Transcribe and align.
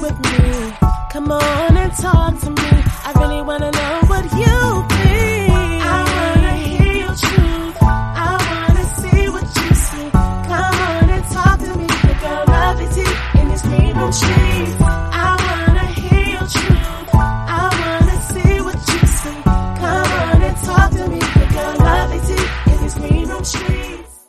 with 0.00 0.18
me. 0.18 0.72
Come 1.12 1.30
on 1.32 1.76
and 1.76 1.92
talk 1.92 2.38
to 2.40 2.50
me. 2.50 2.70
I 3.04 3.12
really 3.20 3.42
wanna 3.42 3.70
know 3.70 4.00
what 4.06 4.24
you 4.24 4.60
think. 4.88 5.82
I 5.84 5.98
wanna 6.14 6.54
hear 6.56 6.92
your 7.04 7.14
truth. 7.24 7.76
I 7.80 8.32
wanna 8.48 8.84
see 9.00 9.28
what 9.28 9.46
you 9.58 9.74
see. 9.74 10.10
Come 10.10 10.76
on 10.88 11.10
and 11.10 11.24
talk 11.36 11.58
to 11.58 11.72
me. 11.76 11.86
Pick 11.86 12.22
a 12.22 12.44
lovely 12.48 12.88
tea 12.94 13.40
in 13.40 13.48
this 13.48 13.62
green 13.62 13.96
room 13.98 14.12
streets. 14.12 14.76
I 14.80 15.30
wanna 15.46 15.86
hear 16.00 16.24
your 16.36 16.48
truth. 16.56 17.08
I 17.12 17.64
wanna 17.80 18.16
see 18.32 18.60
what 18.66 18.80
you 18.90 19.06
see. 19.18 19.42
Come 19.82 20.10
on 20.24 20.42
and 20.48 20.56
talk 20.68 20.90
to 20.92 21.08
me. 21.08 21.20
Pick 21.20 21.52
a 21.52 21.68
lovely 21.84 22.20
tea 22.28 22.46
in 22.72 22.76
this 22.84 22.94
green 22.94 23.28
room 23.28 23.44
streets. 23.44 24.26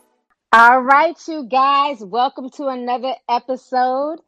All 0.53 0.81
right, 0.81 1.17
you 1.27 1.45
guys, 1.45 2.03
welcome 2.03 2.49
to 2.57 2.67
another 2.67 3.13
episode 3.29 4.19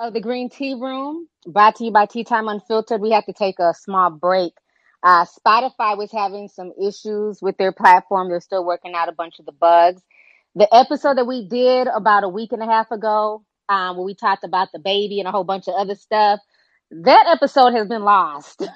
of 0.00 0.14
the 0.14 0.20
Green 0.20 0.48
Tea 0.48 0.74
Room, 0.74 1.28
brought 1.46 1.76
to 1.76 1.84
you 1.84 1.90
by 1.92 2.06
Tea 2.06 2.24
Time 2.24 2.48
Unfiltered. 2.48 3.02
We 3.02 3.10
have 3.10 3.26
to 3.26 3.34
take 3.34 3.58
a 3.58 3.74
small 3.74 4.10
break. 4.10 4.54
Uh, 5.02 5.26
Spotify 5.26 5.96
was 5.96 6.10
having 6.10 6.48
some 6.48 6.72
issues 6.82 7.40
with 7.42 7.58
their 7.58 7.70
platform. 7.70 8.28
They're 8.30 8.40
still 8.40 8.64
working 8.64 8.94
out 8.94 9.10
a 9.10 9.12
bunch 9.12 9.38
of 9.38 9.44
the 9.44 9.52
bugs. 9.52 10.02
The 10.54 10.74
episode 10.74 11.18
that 11.18 11.26
we 11.26 11.46
did 11.46 11.86
about 11.86 12.24
a 12.24 12.28
week 12.28 12.52
and 12.52 12.62
a 12.62 12.66
half 12.66 12.90
ago, 12.90 13.44
um, 13.68 13.96
where 13.96 14.06
we 14.06 14.14
talked 14.14 14.42
about 14.42 14.68
the 14.72 14.78
baby 14.78 15.20
and 15.20 15.28
a 15.28 15.32
whole 15.32 15.44
bunch 15.44 15.68
of 15.68 15.74
other 15.74 15.94
stuff, 15.94 16.40
that 16.90 17.26
episode 17.28 17.74
has 17.74 17.86
been 17.86 18.02
lost. 18.02 18.66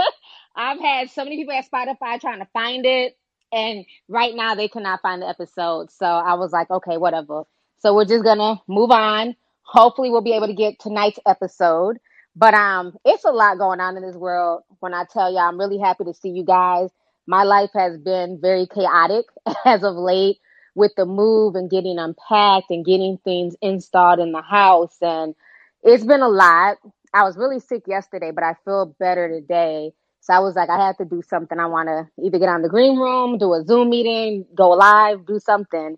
I've 0.56 0.80
had 0.80 1.10
so 1.10 1.24
many 1.24 1.36
people 1.36 1.54
at 1.54 1.70
Spotify 1.70 2.18
trying 2.20 2.40
to 2.40 2.48
find 2.54 2.86
it, 2.86 3.16
and 3.52 3.84
right 4.08 4.34
now 4.34 4.54
they 4.54 4.68
cannot 4.68 5.02
find 5.02 5.20
the 5.20 5.28
episode. 5.28 5.90
So 5.90 6.06
I 6.06 6.34
was 6.34 6.52
like, 6.52 6.70
okay, 6.70 6.96
whatever. 6.96 7.44
So 7.80 7.94
we're 7.94 8.06
just 8.06 8.24
gonna 8.24 8.62
move 8.66 8.90
on. 8.90 9.36
Hopefully, 9.64 10.10
we'll 10.10 10.22
be 10.22 10.34
able 10.34 10.48
to 10.48 10.54
get 10.54 10.78
tonight's 10.80 11.18
episode. 11.26 11.98
But 12.36 12.54
um, 12.54 12.96
it's 13.04 13.24
a 13.24 13.30
lot 13.30 13.58
going 13.58 13.80
on 13.80 13.96
in 13.96 14.02
this 14.02 14.16
world. 14.16 14.62
When 14.80 14.94
I 14.94 15.04
tell 15.12 15.30
you, 15.32 15.38
I'm 15.38 15.58
really 15.58 15.78
happy 15.78 16.04
to 16.04 16.14
see 16.14 16.30
you 16.30 16.44
guys. 16.44 16.90
My 17.26 17.44
life 17.44 17.70
has 17.74 17.98
been 17.98 18.38
very 18.40 18.66
chaotic 18.66 19.26
as 19.64 19.84
of 19.84 19.94
late 19.96 20.38
with 20.74 20.92
the 20.96 21.06
move 21.06 21.54
and 21.54 21.70
getting 21.70 21.98
unpacked 21.98 22.70
and 22.70 22.84
getting 22.84 23.18
things 23.24 23.54
installed 23.62 24.18
in 24.20 24.32
the 24.32 24.42
house, 24.42 24.96
and 25.00 25.34
it's 25.82 26.04
been 26.04 26.22
a 26.22 26.28
lot. 26.28 26.78
I 27.14 27.22
was 27.22 27.36
really 27.36 27.60
sick 27.60 27.84
yesterday, 27.86 28.32
but 28.32 28.44
I 28.44 28.54
feel 28.64 28.94
better 28.98 29.28
today. 29.28 29.92
So 30.20 30.32
I 30.34 30.40
was 30.40 30.56
like, 30.56 30.70
I 30.70 30.86
have 30.86 30.96
to 30.98 31.04
do 31.04 31.22
something. 31.28 31.60
I 31.60 31.66
want 31.66 31.88
to 31.88 32.08
either 32.24 32.38
get 32.38 32.48
on 32.48 32.62
the 32.62 32.68
green 32.68 32.98
room, 32.98 33.38
do 33.38 33.52
a 33.54 33.64
Zoom 33.64 33.90
meeting, 33.90 34.46
go 34.54 34.70
live, 34.70 35.26
do 35.26 35.38
something. 35.38 35.96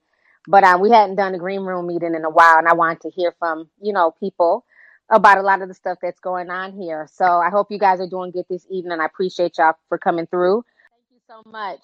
But 0.48 0.64
um, 0.64 0.80
we 0.80 0.91
hadn't 0.91 1.16
done 1.16 1.34
a 1.34 1.39
green 1.39 1.62
room 1.62 1.89
meeting 1.89 2.14
in 2.14 2.25
a 2.25 2.30
while, 2.30 2.58
and 2.58 2.69
I 2.69 2.75
wanted 2.75 3.02
to 3.02 3.11
hear 3.11 3.34
from 3.39 3.69
you 3.80 3.92
know 3.92 4.12
people 4.20 4.64
about 5.11 5.39
a 5.39 5.42
lot 5.42 5.62
of 5.62 5.69
the 5.69 5.75
stuff 5.75 5.98
that's 6.02 6.20
going 6.20 6.50
on 6.50 6.72
here. 6.72 7.08
So 7.12 7.25
I 7.25 7.50
hope 7.50 7.69
you 7.70 7.78
guys 7.78 8.00
are 8.00 8.08
doing 8.08 8.33
good 8.33 8.47
this 8.50 8.67
evening. 8.70 9.00
I 9.00 9.06
appreciate 9.06 9.58
y'all 9.58 9.74
for 9.89 9.98
coming 9.98 10.27
through. 10.27 10.64
Thank 10.91 11.05
you 11.12 11.20
so 11.28 11.42
much. 11.50 11.80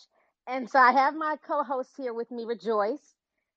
And 0.48 0.68
so 0.68 0.78
I 0.78 0.92
have 0.92 1.14
my 1.14 1.36
co-host 1.46 1.90
here 1.96 2.14
with 2.14 2.30
me, 2.30 2.44
Rejoice. 2.44 3.14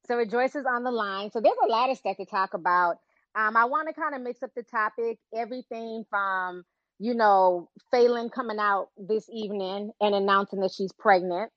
So 0.08 0.16
Rejoice 0.18 0.56
is 0.56 0.66
on 0.66 0.84
the 0.84 0.92
line. 0.92 1.32
So 1.32 1.42
there's 1.42 1.58
a 1.66 1.72
lot 1.72 1.90
of 1.90 1.98
stuff 1.98 2.18
to 2.18 2.26
talk 2.26 2.54
about. 2.54 2.98
Um, 3.36 3.58
I 3.58 3.66
want 3.66 3.88
to 3.88 3.94
kind 3.94 4.16
of 4.16 4.22
mix 4.22 4.44
up 4.44 4.52
the 4.56 4.64
topic, 4.64 5.20
everything 5.36 6.06
from 6.10 6.64
you 7.00 7.16
know 7.16 7.70
Falynn 7.94 8.32
coming 8.32 8.60
out 8.60 8.90
this 8.98 9.30
evening 9.30 9.92
and 10.00 10.16
announcing 10.16 10.62
that 10.62 10.72
she's 10.72 10.92
pregnant. 10.94 11.52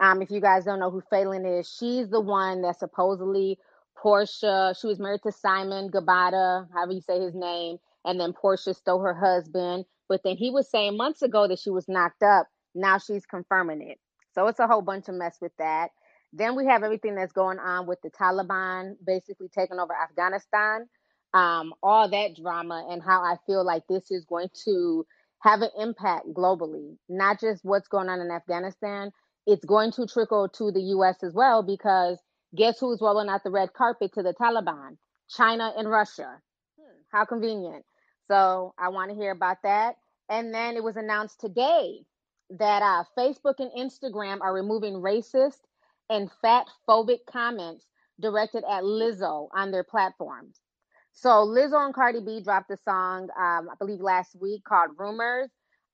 Um, 0.00 0.22
if 0.22 0.30
you 0.30 0.40
guys 0.40 0.64
don't 0.64 0.80
know 0.80 0.90
who 0.90 1.02
Falynn 1.12 1.60
is, 1.60 1.70
she's 1.78 2.08
the 2.08 2.20
one 2.20 2.62
that 2.62 2.78
supposedly 2.78 3.58
Porsha, 4.02 4.78
she 4.80 4.86
was 4.86 4.98
married 4.98 5.20
to 5.24 5.32
Simon 5.32 5.90
Guobadia, 5.90 6.68
however 6.72 6.92
you 6.92 7.02
say 7.02 7.20
his 7.20 7.34
name, 7.34 7.76
and 8.04 8.18
then 8.18 8.32
Porsha 8.32 8.74
stole 8.74 9.00
her 9.00 9.14
husband. 9.14 9.84
But 10.08 10.22
then 10.24 10.36
he 10.36 10.50
was 10.50 10.70
saying 10.70 10.96
months 10.96 11.22
ago 11.22 11.46
that 11.48 11.58
she 11.58 11.70
was 11.70 11.88
knocked 11.88 12.22
up. 12.22 12.48
Now 12.74 12.98
she's 12.98 13.26
confirming 13.26 13.82
it. 13.82 13.98
So 14.32 14.46
it's 14.46 14.58
a 14.58 14.66
whole 14.66 14.82
bunch 14.82 15.08
of 15.08 15.14
mess 15.16 15.36
with 15.40 15.52
that. 15.58 15.90
Then 16.32 16.56
we 16.56 16.66
have 16.66 16.82
everything 16.82 17.14
that's 17.14 17.32
going 17.32 17.58
on 17.58 17.86
with 17.86 18.00
the 18.02 18.10
Taliban 18.10 18.94
basically 19.04 19.48
taking 19.48 19.78
over 19.78 19.92
Afghanistan, 19.94 20.88
um, 21.34 21.74
all 21.82 22.08
that 22.08 22.36
drama, 22.36 22.86
and 22.90 23.02
how 23.02 23.22
I 23.22 23.36
feel 23.46 23.64
like 23.64 23.82
this 23.88 24.10
is 24.10 24.24
going 24.24 24.48
to 24.64 25.04
have 25.40 25.62
an 25.62 25.70
impact 25.78 26.26
globally, 26.32 26.96
not 27.08 27.40
just 27.40 27.64
what's 27.64 27.88
going 27.88 28.08
on 28.08 28.20
in 28.20 28.30
Afghanistan, 28.30 29.10
it's 29.46 29.64
going 29.64 29.92
to 29.92 30.06
trickle 30.06 30.48
to 30.48 30.70
the 30.70 30.82
US 30.96 31.22
as 31.22 31.34
well 31.34 31.62
because 31.62 32.18
guess 32.54 32.78
who's 32.78 33.00
rolling 33.00 33.28
out 33.28 33.42
the 33.44 33.50
red 33.50 33.72
carpet 33.72 34.12
to 34.14 34.22
the 34.22 34.34
Taliban? 34.34 34.96
China 35.28 35.72
and 35.76 35.88
Russia. 35.88 36.40
Hmm, 36.78 37.00
how 37.12 37.24
convenient. 37.24 37.84
So 38.28 38.74
I 38.78 38.88
want 38.88 39.10
to 39.10 39.16
hear 39.16 39.30
about 39.32 39.58
that. 39.64 39.96
And 40.28 40.54
then 40.54 40.76
it 40.76 40.84
was 40.84 40.96
announced 40.96 41.40
today 41.40 42.00
that 42.50 42.82
uh, 42.82 43.04
Facebook 43.18 43.54
and 43.58 43.70
Instagram 43.76 44.40
are 44.40 44.54
removing 44.54 44.94
racist 44.94 45.58
and 46.08 46.30
fat 46.42 46.66
phobic 46.88 47.20
comments 47.30 47.86
directed 48.20 48.64
at 48.68 48.82
Lizzo 48.82 49.48
on 49.54 49.70
their 49.70 49.84
platforms. 49.84 50.60
So 51.12 51.28
Lizzo 51.28 51.84
and 51.84 51.94
Cardi 51.94 52.20
B 52.20 52.40
dropped 52.42 52.70
a 52.70 52.76
song, 52.76 53.28
um, 53.36 53.68
I 53.70 53.74
believe 53.78 54.00
last 54.00 54.36
week 54.40 54.62
called 54.64 54.90
Rumors. 54.98 55.48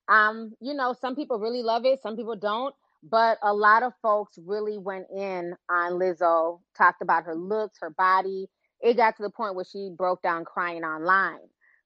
Um, 0.08 0.52
you 0.60 0.74
know, 0.74 0.94
some 1.00 1.16
people 1.16 1.38
really 1.38 1.62
love 1.62 1.84
it, 1.84 2.02
some 2.02 2.16
people 2.16 2.36
don't. 2.36 2.74
But 3.08 3.38
a 3.42 3.54
lot 3.54 3.82
of 3.84 3.92
folks 4.02 4.38
really 4.44 4.78
went 4.78 5.06
in 5.14 5.54
on 5.70 5.92
Lizzo, 5.92 6.60
talked 6.76 7.02
about 7.02 7.24
her 7.24 7.36
looks, 7.36 7.78
her 7.80 7.90
body. 7.90 8.48
It 8.80 8.96
got 8.96 9.16
to 9.16 9.22
the 9.22 9.30
point 9.30 9.54
where 9.54 9.64
she 9.64 9.90
broke 9.96 10.22
down 10.22 10.44
crying 10.44 10.82
online. 10.82 11.38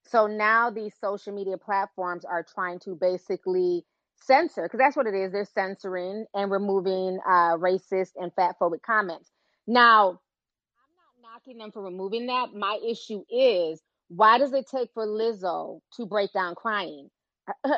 So 0.09 0.27
now 0.27 0.71
these 0.71 0.95
social 0.99 1.35
media 1.35 1.59
platforms 1.59 2.25
are 2.25 2.43
trying 2.43 2.79
to 2.81 2.97
basically 2.99 3.85
censor, 4.17 4.63
because 4.63 4.79
that's 4.79 4.97
what 4.97 5.07
it 5.07 5.15
is. 5.15 5.33
They're 5.33 5.45
censoring 5.45 6.25
and 6.35 6.51
removing 6.51 7.19
uh, 7.27 7.57
racist 7.59 8.13
and 8.17 8.33
fatphobic 8.35 8.83
comments. 8.83 9.31
Now, 9.67 10.09
I'm 10.09 10.95
not 11.23 11.33
knocking 11.35 11.59
them 11.59 11.71
for 11.71 11.83
removing 11.83 12.27
that. 12.27 12.55
My 12.55 12.79
issue 12.87 13.25
is 13.31 13.83
why 14.09 14.39
does 14.39 14.53
it 14.53 14.67
take 14.71 14.91
for 14.95 15.07
Lizzo 15.07 15.81
to 15.97 16.07
break 16.07 16.33
down 16.33 16.55
crying? 16.55 17.11
how 17.65 17.71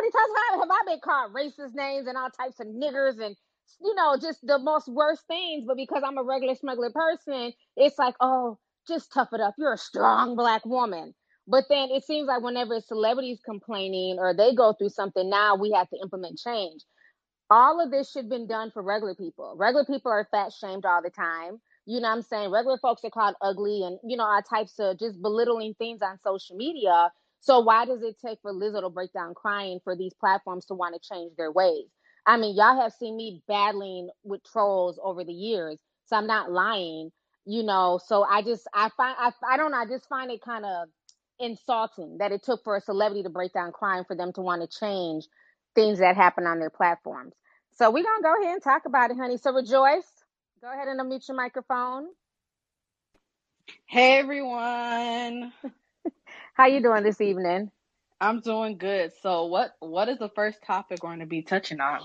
many 0.00 0.10
times 0.10 0.30
have, 0.50 0.60
have 0.60 0.70
I 0.70 0.82
been 0.86 1.00
called 1.02 1.34
racist 1.34 1.74
names 1.74 2.06
and 2.06 2.16
all 2.16 2.30
types 2.30 2.60
of 2.60 2.66
niggers 2.66 3.20
and 3.24 3.36
you 3.82 3.94
know 3.94 4.16
just 4.20 4.46
the 4.46 4.58
most 4.58 4.88
worst 4.88 5.22
things? 5.28 5.64
But 5.66 5.76
because 5.76 6.02
I'm 6.04 6.18
a 6.18 6.22
regular 6.22 6.54
smuggler 6.54 6.90
person, 6.90 7.52
it's 7.76 7.98
like, 7.98 8.14
oh, 8.20 8.58
just 8.86 9.12
tough 9.12 9.30
it 9.32 9.40
up. 9.40 9.54
You're 9.58 9.74
a 9.74 9.78
strong 9.78 10.36
black 10.36 10.64
woman. 10.64 11.14
But 11.46 11.64
then 11.70 11.90
it 11.90 12.04
seems 12.04 12.28
like 12.28 12.42
whenever 12.42 12.74
a 12.76 12.80
celebrities 12.82 13.40
complaining 13.44 14.18
or 14.18 14.34
they 14.34 14.54
go 14.54 14.74
through 14.74 14.90
something, 14.90 15.30
now 15.30 15.56
we 15.56 15.72
have 15.72 15.88
to 15.90 15.98
implement 16.02 16.38
change. 16.38 16.82
All 17.50 17.82
of 17.82 17.90
this 17.90 18.10
should 18.10 18.24
have 18.24 18.30
been 18.30 18.46
done 18.46 18.70
for 18.72 18.82
regular 18.82 19.14
people. 19.14 19.54
Regular 19.56 19.86
people 19.86 20.12
are 20.12 20.28
fat 20.30 20.52
shamed 20.52 20.84
all 20.84 21.02
the 21.02 21.10
time. 21.10 21.60
You 21.86 22.00
know 22.00 22.08
what 22.08 22.16
I'm 22.16 22.22
saying? 22.22 22.50
Regular 22.50 22.78
folks 22.78 23.02
are 23.04 23.10
called 23.10 23.36
ugly 23.40 23.82
and, 23.84 23.98
you 24.04 24.18
know, 24.18 24.24
all 24.24 24.42
types 24.42 24.78
of 24.78 24.98
just 24.98 25.22
belittling 25.22 25.74
things 25.74 26.02
on 26.02 26.18
social 26.22 26.56
media 26.56 27.10
so 27.40 27.60
why 27.60 27.84
does 27.86 28.02
it 28.02 28.16
take 28.24 28.40
for 28.42 28.52
Lizzo 28.52 28.82
to 28.82 28.90
break 28.90 29.12
down 29.12 29.34
crying 29.34 29.80
for 29.84 29.96
these 29.96 30.14
platforms 30.14 30.66
to 30.66 30.74
want 30.74 30.94
to 31.00 31.08
change 31.14 31.32
their 31.36 31.52
ways? 31.52 31.86
I 32.26 32.36
mean, 32.38 32.56
y'all 32.56 32.80
have 32.80 32.92
seen 32.94 33.16
me 33.16 33.42
battling 33.48 34.10
with 34.24 34.42
trolls 34.44 34.98
over 35.02 35.24
the 35.24 35.32
years, 35.32 35.78
so 36.06 36.16
I'm 36.16 36.26
not 36.26 36.52
lying, 36.52 37.10
you 37.46 37.62
know. 37.64 38.00
So 38.06 38.24
I 38.24 38.42
just 38.42 38.68
I 38.74 38.90
find 38.96 39.16
I 39.18 39.32
I 39.48 39.56
don't 39.56 39.72
know, 39.72 39.78
I 39.78 39.86
just 39.86 40.08
find 40.08 40.30
it 40.30 40.42
kind 40.42 40.64
of 40.64 40.88
insulting 41.40 42.18
that 42.18 42.32
it 42.32 42.42
took 42.42 42.64
for 42.64 42.76
a 42.76 42.80
celebrity 42.80 43.22
to 43.24 43.30
break 43.30 43.52
down 43.54 43.72
crying 43.72 44.04
for 44.06 44.16
them 44.16 44.32
to 44.34 44.42
want 44.42 44.62
to 44.68 44.78
change 44.80 45.26
things 45.74 46.00
that 46.00 46.16
happen 46.16 46.46
on 46.46 46.58
their 46.60 46.70
platforms. 46.70 47.34
So 47.74 47.90
we're 47.90 48.04
gonna 48.04 48.22
go 48.22 48.42
ahead 48.42 48.54
and 48.54 48.62
talk 48.62 48.84
about 48.86 49.10
it, 49.10 49.18
honey. 49.18 49.38
So 49.38 49.52
rejoice. 49.52 50.10
Go 50.62 50.72
ahead 50.72 50.88
and 50.88 51.00
unmute 51.00 51.28
your 51.28 51.36
microphone. 51.36 52.08
Hey 53.86 54.18
everyone. 54.18 55.52
How 56.58 56.66
you 56.68 56.82
doing 56.82 57.04
this 57.04 57.20
evening? 57.20 57.70
I'm 58.20 58.40
doing 58.40 58.78
good. 58.78 59.12
So 59.22 59.46
what 59.46 59.76
what 59.80 60.08
is 60.08 60.18
the 60.18 60.30
first 60.30 60.62
topic 60.66 61.04
we're 61.04 61.10
going 61.10 61.20
to 61.20 61.26
be 61.26 61.42
touching 61.42 61.80
on? 61.80 62.00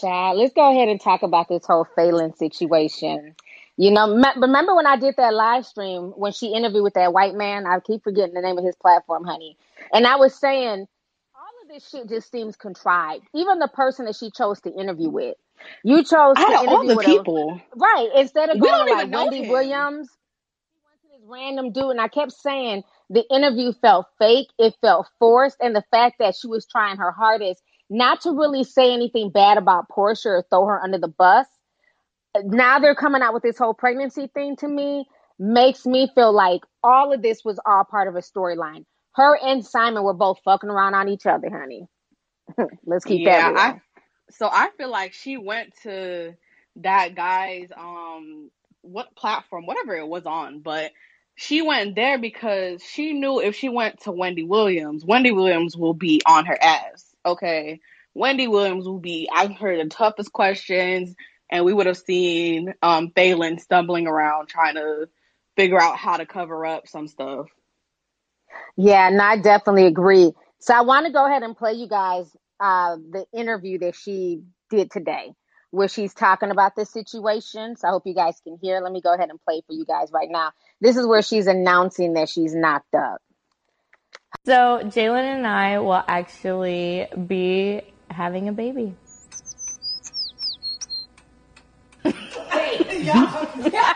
Child, 0.00 0.38
let's 0.38 0.54
go 0.54 0.70
ahead 0.70 0.90
and 0.90 1.00
talk 1.00 1.22
about 1.22 1.48
this 1.48 1.66
whole 1.66 1.86
Falynn 1.96 2.36
situation. 2.36 3.36
You 3.78 3.92
know, 3.92 4.08
me- 4.14 4.28
remember 4.36 4.76
when 4.76 4.86
I 4.86 4.98
did 4.98 5.14
that 5.18 5.34
live 5.34 5.66
stream 5.66 6.12
when 6.16 6.32
she 6.32 6.54
interviewed 6.54 6.84
with 6.84 6.94
that 6.94 7.14
white 7.14 7.34
man? 7.34 7.66
I 7.66 7.80
keep 7.80 8.04
forgetting 8.04 8.34
the 8.34 8.42
name 8.42 8.58
of 8.58 8.64
his 8.64 8.76
platform, 8.76 9.24
honey. 9.24 9.56
And 9.92 10.06
I 10.06 10.16
was 10.16 10.38
saying 10.38 10.86
all 11.34 11.62
of 11.62 11.68
this 11.70 11.88
shit 11.88 12.08
just 12.10 12.30
seems 12.30 12.56
contrived. 12.56 13.24
Even 13.34 13.58
the 13.58 13.68
person 13.68 14.06
that 14.06 14.16
she 14.16 14.30
chose 14.30 14.60
to 14.62 14.70
interview 14.72 15.10
with. 15.10 15.36
You 15.84 16.04
chose 16.04 16.36
to 16.36 16.42
Out 16.42 16.54
of 16.54 16.68
all 16.68 16.84
interview 16.84 16.88
the 16.88 16.96
with 16.96 17.06
a 17.06 17.24
people, 17.24 17.60
right 17.76 18.10
instead 18.16 18.50
of 18.50 18.60
we 18.60 18.60
going 18.60 18.70
don't 18.70 18.90
like 18.90 19.08
even 19.08 19.10
know 19.10 19.30
Wendy 19.30 19.42
him. 19.44 19.48
Williams. 19.48 20.08
She 20.72 20.80
went 20.84 21.00
to 21.02 21.08
this 21.08 21.22
random 21.26 21.72
dude, 21.72 21.92
and 21.92 22.00
I 22.00 22.08
kept 22.08 22.32
saying 22.32 22.84
the 23.10 23.24
interview 23.30 23.72
felt 23.82 24.06
fake. 24.18 24.48
It 24.58 24.74
felt 24.82 25.08
forced, 25.20 25.58
and 25.60 25.74
the 25.76 25.84
fact 25.90 26.16
that 26.20 26.36
she 26.36 26.48
was 26.48 26.66
trying 26.66 26.98
her 26.98 27.12
hardest 27.12 27.62
not 27.90 28.22
to 28.22 28.32
really 28.32 28.64
say 28.64 28.92
anything 28.94 29.30
bad 29.30 29.58
about 29.58 29.88
Porsha 29.90 30.26
or 30.26 30.46
throw 30.50 30.66
her 30.66 30.82
under 30.82 30.98
the 30.98 31.08
bus. 31.08 31.46
Now 32.44 32.80
they're 32.80 32.94
coming 32.96 33.22
out 33.22 33.34
with 33.34 33.42
this 33.44 33.58
whole 33.58 33.74
pregnancy 33.74 34.28
thing 34.34 34.56
to 34.58 34.68
me 34.68 35.06
makes 35.38 35.86
me 35.86 36.10
feel 36.14 36.32
like 36.32 36.62
all 36.82 37.12
of 37.12 37.22
this 37.22 37.44
was 37.44 37.60
all 37.66 37.84
part 37.84 38.08
of 38.08 38.16
a 38.16 38.20
storyline. 38.20 38.84
her 39.16 39.36
and 39.42 39.64
Simon 39.66 40.04
were 40.04 40.14
both 40.14 40.40
fucking 40.44 40.70
around 40.70 40.94
on 40.94 41.08
each 41.08 41.26
other, 41.26 41.50
honey. 41.50 41.88
Let's 42.86 43.04
keep 43.06 43.24
Yeah, 43.24 43.50
that. 43.54 43.54
I 43.54 43.80
so 44.30 44.48
I 44.50 44.70
feel 44.78 44.90
like 44.90 45.14
she 45.14 45.36
went 45.38 45.74
to 45.84 46.34
that 46.78 47.14
guy's 47.16 47.70
um 47.76 48.50
what 48.82 49.14
platform, 49.16 49.66
whatever 49.66 49.96
it 49.96 50.08
was 50.08 50.26
on, 50.26 50.60
but 50.60 50.92
she 51.34 51.62
went 51.62 51.94
there 51.96 52.18
because 52.18 52.82
she 52.82 53.12
knew 53.12 53.40
if 53.40 53.54
she 53.56 53.68
went 53.68 54.00
to 54.02 54.12
Wendy 54.12 54.44
Williams, 54.44 55.04
Wendy 55.04 55.32
Williams 55.32 55.76
will 55.76 55.94
be 55.94 56.22
on 56.26 56.46
her 56.46 56.58
ass. 56.62 57.14
Okay. 57.26 57.80
Wendy 58.14 58.46
Williams 58.46 58.86
will 58.86 59.00
be 59.00 59.28
I've 59.34 59.56
heard 59.56 59.84
the 59.84 59.88
toughest 59.88 60.32
questions 60.32 61.14
and 61.50 61.64
we 61.64 61.72
would 61.72 61.86
have 61.86 61.96
seen 61.96 62.74
um 62.82 63.10
Falynn 63.10 63.60
stumbling 63.60 64.06
around 64.06 64.48
trying 64.48 64.76
to 64.76 65.08
figure 65.56 65.80
out 65.80 65.96
how 65.96 66.16
to 66.16 66.26
cover 66.26 66.64
up 66.64 66.86
some 66.88 67.08
stuff. 67.08 67.46
Yeah, 68.76 69.08
and 69.08 69.20
I 69.20 69.36
definitely 69.38 69.86
agree. 69.86 70.32
So 70.60 70.74
I 70.74 70.82
want 70.82 71.06
to 71.06 71.12
go 71.12 71.26
ahead 71.26 71.42
and 71.42 71.56
play 71.56 71.72
you 71.72 71.88
guys 71.88 72.26
uh, 72.60 72.96
the 72.96 73.26
interview 73.32 73.78
that 73.80 73.94
she 73.94 74.42
did 74.70 74.90
today, 74.90 75.32
where 75.74 75.88
she's 75.88 76.14
talking 76.14 76.50
about 76.50 76.76
this 76.76 76.90
situation. 76.90 77.76
So 77.76 77.88
I 77.88 77.90
hope 77.90 78.06
you 78.06 78.14
guys 78.14 78.40
can 78.44 78.58
hear. 78.62 78.80
Let 78.80 78.92
me 78.92 79.00
go 79.00 79.12
ahead 79.12 79.28
and 79.30 79.40
play 79.44 79.62
for 79.66 79.72
you 79.72 79.84
guys 79.84 80.10
right 80.12 80.28
now. 80.30 80.52
This 80.80 80.96
is 80.96 81.06
where 81.06 81.22
she's 81.22 81.46
announcing 81.46 82.14
that 82.14 82.28
she's 82.28 82.54
knocked 82.54 82.94
up. 82.94 83.20
So 84.46 84.80
Jaylan 84.84 85.36
and 85.36 85.46
I 85.46 85.78
will 85.78 86.02
actually 86.06 87.06
be 87.26 87.82
having 88.10 88.48
a 88.48 88.52
baby. 88.52 88.94
Hey. 92.50 93.10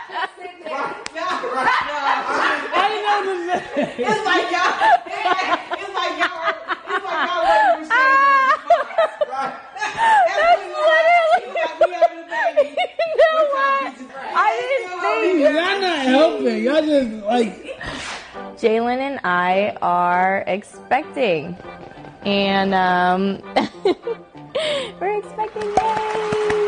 Right 0.69 1.85
now. 1.85 2.09
It's 3.75 4.25
like 4.25 4.51
y'all. 4.51 4.73
It's 5.79 5.95
like 5.95 6.17
y'all. 6.19 6.49
It's 6.89 7.05
like 7.05 7.25
y'all 7.27 7.43
waiting 7.49 7.85
for 7.85 7.95
shit. 7.95 8.19
Right. 9.29 9.53
That's 9.79 10.63
literally. 10.67 11.59
Like 11.59 12.11
we 12.15 12.39
a 12.59 12.63
baby. 12.63 14.09
I 14.35 14.49
didn't 14.59 15.01
think 15.01 15.39
Y'all 15.39 15.81
not 15.81 15.99
helping. 15.99 16.63
Y'all 16.63 16.81
just 16.81 17.25
like. 17.25 17.79
Jaylan 18.59 18.97
and 18.97 19.19
I 19.23 19.77
are 19.81 20.43
expecting, 20.45 21.57
and 22.23 22.73
um, 22.73 23.41
we're 24.99 25.17
expecting. 25.17 25.63
Yay! 25.63 26.67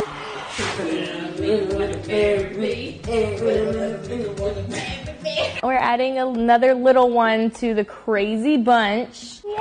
We're 5.64 5.74
adding 5.74 6.18
another 6.18 6.74
little 6.74 7.10
one 7.10 7.52
to 7.52 7.74
the 7.74 7.84
crazy 7.84 8.58
bunch. 8.58 9.42
Yay! 9.44 9.58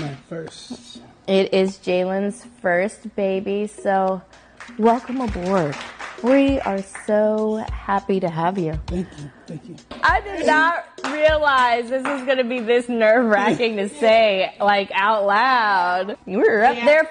My 0.00 0.14
first. 0.28 1.00
It 1.26 1.54
is 1.54 1.78
Jaylan's 1.78 2.44
first 2.60 3.14
baby, 3.16 3.66
so 3.66 4.20
welcome 4.78 5.20
aboard. 5.20 5.76
We 6.22 6.58
are 6.60 6.82
so 7.06 7.64
happy 7.70 8.18
to 8.20 8.28
have 8.28 8.58
you. 8.58 8.80
Thank 8.86 9.08
you. 9.18 9.30
Thank 9.46 9.68
you. 9.68 9.76
I 10.02 10.20
did 10.20 10.46
not 10.46 10.84
realize 11.04 11.90
this 11.90 12.02
was 12.02 12.22
going 12.22 12.38
to 12.38 12.44
be 12.44 12.60
this 12.60 12.88
nerve 12.88 13.26
wracking 13.26 13.76
to 13.76 13.88
say, 13.88 14.54
like 14.58 14.90
out 14.94 15.26
loud. 15.26 16.16
We 16.26 16.36
were 16.36 16.64
up 16.64 16.76
there 16.76 17.10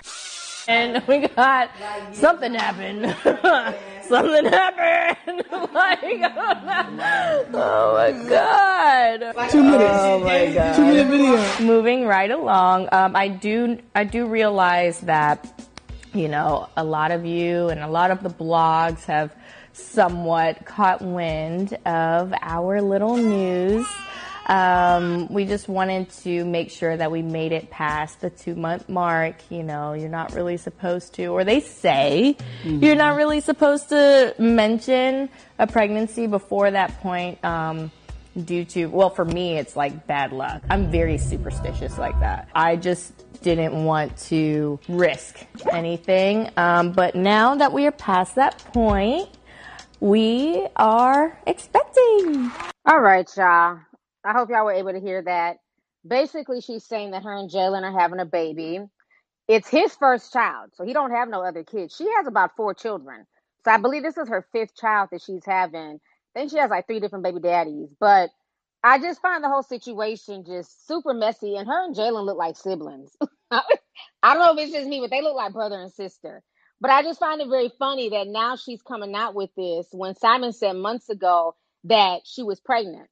and 0.67 1.05
we 1.07 1.27
got 1.27 1.69
something 2.13 2.53
happened. 2.53 3.15
something 4.03 4.45
happened. 4.45 5.43
like, 5.51 5.99
oh 7.53 7.93
my 7.93 8.29
god. 8.29 9.49
Two 9.49 9.63
minutes. 9.63 9.89
Oh 9.93 10.19
my 10.23 10.53
god. 10.53 10.75
Two 10.75 10.85
minute 10.85 11.07
video. 11.07 11.65
Moving 11.65 12.07
right 12.07 12.31
along, 12.31 12.89
um, 12.91 13.15
I 13.15 13.27
do 13.27 13.77
I 13.93 14.03
do 14.05 14.25
realize 14.25 14.99
that 15.01 15.69
you 16.13 16.27
know 16.27 16.69
a 16.77 16.83
lot 16.83 17.11
of 17.11 17.25
you 17.25 17.69
and 17.69 17.79
a 17.81 17.87
lot 17.87 18.11
of 18.11 18.23
the 18.23 18.29
blogs 18.29 19.05
have 19.05 19.35
somewhat 19.73 20.65
caught 20.65 21.01
wind 21.01 21.73
of 21.85 22.33
our 22.41 22.81
little 22.81 23.17
news. 23.17 23.87
Um, 24.45 25.27
we 25.29 25.45
just 25.45 25.69
wanted 25.69 26.09
to 26.23 26.43
make 26.43 26.69
sure 26.69 26.97
that 26.97 27.09
we 27.11 27.21
made 27.21 27.53
it 27.53 27.69
past 27.69 28.19
the 28.19 28.29
two 28.29 28.55
month 28.55 28.89
mark. 28.89 29.35
You 29.49 29.63
know, 29.63 29.93
you're 29.93 30.09
not 30.09 30.33
really 30.33 30.57
supposed 30.57 31.13
to, 31.15 31.27
or 31.27 31.43
they 31.43 31.61
say 31.61 32.35
you're 32.63 32.95
not 32.95 33.15
really 33.15 33.39
supposed 33.39 33.89
to 33.89 34.35
mention 34.37 35.29
a 35.57 35.65
pregnancy 35.65 36.27
before 36.27 36.71
that 36.71 36.99
point. 37.01 37.43
Um, 37.43 37.91
due 38.45 38.65
to 38.65 38.87
well 38.87 39.09
for 39.09 39.25
me 39.25 39.57
it's 39.57 39.75
like 39.75 40.07
bad 40.07 40.31
luck 40.33 40.63
i'm 40.69 40.91
very 40.91 41.17
superstitious 41.17 41.97
like 41.97 42.19
that 42.19 42.49
i 42.55 42.75
just 42.75 43.13
didn't 43.43 43.85
want 43.85 44.15
to 44.17 44.79
risk 44.89 45.45
anything 45.71 46.49
um, 46.57 46.91
but 46.93 47.15
now 47.15 47.55
that 47.55 47.73
we 47.73 47.85
are 47.87 47.91
past 47.91 48.35
that 48.35 48.57
point 48.73 49.29
we 49.99 50.67
are 50.77 51.37
expecting 51.47 52.51
All 52.85 52.99
right, 52.99 53.29
y'all. 53.37 53.79
I 54.25 54.33
hope 54.33 54.49
y'all 54.49 54.65
were 54.65 54.73
able 54.73 54.91
to 54.93 54.99
hear 54.99 55.21
that. 55.23 55.57
Basically, 56.05 56.61
she's 56.61 56.85
saying 56.85 57.11
that 57.11 57.23
her 57.23 57.33
and 57.33 57.49
Jaylan 57.49 57.83
are 57.83 57.97
having 57.97 58.19
a 58.19 58.25
baby. 58.25 58.81
It's 59.47 59.69
his 59.69 59.95
first 59.95 60.33
child, 60.33 60.71
so 60.75 60.83
he 60.85 60.93
don't 60.93 61.11
have 61.11 61.29
no 61.29 61.43
other 61.43 61.63
kids. 61.63 61.95
She 61.95 62.05
has 62.17 62.27
about 62.27 62.57
four 62.57 62.73
children. 62.73 63.25
So 63.65 63.71
I 63.71 63.77
believe 63.77 64.03
this 64.03 64.17
is 64.17 64.29
her 64.29 64.45
fifth 64.51 64.75
child 64.75 65.09
that 65.13 65.21
she's 65.21 65.45
having. 65.45 66.01
I 66.35 66.39
think 66.39 66.51
she 66.51 66.57
has 66.57 66.69
like 66.69 66.87
three 66.87 66.99
different 66.99 67.23
baby 67.23 67.39
daddies. 67.39 67.93
But 67.99 68.31
I 68.83 68.99
just 68.99 69.21
find 69.21 69.43
the 69.43 69.49
whole 69.49 69.63
situation 69.63 70.43
just 70.45 70.87
super 70.87 71.13
messy. 71.13 71.55
And 71.55 71.67
her 71.67 71.85
and 71.85 71.95
Jaylan 71.95 72.25
look 72.25 72.37
like 72.37 72.57
siblings. 72.57 73.11
I 73.51 73.61
don't 74.23 74.39
know 74.39 74.53
if 74.53 74.59
it's 74.59 74.73
just 74.73 74.87
me, 74.87 74.99
but 74.99 75.11
they 75.11 75.21
look 75.21 75.35
like 75.35 75.53
brother 75.53 75.79
and 75.79 75.91
sister. 75.91 76.43
But 76.81 76.91
I 76.91 77.03
just 77.03 77.19
find 77.19 77.39
it 77.39 77.47
very 77.47 77.71
funny 77.79 78.09
that 78.09 78.27
now 78.27 78.55
she's 78.55 78.81
coming 78.81 79.15
out 79.15 79.35
with 79.35 79.51
this 79.55 79.87
when 79.91 80.15
Simon 80.15 80.51
said 80.51 80.73
months 80.73 81.09
ago 81.09 81.55
that 81.85 82.21
she 82.25 82.43
was 82.43 82.59
pregnant. 82.59 83.09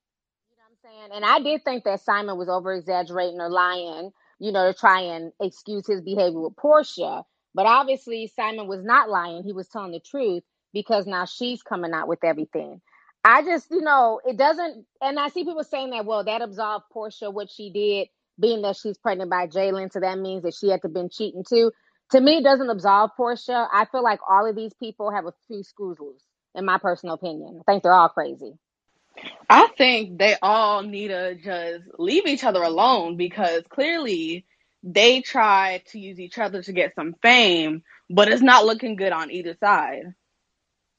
You 0.50 0.58
know 0.58 0.64
what 0.68 0.72
I'm 0.72 1.10
saying? 1.12 1.12
And 1.16 1.26
I 1.26 1.40
did 1.40 1.64
think 1.64 1.84
that 1.86 2.02
Simon 2.02 2.38
was 2.38 2.50
over 2.50 2.74
exaggerating 2.74 3.40
or 3.40 3.50
lying, 3.50 4.12
you 4.40 4.52
know, 4.52 4.72
to 4.72 4.78
try 4.78 5.02
and 5.02 5.32
excuse 5.40 5.88
his 5.88 6.02
behavior 6.02 6.42
with 6.42 6.56
Porsha. 6.56 7.24
But 7.54 7.66
obviously, 7.66 8.32
Simon 8.36 8.68
was 8.68 8.84
not 8.84 9.10
lying. 9.10 9.44
He 9.44 9.54
was 9.54 9.68
telling 9.68 9.92
the 9.92 10.00
truth 10.00 10.44
because 10.74 11.06
now 11.06 11.26
she's 11.26 11.64
coming 11.64 11.94
out 11.94 12.08
with 12.08 12.24
everything. 12.24 12.82
I 13.24 13.44
just, 13.44 13.70
you 13.70 13.82
know, 13.82 14.20
it 14.26 14.38
doesn't, 14.38 14.86
and 15.02 15.20
I 15.20 15.30
see 15.30 15.44
people 15.44 15.64
saying 15.64 15.92
that, 15.92 16.06
well, 16.06 16.24
that 16.24 16.42
absolved 16.42 16.86
Porsha 16.96 17.32
what 17.32 17.50
she 17.52 17.72
did, 17.72 18.08
being 18.40 18.64
that 18.64 18.78
she's 18.78 18.98
pregnant 18.98 19.30
by 19.30 19.48
Jaylan, 19.48 19.92
so 19.92 20.00
that 20.00 20.18
means 20.20 20.44
that 20.44 20.56
she 20.56 20.70
had 20.70 20.82
to 20.82 20.90
been 20.90 21.10
cheating 21.10 21.44
too. 21.48 21.72
To 22.12 22.22
me, 22.22 22.38
it 22.38 22.44
doesn't 22.44 22.70
absolve 22.70 23.12
Porsha. 23.18 23.68
I 23.72 23.86
feel 23.86 24.04
like 24.04 24.20
all 24.28 24.50
of 24.50 24.56
these 24.56 24.74
people 24.74 25.12
have 25.12 25.26
a 25.26 25.34
few 25.48 25.64
screws 25.64 25.98
loose, 26.00 26.24
in 26.56 26.66
my 26.66 26.80
personal 26.80 27.16
opinion. 27.16 27.62
I 27.62 27.72
think 27.72 27.84
they're 27.84 27.94
all 27.94 28.10
crazy. 28.10 28.54
I 29.50 29.68
think 29.78 30.18
they 30.18 30.36
all 30.42 30.82
need 30.84 31.10
to 31.10 31.36
just 31.36 31.84
leave 32.00 32.28
each 32.28 32.44
other 32.44 32.64
alone 32.64 33.18
because 33.18 33.64
clearly 33.70 34.46
they 34.84 35.22
try 35.22 35.84
to 35.92 36.00
use 36.00 36.20
each 36.20 36.40
other 36.40 36.64
to 36.64 36.74
get 36.74 36.96
some 36.96 37.16
fame, 37.22 37.84
but 38.10 38.30
it's 38.30 38.42
not 38.42 38.66
looking 38.66 38.96
good 38.96 39.14
on 39.14 39.32
either 39.32 39.56
side. 39.60 40.14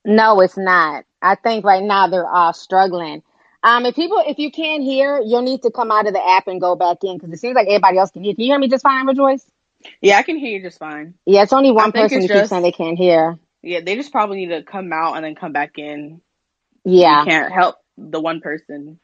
No, 0.04 0.40
it's 0.40 0.56
not. 0.58 1.04
I 1.22 1.36
think 1.36 1.64
right 1.64 1.82
now 1.82 2.08
they're 2.08 2.26
all 2.26 2.52
struggling. 2.52 3.22
Um, 3.62 3.86
if 3.86 3.94
people, 3.94 4.22
if 4.26 4.38
you 4.38 4.50
can't 4.50 4.82
hear, 4.82 5.20
you'll 5.24 5.42
need 5.42 5.62
to 5.62 5.70
come 5.70 5.92
out 5.92 6.06
of 6.06 6.14
the 6.14 6.24
app 6.24 6.48
and 6.48 6.60
go 6.60 6.74
back 6.74 6.98
in 7.04 7.16
because 7.16 7.32
it 7.32 7.38
seems 7.38 7.54
like 7.54 7.68
everybody 7.68 7.98
else 7.98 8.10
can 8.10 8.24
hear. 8.24 8.34
Can 8.34 8.44
you 8.44 8.52
hear 8.52 8.58
me 8.58 8.68
just 8.68 8.82
fine, 8.82 9.06
Rejoice? 9.06 9.46
Yeah, 10.00 10.18
I 10.18 10.22
can 10.22 10.36
hear 10.36 10.50
you 10.58 10.62
just 10.62 10.78
fine. 10.78 11.14
Yeah, 11.26 11.42
it's 11.42 11.52
only 11.52 11.70
one 11.70 11.92
person 11.92 12.18
it's 12.18 12.26
who 12.26 12.38
keeps 12.38 12.48
saying 12.50 12.62
they 12.62 12.72
can't 12.72 12.98
hear. 12.98 13.38
Yeah, 13.62 13.80
they 13.80 13.94
just 13.94 14.12
probably 14.12 14.38
need 14.38 14.48
to 14.48 14.62
come 14.64 14.92
out 14.92 15.14
and 15.14 15.24
then 15.24 15.36
come 15.36 15.52
back 15.52 15.78
in. 15.78 16.20
Yeah. 16.84 17.20
You 17.20 17.24
can't 17.24 17.52
help 17.52 17.76
the 17.96 18.20
one 18.20 18.40
person. 18.40 18.98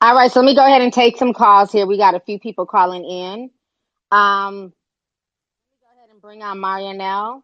All 0.00 0.16
right, 0.16 0.30
so 0.30 0.40
let 0.40 0.46
me 0.46 0.56
go 0.56 0.66
ahead 0.66 0.82
and 0.82 0.92
take 0.92 1.16
some 1.16 1.32
calls 1.32 1.70
here. 1.70 1.86
We 1.86 1.96
got 1.96 2.16
a 2.16 2.20
few 2.20 2.40
people 2.40 2.66
calling 2.66 3.04
in. 3.04 3.50
Um, 4.10 4.56
let 4.56 5.70
me 5.70 5.76
go 5.80 5.96
ahead 5.96 6.10
and 6.10 6.20
bring 6.20 6.42
on 6.42 6.58
Marianelle. 6.58 7.42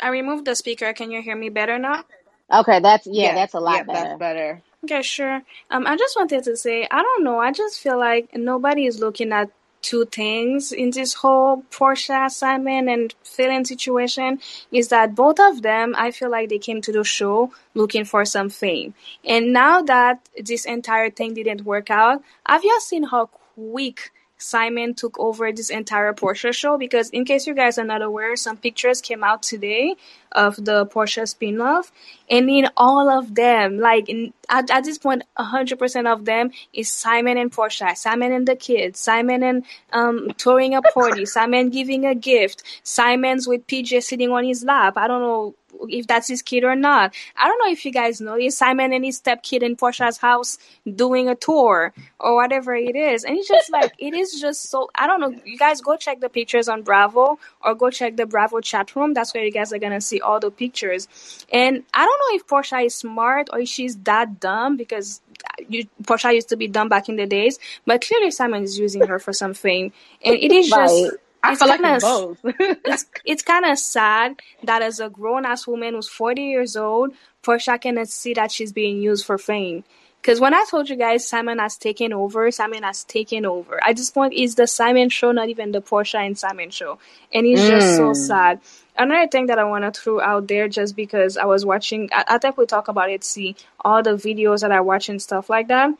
I 0.00 0.08
removed 0.08 0.44
the 0.44 0.54
speaker. 0.54 0.92
Can 0.92 1.10
you 1.10 1.22
hear 1.22 1.36
me 1.36 1.48
better 1.48 1.78
now? 1.78 2.04
Okay, 2.52 2.80
that's 2.80 3.06
yeah, 3.06 3.34
that's 3.34 3.54
a 3.54 3.60
lot 3.60 3.76
yeah, 3.76 3.82
better. 3.84 4.08
That's 4.08 4.18
better. 4.18 4.62
Okay, 4.84 5.02
sure. 5.02 5.42
Um, 5.70 5.86
I 5.86 5.96
just 5.96 6.16
wanted 6.16 6.42
to 6.44 6.56
say, 6.56 6.86
I 6.90 7.02
don't 7.02 7.24
know. 7.24 7.38
I 7.38 7.52
just 7.52 7.80
feel 7.80 7.98
like 7.98 8.34
nobody 8.34 8.86
is 8.86 8.98
looking 8.98 9.30
at 9.32 9.50
two 9.82 10.04
things 10.06 10.72
in 10.72 10.90
this 10.90 11.14
whole 11.14 11.62
Porsha, 11.70 12.30
Simon, 12.30 12.88
and 12.88 13.14
Falynn 13.24 13.66
situation. 13.66 14.40
Is 14.72 14.88
that 14.88 15.14
both 15.14 15.38
of 15.38 15.62
them? 15.62 15.94
I 15.96 16.10
feel 16.10 16.30
like 16.30 16.48
they 16.48 16.58
came 16.58 16.80
to 16.82 16.92
the 16.92 17.04
show 17.04 17.52
looking 17.74 18.04
for 18.04 18.24
some 18.24 18.50
fame, 18.50 18.94
and 19.24 19.52
now 19.52 19.82
that 19.82 20.28
this 20.36 20.64
entire 20.64 21.10
thing 21.10 21.34
didn't 21.34 21.64
work 21.64 21.90
out, 21.90 22.22
have 22.46 22.64
you 22.64 22.78
seen 22.80 23.04
how 23.04 23.26
quick 23.54 24.10
Simon 24.40 24.94
took 24.94 25.18
over 25.18 25.52
this 25.52 25.70
entire 25.70 26.12
Porsha 26.12 26.52
show 26.52 26.78
because, 26.78 27.10
in 27.10 27.24
case 27.24 27.46
you 27.46 27.54
guys 27.54 27.78
are 27.78 27.84
not 27.84 28.02
aware, 28.02 28.34
some 28.36 28.56
pictures 28.56 29.00
came 29.00 29.22
out 29.22 29.42
today 29.42 29.94
of 30.32 30.56
the 30.56 30.86
Porsha 30.86 31.28
spin-off, 31.28 31.92
and 32.28 32.48
in 32.48 32.68
all 32.76 33.08
of 33.10 33.34
them, 33.34 33.78
like 33.78 34.08
in, 34.08 34.32
at, 34.48 34.70
at 34.70 34.84
this 34.84 34.98
point, 34.98 35.22
hundred 35.36 35.78
percent 35.78 36.06
of 36.06 36.24
them 36.24 36.50
is 36.72 36.90
Simon 36.90 37.36
and 37.36 37.52
Porsha, 37.52 37.96
Simon 37.96 38.32
and 38.32 38.46
the 38.46 38.56
kids, 38.56 38.98
Simon 39.00 39.42
and 39.42 39.64
um 39.92 40.30
throwing 40.38 40.74
a 40.74 40.82
party, 40.82 41.26
Simon 41.26 41.70
giving 41.70 42.06
a 42.06 42.14
gift, 42.14 42.62
Simon's 42.82 43.46
with 43.46 43.66
PJ 43.66 44.02
sitting 44.02 44.30
on 44.30 44.44
his 44.44 44.64
lap. 44.64 44.94
I 44.96 45.06
don't 45.08 45.20
know 45.20 45.54
if 45.88 46.06
that's 46.06 46.28
his 46.28 46.42
kid 46.42 46.64
or 46.64 46.76
not. 46.76 47.14
I 47.36 47.46
don't 47.48 47.58
know 47.58 47.70
if 47.70 47.84
you 47.84 47.92
guys 47.92 48.20
noticed 48.20 48.58
Simon 48.58 48.92
and 48.92 49.04
his 49.04 49.20
stepkid 49.20 49.62
in 49.62 49.76
Porsha's 49.76 50.18
house 50.18 50.58
doing 50.94 51.28
a 51.28 51.34
tour 51.34 51.92
or 52.18 52.34
whatever 52.34 52.74
it 52.74 52.96
is. 52.96 53.24
And 53.24 53.36
it's 53.36 53.48
just 53.48 53.70
like, 53.72 53.92
it 53.98 54.14
is 54.14 54.40
just 54.40 54.70
so, 54.70 54.90
I 54.94 55.06
don't 55.06 55.20
know. 55.20 55.34
You 55.44 55.58
guys 55.58 55.80
go 55.80 55.96
check 55.96 56.20
the 56.20 56.28
pictures 56.28 56.68
on 56.68 56.82
Bravo 56.82 57.38
or 57.64 57.74
go 57.74 57.90
check 57.90 58.16
the 58.16 58.26
Bravo 58.26 58.60
chat 58.60 58.94
room. 58.96 59.14
That's 59.14 59.34
where 59.34 59.44
you 59.44 59.52
guys 59.52 59.72
are 59.72 59.78
going 59.78 59.92
to 59.92 60.00
see 60.00 60.20
all 60.20 60.40
the 60.40 60.50
pictures. 60.50 61.08
And 61.52 61.84
I 61.94 62.04
don't 62.04 62.20
know 62.20 62.36
if 62.36 62.46
Porsha 62.46 62.84
is 62.84 62.94
smart 62.94 63.48
or 63.52 63.60
if 63.60 63.68
she's 63.68 63.96
that 63.98 64.40
dumb 64.40 64.76
because 64.76 65.20
you, 65.68 65.86
Porsha 66.02 66.34
used 66.34 66.48
to 66.50 66.56
be 66.56 66.68
dumb 66.68 66.88
back 66.88 67.08
in 67.08 67.16
the 67.16 67.26
days, 67.26 67.58
but 67.86 68.04
clearly 68.06 68.30
Simon 68.30 68.62
is 68.64 68.78
using 68.78 69.06
her 69.06 69.18
for 69.18 69.32
some 69.32 69.54
fame. 69.54 69.92
And 70.24 70.36
it 70.36 70.52
is 70.52 70.72
just, 70.72 71.12
Right. 71.12 71.29
I 71.42 71.52
it's 71.52 71.60
feel 71.60 71.68
like 71.68 71.80
kinda 71.80 71.96
it's 71.96 72.04
both. 72.04 72.38
it's 72.44 73.06
it's 73.24 73.42
kind 73.42 73.64
of 73.64 73.78
sad 73.78 74.40
that 74.64 74.82
as 74.82 75.00
a 75.00 75.08
grown 75.08 75.46
ass 75.46 75.66
woman 75.66 75.94
who's 75.94 76.08
40 76.08 76.42
years 76.42 76.76
old, 76.76 77.14
Porsha 77.42 77.80
cannot 77.80 78.08
see 78.08 78.34
that 78.34 78.52
she's 78.52 78.72
being 78.72 79.00
used 79.00 79.24
for 79.24 79.38
fame. 79.38 79.84
Because 80.20 80.38
when 80.38 80.52
I 80.52 80.66
told 80.70 80.90
you 80.90 80.96
guys 80.96 81.26
Simon 81.26 81.58
has 81.58 81.78
taken 81.78 82.12
over, 82.12 82.50
Simon 82.50 82.82
has 82.82 83.04
taken 83.04 83.46
over. 83.46 83.82
At 83.82 83.96
this 83.96 84.10
point, 84.10 84.34
it's 84.36 84.54
the 84.54 84.66
Simon 84.66 85.08
show, 85.08 85.32
not 85.32 85.48
even 85.48 85.72
the 85.72 85.80
Porsha 85.80 86.24
and 86.26 86.36
Simon 86.36 86.68
show. 86.70 86.98
And 87.32 87.46
it's 87.46 87.62
just 87.62 87.96
so 87.96 88.10
mm. 88.10 88.16
sad. 88.16 88.60
Another 88.98 89.28
thing 89.28 89.46
that 89.46 89.58
I 89.58 89.64
want 89.64 89.84
to 89.84 89.98
throw 89.98 90.20
out 90.20 90.46
there, 90.46 90.68
just 90.68 90.94
because 90.94 91.38
I 91.38 91.46
was 91.46 91.64
watching, 91.64 92.10
I, 92.12 92.24
I 92.28 92.38
think 92.38 92.58
we 92.58 92.66
talk 92.66 92.88
about 92.88 93.08
it, 93.08 93.24
see 93.24 93.56
all 93.82 94.02
the 94.02 94.10
videos 94.10 94.60
that 94.60 94.72
I 94.72 94.82
watch 94.82 95.08
and 95.08 95.22
stuff 95.22 95.48
like 95.48 95.68
that. 95.68 95.90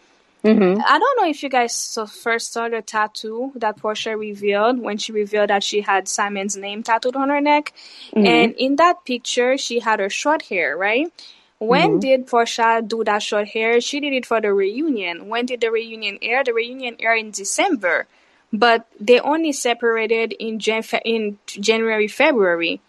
Mm-hmm. 0.44 0.80
I 0.86 0.98
don't 0.98 1.20
know 1.20 1.28
if 1.28 1.42
you 1.42 1.48
guys 1.50 1.74
saw, 1.74 2.06
first 2.06 2.52
saw 2.52 2.68
the 2.68 2.80
tattoo 2.80 3.52
that 3.56 3.78
Porsha 3.78 4.18
revealed 4.18 4.78
when 4.78 4.96
she 4.96 5.12
revealed 5.12 5.50
that 5.50 5.62
she 5.62 5.82
had 5.82 6.08
Simon's 6.08 6.56
name 6.56 6.82
tattooed 6.82 7.16
on 7.16 7.28
her 7.28 7.40
neck. 7.40 7.74
And 8.14 8.54
in 8.54 8.76
that 8.76 9.04
picture, 9.04 9.58
she 9.58 9.80
had 9.80 10.00
her 10.00 10.08
short 10.08 10.42
hair, 10.42 10.76
right? 10.76 11.12
When 11.58 12.00
did 12.00 12.26
Porsha 12.26 12.86
do 12.86 13.04
that 13.04 13.22
short 13.22 13.48
hair? 13.48 13.82
She 13.82 14.00
did 14.00 14.14
it 14.14 14.24
for 14.24 14.40
the 14.40 14.52
reunion. 14.54 15.28
When 15.28 15.44
did 15.44 15.60
the 15.60 15.70
reunion 15.70 16.18
air? 16.22 16.42
The 16.42 16.54
reunion 16.54 16.96
air 17.00 17.14
in 17.14 17.32
December, 17.32 18.06
but 18.50 18.86
they 18.98 19.20
only 19.20 19.52
separated 19.52 20.32
in 20.32 20.58
Jan- 20.58 20.84
in 21.04 21.38
January, 21.46 22.08
February. 22.08 22.80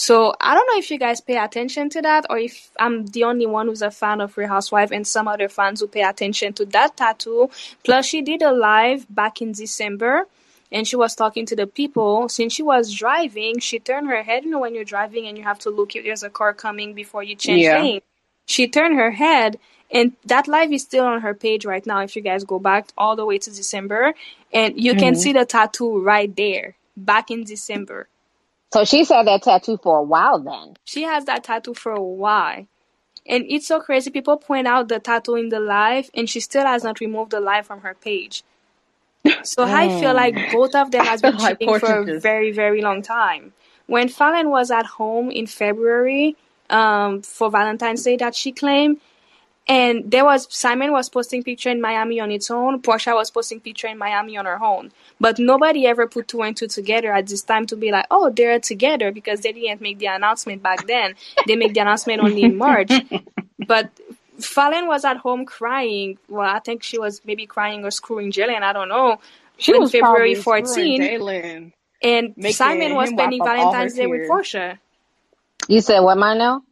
So 0.00 0.34
I 0.40 0.54
don't 0.54 0.66
know 0.66 0.78
if 0.78 0.90
you 0.90 0.96
guys 0.96 1.20
pay 1.20 1.36
attention 1.36 1.90
to 1.90 2.00
that 2.00 2.24
or 2.30 2.38
if 2.38 2.70
I'm 2.78 3.04
the 3.04 3.24
only 3.24 3.44
one 3.44 3.66
who's 3.66 3.82
a 3.82 3.90
fan 3.90 4.22
of 4.22 4.34
Real 4.38 4.48
Housewife 4.48 4.92
and 4.92 5.06
some 5.06 5.28
other 5.28 5.46
fans 5.46 5.80
who 5.80 5.88
pay 5.88 6.00
attention 6.00 6.54
to 6.54 6.64
that 6.76 6.96
tattoo. 6.96 7.50
Plus 7.84 8.06
she 8.06 8.22
did 8.22 8.40
a 8.40 8.50
live 8.50 9.04
back 9.14 9.42
in 9.42 9.52
December 9.52 10.26
and 10.72 10.88
she 10.88 10.96
was 10.96 11.14
talking 11.14 11.44
to 11.44 11.54
the 11.54 11.66
people. 11.66 12.30
Since 12.30 12.54
she 12.54 12.62
was 12.62 12.94
driving, 12.94 13.58
she 13.58 13.78
turned 13.78 14.06
her 14.06 14.22
head. 14.22 14.44
You 14.44 14.52
know 14.52 14.60
when 14.60 14.74
you're 14.74 14.84
driving 14.84 15.26
and 15.26 15.36
you 15.36 15.44
have 15.44 15.58
to 15.58 15.70
look 15.70 15.94
if 15.94 16.02
there's 16.02 16.22
a 16.22 16.30
car 16.30 16.54
coming 16.54 16.94
before 16.94 17.22
you 17.22 17.36
change 17.36 17.64
Yeah. 17.64 17.82
lane. 17.82 18.00
She 18.46 18.68
turned 18.68 18.96
her 18.96 19.10
head 19.10 19.58
and 19.90 20.12
that 20.24 20.48
live 20.48 20.72
is 20.72 20.80
still 20.80 21.04
on 21.04 21.20
her 21.20 21.34
page 21.34 21.66
right 21.66 21.84
now 21.84 22.00
if 22.00 22.16
you 22.16 22.22
guys 22.22 22.44
go 22.44 22.58
back 22.58 22.88
all 22.96 23.16
the 23.16 23.26
way 23.26 23.36
to 23.36 23.50
December 23.50 24.14
and 24.50 24.80
you 24.82 24.94
can 24.94 25.12
mm-hmm. 25.12 25.20
see 25.20 25.34
the 25.34 25.44
tattoo 25.44 26.00
right 26.00 26.34
there 26.34 26.76
back 26.96 27.30
in 27.30 27.44
December. 27.44 28.08
So 28.72 28.84
she's 28.84 29.08
had 29.08 29.26
that 29.26 29.42
tattoo 29.42 29.78
for 29.82 29.98
a 29.98 30.02
while 30.02 30.38
then. 30.38 30.76
She 30.84 31.02
has 31.02 31.24
that 31.24 31.44
tattoo 31.44 31.74
for 31.74 31.92
a 31.92 32.02
while. 32.02 32.66
And 33.26 33.44
it's 33.48 33.66
so 33.66 33.80
crazy. 33.80 34.10
People 34.10 34.36
point 34.36 34.66
out 34.66 34.88
the 34.88 34.98
tattoo 34.98 35.34
in 35.34 35.48
the 35.48 35.60
live, 35.60 36.10
and 36.14 36.28
she 36.28 36.40
still 36.40 36.64
has 36.64 36.84
not 36.84 37.00
removed 37.00 37.32
the 37.32 37.40
live 37.40 37.66
from 37.66 37.80
her 37.80 37.94
page. 37.94 38.42
So 39.42 39.64
I 39.64 40.00
feel 40.00 40.14
like 40.14 40.34
both 40.52 40.74
of 40.74 40.90
them 40.90 41.04
has 41.04 41.20
been 41.20 41.36
Like 41.38 41.58
cheating 41.58 41.78
for 41.78 42.10
a 42.10 42.20
very, 42.20 42.52
very 42.52 42.80
long 42.80 43.02
time. 43.02 43.52
When 43.86 44.08
Falynn 44.08 44.50
was 44.50 44.70
at 44.70 44.86
home 44.86 45.30
in 45.30 45.46
February 45.46 46.36
um, 46.70 47.22
for 47.22 47.50
Valentine's 47.50 48.02
Day 48.02 48.16
that 48.16 48.34
she 48.34 48.52
claimed, 48.52 49.00
and 49.70 50.10
there 50.10 50.24
was 50.24 50.48
Simon 50.50 50.90
was 50.90 51.08
posting 51.08 51.44
picture 51.44 51.70
in 51.70 51.80
Miami 51.80 52.18
on 52.18 52.32
its 52.32 52.50
own, 52.50 52.82
Porsha 52.82 53.14
was 53.14 53.30
posting 53.30 53.60
picture 53.60 53.86
in 53.86 53.98
Miami 53.98 54.36
on 54.36 54.44
her 54.44 54.60
own. 54.60 54.90
But 55.20 55.38
nobody 55.38 55.86
ever 55.86 56.08
put 56.08 56.26
two 56.26 56.42
and 56.42 56.56
two 56.56 56.66
together 56.66 57.12
at 57.12 57.28
this 57.28 57.42
time 57.42 57.66
to 57.66 57.76
be 57.76 57.92
like, 57.92 58.06
oh, 58.10 58.30
they're 58.30 58.58
together 58.58 59.12
because 59.12 59.42
they 59.42 59.52
didn't 59.52 59.80
make 59.80 60.00
the 60.00 60.06
announcement 60.06 60.60
back 60.60 60.88
then. 60.88 61.14
They 61.46 61.54
make 61.54 61.74
the 61.74 61.80
announcement 61.80 62.20
only 62.20 62.42
in 62.42 62.56
March. 62.56 62.90
But 63.66 63.90
Falynn 64.38 64.88
was 64.88 65.04
at 65.04 65.18
home 65.18 65.44
crying. 65.44 66.18
Well, 66.28 66.48
I 66.48 66.58
think 66.58 66.82
she 66.82 66.98
was 66.98 67.20
maybe 67.24 67.46
crying 67.46 67.84
or 67.84 67.92
screwing 67.92 68.32
Jillian. 68.32 68.62
I 68.62 68.72
don't 68.72 68.88
know. 68.88 69.20
She 69.58 69.72
on 69.72 69.82
was 69.82 69.92
February 69.92 70.34
probably 70.34 70.64
14, 70.64 71.72
and 72.02 72.34
Simon 72.52 72.94
was 72.96 73.10
spending 73.10 73.42
up 73.42 73.46
all 73.46 73.54
her 73.54 73.60
Valentine's 73.62 73.94
Day 73.94 74.06
with 74.06 74.22
tears. 74.22 74.30
Porsha. 74.30 74.78
You 75.68 75.80
said 75.82 76.00
what, 76.00 76.16
Marnell? 76.18 76.62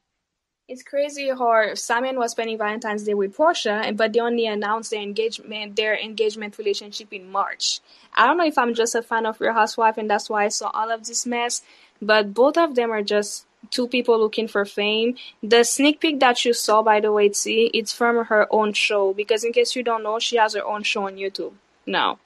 It's 0.69 0.83
crazy 0.83 1.31
how 1.31 1.75
Simon 1.75 2.19
was 2.19 2.33
spending 2.33 2.59
Valentine's 2.59 3.05
Day 3.05 3.15
with 3.15 3.35
Porsha, 3.35 3.97
but 3.97 4.13
they 4.13 4.21
only 4.21 4.47
announced 4.47 4.91
their 4.91 5.01
engagement, 5.01 5.77
their 5.77 5.97
engagement 5.99 6.59
relationship 6.59 7.11
in 7.11 7.31
March. 7.31 7.81
I 8.15 8.27
don't 8.27 8.37
know 8.37 8.45
if 8.45 8.59
I'm 8.59 8.75
just 8.75 8.95
a 8.95 9.01
fan 9.01 9.25
of 9.25 9.41
Real 9.41 9.55
Housewife, 9.55 9.97
and 9.97 10.11
that's 10.11 10.29
why 10.29 10.45
I 10.45 10.49
saw 10.49 10.71
all 10.75 10.91
of 10.91 11.07
this 11.07 11.25
mess. 11.25 11.63
But 12.03 12.35
both 12.35 12.59
of 12.59 12.75
them 12.75 12.91
are 12.93 13.03
just 13.03 13.47
two 13.71 13.89
people 13.89 14.19
looking 14.21 14.47
for 14.47 14.67
fame. 14.67 15.17
The 15.43 15.65
sneak 15.65 16.01
peek 16.01 16.21
that 16.21 16.45
you 16.45 16.53
saw, 16.53 16.83
by 16.83 17.01
the 17.01 17.13
way, 17.13 17.33
see, 17.33 17.71
it's 17.73 17.93
from 17.95 18.27
her 18.27 18.47
own 18.51 18.75
show. 18.75 19.15
Because 19.15 19.45
in 19.45 19.53
case 19.55 19.75
you 19.75 19.83
don't 19.83 20.03
know, 20.03 20.19
she 20.19 20.37
has 20.37 20.55
her 20.55 20.65
own 20.67 20.83
show 20.83 21.07
on 21.07 21.17
YouTube 21.17 21.55
now. 21.87 22.19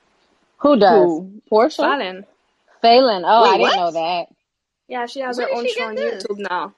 Who 0.58 0.76
does? 0.76 0.99
Who? 1.04 1.42
Porsha? 1.50 1.78
Falynn. 1.78 2.25
Falynn. 2.82 3.22
Oh, 3.25 3.42
Wait, 3.44 3.50
I 3.50 3.52
didn't 3.52 3.61
what? 3.61 3.76
know 3.76 3.90
that. 3.92 4.26
Yeah, 4.88 5.06
she 5.06 5.20
has 5.20 5.38
Where 5.38 5.46
her 5.46 5.54
own 5.54 5.68
show 5.68 5.84
on 5.84 5.94
this? 5.94 6.25
YouTube 6.25 6.38
now. 6.38 6.75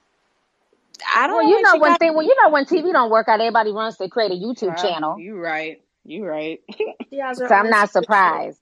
I 1.15 1.27
don't 1.27 1.37
Well, 1.37 1.45
know. 1.45 1.57
you 1.57 1.61
know 1.61 1.71
she 1.71 1.79
when 1.79 1.95
got 1.95 1.99
thing, 1.99 2.13
well, 2.15 2.25
you 2.25 2.35
know 2.41 2.49
when 2.51 2.65
TV 2.65 2.91
don't 2.91 3.11
work 3.11 3.27
out, 3.29 3.41
everybody 3.41 3.71
runs 3.71 3.97
to 3.97 4.09
create 4.09 4.31
a 4.31 4.35
YouTube 4.35 4.75
Right. 4.75 4.77
channel. 4.77 5.17
You 5.17 5.37
right. 5.39 5.81
You 6.05 6.25
right. 6.25 6.61
She 7.09 7.17
has 7.19 7.39
her 7.39 7.49
So 7.49 7.55
I'm 7.55 7.69
not 7.69 7.91
TV 7.91 8.07
show. 8.23 8.41
surprised. 8.41 8.61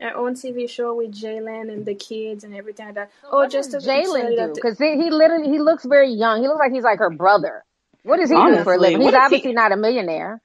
Her 0.00 0.16
own 0.16 0.34
TV 0.34 0.68
show 0.68 0.94
with 0.96 1.12
Jaylan 1.12 1.72
and 1.72 1.86
the 1.86 1.94
kids 1.94 2.44
and 2.44 2.54
everything 2.54 2.86
like 2.86 2.94
that. 2.96 3.10
Oh, 3.30 3.38
What 3.38 3.50
just 3.50 3.72
does 3.72 3.84
to 3.84 3.90
Jaylan 3.90 4.36
do? 4.36 4.54
Because 4.54 4.78
he, 4.78 4.96
he 4.96 5.10
literally 5.10 5.48
he 5.50 5.58
looks 5.60 5.84
very 5.84 6.10
young. 6.12 6.42
He 6.42 6.48
looks 6.48 6.60
like 6.60 6.72
he's 6.72 6.84
like 6.84 6.98
her 7.00 7.10
brother. 7.10 7.64
What 8.04 8.18
does 8.18 8.30
he 8.30 8.36
do 8.36 8.58
for 8.64 8.74
a 8.74 8.78
living? 8.78 9.02
He's 9.02 9.14
is 9.14 9.14
he- 9.14 9.18
obviously 9.18 9.52
not 9.52 9.72
a 9.72 9.76
millionaire. 9.76 10.42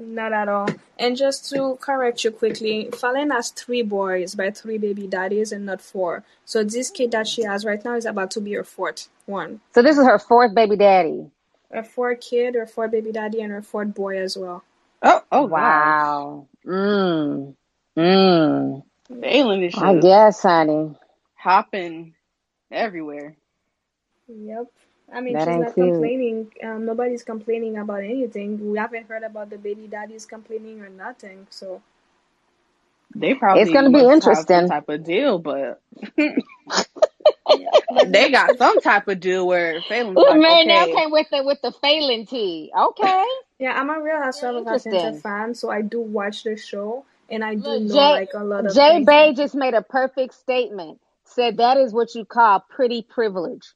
Not 0.00 0.32
at 0.32 0.48
all. 0.48 0.66
And 0.98 1.14
just 1.14 1.50
to 1.50 1.76
correct 1.78 2.24
you 2.24 2.30
quickly, 2.30 2.88
Falynn 2.90 3.30
has 3.32 3.50
three 3.50 3.82
boys 3.82 4.34
by 4.34 4.50
three 4.50 4.78
baby 4.78 5.06
daddies 5.06 5.52
and 5.52 5.66
not 5.66 5.82
four. 5.82 6.24
So 6.46 6.64
this 6.64 6.90
kid 6.90 7.10
that 7.12 7.28
she 7.28 7.42
has 7.42 7.66
right 7.66 7.84
now 7.84 7.96
is 7.96 8.06
about 8.06 8.30
to 8.32 8.40
be 8.40 8.54
her 8.54 8.64
fourth 8.64 9.08
one. 9.26 9.60
So 9.74 9.82
this 9.82 9.98
is 9.98 10.06
her 10.06 10.18
fourth 10.18 10.54
baby 10.54 10.76
daddy. 10.76 11.30
Her 11.70 11.82
fourth 11.82 12.20
kid, 12.22 12.54
her 12.54 12.66
fourth 12.66 12.92
baby 12.92 13.12
daddy, 13.12 13.42
and 13.42 13.52
her 13.52 13.60
fourth 13.62 13.94
boy 13.94 14.18
as 14.18 14.38
well. 14.38 14.64
Oh, 15.02 15.22
oh 15.30 15.46
Wow. 15.46 16.46
Mm. 16.66 17.54
Mm. 17.98 18.82
wow. 18.82 18.84
Jaylan 19.12 19.66
is 19.66 19.74
I 19.76 19.94
just 19.94 20.02
guess, 20.02 20.42
honey. 20.42 20.96
hopping 21.34 22.14
everywhere. 22.70 23.36
Yep. 24.28 24.66
I 25.14 25.20
mean, 25.22 25.38
That 25.38 25.48
she's 25.48 25.56
not 25.58 25.76
cute. 25.76 25.78
complaining. 25.78 26.52
Um, 26.64 26.86
nobody's 26.86 27.24
complaining 27.24 27.78
about 27.78 28.02
anything. 28.04 28.72
We 28.72 28.78
haven't 28.78 29.08
heard 29.08 29.24
about 29.24 29.50
the 29.50 29.58
baby 29.58 29.88
daddies 29.88 30.26
complaining 30.26 30.82
or 30.82 30.90
nothing. 30.90 31.46
So 31.50 31.82
They 33.16 33.34
probably 33.34 33.60
It's 33.60 33.70
gonna 33.72 33.90
be 33.90 34.08
interesting. 34.08 34.66
type 34.66 34.88
of 34.88 35.04
deal, 35.04 35.38
but 35.40 35.80
they 37.90 38.30
got 38.30 38.56
some 38.58 38.80
type 38.80 39.08
of 39.08 39.20
deal 39.20 39.46
where 39.46 39.82
Falynn's 39.82 40.26
Ooh, 40.26 40.26
like, 40.26 40.42
Mary 40.42 40.66
now 40.66 40.86
okay, 40.86 40.96
came 40.96 41.10
with 41.12 41.28
the 41.30 41.42
with 41.44 41.60
the 41.62 41.72
Falynn 41.82 42.28
tea. 42.28 42.72
Okay. 42.78 43.24
yeah, 43.58 43.72
I'm 43.80 43.90
a 43.90 44.00
real 44.02 44.18
Housewife 44.22 44.56
of 44.56 44.68
Atlanta 44.68 45.12
Interesting. 45.12 45.14
fan, 45.14 45.54
so 45.54 45.70
I 45.70 45.82
do 45.82 46.00
watch 46.00 46.44
the 46.44 46.56
show 46.56 47.04
and 47.30 47.44
I 47.44 47.56
do 47.56 47.76
Look, 47.76 47.88
know 47.88 47.94
Jay, 47.94 48.18
like 48.18 48.32
a 48.34 48.44
lot 48.44 48.66
of 48.66 48.80
Jay 48.80 49.02
things. 49.02 49.06
Bay 49.06 49.34
just 49.36 49.54
made 49.54 49.74
a 49.74 49.82
perfect 49.82 50.34
statement. 50.34 51.00
Said 51.26 51.58
that 51.58 51.78
is 51.78 51.92
what 51.94 52.14
you 52.14 52.24
call 52.24 52.60
pretty 52.70 53.02
privilege. 53.02 53.72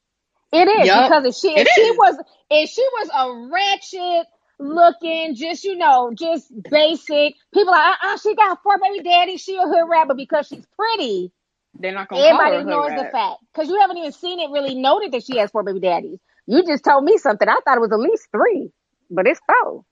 It 0.54 0.68
is 0.68 0.92
Yup, 0.92 1.04
because 1.04 1.26
if 1.26 1.36
she 1.36 1.50
if 1.58 1.68
it 1.68 1.70
she 1.70 1.82
is. 1.82 1.98
was 1.98 2.18
if 2.50 2.70
she 2.70 2.82
was 2.82 3.10
a 3.14 3.52
ratchet 3.52 4.28
looking, 4.60 5.36
just 5.36 5.64
you 5.64 5.76
know, 5.76 6.12
just 6.18 6.52
basic, 6.70 7.36
people 7.54 7.74
are 7.74 7.78
like, 7.78 7.98
uh 8.04 8.14
uh 8.14 8.18
she 8.18 8.36
got 8.36 8.62
four 8.64 8.78
baby 8.78 9.04
daddies, 9.04 9.42
she 9.42 9.56
a 9.56 9.62
hood 9.62 9.90
rat, 9.90 10.08
but 10.08 10.18
because 10.18 10.48
she's 10.48 10.66
pretty, 10.76 11.32
they're 11.74 11.92
not 11.92 12.08
gonna 12.08 12.24
everybody 12.24 12.56
her 12.56 12.60
a 12.60 12.64
hood 12.64 12.84
ignores 12.84 12.94
the 12.94 13.06
fact. 13.06 13.40
Because 13.54 13.68
you 13.70 13.80
haven't 13.80 13.98
even 13.98 14.12
seen 14.12 14.40
it 14.40 14.50
really 14.50 14.74
noted 14.76 15.12
that 15.12 15.24
she 15.24 15.38
has 15.38 15.50
four 15.52 15.64
baby 15.64 15.80
daddies. 15.80 16.20
You 16.46 16.64
just 16.66 16.84
told 16.84 17.04
me 17.04 17.18
something. 17.18 17.48
I 17.48 17.60
thought 17.64 17.78
it 17.78 17.82
was 17.82 17.92
at 17.92 18.00
least 18.00 18.28
three, 18.32 18.70
but 19.10 19.26
it's 19.28 19.40
four. 19.46 19.84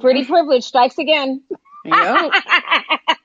Pretty 0.00 0.24
privilege 0.26 0.64
strikes 0.64 0.98
again. 0.98 1.44
Yep. 1.84 2.34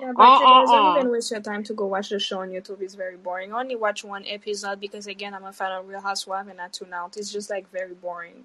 Yeah, 0.00 0.12
but 0.16 0.22
Uh, 0.22 0.36
anyways, 0.36 0.70
don't 0.70 0.86
uh. 0.96 0.98
even 0.98 1.10
waste 1.12 1.30
your 1.30 1.40
time 1.40 1.62
to 1.64 1.74
go 1.74 1.86
watch 1.86 2.10
the 2.10 2.18
show 2.18 2.40
on 2.40 2.50
YouTube. 2.50 2.80
It's 2.82 2.94
very 2.94 3.16
boring. 3.16 3.52
I 3.52 3.60
only 3.60 3.76
watch 3.76 4.04
one 4.04 4.24
episode 4.26 4.78
because 4.80 5.06
again, 5.06 5.34
I'm 5.34 5.44
a 5.44 5.52
fan 5.52 5.72
of 5.72 5.88
Real 5.88 6.00
Housewives 6.00 6.48
and 6.48 6.60
I 6.60 6.68
tune 6.68 6.92
out. 6.92 7.16
It's 7.16 7.32
just 7.32 7.48
like 7.50 7.70
very 7.70 7.94
boring. 7.94 8.44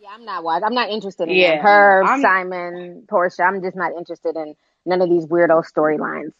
Yeah, 0.00 0.08
I'm 0.14 0.24
not 0.24 0.42
watching. 0.44 0.64
I'm 0.64 0.74
not 0.74 0.90
interested 0.90 1.28
in 1.28 1.34
Yeah, 1.36 1.56
them. 1.56 1.64
Herb, 1.66 2.06
I'm- 2.06 2.20
Simon, 2.22 3.02
Porsha. 3.06 3.46
I'm 3.46 3.60
just 3.62 3.76
not 3.76 3.92
interested 3.96 4.36
in 4.36 4.56
none 4.84 5.00
of 5.00 5.08
these 5.08 5.26
weirdo 5.26 5.64
storylines 5.64 6.32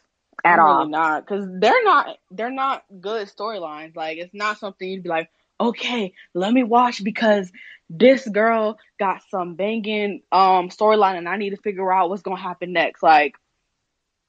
at 0.45 0.59
I'm 0.59 0.61
all. 0.67 0.79
really 0.81 0.91
not 0.91 1.25
because 1.25 1.47
they're 1.61 1.85
not 1.85 2.19
they're 2.31 2.51
not 2.51 2.85
good 3.01 3.29
storylines. 3.29 3.95
Like 3.95 4.19
it's 4.19 4.35
not 4.35 4.59
something 4.59 4.89
you'd 4.89 5.03
be 5.05 5.09
like, 5.09 5.31
okay, 5.61 6.13
let 6.35 6.53
me 6.53 6.65
watch 6.65 7.05
because 7.05 7.53
this 7.89 8.27
girl 8.27 8.79
got 8.99 9.21
some 9.31 9.55
banging 9.55 10.23
um 10.33 10.69
storyline 10.71 11.19
and 11.19 11.29
I 11.29 11.37
need 11.37 11.51
to 11.51 11.57
figure 11.57 11.93
out 11.93 12.11
what's 12.11 12.23
gonna 12.23 12.41
happen 12.41 12.73
next. 12.73 13.03
Like 13.03 13.37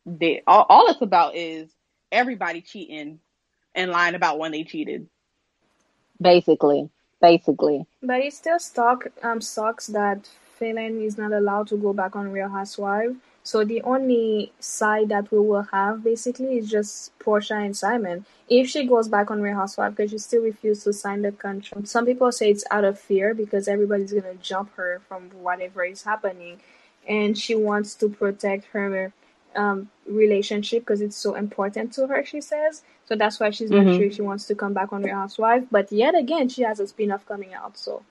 they 0.06 0.42
all, 0.46 0.66
all 0.70 0.88
it's 0.88 1.02
about 1.02 1.36
is 1.36 1.72
everybody 2.12 2.62
cheating 2.62 3.20
and 3.76 3.92
lying 3.92 4.16
about 4.16 4.40
when 4.40 4.52
they 4.52 4.64
cheated. 4.64 5.08
Basically, 6.22 6.90
basically. 7.22 7.86
But 8.02 8.22
it 8.22 8.34
still 8.34 8.60
stuck, 8.60 9.08
um, 9.24 9.42
sucks 9.42 9.88
that 9.88 10.30
Falynn 10.60 11.04
is 11.04 11.18
not 11.18 11.34
allowed 11.34 11.68
to 11.70 11.78
go 11.78 11.94
back 11.94 12.16
on 12.16 12.32
Real 12.32 12.50
Housewives. 12.50 13.16
So 13.46 13.66
the 13.66 13.82
only 13.82 14.54
side 14.60 15.10
that 15.10 15.30
we 15.30 15.40
will 15.40 15.64
have 15.64 16.02
basically 16.02 16.60
is 16.60 16.70
just 16.70 17.18
Porsha 17.20 17.66
and 17.66 17.76
Simon. 17.76 18.26
If 18.48 18.70
she 18.70 18.86
goes 18.86 19.10
back 19.10 19.32
on 19.32 19.42
Real 19.42 19.56
Housewives, 19.56 19.96
because 19.96 20.12
she 20.12 20.18
still 20.18 20.44
refused 20.44 20.84
to 20.86 20.94
sign 20.94 21.24
the 21.24 21.34
contract. 21.34 21.90
Some 21.90 22.06
people 22.06 22.32
say 22.32 22.52
it's 22.52 22.64
out 22.72 22.86
of 22.86 22.98
fear 22.98 23.34
because 23.34 23.68
everybody's 23.68 24.14
gonna 24.14 24.36
jump 24.36 24.74
her 24.76 25.02
from 25.10 25.30
whatever 25.32 25.84
is 25.84 26.04
happening, 26.04 26.62
and 27.08 27.38
she 27.38 27.54
wants 27.54 27.96
to 27.96 28.08
protect 28.08 28.66
her 28.68 29.12
um, 29.56 29.90
relationship 30.08 30.82
because 30.84 31.02
it's 31.02 31.18
so 31.18 31.36
important 31.36 31.94
to 31.94 32.08
her. 32.08 32.26
She 32.26 32.42
says 32.42 32.84
so. 33.06 33.16
That's 33.16 33.40
why 33.40 33.52
she's 33.52 33.72
not 33.72 33.86
Mhm. 33.86 33.96
sure 33.98 34.06
if 34.06 34.16
she 34.16 34.22
wants 34.22 34.46
to 34.48 34.56
come 34.56 34.74
back 34.74 34.94
on 34.94 35.04
Real 35.04 35.16
Housewives. 35.16 35.68
But 35.72 35.92
yet 35.92 36.16
again, 36.16 36.50
she 36.50 36.64
has 36.64 36.80
a 36.80 36.88
spin-off 36.88 37.26
coming 37.26 37.54
out. 37.54 37.78
So. 37.78 38.04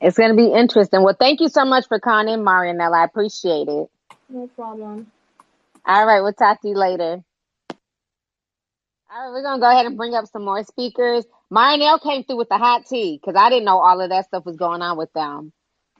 It's 0.00 0.18
going 0.18 0.30
to 0.30 0.36
be 0.36 0.52
interesting. 0.52 1.02
Well, 1.02 1.16
thank 1.18 1.40
you 1.40 1.48
so 1.48 1.64
much 1.64 1.86
for 1.88 1.98
calling 2.00 2.28
in, 2.28 2.40
Marianella. 2.44 3.00
I 3.02 3.04
appreciate 3.04 3.68
it. 3.68 3.88
No 4.28 4.48
problem. 4.56 5.10
All 5.86 6.06
right, 6.06 6.20
we'll 6.20 6.32
talk 6.34 6.60
to 6.62 6.68
you 6.68 6.74
later. 6.74 7.22
All 9.10 9.24
right, 9.24 9.30
we're 9.30 9.42
going 9.42 9.58
to 9.58 9.60
go 9.60 9.70
ahead 9.70 9.86
and 9.86 9.96
bring 9.96 10.14
up 10.14 10.26
some 10.26 10.44
more 10.44 10.64
speakers. 10.64 11.24
Marianelle 11.52 12.02
came 12.02 12.24
through 12.24 12.38
with 12.38 12.48
the 12.48 12.58
hot 12.58 12.86
tea 12.86 13.18
because 13.20 13.40
I 13.40 13.50
didn't 13.50 13.64
know 13.64 13.78
all 13.78 14.00
of 14.00 14.10
that 14.10 14.26
stuff 14.26 14.44
was 14.44 14.56
going 14.56 14.82
on 14.82 14.98
with 14.98 15.12
them. 15.14 15.52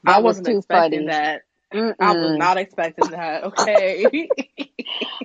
That 0.03 0.17
I 0.17 0.19
was 0.21 0.39
wasn't 0.39 0.47
too 0.47 0.57
expecting 0.59 1.05
funny. 1.05 1.07
that. 1.07 1.43
I 1.73 2.13
was 2.13 2.37
not 2.37 2.57
expecting 2.57 3.11
that. 3.11 3.43
Okay. 3.45 4.05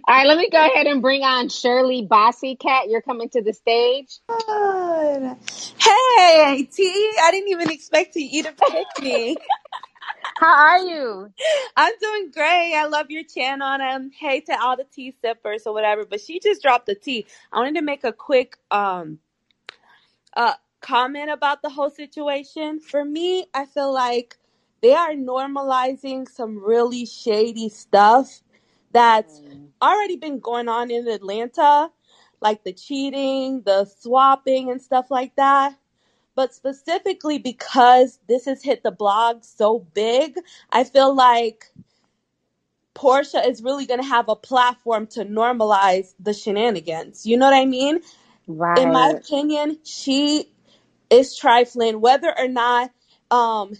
All 0.08 0.16
right, 0.16 0.26
let 0.26 0.38
me 0.38 0.50
go 0.50 0.58
ahead 0.58 0.86
and 0.86 1.00
bring 1.00 1.22
on 1.22 1.48
Shirley 1.48 2.02
Bossy 2.02 2.56
Cat. 2.56 2.88
You're 2.88 3.02
coming 3.02 3.28
to 3.30 3.42
the 3.42 3.52
stage. 3.52 4.18
God. 4.28 5.36
Hey, 5.78 6.68
T. 6.70 7.12
I 7.22 7.30
didn't 7.30 7.50
even 7.50 7.70
expect 7.70 8.16
you 8.16 8.42
to 8.44 8.52
pick 8.52 8.86
me. 9.02 9.36
How 10.40 10.54
are 10.54 10.78
you? 10.78 11.32
I'm 11.76 11.92
doing 12.00 12.30
great. 12.32 12.74
I 12.74 12.86
love 12.86 13.10
your 13.10 13.22
channel. 13.24 13.68
And 13.68 13.82
um, 13.82 14.10
hey 14.18 14.40
to 14.40 14.60
all 14.60 14.76
the 14.76 14.84
tea 14.92 15.14
sippers 15.22 15.66
or 15.66 15.72
whatever. 15.72 16.04
But 16.04 16.20
she 16.20 16.40
just 16.40 16.62
dropped 16.62 16.86
the 16.86 16.94
tea. 16.96 17.26
I 17.52 17.58
wanted 17.58 17.76
to 17.76 17.82
make 17.82 18.04
a 18.04 18.12
quick 18.12 18.56
um 18.70 19.18
uh 20.36 20.54
comment 20.80 21.30
about 21.30 21.62
the 21.62 21.70
whole 21.70 21.90
situation. 21.90 22.80
For 22.80 23.04
me, 23.04 23.46
I 23.54 23.66
feel 23.66 23.92
like 23.92 24.36
they 24.82 24.94
are 24.94 25.12
normalizing 25.12 26.28
some 26.28 26.64
really 26.64 27.06
shady 27.06 27.68
stuff 27.68 28.42
that's 28.92 29.42
already 29.82 30.16
been 30.16 30.40
going 30.40 30.68
on 30.68 30.90
in 30.90 31.08
Atlanta, 31.08 31.90
like 32.40 32.64
the 32.64 32.72
cheating, 32.72 33.62
the 33.64 33.86
swapping, 33.86 34.70
and 34.70 34.82
stuff 34.82 35.10
like 35.10 35.36
that. 35.36 35.76
But 36.34 36.54
specifically 36.54 37.38
because 37.38 38.18
this 38.28 38.46
has 38.46 38.62
hit 38.62 38.82
the 38.82 38.90
blog 38.92 39.44
so 39.44 39.80
big, 39.94 40.36
I 40.70 40.84
feel 40.84 41.14
like 41.14 41.66
Porsha 42.94 43.46
is 43.46 43.62
really 43.62 43.86
going 43.86 44.00
to 44.00 44.06
have 44.06 44.28
a 44.28 44.36
platform 44.36 45.06
to 45.08 45.24
normalize 45.24 46.14
the 46.20 46.34
shenanigans. 46.34 47.26
You 47.26 47.36
know 47.38 47.46
what 47.46 47.54
I 47.56 47.66
mean? 47.66 48.00
Right. 48.46 48.78
In 48.78 48.92
my 48.92 49.12
opinion, 49.16 49.78
she 49.84 50.50
is 51.10 51.36
trifling. 51.36 52.00
Whether 52.00 52.32
or 52.38 52.48
not 52.48 52.90
um, 53.30 53.74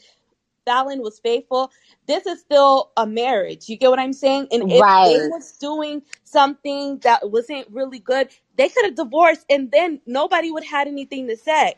Falynn 0.66 1.02
was 1.02 1.18
faithful, 1.20 1.70
this 2.06 2.26
is 2.26 2.40
still 2.40 2.92
a 2.96 3.06
marriage. 3.06 3.68
You 3.68 3.76
get 3.76 3.90
what 3.90 3.98
I'm 3.98 4.12
saying? 4.12 4.48
And 4.52 4.64
if 4.68 4.86
they 5.02 5.20
was 5.20 5.52
doing 5.58 6.02
something 6.24 6.98
that 7.00 7.30
wasn't 7.30 7.68
really 7.70 7.98
good, 8.00 8.30
they 8.56 8.68
could 8.68 8.84
have 8.86 8.96
divorced 8.96 9.46
and 9.50 9.70
then 9.72 10.00
nobody 10.06 10.50
would 10.50 10.64
have 10.64 10.70
had 10.70 10.88
anything 10.88 11.28
to 11.28 11.36
say. 11.36 11.74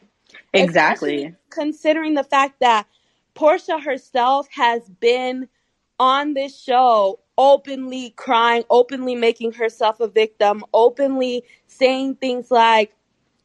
exactly. 0.52 1.16
Especially 1.16 1.36
considering 1.50 2.14
the 2.14 2.24
fact 2.24 2.60
that 2.60 2.86
Porsha 3.34 3.82
herself 3.82 4.48
has 4.52 4.88
been 4.88 5.48
on 5.98 6.34
this 6.34 6.58
show 6.60 7.20
openly 7.38 8.10
crying, 8.10 8.64
openly 8.70 9.14
making 9.14 9.52
herself 9.52 10.00
a 10.00 10.08
victim, 10.08 10.64
openly 10.72 11.44
saying 11.66 12.16
things 12.16 12.50
like, 12.50 12.94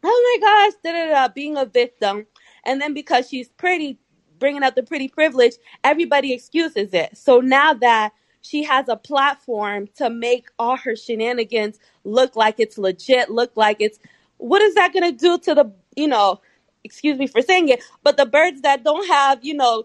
oh 0.04 0.40
my 0.42 0.48
gosh, 0.48 0.74
da 0.84 0.92
da 0.92 1.28
da, 1.28 1.34
being 1.34 1.58
a 1.58 1.66
victim. 1.66 2.26
And 2.66 2.82
then 2.82 2.94
because 2.94 3.30
she's 3.30 3.50
pretty, 3.50 4.00
bringing 4.40 4.64
up 4.64 4.76
the 4.76 4.84
pretty 4.84 5.08
privilege, 5.10 5.56
everybody 5.84 6.34
excuses 6.34 6.94
it. 6.94 7.18
So 7.18 7.40
now 7.42 7.74
that 7.76 8.14
she 8.42 8.64
has 8.64 8.90
a 8.90 8.98
platform 8.98 9.88
to 9.98 10.10
make 10.10 10.48
all 10.60 10.78
her 10.78 10.96
shenanigans 10.96 11.80
look 12.06 12.36
like 12.36 12.56
it's 12.60 12.78
legit, 12.78 13.30
look 13.30 13.52
like 13.56 13.78
it's, 13.80 14.00
what 14.38 14.62
is 14.62 14.76
that 14.76 14.94
going 14.94 15.12
to 15.12 15.18
do 15.18 15.38
to 15.40 15.56
the, 15.56 15.72
you 15.96 16.08
know, 16.08 16.42
excuse 16.84 17.20
me 17.20 17.28
for 17.28 17.42
saying 17.42 17.70
it, 17.70 17.84
but 18.04 18.18
the 18.18 18.26
birds 18.26 18.62
that 18.62 18.84
don't 18.84 19.08
have, 19.08 19.44
you 19.44 19.54
know, 19.54 19.84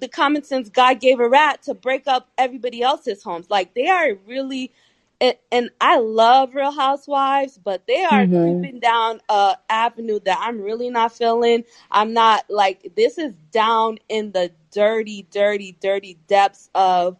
the 0.00 0.08
common 0.08 0.44
sense 0.44 0.68
God 0.68 1.00
gave 1.00 1.20
a 1.20 1.28
rat 1.28 1.62
to 1.64 1.74
break 1.74 2.06
up 2.06 2.28
everybody 2.38 2.82
else's 2.82 3.22
homes. 3.22 3.50
Like 3.50 3.74
they 3.74 3.88
are 3.88 4.14
really, 4.26 4.72
and, 5.20 5.36
and 5.52 5.70
I 5.80 5.98
love 5.98 6.54
Real 6.54 6.72
Housewives, 6.72 7.58
but 7.58 7.86
they 7.86 8.04
are 8.04 8.28
Mhm. 8.28 8.40
creeping 8.42 8.80
down 8.80 9.20
a 9.30 9.56
avenue 9.70 10.20
that 10.26 10.38
I'm 10.40 10.60
really 10.62 10.90
not 10.90 11.12
feeling. 11.12 11.64
I'm 11.90 12.14
not 12.14 12.44
like 12.50 12.92
this 12.96 13.18
is 13.18 13.34
down 13.52 13.98
in 14.08 14.32
the 14.32 14.52
dirty, 14.72 15.26
dirty, 15.30 15.76
dirty 15.80 16.18
depths 16.28 16.70
of, 16.74 17.18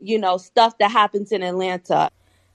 you 0.00 0.18
know, 0.18 0.38
stuff 0.38 0.78
that 0.78 0.90
happens 0.92 1.32
in 1.32 1.42
Atlanta. 1.42 2.10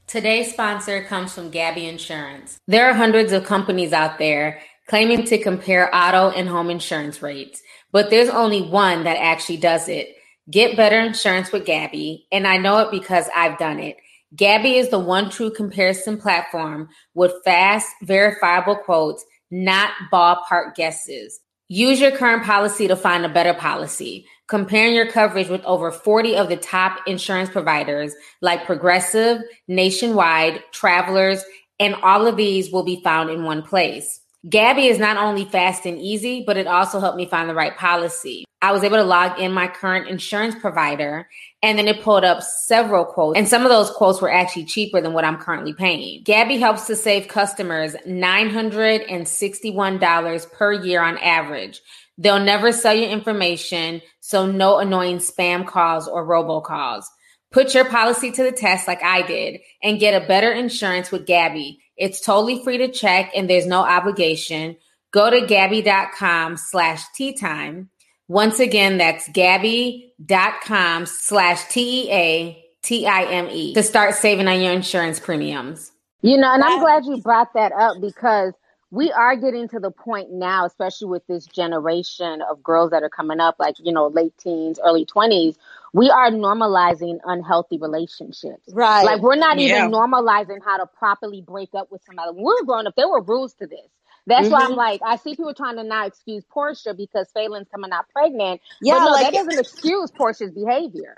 Today's 0.07 0.51
sponsor 0.51 1.03
comes 1.03 1.33
from 1.33 1.51
Gabi 1.51 1.89
Insurance. 1.89 2.57
There 2.67 2.89
are 2.89 2.93
hundreds 2.93 3.33
of 3.33 3.45
companies 3.45 3.93
out 3.93 4.19
there 4.19 4.61
claiming 4.87 5.25
to 5.25 5.39
compare 5.39 5.93
auto 5.95 6.29
and 6.29 6.47
home 6.49 6.69
insurance 6.69 7.23
rates, 7.23 7.61
but 7.91 8.11
there's 8.11 8.29
only 8.29 8.61
one 8.61 9.05
that 9.05 9.17
actually 9.17 9.57
does 9.57 9.89
it. 9.89 10.15
Get 10.51 10.77
better 10.77 10.99
insurance 11.01 11.51
with 11.51 11.65
Gabi, 11.65 12.25
and 12.31 12.47
I 12.47 12.57
know 12.57 12.79
it 12.79 12.91
because 12.91 13.27
I've 13.35 13.57
done 13.59 13.79
it. 13.79 13.97
Gabi 14.35 14.75
is 14.75 14.89
the 14.89 14.99
one 14.99 15.29
true 15.29 15.51
comparison 15.51 16.17
platform 16.17 16.89
with 17.13 17.33
fast, 17.45 17.87
verifiable 18.03 18.75
quotes, 18.75 19.23
not 19.49 19.91
ballpark 20.11 20.75
guesses. 20.75 21.39
Use 21.69 21.99
your 21.99 22.11
current 22.11 22.43
policy 22.43 22.87
to 22.87 22.95
find 22.95 23.25
a 23.25 23.29
better 23.29 23.53
policy. 23.53 24.25
Comparing 24.47 24.93
your 24.93 25.11
coverage 25.11 25.49
with 25.49 25.63
over 25.65 25.91
40 25.91 26.35
of 26.37 26.47
the 26.47 26.55
top 26.55 26.99
insurance 27.07 27.49
providers 27.49 28.13
like 28.41 28.65
Progressive, 28.65 29.41
Nationwide, 29.67 30.63
Travelers, 30.71 31.43
and 31.79 31.95
all 31.95 32.25
of 32.25 32.37
these 32.37 32.71
will 32.71 32.83
be 32.83 33.01
found 33.03 33.29
in 33.29 33.43
one 33.43 33.61
place. 33.61 34.21
Gabi 34.47 34.89
is 34.89 34.97
not 34.97 35.17
only 35.17 35.45
fast 35.45 35.85
and 35.85 35.99
easy, 35.99 36.43
but 36.45 36.57
it 36.57 36.67
also 36.67 37.01
helped 37.01 37.17
me 37.17 37.25
find 37.25 37.49
the 37.49 37.55
right 37.55 37.75
policy. 37.75 38.45
I 38.61 38.71
was 38.71 38.83
able 38.83 38.97
to 38.97 39.03
log 39.03 39.39
in 39.39 39.51
my 39.51 39.67
current 39.67 40.07
insurance 40.07 40.55
provider 40.55 41.27
and 41.61 41.77
then 41.77 41.87
it 41.87 42.01
pulled 42.01 42.23
up 42.23 42.41
several 42.41 43.05
quotes. 43.05 43.37
And 43.37 43.47
some 43.47 43.61
of 43.63 43.69
those 43.69 43.91
quotes 43.91 44.19
were 44.21 44.31
actually 44.31 44.65
cheaper 44.65 44.99
than 45.01 45.13
what 45.13 45.25
I'm 45.25 45.37
currently 45.37 45.73
paying. 45.73 46.23
Gabi 46.23 46.57
helps 46.59 46.87
to 46.87 46.95
save 46.95 47.27
customers 47.27 47.95
$961 48.07 50.51
per 50.53 50.73
year 50.73 51.01
on 51.01 51.17
average. 51.17 51.81
They'll 52.17 52.39
never 52.39 52.71
sell 52.71 52.95
your 52.95 53.09
information, 53.09 54.01
so 54.21 54.47
no 54.47 54.79
annoying 54.79 55.17
spam 55.17 55.67
calls 55.67 56.07
or 56.07 56.25
robocalls. 56.25 57.03
Put 57.51 57.75
your 57.75 57.85
policy 57.85 58.31
to 58.31 58.43
the 58.43 58.51
test 58.51 58.87
like 58.87 59.03
I 59.03 59.21
did 59.21 59.59
and 59.83 59.99
get 59.99 60.19
a 60.21 60.25
better 60.25 60.51
insurance 60.51 61.11
with 61.11 61.27
Gabby. 61.27 61.79
It's 61.97 62.21
totally 62.21 62.63
free 62.63 62.77
to 62.79 62.89
check 62.89 63.31
and 63.35 63.49
there's 63.49 63.65
no 63.65 63.81
obligation. 63.81 64.77
Go 65.11 65.29
to 65.29 65.41
gabi.com 65.41 66.57
slash 66.57 67.03
tea 67.15 67.33
time. 67.33 67.89
Once 68.27 68.59
again, 68.59 68.97
that's 68.97 69.27
gabi.com 69.29 71.05
slash 71.05 71.65
T 71.69 72.07
E 72.07 72.11
A 72.11 72.65
T 72.81 73.07
I 73.07 73.23
M 73.23 73.47
E 73.49 73.73
to 73.73 73.83
start 73.83 74.15
saving 74.15 74.47
on 74.47 74.61
your 74.61 74.73
insurance 74.73 75.19
premiums. 75.19 75.91
You 76.21 76.37
know, 76.37 76.53
and 76.53 76.63
I'm 76.63 76.79
glad 76.79 77.05
you 77.05 77.17
brought 77.21 77.53
that 77.53 77.71
up 77.71 78.01
because 78.01 78.53
we 78.89 79.11
are 79.11 79.35
getting 79.35 79.67
to 79.69 79.79
the 79.79 79.91
point 79.91 80.31
now, 80.31 80.65
especially 80.65 81.07
with 81.07 81.25
this 81.27 81.45
generation 81.45 82.41
of 82.41 82.63
girls 82.63 82.91
that 82.91 83.03
are 83.03 83.09
coming 83.09 83.39
up, 83.39 83.57
like, 83.59 83.75
you 83.79 83.91
know, 83.91 84.07
late 84.07 84.33
teens, 84.37 84.79
early 84.83 85.05
20s, 85.05 85.57
we 85.93 86.09
are 86.11 86.31
normalizing 86.31 87.19
unhealthy 87.25 87.79
relationships. 87.79 88.73
Right. 88.73 89.01
Like, 89.01 89.21
we're 89.21 89.35
not 89.37 89.59
Yeah. 89.59 89.59
even 89.59 89.91
normalizing 89.91 90.59
how 90.65 90.77
to 90.77 90.87
properly 90.87 91.41
break 91.41 91.69
up 91.75 91.91
with 91.91 92.03
somebody. 92.05 92.31
When 92.31 92.45
we 92.45 92.55
were 92.61 92.65
growing 92.65 92.87
up, 92.87 92.95
there 92.97 93.09
were 93.09 93.23
rules 93.23 93.53
to 93.55 93.67
this. 93.67 93.89
That's 94.27 94.49
why 94.49 94.63
I'm 94.65 94.73
Mhm. 94.73 94.77
like, 94.77 95.01
I 95.05 95.17
see 95.17 95.35
people 95.35 95.53
trying 95.53 95.77
to 95.77 95.83
now 95.83 96.05
excuse 96.07 96.45
Porsha 96.45 96.95
because 96.97 97.29
Falynn's 97.35 97.69
coming 97.69 97.91
out 97.91 98.09
pregnant. 98.09 98.61
Yeah, 98.81 98.99
but 98.99 99.01
no, 99.01 99.11
like 99.11 99.19
that 99.19 99.33
doesn't 99.33 99.59
excuse 99.59 100.11
Porsha's 100.11 100.51
behavior. 100.51 101.17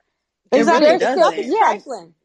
It 0.54 0.60
exactly. 0.60 0.68
really 0.68 1.00
still, 1.00 1.34
It's 1.38 1.56
yes, 1.56 1.56
trifling. 1.56 2.16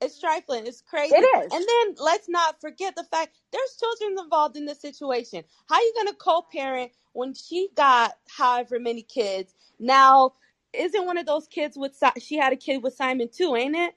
It's 0.00 0.20
trifling. 0.20 0.68
It's 0.68 0.82
crazy. 0.82 1.14
it 1.14 1.46
is. 1.46 1.52
And 1.52 1.66
then 1.66 1.96
let's 1.98 2.30
not 2.30 2.60
forget 2.62 2.96
the 2.96 3.04
fact 3.04 3.36
there's 3.52 3.78
children 3.80 4.18
involved 4.24 4.56
in 4.56 4.66
this 4.66 4.80
situation. 4.80 5.44
How 5.68 5.80
you 5.80 5.94
gonna 5.96 6.14
co-parent 6.14 6.92
when 7.14 7.34
she 7.34 7.70
got 7.76 8.12
however 8.28 8.80
many 8.80 9.02
kids? 9.02 9.54
Now, 9.80 10.34
isn't 10.74 11.06
one 11.06 11.18
of 11.18 11.26
those 11.26 11.48
kids 11.48 11.76
with 11.78 11.94
Si- 11.96 12.20
she 12.20 12.38
had 12.38 12.52
a 12.52 12.56
kid 12.56 12.82
with 12.82 12.94
Simon 12.94 13.28
too, 13.32 13.56
ain't 13.56 13.76
it? 13.76 13.94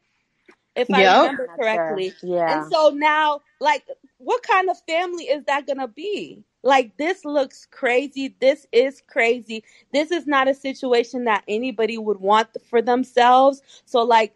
If 0.76 0.94
I 0.94 1.04
Yep. 1.04 1.06
remember 1.06 1.48
Not 1.48 1.62
sure. 1.72 2.04
correctly. 2.04 2.18
Yeah. 2.24 2.48
And 2.48 2.66
so 2.66 2.92
now, 2.96 3.42
like, 3.62 3.86
what 4.20 4.44
kind 4.44 4.72
of 4.72 4.78
family 4.90 5.26
is 5.26 5.46
that 5.46 5.68
gonna 5.68 5.90
be? 5.90 6.46
Like, 6.64 6.98
this 6.98 7.26
looks 7.26 7.68
crazy. 7.72 8.36
This 8.42 8.68
is 8.74 9.04
crazy. 9.08 9.66
This 9.94 10.12
is 10.12 10.28
not 10.28 10.50
a 10.50 10.56
situation 10.56 11.26
that 11.26 11.44
anybody 11.50 12.00
would 12.00 12.20
want 12.22 12.50
for 12.70 12.82
themselves. 12.82 13.64
So, 13.86 14.04
like, 14.04 14.36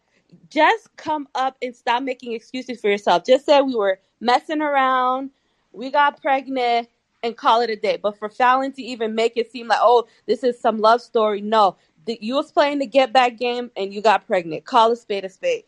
just 0.52 0.96
come 0.98 1.30
up 1.36 1.58
and 1.64 1.76
stop 1.76 2.04
making 2.04 2.34
excuses 2.34 2.82
for 2.82 2.90
yourself. 2.92 3.26
Just 3.26 3.48
say 3.48 3.62
we 3.62 3.76
were 3.76 4.00
messing 4.22 4.62
around, 4.62 5.32
we 5.74 5.92
got 5.92 6.22
pregnant, 6.22 6.90
and 7.24 7.38
call 7.38 7.62
it 7.62 7.72
a 7.72 7.78
day. 7.78 7.98
But 8.02 8.20
for 8.20 8.30
Falynn 8.30 8.76
to 8.76 8.84
even 8.84 9.16
make 9.16 9.38
it 9.38 9.52
seem 9.52 9.70
like, 9.70 9.80
oh, 9.82 10.08
this 10.28 10.44
is 10.46 10.60
some 10.62 10.80
love 10.80 11.02
story, 11.02 11.42
no. 11.42 11.78
The, 12.06 12.18
you 12.22 12.36
was 12.36 12.52
playing 12.52 12.80
the 12.80 12.88
get 12.88 13.14
back 13.14 13.38
game 13.38 13.72
and 13.78 13.94
you 13.94 14.02
got 14.02 14.28
pregnant. 14.28 14.66
Call 14.66 14.92
a 14.92 14.96
spade 14.98 15.26
a 15.26 15.30
spade. 15.30 15.64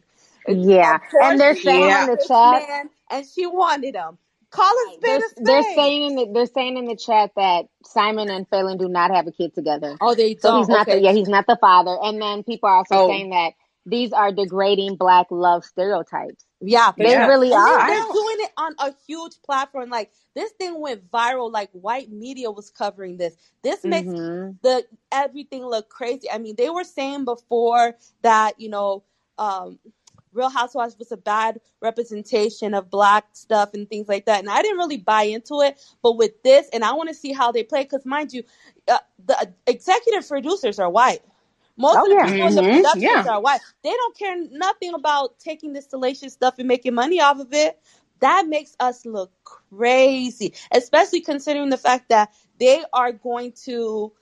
Yeah. 0.48 1.00
And 1.22 1.40
they're 1.40 1.56
saying 1.56 1.90
Yeah. 1.90 1.98
in 1.98 2.08
the 2.08 2.18
chat, 2.18 2.64
man, 2.70 2.90
and 3.12 3.26
she 3.28 3.48
wanted 3.48 3.96
him. 3.96 4.18
Call 4.52 4.74
a 4.74 4.88
spade 4.94 5.02
they're, 5.06 5.22
a 5.22 5.30
spade. 5.30 5.46
they're 5.46 5.64
saying 5.64 6.04
in 6.12 6.16
the, 6.16 6.32
they're 6.34 6.46
saying 6.48 6.78
in 6.78 6.86
the 6.88 6.96
chat 6.98 7.32
that 7.38 7.68
Simon 7.86 8.30
and 8.30 8.50
Falynn 8.50 8.80
do 8.80 8.90
not 8.90 9.12
have 9.12 9.28
a 9.28 9.34
kid 9.34 9.56
together. 9.56 10.00
oh, 10.02 10.16
they 10.16 10.36
So 10.40 10.52
don't. 10.52 10.54
he's 10.54 10.70
not 10.70 10.90
okay. 10.90 10.92
the 10.92 11.02
yeah, 11.02 11.14
he's 11.14 11.30
not 11.30 11.48
the 11.48 11.58
father. 11.62 11.98
And 12.02 12.22
then 12.22 12.44
people 12.44 12.70
are 12.70 12.78
also 12.78 12.98
Oh. 12.98 13.00
saying 13.00 13.32
that 13.32 13.54
these 13.88 14.14
are 14.14 14.34
degrading 14.34 14.98
black 14.98 15.28
love 15.32 15.66
stereotypes. 15.66 16.46
Yeah, 16.62 16.94
They. 16.98 17.14
Yeah. 17.14 17.28
really 17.28 17.54
And 17.54 17.66
are. 17.66 17.88
they're 17.88 18.14
doing 18.14 18.38
it 18.42 18.52
on 18.58 18.76
a 18.80 18.94
huge 19.08 19.42
platform. 19.46 19.90
Like 19.92 20.12
this 20.36 20.52
thing 20.54 20.82
went 20.82 21.10
viral. 21.12 21.52
Like 21.52 21.72
white 21.74 22.12
media 22.12 22.52
was 22.52 22.72
covering 22.72 23.18
this. 23.18 23.36
This 23.64 23.86
makes 23.86 24.14
hmm 24.14 24.52
the 24.64 24.86
everything 25.12 25.66
look 25.66 25.90
crazy. 25.90 26.32
I 26.32 26.40
mean, 26.40 26.56
they 26.58 26.70
were 26.72 26.86
saying 26.86 27.26
before 27.26 27.96
that 28.24 28.60
you 28.60 28.70
know, 28.70 29.04
um, 29.40 29.80
Real 30.34 30.50
Housewives 30.50 30.98
was 31.00 31.12
a 31.14 31.18
bad 31.18 31.62
representation 31.82 32.76
of 32.76 32.92
black 32.92 33.26
stuff 33.34 33.74
and 33.76 33.90
things 33.90 34.10
like 34.10 34.26
that, 34.26 34.40
and 34.42 34.50
I 34.50 34.62
didn't 34.64 34.80
really 34.80 34.98
buy 34.98 35.24
into 35.24 35.62
it. 35.62 35.80
But 36.04 36.18
with 36.18 36.44
this, 36.44 36.70
and 36.74 36.84
I 36.86 36.94
want 36.94 37.10
to 37.10 37.16
see 37.16 37.34
how 37.34 37.52
they 37.54 37.64
play, 37.64 37.84
because 37.84 38.06
mind 38.06 38.34
you, 38.34 38.44
uh, 38.90 39.00
the 39.26 39.54
executive 39.68 40.28
producers 40.28 40.80
are 40.80 40.90
white. 40.90 41.22
Most 41.78 42.04
Oh 42.04 42.06
of 42.06 42.10
the 42.12 42.18
yeah. 42.18 42.28
people 42.28 42.48
in 42.48 42.56
the 42.56 42.64
Mhm. 42.64 42.64
productions 42.64 43.26
Yeah. 43.26 43.28
are 43.28 43.42
white. 43.42 43.62
They 43.84 43.92
don't 43.92 44.18
care 44.18 44.36
nothing 44.52 44.94
about 44.96 45.40
taking 45.40 45.74
this 45.74 45.90
salacious 45.90 46.34
stuff 46.34 46.56
and 46.60 46.68
making 46.68 46.96
money 46.96 47.22
off 47.22 47.40
of 47.40 47.54
it. 47.54 47.80
That 48.22 48.48
makes 48.48 48.76
us 48.80 49.06
look 49.06 49.32
crazy, 49.46 50.54
especially 50.72 51.22
considering 51.22 51.70
the 51.70 51.78
fact 51.78 52.10
that 52.10 52.34
they 52.60 52.84
are 52.94 53.12
going 53.14 53.54
to 53.66 54.14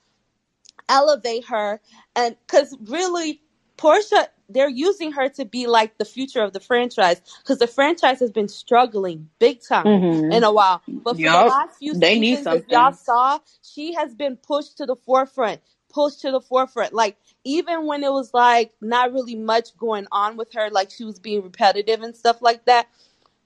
elevate 0.90 1.46
her 1.46 1.80
and 2.16 2.36
because 2.46 2.76
really 2.86 3.42
Porsha 3.78 4.28
they're 4.48 4.70
using 4.70 5.12
her 5.12 5.28
to 5.30 5.46
be 5.46 5.66
like 5.68 5.98
the 5.98 6.06
future 6.06 6.42
of 6.42 6.54
the 6.54 6.60
franchise 6.60 7.22
because 7.42 7.58
the 7.58 7.68
franchise 7.68 8.20
has 8.20 8.32
been 8.32 8.48
struggling 8.48 9.30
big 9.40 9.60
time 9.68 9.90
hmm 9.92 10.30
in 10.30 10.44
a 10.44 10.52
while. 10.52 10.82
But 11.04 11.20
for 11.20 11.30
the 11.30 11.40
Yup. 11.40 11.46
last 11.46 11.78
few 11.80 11.94
They 11.94 12.18
need 12.20 12.38
seasons, 12.38 12.52
if 12.52 12.68
y'all 12.68 12.92
something. 12.92 12.94
saw, 12.94 13.40
she 13.64 13.94
has 13.94 14.14
been 14.14 14.38
pushed 14.38 14.78
to 14.78 14.86
the 14.86 14.96
forefront, 14.96 15.62
pushed 15.96 16.20
to 16.20 16.30
the 16.30 16.42
forefront. 16.42 16.92
Like 16.92 17.16
even 17.44 17.86
when 17.86 18.04
it 18.04 18.12
was 18.12 18.34
like 18.34 18.74
not 18.82 19.14
really 19.14 19.36
much 19.36 19.76
going 19.78 20.06
on 20.12 20.36
with 20.36 20.52
her, 20.54 20.70
like 20.70 20.90
she 20.92 21.04
was 21.04 21.18
being 21.18 21.42
repetitive 21.42 22.02
and 22.02 22.14
stuff 22.14 22.42
like 22.42 22.66
that, 22.66 22.88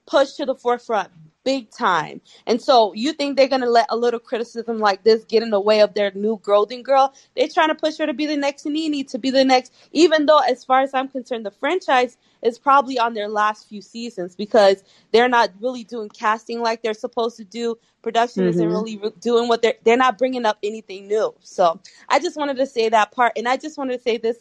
pushed 0.05 0.37
to 0.37 0.45
the 0.45 0.55
forefront 0.55 1.09
big 1.45 1.71
time. 1.71 2.21
And 2.47 2.61
so 2.61 2.93
you 2.93 3.13
think 3.13 3.37
they're 3.37 3.47
gonna 3.47 3.69
let 3.69 3.87
a 3.89 3.97
little 3.97 4.19
criticism 4.19 4.79
like 4.79 5.03
this 5.03 5.23
get 5.25 5.43
in 5.43 5.51
the 5.51 5.61
way 5.61 5.81
of 5.81 5.95
their 5.95 6.11
new 6.13 6.39
golden 6.43 6.83
girl? 6.83 7.15
They're 7.37 7.47
trying 7.47 7.69
to 7.69 7.75
push 7.75 7.97
her 7.99 8.05
to 8.07 8.13
be 8.13 8.27
the 8.27 8.37
next 8.37 8.65
Nene, 8.65 9.05
to 9.07 9.17
be 9.19 9.31
the 9.31 9.45
next. 9.45 9.73
Even 9.93 10.27
though, 10.27 10.39
as 10.39 10.65
far 10.65 10.81
as 10.81 10.93
I'm 10.93 11.07
concerned, 11.07 11.45
the 11.47 11.51
franchise 11.51 12.17
is 12.43 12.59
probably 12.59 12.99
on 12.99 13.13
their 13.13 13.29
last 13.29 13.69
few 13.69 13.81
seasons 13.81 14.35
because 14.35 14.83
they're 15.13 15.29
not 15.29 15.51
really 15.61 15.83
doing 15.83 16.09
casting 16.09 16.61
like 16.61 16.83
they're 16.83 16.93
supposed 16.95 17.37
to 17.37 17.45
do. 17.45 17.77
Production 18.03 18.47
isn't 18.47 18.69
hmm 18.69 18.71
really 18.71 18.97
re- 18.97 19.11
doing 19.21 19.47
what 19.49 19.61
they're. 19.61 19.75
They're 19.83 19.97
not 19.97 20.17
bringing 20.17 20.45
up 20.45 20.59
anything 20.63 21.07
new. 21.07 21.33
So 21.41 21.79
I 22.09 22.19
just 22.19 22.37
wanted 22.37 22.57
to 22.57 22.67
say 22.67 22.89
that 22.89 23.11
part, 23.11 23.33
and 23.37 23.47
I 23.47 23.57
just 23.57 23.77
wanted 23.77 23.97
to 23.97 24.03
say 24.03 24.17
this 24.17 24.37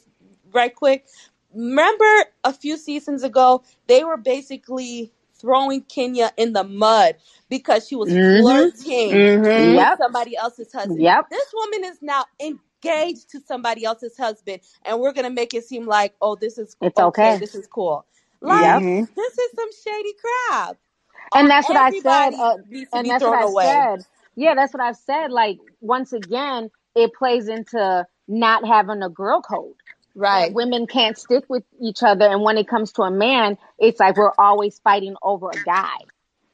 right 0.52 0.74
quick. 0.74 1.06
Remember 1.54 2.24
a 2.44 2.52
few 2.52 2.76
seasons 2.76 3.24
ago, 3.24 3.62
they 3.88 4.04
were 4.04 4.18
basically 4.18 5.12
throwing 5.40 5.82
Kenya 5.82 6.32
in 6.36 6.52
the 6.54 6.64
mud 6.64 7.16
because 7.50 7.88
she 7.88 7.96
was 7.96 8.16
Mhm. 8.16 8.32
flirting 8.32 9.24
Mhm. 9.46 9.74
with 9.74 9.90
Yep. 9.90 9.98
somebody 9.98 10.36
else's 10.36 10.72
husband. 10.72 11.06
Yep. 11.06 11.26
This 11.30 11.46
woman 11.54 11.84
is 11.84 11.98
now 12.02 12.24
engaged 12.84 13.30
to 13.32 13.40
somebody 13.40 13.84
else's 13.84 14.16
husband, 14.18 14.62
and 14.84 15.00
we're 15.00 15.12
gonna 15.14 15.30
make 15.30 15.54
it 15.54 15.64
seem 15.64 15.86
like, 15.86 16.14
oh, 16.22 16.36
this 16.36 16.58
is 16.58 16.76
It's 16.82 16.98
okay, 16.98 17.34
okay. 17.34 17.40
this 17.40 17.54
is 17.54 17.66
cool. 17.68 18.06
Like 18.42 18.72
Yep. 18.72 18.84
This 19.16 19.38
is 19.38 19.50
some 19.56 19.70
shady 19.84 20.14
crap. 20.50 20.78
And 21.34 21.50
that's 21.50 21.68
what 21.68 21.78
I 21.78 21.92
said. 21.92 22.30
Uh, 22.38 22.58
and 22.92 23.10
that's 23.10 23.24
what 23.26 23.34
I 23.34 23.46
away. 23.46 23.90
said. 23.90 24.04
Yeah, 24.36 24.54
that's 24.56 24.74
what 24.74 24.82
I've 24.82 24.96
said. 24.96 25.32
Like 25.32 25.58
once 25.80 26.12
again, 26.14 26.70
it 26.96 27.12
plays 27.14 27.48
into 27.48 28.06
not 28.28 28.66
having 28.66 29.02
a 29.02 29.10
girl 29.10 29.42
code. 29.42 29.74
That 30.32 30.46
Right. 30.46 30.52
women 30.52 30.86
can't 30.88 31.18
stick 31.18 31.44
with 31.48 31.64
each 31.82 32.02
other, 32.02 32.26
and 32.26 32.42
when 32.42 32.58
it 32.58 32.68
comes 32.68 32.92
to 32.94 33.02
a 33.02 33.10
man, 33.12 33.58
it's 33.78 34.00
like 34.00 34.16
we're 34.16 34.32
always 34.38 34.80
fighting 34.80 35.16
over 35.22 35.50
a 35.52 35.60
guy. 35.60 35.96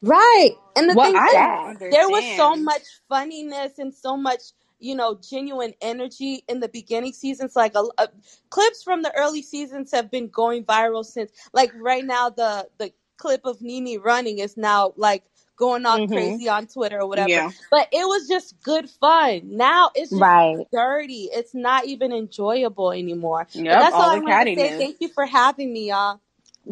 Right. 0.02 0.52
And 0.76 0.88
the 0.90 0.94
What 0.94 1.02
thing 1.02 1.16
I 1.16 1.34
is, 1.34 1.60
there 1.90 2.08
was 2.10 2.24
so 2.34 2.56
much 2.56 2.82
funniness 3.08 3.78
and 3.78 3.94
so 3.94 4.16
much 4.16 4.42
you 4.80 4.94
know 4.96 5.18
genuine 5.28 5.74
energy 5.82 6.44
in 6.48 6.60
the 6.60 6.68
beginning 6.68 7.12
seasons 7.12 7.56
like 7.56 7.74
a, 7.76 7.84
a- 7.98 8.08
clips 8.50 8.82
from 8.82 9.02
the 9.02 9.12
early 9.16 9.42
seasons 9.42 9.92
have 9.92 10.10
been 10.10 10.28
going 10.28 10.64
viral 10.64 11.04
since 11.04 11.32
like 11.54 11.72
right 11.76 12.04
now 12.06 12.30
the 12.30 12.68
the 12.78 12.92
clip 13.18 13.42
of 13.44 13.62
NeNe 13.62 13.98
running 14.02 14.38
is 14.40 14.56
now 14.56 14.92
like 14.96 15.24
going 15.56 15.86
all 15.86 16.00
hmm 16.08 16.10
crazy 16.10 16.48
on 16.48 16.66
Twitter 16.66 17.00
or 17.00 17.08
whatever 17.08 17.34
Yeah. 17.34 17.50
but 17.70 17.88
it 17.92 18.06
was 18.06 18.28
just 18.28 18.60
good 18.62 18.90
fun 18.90 19.42
now 19.44 19.90
it's 19.94 20.16
just 20.16 20.32
Right. 20.32 20.66
dirty 20.72 21.28
it's 21.32 21.54
not 21.54 21.86
even 21.86 22.12
enjoyable 22.12 22.92
anymore 22.92 23.46
but 23.70 23.78
Yep. 23.78 23.80
that's 23.80 23.98
all 23.98 24.10
All 24.10 24.16
I 24.16 24.20
wanted 24.20 24.40
to 24.40 24.50
say 24.54 24.72
thank 24.78 24.98
you 25.00 25.08
for 25.08 25.26
having 25.26 25.72
me 25.72 25.90
y'all 25.90 26.20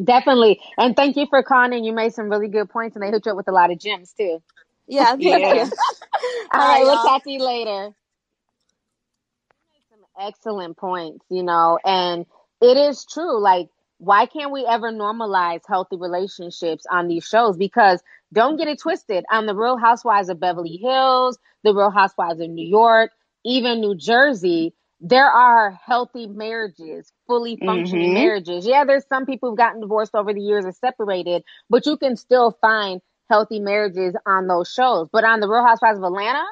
Definitely. 0.04 0.60
And 0.78 0.96
thank 0.96 1.16
you 1.16 1.26
for 1.30 1.42
calling 1.42 1.74
in. 1.74 1.84
You 1.84 1.92
made 1.94 2.14
some 2.14 2.30
really 2.30 2.48
good 2.48 2.70
points, 2.70 2.96
and 2.96 3.02
they 3.04 3.10
hooked 3.10 3.26
you 3.26 3.32
up 3.32 3.38
with 3.38 3.48
a 3.48 3.52
lot 3.52 3.72
of 3.72 3.78
gems 3.78 4.14
too. 4.14 4.42
yeah 4.88 5.16
Yeah. 5.18 5.70
All 6.52 6.68
right, 6.68 6.84
we'll 6.84 6.98
talk 6.98 7.24
to 7.24 7.30
you 7.32 7.40
later. 7.44 7.90
Some 9.90 10.00
excellent 10.20 10.76
points, 10.76 11.24
you 11.30 11.42
know, 11.42 11.78
and 11.84 12.26
it 12.60 12.76
is 12.76 13.06
true. 13.06 13.40
Like, 13.40 13.68
why 13.98 14.26
can't 14.26 14.52
we 14.52 14.66
ever 14.66 14.92
normalize 14.92 15.62
healthy 15.68 15.96
relationships 15.96 16.84
on 16.90 17.08
these 17.08 17.24
shows? 17.24 17.56
Because 17.56 18.02
don't 18.32 18.56
get 18.56 18.68
it 18.68 18.80
twisted. 18.80 19.24
On 19.32 19.46
the 19.46 19.54
Real 19.54 19.78
Housewives 19.78 20.28
of 20.28 20.40
Beverly 20.40 20.78
Hills, 20.78 21.38
the 21.64 21.74
Real 21.74 21.90
Housewives 21.90 22.40
of 22.40 22.50
New 22.50 22.66
York, 22.68 23.12
even 23.44 23.80
New 23.80 23.94
Jersey, 23.96 24.74
there 25.00 25.28
are 25.30 25.72
healthy 25.72 26.26
marriages, 26.26 27.12
fully 27.26 27.62
functioning 27.64 28.12
Mhm. 28.12 28.14
marriages. 28.14 28.66
Yeah, 28.66 28.84
there's 28.84 29.06
some 29.08 29.26
people 29.26 29.50
who've 29.50 29.58
gotten 29.58 29.80
divorced 29.80 30.14
over 30.14 30.32
the 30.34 30.40
years 30.42 30.66
or 30.66 30.72
separated, 30.72 31.44
but 31.70 31.86
you 31.86 31.96
can 31.96 32.16
still 32.16 32.52
find 32.60 33.00
healthy 33.28 33.60
marriages 33.60 34.14
on 34.26 34.46
those 34.46 34.72
shows. 34.72 35.08
But 35.12 35.24
on 35.24 35.40
the 35.40 35.48
Real 35.48 35.64
Housewives 35.64 35.98
of 35.98 36.04
Atlanta, 36.04 36.44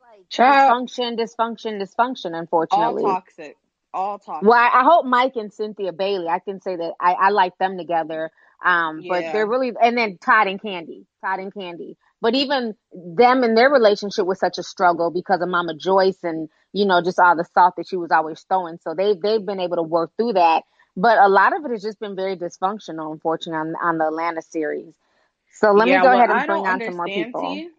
like 0.00 0.28
Child. 0.28 0.88
dysfunction, 0.88 1.18
dysfunction, 1.18 1.80
dysfunction, 1.82 2.32
All 2.32 2.40
unfortunately. 2.40 3.02
toxic. 3.02 3.56
All 3.92 4.18
toxic. 4.18 4.48
Well, 4.48 4.58
I, 4.58 4.80
I 4.80 4.84
hope 4.84 5.06
Mike 5.06 5.36
and 5.36 5.52
Cynthia 5.52 5.92
Bailey, 5.92 6.28
I 6.28 6.38
can 6.38 6.60
say 6.60 6.76
that 6.76 6.92
I, 7.00 7.12
I 7.12 7.30
like 7.30 7.56
them 7.58 7.78
together. 7.78 8.30
Um, 8.64 9.04
but 9.06 9.20
they're 9.32 9.46
really, 9.46 9.72
and 9.80 9.96
then 9.96 10.18
Todd 10.18 10.46
and 10.46 10.60
Kandi, 10.60 11.04
Todd 11.22 11.40
and 11.40 11.52
Kandi. 11.52 11.96
But 12.22 12.34
even 12.34 12.74
them 12.92 13.42
and 13.42 13.56
their 13.56 13.70
relationship 13.70 14.26
was 14.26 14.40
such 14.40 14.56
a 14.58 14.62
struggle 14.62 15.10
because 15.10 15.42
of 15.42 15.48
Mama 15.48 15.74
Joyce 15.74 16.18
and, 16.22 16.48
you 16.72 16.86
know, 16.86 17.02
just 17.02 17.20
all 17.20 17.36
the 17.36 17.44
salt 17.52 17.74
that 17.76 17.88
she 17.88 17.96
was 17.96 18.10
always 18.10 18.40
throwing. 18.48 18.78
So 18.82 18.94
they, 18.94 19.14
they've 19.14 19.44
been 19.44 19.60
able 19.60 19.76
to 19.76 19.82
work 19.82 20.12
through 20.16 20.32
that. 20.32 20.64
But 20.96 21.18
a 21.18 21.28
lot 21.28 21.54
of 21.54 21.64
it 21.66 21.70
has 21.70 21.82
just 21.82 22.00
been 22.00 22.16
very 22.16 22.36
dysfunctional, 22.36 23.12
unfortunately, 23.12 23.58
on, 23.58 23.74
on 23.82 23.98
the 23.98 24.06
Atlanta 24.06 24.40
series. 24.40 24.94
So 25.56 25.72
let 25.72 25.88
yeah, 25.88 25.98
me 26.00 26.00
go 26.00 26.12
ahead 26.12 26.30
and 26.30 26.44
I 26.44 26.46
bring 26.46 26.66
on 26.66 26.82
some 26.82 26.96
more 26.96 27.10
people. 27.10 27.62
T, 27.62 27.70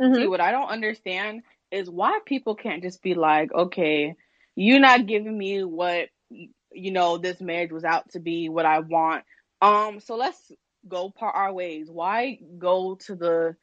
Mhm. 0.00 0.20
See, 0.20 0.28
what 0.28 0.40
I 0.40 0.52
don't 0.52 0.68
understand 0.68 1.42
is 1.72 1.90
why 1.90 2.20
people 2.26 2.56
can't 2.56 2.82
just 2.82 3.02
be 3.02 3.14
like, 3.14 3.52
okay, 3.54 4.16
you're 4.56 4.80
not 4.80 5.06
giving 5.06 5.36
me 5.38 5.64
what 5.64 6.08
you 6.30 6.92
know 6.92 7.18
this 7.18 7.40
marriage 7.40 7.72
was 7.72 7.84
out 7.84 8.10
to 8.12 8.20
be, 8.20 8.48
what 8.50 8.66
I 8.66 8.80
want. 8.80 9.24
Um, 9.62 10.00
so 10.00 10.16
let's 10.16 10.52
go 10.88 11.10
part 11.10 11.36
our 11.36 11.52
ways. 11.52 11.88
Why 11.90 12.38
go 12.58 12.96
to 13.06 13.16
the 13.16 13.56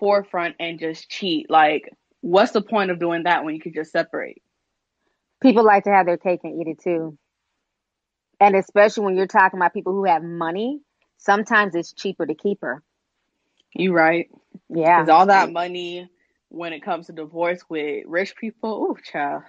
forefront 0.00 0.56
and 0.60 0.78
just 0.80 1.10
cheat? 1.10 1.50
Like, 1.50 1.90
what's 2.22 2.52
the 2.52 2.62
point 2.62 2.90
of 2.92 3.00
doing 3.00 3.24
that 3.24 3.44
when 3.44 3.54
you 3.54 3.62
could 3.62 3.74
just 3.74 3.92
separate? 3.92 4.42
People 5.42 5.64
like 5.64 5.84
to 5.84 5.90
have 5.90 6.06
their 6.06 6.18
cake 6.18 6.40
and 6.44 6.60
eat 6.60 6.68
it 6.68 6.80
too. 6.82 7.18
And 8.40 8.56
especially 8.56 9.04
when 9.06 9.16
you're 9.16 9.26
talking 9.28 9.58
about 9.58 9.74
people 9.74 9.92
who 9.94 10.04
have 10.06 10.22
money, 10.24 10.80
sometimes 11.18 11.74
it's 11.76 11.92
cheaper 11.94 12.26
to 12.26 12.34
keep 12.34 12.60
her. 12.62 12.82
You 13.74 13.92
right? 13.94 14.28
Yeah. 14.70 15.04
Because 15.04 15.10
all 15.10 15.26
that 15.26 15.50
money, 15.50 16.10
when 16.50 16.72
it 16.74 16.82
comes 16.82 17.06
to 17.06 17.12
divorce 17.12 17.60
with 17.68 18.04
rich 18.06 18.36
people, 18.36 18.88
oh, 18.92 18.98
child, 19.02 19.42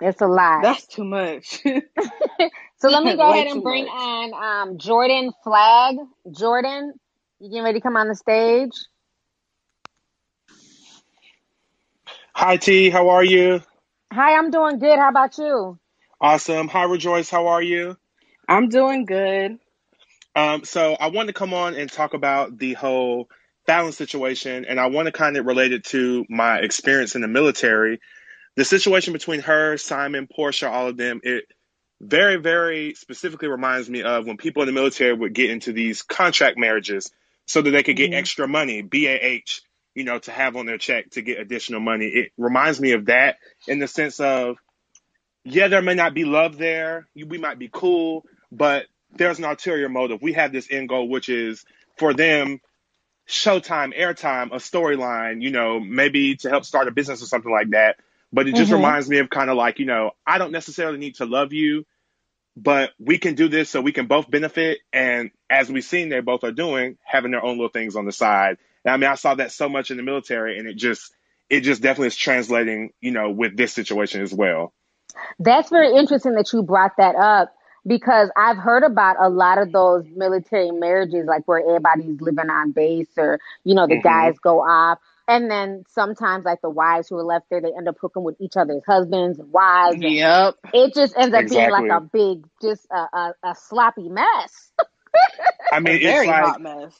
That's 0.00 0.20
a 0.22 0.26
lot. 0.28 0.68
that's 0.68 0.86
too 0.86 1.04
much. 1.04 1.62
So 2.78 2.90
let 2.90 3.02
me 3.04 3.16
go 3.16 3.32
ahead 3.32 3.48
and 3.48 3.62
bring 3.62 3.86
much. 3.86 3.88
on 3.88 4.34
um, 4.70 4.78
Jordan 4.78 5.32
Flag. 5.44 5.96
Jordan, 6.36 6.94
you 7.40 7.50
getting 7.50 7.64
ready 7.64 7.80
to 7.80 7.82
come 7.82 7.96
on 7.96 8.08
the 8.08 8.14
stage? 8.16 8.72
Hi 12.34 12.56
T, 12.58 12.90
how 12.90 13.10
are 13.10 13.24
you? 13.24 13.62
Hi, 14.12 14.36
I'm 14.38 14.50
doing 14.50 14.78
good. 14.78 14.98
How 14.98 15.10
about 15.10 15.38
you? 15.38 15.78
Awesome. 16.20 16.68
Hi 16.68 16.84
Rejoice, 16.84 17.30
how 17.30 17.48
are 17.48 17.62
you? 17.62 17.96
I'm 18.48 18.68
doing 18.68 19.06
good. 19.06 19.58
Um, 20.36 20.64
so 20.64 20.94
I 20.94 21.08
wanted 21.08 21.28
to 21.28 21.38
come 21.38 21.54
on 21.54 21.74
and 21.74 21.90
talk 21.90 22.14
about 22.14 22.58
the 22.58 22.74
whole 22.74 23.28
Falynn 23.68 23.94
situation, 23.94 24.64
and 24.66 24.80
I 24.80 24.86
want 24.88 25.06
to 25.06 25.12
kind 25.12 25.36
of 25.36 25.46
relate 25.46 25.72
it 25.72 25.84
to 25.86 26.24
my 26.28 26.58
experience 26.58 27.14
in 27.16 27.22
the 27.22 27.28
military. 27.28 28.00
The 28.56 28.64
situation 28.64 29.12
between 29.12 29.40
her, 29.42 29.76
Simon, 29.78 30.28
Porsha, 30.28 30.70
all 30.70 30.88
of 30.88 30.96
them, 30.96 31.20
it 31.22 31.44
very, 32.00 32.36
very 32.36 32.94
specifically 32.94 33.48
reminds 33.48 33.88
me 33.90 34.02
of 34.02 34.26
when 34.26 34.36
people 34.36 34.62
in 34.62 34.66
the 34.66 34.72
military 34.72 35.14
would 35.14 35.34
get 35.34 35.50
into 35.50 35.72
these 35.72 36.02
contract 36.02 36.58
marriages 36.58 37.10
so 37.46 37.62
that 37.62 37.70
they 37.70 37.82
could 37.82 37.96
get 37.96 38.12
Mhm. 38.12 38.14
extra 38.14 38.48
money, 38.48 38.82
BAH, 38.82 39.62
you 39.94 40.04
know, 40.04 40.18
to 40.20 40.30
have 40.32 40.56
on 40.56 40.66
their 40.66 40.78
check 40.78 41.10
to 41.12 41.22
get 41.22 41.40
additional 41.40 41.80
money. 41.80 42.06
It 42.08 42.32
reminds 42.36 42.80
me 42.80 42.92
of 42.92 43.06
that 43.06 43.38
in 43.68 43.78
the 43.78 43.88
sense 43.88 44.20
of, 44.20 44.56
yeah, 45.44 45.68
there 45.68 45.82
may 45.82 45.94
not 45.94 46.14
be 46.14 46.24
love 46.24 46.58
there. 46.58 47.08
We 47.14 47.38
might 47.38 47.58
be 47.58 47.70
cool, 47.72 48.24
but 48.52 48.86
there's 49.12 49.38
an 49.38 49.44
ulterior 49.44 49.88
motive. 49.88 50.22
We 50.22 50.34
have 50.34 50.52
this 50.52 50.68
end 50.70 50.88
goal, 50.90 51.08
which 51.08 51.28
is 51.28 51.64
for 51.98 52.14
them, 52.14 52.60
showtime, 53.28 53.98
airtime, 53.98 54.52
a 54.52 54.56
storyline, 54.56 55.42
you 55.42 55.50
know, 55.50 55.80
maybe 55.80 56.36
to 56.36 56.50
help 56.50 56.64
start 56.64 56.88
a 56.88 56.92
business 56.92 57.22
or 57.22 57.26
something 57.26 57.52
like 57.52 57.70
that. 57.70 57.96
But 58.32 58.48
it 58.48 58.54
just 58.54 58.72
Mhm. 58.72 58.72
reminds 58.72 59.08
me 59.08 59.18
of 59.18 59.30
kind 59.30 59.50
of 59.50 59.56
like, 59.56 59.78
you 59.78 59.86
know, 59.86 60.12
I 60.26 60.38
don't 60.38 60.52
necessarily 60.52 60.98
need 60.98 61.16
to 61.16 61.26
love 61.26 61.52
you, 61.52 61.84
but 62.56 62.92
we 62.98 63.18
can 63.18 63.34
do 63.34 63.48
this 63.48 63.70
so 63.70 63.80
we 63.80 63.92
can 63.92 64.06
both 64.06 64.30
benefit. 64.30 64.80
And 64.92 65.30
as 65.50 65.70
we've 65.70 65.84
seen, 65.84 66.08
they 66.10 66.20
both 66.20 66.44
are 66.44 66.52
doing, 66.52 66.98
having 67.04 67.32
their 67.32 67.44
own 67.44 67.58
little 67.58 67.70
things 67.70 67.96
on 67.96 68.06
the 68.06 68.12
side. 68.12 68.58
And 68.84 68.94
I 68.94 68.96
mean, 68.98 69.10
I 69.10 69.16
saw 69.16 69.34
that 69.36 69.52
so 69.52 69.68
much 69.68 69.90
in 69.90 69.96
the 69.98 70.04
military, 70.04 70.58
and 70.58 70.68
it 70.68 70.76
just, 70.76 71.12
it 71.50 71.62
just 71.62 71.82
definitely 71.82 72.08
is 72.08 72.16
translating, 72.16 72.92
you 73.00 73.12
know, 73.12 73.30
with 73.30 73.56
this 73.56 73.72
situation 73.72 74.22
as 74.22 74.34
well. 74.34 74.72
That's 75.40 75.70
very 75.70 75.96
interesting 75.96 76.34
that 76.34 76.52
you 76.52 76.62
brought 76.62 76.98
that 76.98 77.16
up 77.16 77.54
because 77.86 78.30
I've 78.36 78.56
heard 78.58 78.82
about 78.82 79.16
a 79.20 79.28
lot 79.28 79.58
of 79.58 79.72
those 79.72 80.04
military 80.14 80.70
marriages, 80.72 81.26
like 81.26 81.46
where 81.46 81.60
everybody's 81.60 82.20
living 82.20 82.50
on 82.50 82.72
base 82.72 83.08
or, 83.16 83.40
you 83.64 83.74
know, 83.74 83.86
the 83.86 83.96
Mhm. 83.96 84.02
guys 84.02 84.38
go 84.38 84.60
off. 84.62 84.98
And 85.28 85.50
then 85.50 85.84
sometimes, 85.88 86.44
like 86.44 86.60
the 86.62 86.70
wives 86.70 87.08
who 87.08 87.16
are 87.16 87.24
left 87.24 87.46
there, 87.50 87.60
they 87.60 87.72
end 87.76 87.88
up 87.88 87.96
hooking 88.00 88.24
with 88.24 88.36
each 88.40 88.56
other's 88.56 88.84
husbands 88.86 89.38
and 89.38 89.52
wives. 89.52 90.02
And 90.02 90.16
Yep. 90.16 90.54
it 90.72 90.94
just 90.94 91.16
ends 91.16 91.34
up 91.34 91.48
being 91.48 91.70
like 91.70 91.86
a 91.90 92.00
big, 92.00 92.46
just 92.62 92.86
a, 92.90 92.96
a, 93.18 93.34
a 93.44 93.54
sloppy 93.54 94.08
mess. 94.08 94.72
I 95.70 95.80
mean, 95.80 96.00
it's 96.02 96.24
very 96.24 96.26
like, 96.26 96.44
hot 96.44 96.60
mess. 96.60 96.94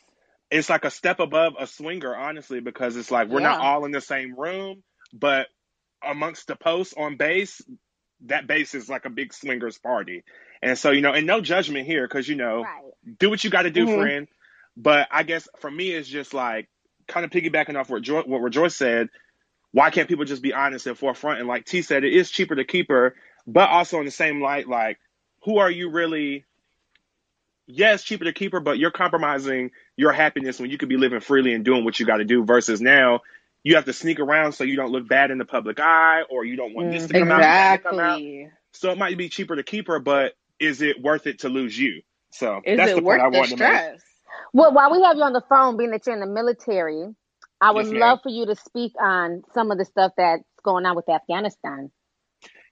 it's 0.50 0.70
like 0.70 0.84
a 0.84 0.90
step 0.90 1.20
above 1.20 1.54
a 1.58 1.66
swinger, 1.66 2.14
honestly, 2.14 2.60
because 2.60 2.96
it's 2.96 3.10
like 3.10 3.28
we're 3.28 3.40
not 3.40 3.60
all 3.60 3.84
in 3.84 3.92
the 3.92 4.00
same 4.00 4.34
room, 4.38 4.82
but 5.12 5.48
amongst 6.02 6.46
the 6.48 6.56
posts 6.56 6.94
on 6.96 7.16
base, 7.16 7.62
that 8.22 8.46
base 8.46 8.74
is 8.74 8.88
like 8.88 9.04
a 9.04 9.10
big 9.10 9.32
swingers 9.32 9.78
party. 9.78 10.24
And 10.62 10.78
so, 10.78 10.90
you 10.90 11.00
know, 11.02 11.12
and 11.12 11.26
no 11.26 11.40
judgment 11.40 11.86
here, 11.86 12.06
because, 12.08 12.28
you 12.28 12.34
know, 12.34 12.62
Right. 12.62 12.82
do 13.18 13.28
what 13.30 13.44
you 13.44 13.50
got 13.50 13.62
to 13.62 13.70
do, 13.70 13.86
Mhm. 13.86 13.94
friend. 13.94 14.28
But 14.76 15.08
I 15.10 15.22
guess 15.22 15.48
for 15.58 15.70
me, 15.70 15.90
it's 15.92 16.08
just 16.08 16.34
like 16.34 16.68
kind 17.06 17.24
of 17.24 17.30
piggybacking 17.30 17.78
off 17.78 17.90
what, 17.90 18.02
jo- 18.02 18.24
what 18.24 18.40
Rejoice 18.40 18.74
said. 18.74 19.10
Why 19.72 19.90
can't 19.90 20.08
people 20.08 20.24
just 20.24 20.42
be 20.42 20.54
honest 20.54 20.86
and 20.86 20.98
forefront? 20.98 21.38
And 21.40 21.48
like 21.48 21.66
T 21.66 21.82
said, 21.82 22.04
it 22.04 22.12
is 22.14 22.30
cheaper 22.30 22.56
to 22.56 22.64
keep 22.64 22.88
her, 22.88 23.14
but 23.46 23.68
also 23.68 23.98
in 23.98 24.06
the 24.06 24.10
same 24.10 24.40
light, 24.40 24.66
like, 24.68 24.98
who 25.42 25.58
are 25.58 25.70
you 25.70 25.90
really? 25.90 26.44
Yes, 27.66 28.02
cheaper 28.04 28.24
to 28.24 28.32
keep 28.32 28.52
her, 28.52 28.60
but 28.60 28.78
you're 28.78 28.90
compromising 28.92 29.72
your 29.96 30.12
happiness 30.12 30.60
when 30.60 30.70
you 30.70 30.78
could 30.78 30.88
be 30.88 30.96
living 30.96 31.20
freely 31.20 31.52
and 31.52 31.64
doing 31.64 31.84
what 31.84 31.98
you 31.98 32.06
got 32.06 32.18
to 32.18 32.24
do. 32.24 32.44
Versus 32.44 32.80
now, 32.80 33.22
you 33.66 33.76
have 33.76 33.86
to 33.86 33.94
sneak 33.94 34.20
around 34.20 34.52
so 34.54 34.64
you 34.64 34.76
don't 34.76 34.92
look 34.92 35.08
bad 35.08 35.32
in 35.32 35.38
the 35.38 35.46
public 35.46 35.80
eye, 35.80 36.22
or 36.30 36.44
you 36.44 36.56
don't 36.56 36.74
want 36.74 36.90
this 36.90 37.06
to 37.08 37.14
come 37.14 37.32
out, 37.32 37.50
to 37.70 37.78
come 37.78 38.00
out. 38.00 38.20
Exactly. 38.20 38.50
So 38.74 38.92
it 38.92 38.98
might 38.98 39.18
be 39.18 39.30
cheaper 39.30 39.56
to 39.56 39.64
keep 39.64 39.88
her, 39.88 40.00
but 40.00 40.34
is 40.60 40.82
it 40.82 41.02
worth 41.02 41.26
it 41.26 41.40
to 41.40 41.50
lose 41.50 41.78
you? 41.78 42.02
So 42.32 42.62
Is 42.64 42.86
that's 42.86 42.94
it 42.94 42.96
the 42.96 43.02
point 43.02 43.20
worth 43.20 43.24
I 43.24 43.28
the 43.32 43.42
wanted 43.42 43.52
to 43.52 43.58
make. 43.58 43.82
stress? 43.82 44.02
Well, 44.54 44.72
while 44.74 44.92
we 44.92 45.02
have 45.04 45.16
you 45.16 45.24
on 45.24 45.32
the 45.34 45.42
phone, 45.48 45.76
being 45.78 45.92
that 45.92 46.06
you're 46.06 46.14
in 46.16 46.20
the 46.20 46.26
military, 46.26 47.08
I 47.60 47.72
would 47.72 47.86
Yes, 47.90 47.92
love 47.92 48.20
for 48.22 48.30
you 48.30 48.46
to 48.46 48.56
speak 48.56 48.92
on 49.00 49.42
some 49.54 49.70
of 49.72 49.78
the 49.78 49.84
stuff 49.86 50.12
that's 50.16 50.44
going 50.64 50.86
on 50.86 50.96
with 50.96 51.08
Afghanistan. 51.08 51.90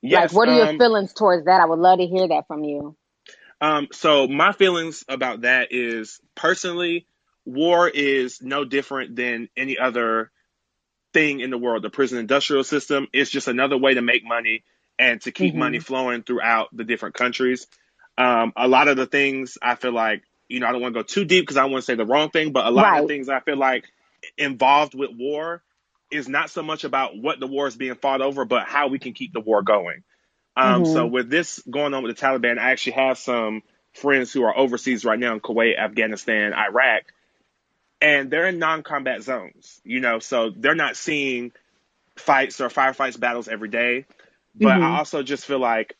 Yes. 0.02 0.10
like, 0.10 0.32
what 0.32 0.48
are 0.48 0.52
your 0.52 0.68
um, 0.68 0.78
feelings 0.78 1.12
towards 1.14 1.46
that? 1.46 1.60
I 1.60 1.66
would 1.66 1.80
love 1.80 1.98
to 2.00 2.06
hear 2.06 2.28
that 2.28 2.46
from 2.48 2.64
you. 2.64 2.96
Um, 3.60 3.88
so 3.92 4.28
my 4.28 4.52
feelings 4.52 5.04
about 5.08 5.42
that 5.42 5.70
is 5.72 6.20
personally, 6.36 7.08
war 7.46 7.88
is 7.90 8.42
no 8.42 8.66
different 8.66 9.16
than 9.16 9.50
any 9.56 9.78
other 9.78 10.32
thing 11.14 11.40
in 11.40 11.50
the 11.50 11.58
world. 11.58 11.84
The 11.84 11.90
prison 11.90 12.18
industrial 12.18 12.64
system 12.64 13.08
is 13.14 13.30
just 13.30 13.48
another 13.48 13.78
way 13.78 13.94
to 13.94 14.02
make 14.02 14.24
money 14.26 14.64
and 14.98 15.22
to 15.22 15.32
keep 15.32 15.54
Mhm. 15.54 15.58
money 15.58 15.80
flowing 15.80 16.24
throughout 16.24 16.70
the 16.76 16.84
different 16.84 17.16
countries. 17.16 17.68
Um, 18.18 18.52
a 18.56 18.68
lot 18.68 18.88
of 18.88 18.98
the 18.98 19.06
things 19.06 19.58
I 19.62 19.76
feel 19.76 19.92
like, 19.94 20.24
you 20.48 20.60
know, 20.60 20.68
I 20.68 20.72
don't 20.72 20.82
want 20.82 20.94
to 20.94 21.00
go 21.00 21.04
too 21.04 21.26
deep 21.26 21.44
because 21.44 21.58
I 21.58 21.66
want 21.66 21.82
to 21.82 21.86
say 21.86 21.96
the 21.96 22.06
wrong 22.06 22.30
thing, 22.30 22.52
but 22.52 22.66
a 22.66 22.70
lot 22.72 22.90
of 22.90 22.92
Right. 22.92 23.02
the 23.06 23.14
things 23.14 23.30
I 23.30 23.40
feel 23.40 23.58
like 23.58 23.86
involved 24.38 24.94
with 24.94 25.12
war 25.16 25.62
is 26.10 26.28
not 26.28 26.50
so 26.50 26.62
much 26.62 26.84
about 26.84 27.16
what 27.18 27.40
the 27.40 27.48
war 27.48 27.68
is 27.68 27.76
being 27.76 27.96
fought 27.96 28.22
over, 28.22 28.44
but 28.46 28.66
how 28.66 28.88
we 28.88 29.00
can 29.00 29.14
keep 29.14 29.32
the 29.32 29.40
war 29.40 29.62
going. 29.62 30.04
Um, 30.56 30.84
Mhm. 30.84 30.86
So 30.86 31.06
with 31.06 31.30
this 31.30 31.60
going 31.70 31.94
on 31.94 32.04
with 32.04 32.16
the 32.16 32.22
Taliban, 32.22 32.58
I 32.58 32.72
actually 32.72 32.94
have 32.94 33.18
some 33.18 33.62
friends 33.94 34.32
who 34.32 34.44
are 34.44 34.56
overseas 34.56 35.04
right 35.04 35.18
now 35.18 35.34
in 35.34 35.40
Kuwait, 35.40 35.78
Afghanistan, 35.78 36.54
Iraq, 36.54 37.04
and 38.00 38.30
they're 38.30 38.48
in 38.48 38.58
non-combat 38.58 39.22
zones. 39.22 39.80
You 39.84 40.00
know, 40.00 40.18
so 40.18 40.50
they're 40.50 40.74
not 40.74 40.96
seeing 40.96 41.52
fights 42.16 42.60
or 42.60 42.68
firefights, 42.68 43.18
battles 43.18 43.48
every 43.48 43.68
day. 43.68 44.06
But 44.54 44.78
Mhm. 44.78 44.82
I 44.82 44.98
also 44.98 45.22
just 45.22 45.46
feel 45.46 45.58
like 45.58 45.96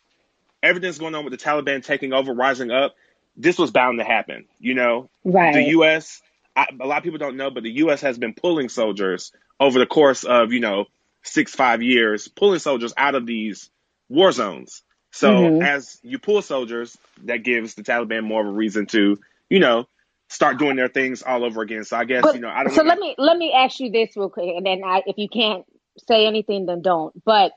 everything's 0.62 0.98
going 0.98 1.14
on 1.14 1.24
with 1.24 1.33
the 1.33 1.44
Taliban 1.44 1.85
taking 1.85 2.12
over, 2.12 2.33
rising 2.33 2.70
up. 2.70 2.94
This 3.37 3.59
was 3.59 3.70
bound 3.70 3.98
to 3.98 4.04
happen. 4.04 4.46
You 4.61 4.74
know, 4.74 5.11
Right. 5.24 5.54
the 5.54 5.62
U.S. 5.70 6.22
I, 6.57 6.66
a 6.80 6.87
lot 6.87 6.98
of 6.98 7.04
people 7.04 7.18
don't 7.18 7.37
know, 7.37 7.50
but 7.50 7.64
the 7.64 7.70
U.S. 7.78 8.00
has 8.02 8.16
been 8.16 8.35
pulling 8.35 8.68
soldiers 8.68 9.33
over 9.59 9.78
the 9.78 9.87
course 9.87 10.24
of 10.24 10.52
you 10.52 10.61
know 10.61 10.87
six 11.22 11.54
five 11.54 11.83
years, 11.83 12.28
pulling 12.28 12.61
soldiers 12.61 12.92
out 12.96 13.14
of 13.14 13.26
these 13.26 13.70
war 14.09 14.30
zones. 14.30 14.83
So 15.11 15.30
Mhm. 15.30 15.62
as 15.62 15.98
you 16.02 16.18
pull 16.18 16.42
soldiers, 16.42 16.96
that 17.24 17.38
gives 17.38 17.74
the 17.74 17.83
Taliban 17.83 18.24
more 18.24 18.42
of 18.42 18.46
a 18.48 18.52
reason 18.52 18.87
to 18.87 19.18
you 19.48 19.59
know 19.59 19.88
start 20.35 20.59
doing 20.59 20.77
their 20.77 20.88
things 20.88 21.23
all 21.23 21.44
over 21.44 21.62
again. 21.62 21.85
So 21.85 21.97
I 21.97 22.05
guess 22.07 22.23
But 22.23 22.35
you 22.35 22.40
know 22.40 22.51
I 22.51 22.64
don't. 22.64 22.75
so 22.75 22.83
wanna, 22.83 22.88
let 22.88 22.99
me 22.99 23.14
let 23.18 23.37
me 23.38 23.53
ask 23.53 23.81
you 23.81 23.90
this 23.90 24.16
real 24.16 24.31
quick, 24.31 24.55
and 24.57 24.66
then 24.66 24.83
I, 24.85 25.03
if 25.07 25.18
you 25.18 25.29
can't 25.29 25.64
say 26.09 26.27
anything, 26.27 26.66
then 26.66 26.83
don't. 26.83 27.14
But 27.25 27.53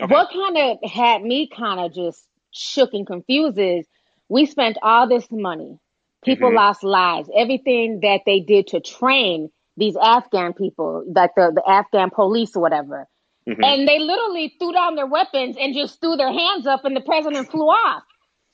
Okay. 0.00 0.14
what 0.14 0.30
kind 0.32 0.58
of 0.82 0.90
had 0.90 1.22
me 1.22 1.48
kind 1.54 1.80
of 1.80 1.94
just 1.94 2.24
shook 2.52 2.90
and 2.94 3.06
confused 3.06 3.58
is 3.58 3.86
we 4.28 4.46
spent 4.46 4.78
all 4.82 5.08
this 5.08 5.26
money, 5.30 5.78
people 6.24 6.50
Mhm. 6.50 6.54
lost 6.54 6.84
lives, 6.84 7.30
everything 7.36 8.00
that 8.02 8.22
they 8.26 8.40
did 8.40 8.68
to 8.68 8.80
train 8.80 9.50
these 9.76 9.96
Afghan 9.96 10.54
people, 10.54 11.04
like 11.14 11.32
the 11.36 11.52
the 11.54 11.68
Afghan 11.68 12.10
police 12.10 12.56
or 12.56 12.62
whatever, 12.62 13.06
Mhm. 13.48 13.62
and 13.62 13.88
they 13.88 13.98
literally 14.00 14.54
threw 14.58 14.72
down 14.72 14.96
their 14.96 15.06
weapons 15.06 15.56
and 15.58 15.74
just 15.74 16.00
threw 16.00 16.16
their 16.16 16.32
hands 16.32 16.66
up, 16.66 16.84
and 16.84 16.96
the 16.96 17.02
president 17.02 17.50
flew 17.50 17.66
off. 17.68 18.04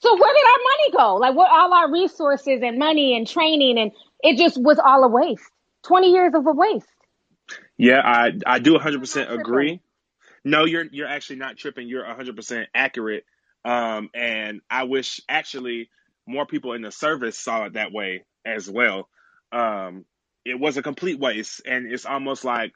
So 0.01 0.15
where 0.17 0.35
did 0.35 0.45
our 0.45 0.65
money 0.65 0.93
go? 0.97 1.17
Like 1.17 1.35
what 1.37 1.51
all 1.51 1.73
our 1.75 1.91
resources 1.93 2.61
and 2.63 2.79
money 2.79 3.17
and 3.17 3.27
training 3.27 3.79
and 3.79 3.93
it 4.23 4.39
just 4.39 4.61
was 4.63 4.79
all 4.79 5.05
a 5.05 5.09
waste. 5.09 5.45
20 5.85 6.13
years 6.13 6.35
of 6.35 6.47
a 6.47 6.53
waste. 6.53 6.87
Yeah, 7.79 8.01
I 8.05 8.33
I 8.47 8.59
do 8.61 8.75
100% 8.79 9.33
Am 9.33 9.41
I 9.41 9.45
tripping? 9.45 9.69
agree. 9.69 9.81
No, 10.45 10.67
you're 10.67 10.87
you're 10.93 11.09
actually 11.09 11.39
not 11.39 11.59
tripping. 11.59 11.89
You're 11.89 12.05
100% 12.05 12.67
accurate. 12.75 13.25
Um, 13.65 14.11
and 14.15 14.63
I 14.71 14.85
wish 14.85 15.21
actually 15.29 15.91
more 16.27 16.47
people 16.47 16.75
in 16.75 16.83
the 16.83 16.93
service 16.93 17.39
saw 17.39 17.67
it 17.67 17.75
that 17.75 17.93
way 17.93 18.25
as 18.47 18.71
well. 18.71 19.09
Um, 19.53 20.07
it 20.45 20.61
was 20.61 20.79
a 20.79 20.83
complete 20.83 21.21
waste, 21.21 21.63
and 21.67 21.93
it's 21.93 22.07
almost 22.07 22.45
like 22.45 22.73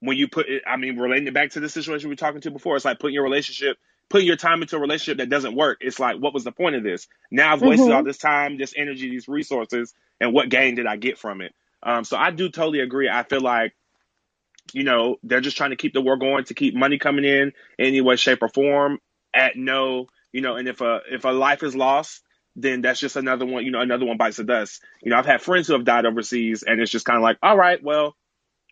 when 0.00 0.16
you 0.16 0.28
put 0.28 0.48
it, 0.48 0.62
I 0.66 0.76
mean, 0.76 0.98
relating 0.98 1.28
it 1.28 1.34
back 1.34 1.50
to 1.52 1.60
the 1.60 1.68
situation 1.68 2.08
we 2.08 2.12
were 2.12 2.16
talking 2.18 2.40
to 2.42 2.50
before, 2.50 2.76
it's 2.76 2.84
like 2.84 2.98
putting 3.00 3.14
your 3.14 3.24
relationship, 3.24 3.78
putting 4.08 4.26
your 4.26 4.36
time 4.36 4.62
into 4.62 4.76
a 4.76 4.80
relationship 4.80 5.18
that 5.18 5.30
doesn't 5.30 5.56
work. 5.56 5.78
It's 5.80 5.98
like, 5.98 6.16
what 6.18 6.34
was 6.34 6.44
the 6.44 6.52
point 6.52 6.76
of 6.76 6.82
this? 6.84 7.08
Now 7.30 7.52
I've 7.52 7.62
wasted 7.62 7.92
Mhm. 7.92 7.96
all 7.96 8.04
this 8.04 8.18
time, 8.18 8.56
this 8.58 8.74
energy, 8.76 9.10
these 9.10 9.28
resources, 9.28 9.94
and 10.20 10.32
what 10.32 10.48
gain 10.48 10.74
did 10.76 10.86
I 10.86 10.96
get 10.96 11.18
from 11.18 11.40
it? 11.40 11.54
Um, 11.82 12.04
so 12.04 12.16
I 12.16 12.30
do 12.30 12.48
totally 12.48 12.80
agree. 12.80 13.08
I 13.08 13.22
feel 13.24 13.40
like, 13.40 13.74
you 14.72 14.84
know, 14.84 15.16
they're 15.22 15.40
just 15.40 15.56
trying 15.56 15.70
to 15.70 15.76
keep 15.76 15.92
the 15.92 16.00
war 16.00 16.16
going 16.16 16.44
to 16.44 16.54
keep 16.54 16.74
money 16.74 16.98
coming 16.98 17.24
in 17.24 17.52
any 17.78 18.00
way, 18.00 18.16
shape, 18.16 18.42
or 18.42 18.48
form 18.48 18.98
at 19.34 19.56
no, 19.56 20.06
you 20.32 20.40
know, 20.40 20.56
and 20.56 20.68
if 20.68 20.80
a 20.80 21.00
if 21.10 21.24
a 21.24 21.28
life 21.28 21.62
is 21.62 21.76
lost, 21.76 22.22
then 22.56 22.80
that's 22.80 22.98
just 22.98 23.16
another 23.16 23.46
one, 23.46 23.64
you 23.64 23.70
know, 23.70 23.80
another 23.80 24.06
one 24.06 24.16
bites 24.16 24.38
the 24.38 24.44
dust. 24.44 24.82
You 25.02 25.10
know, 25.10 25.18
I've 25.18 25.26
had 25.26 25.42
friends 25.42 25.66
who 25.66 25.74
have 25.74 25.84
died 25.84 26.06
overseas, 26.06 26.62
and 26.62 26.80
it's 26.80 26.90
just 26.90 27.04
kind 27.04 27.16
of 27.16 27.22
like, 27.22 27.38
all 27.42 27.56
right, 27.56 27.82
well, 27.82 28.16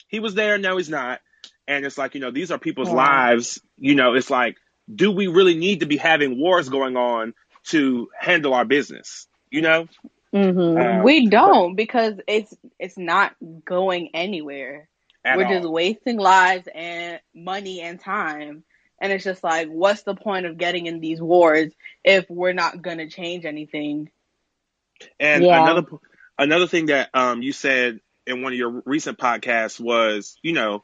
he 0.09 0.21
was 0.21 0.35
there, 0.35 0.59
no, 0.59 0.77
he's 0.77 0.89
not. 0.89 1.21
And 1.69 1.85
it's 1.85 1.99
like, 1.99 2.15
you 2.15 2.21
know, 2.21 2.31
these 2.31 2.51
are 2.51 2.59
people's 2.59 2.93
lives. 2.93 3.61
You 3.79 3.95
know, 3.95 4.15
it's 4.15 4.31
like, 4.31 4.57
do 4.93 5.11
we 5.13 5.27
really 5.27 5.57
need 5.57 5.81
to 5.81 5.87
be 5.87 5.97
having 5.97 6.39
wars 6.39 6.69
going 6.69 6.97
on 6.97 7.35
to 7.65 8.09
handle 8.19 8.55
our 8.55 8.65
business? 8.65 9.27
You 9.51 9.63
know? 9.63 9.89
Mhm. 10.35 11.01
Uh, 11.01 11.05
we 11.05 11.29
don't 11.29 11.77
because 11.77 12.15
it's 12.27 12.55
it's 12.79 12.99
not 12.99 13.35
going 13.65 14.11
anywhere. 14.15 14.89
We're 15.25 15.45
all. 15.45 15.61
just 15.61 15.69
wasting 15.69 16.19
lives 16.19 16.69
and 16.75 17.21
money 17.35 17.81
and 17.81 17.99
time. 17.99 18.65
And 19.01 19.13
it's 19.13 19.25
just 19.25 19.43
like, 19.45 19.69
what's 19.69 20.03
the 20.03 20.15
point 20.15 20.47
of 20.47 20.59
getting 20.59 20.87
in 20.87 21.01
these 21.01 21.21
wars 21.21 21.73
if 22.05 22.29
we're 22.29 22.53
not 22.53 22.83
gonna 22.83 23.09
change 23.09 23.45
anything? 23.45 24.11
And 25.21 25.45
Yeah. 25.45 25.63
another 25.63 25.87
another 26.39 26.67
thing 26.67 26.87
that 26.87 27.11
um, 27.15 27.43
you 27.43 27.53
said 27.53 28.01
in 28.27 28.43
one 28.43 28.53
of 28.53 28.59
your 28.59 28.83
recent 28.85 29.19
podcasts 29.19 29.79
was, 29.79 30.37
you 30.43 30.53
know, 30.53 30.83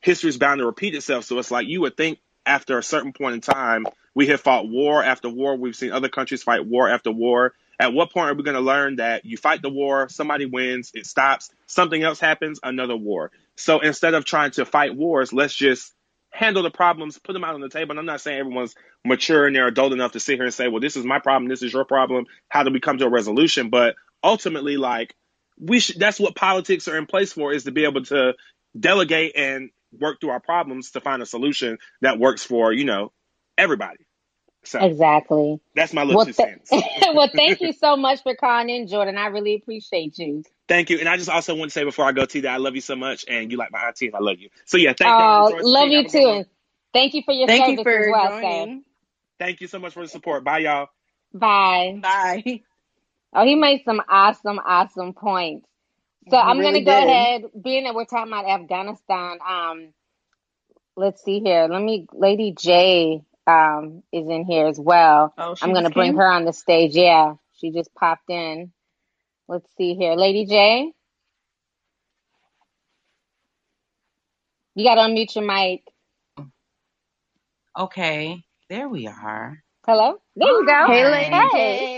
history's 0.00 0.36
bound 0.38 0.58
to 0.58 0.66
repeat 0.66 0.94
itself. 0.94 1.24
So 1.24 1.38
it's 1.38 1.50
like 1.50 1.66
you 1.66 1.80
would 1.82 1.96
think 1.96 2.18
after 2.46 2.78
a 2.78 2.82
certain 2.82 3.12
point 3.12 3.34
in 3.34 3.40
time, 3.40 3.86
we 4.14 4.28
have 4.28 4.40
fought 4.40 4.68
war 4.68 5.02
after 5.02 5.28
war. 5.28 5.56
We've 5.56 5.76
seen 5.76 5.92
other 5.92 6.08
countries 6.08 6.42
fight 6.42 6.66
war 6.66 6.88
after 6.88 7.10
war. 7.10 7.54
At 7.78 7.94
what 7.94 8.12
point 8.12 8.30
are 8.30 8.34
we 8.34 8.42
going 8.42 8.56
to 8.56 8.60
learn 8.60 8.96
that 8.96 9.24
you 9.24 9.36
fight 9.36 9.62
the 9.62 9.70
war, 9.70 10.08
somebody 10.10 10.44
wins, 10.44 10.90
it 10.94 11.06
stops, 11.06 11.50
something 11.66 12.02
else 12.02 12.20
happens, 12.20 12.60
another 12.62 12.96
war? 12.96 13.30
So 13.56 13.80
instead 13.80 14.14
of 14.14 14.24
trying 14.24 14.50
to 14.52 14.64
fight 14.64 14.94
wars, 14.94 15.32
let's 15.32 15.54
just 15.54 15.94
handle 16.30 16.62
the 16.62 16.70
problems, 16.70 17.18
put 17.18 17.32
them 17.32 17.44
out 17.44 17.54
on 17.54 17.60
the 17.60 17.68
table. 17.68 17.92
And 17.92 17.98
I'm 17.98 18.06
not 18.06 18.20
saying 18.20 18.38
everyone's 18.38 18.74
mature 19.04 19.46
and 19.46 19.56
they're 19.56 19.66
adult 19.66 19.92
enough 19.92 20.12
to 20.12 20.20
sit 20.20 20.36
here 20.36 20.44
and 20.44 20.54
say, 20.54 20.68
well, 20.68 20.80
this 20.80 20.96
is 20.96 21.04
my 21.04 21.18
problem, 21.18 21.48
this 21.48 21.62
is 21.62 21.72
your 21.72 21.84
problem. 21.84 22.26
How 22.48 22.62
do 22.62 22.70
we 22.70 22.80
come 22.80 22.98
to 22.98 23.06
a 23.06 23.10
resolution? 23.10 23.70
But 23.70 23.96
ultimately, 24.22 24.76
like, 24.76 25.14
we 25.58 25.80
should, 25.80 25.98
that's 25.98 26.20
what 26.20 26.34
politics 26.34 26.88
are 26.88 26.96
in 26.96 27.06
place 27.06 27.32
for 27.32 27.52
is 27.52 27.64
to 27.64 27.72
be 27.72 27.84
able 27.84 28.04
to 28.04 28.34
delegate 28.78 29.32
and 29.36 29.70
work 29.98 30.20
through 30.20 30.30
our 30.30 30.40
problems 30.40 30.92
to 30.92 31.00
find 31.00 31.22
a 31.22 31.26
solution 31.26 31.78
that 32.02 32.18
works 32.18 32.44
for, 32.44 32.72
you 32.72 32.84
know, 32.84 33.12
everybody. 33.58 34.06
So 34.64 34.88
Exactly. 34.88 35.60
that's 35.74 35.92
my 35.94 36.02
little 36.04 36.18
Well, 36.18 36.26
two 36.26 36.34
th- 36.36 36.48
well, 37.14 37.30
thank 37.36 37.60
you 37.62 37.72
so 37.72 37.96
much 37.96 38.22
for 38.22 38.34
calling 38.36 38.70
in, 38.70 38.88
Jordan. 38.88 39.18
I 39.18 39.26
really 39.28 39.54
appreciate 39.56 40.18
you. 40.18 40.44
Thank 40.68 40.90
you. 40.90 40.98
And 40.98 41.08
I 41.08 41.16
just 41.18 41.28
also 41.30 41.54
want 41.54 41.70
to 41.70 41.74
say 41.74 41.84
before 41.84 42.06
I 42.06 42.12
go, 42.12 42.24
to 42.26 42.42
that 42.42 42.54
I 42.54 42.56
love 42.58 42.74
you 42.74 42.80
so 42.80 42.96
much 42.96 43.26
and 43.28 43.52
you 43.52 43.58
like 43.58 43.72
my 43.72 43.80
auntie 43.86 44.06
and 44.06 44.16
I 44.16 44.20
love 44.20 44.38
you. 44.40 44.48
So 44.66 44.78
yeah, 44.78 44.94
thank 44.98 45.18
you. 45.18 45.28
Oh, 45.28 45.36
Rejoice. 45.36 45.76
love 45.78 45.90
you 45.90 46.04
have 46.04 46.06
a 46.06 46.10
good 46.10 46.22
too. 46.22 46.28
And 46.28 46.46
thank 46.94 47.14
you 47.14 47.22
for 47.24 47.34
your 47.34 47.48
Thank 47.48 47.66
service 47.66 47.68
you 47.68 47.78
for 47.82 47.92
as 47.98 48.06
well, 48.06 48.32
sir. 48.40 48.68
joining. 48.68 48.84
Thank 49.40 49.60
you 49.62 49.68
so 49.68 49.78
much 49.80 49.94
for 49.94 50.02
the 50.02 50.08
support. 50.08 50.44
Bye, 50.44 50.60
y'all. 50.60 50.88
Bye. 51.34 52.02
Bye. 52.02 52.62
Oh, 53.34 53.44
he 53.46 53.56
made 53.56 53.84
some 53.84 54.02
awesome, 54.10 54.60
awesome 54.64 55.14
points. 55.14 55.68
So 56.30 56.38
He 56.40 56.46
I'm 56.46 56.60
really 56.60 56.82
gonna 56.82 56.84
go 56.84 56.98
did. 57.02 57.08
ahead, 57.08 57.44
being 57.62 57.84
that 57.84 57.94
we're 57.94 58.06
talking 58.06 58.32
about 58.32 58.48
Afghanistan. 58.48 59.38
Um, 59.48 59.94
let's 60.96 61.24
see 61.24 61.40
here. 61.40 61.68
Let 61.70 61.82
me, 61.82 62.06
Lady 62.12 62.54
J, 62.58 63.22
um, 63.46 64.02
is 64.12 64.28
in 64.28 64.44
here 64.46 64.66
as 64.68 64.80
well. 64.80 65.34
Oh, 65.38 65.54
she 65.56 65.62
I'm 65.62 65.74
gonna 65.74 65.90
bring 65.90 66.14
came? 66.14 66.16
her 66.16 66.26
on 66.26 66.44
the 66.46 66.52
stage. 66.54 66.94
Yeah, 66.96 67.34
she 67.54 67.70
just 67.72 67.94
popped 67.94 68.30
in. 68.30 68.72
Let's 69.48 69.70
see 69.76 69.94
here, 69.94 70.14
Lady 70.14 70.46
J. 70.46 70.92
You 74.76 74.84
gotta 74.84 75.02
unmute 75.02 75.34
your 75.36 75.44
mic. 75.46 75.82
Okay, 77.78 78.44
there 78.70 78.88
we 78.88 79.08
are. 79.08 79.62
Hello. 79.86 80.16
There 80.36 80.48
you 80.48 80.66
go. 80.66 80.86
Hey, 80.86 81.06
Lady 81.06 81.50
Hey. 81.52 81.89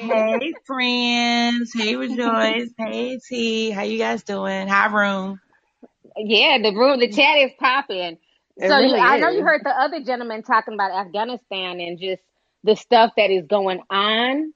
Hey, 0.00 0.54
friends. 0.66 1.72
Hey, 1.74 1.96
Rejoice. 1.96 2.70
hey, 2.78 3.20
T. 3.28 3.70
How 3.70 3.82
you 3.82 3.98
guys 3.98 4.22
doing? 4.24 4.68
Hi, 4.68 4.86
room. 4.86 5.40
Yeah, 6.16 6.58
the 6.62 6.74
room, 6.74 7.00
the 7.00 7.08
chat 7.08 7.38
is 7.38 7.52
popping. 7.58 8.18
It 8.56 8.66
So 8.68 8.78
you, 8.80 8.94
really 8.94 9.00
I 9.00 9.18
know 9.18 9.30
you 9.30 9.44
heard 9.44 9.62
the 9.64 9.70
other 9.70 10.02
gentleman 10.02 10.42
talking 10.42 10.74
about 10.74 10.92
Afghanistan 10.92 11.80
and 11.80 11.98
just 11.98 12.22
the 12.64 12.76
stuff 12.76 13.12
that 13.16 13.30
is 13.30 13.46
going 13.46 13.82
on. 13.90 14.54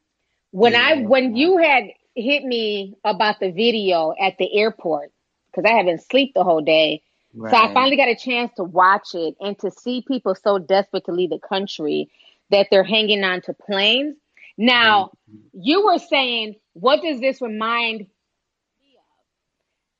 When 0.52 0.76
I, 0.76 1.02
when 1.02 1.36
you 1.36 1.58
had 1.58 1.84
hit 2.14 2.44
me 2.44 2.96
about 3.04 3.40
the 3.40 3.50
video 3.52 4.14
at 4.20 4.38
the 4.38 4.58
airport, 4.58 5.12
because 5.50 5.70
I 5.70 5.76
haven't 5.76 6.02
slept 6.10 6.32
the 6.34 6.44
whole 6.44 6.62
day, 6.62 7.02
so 7.48 7.56
I 7.56 7.70
finally 7.74 7.96
got 7.96 8.08
a 8.08 8.16
chance 8.16 8.52
to 8.56 8.64
watch 8.64 9.14
it 9.14 9.36
and 9.40 9.58
to 9.60 9.70
see 9.70 10.04
people 10.06 10.34
so 10.34 10.58
desperate 10.58 11.06
to 11.06 11.12
leave 11.12 11.30
the 11.30 11.40
country 11.40 12.10
that 12.50 12.68
they're 12.70 12.84
hanging 12.84 13.24
on 13.24 13.42
to 13.42 13.54
planes. 13.54 14.16
Now, 14.56 15.12
you 15.52 15.84
were 15.84 15.98
saying, 15.98 16.56
what 16.74 17.02
does 17.02 17.20
this 17.20 17.40
remind 17.40 18.00
me 18.00 18.96
of? 18.96 19.26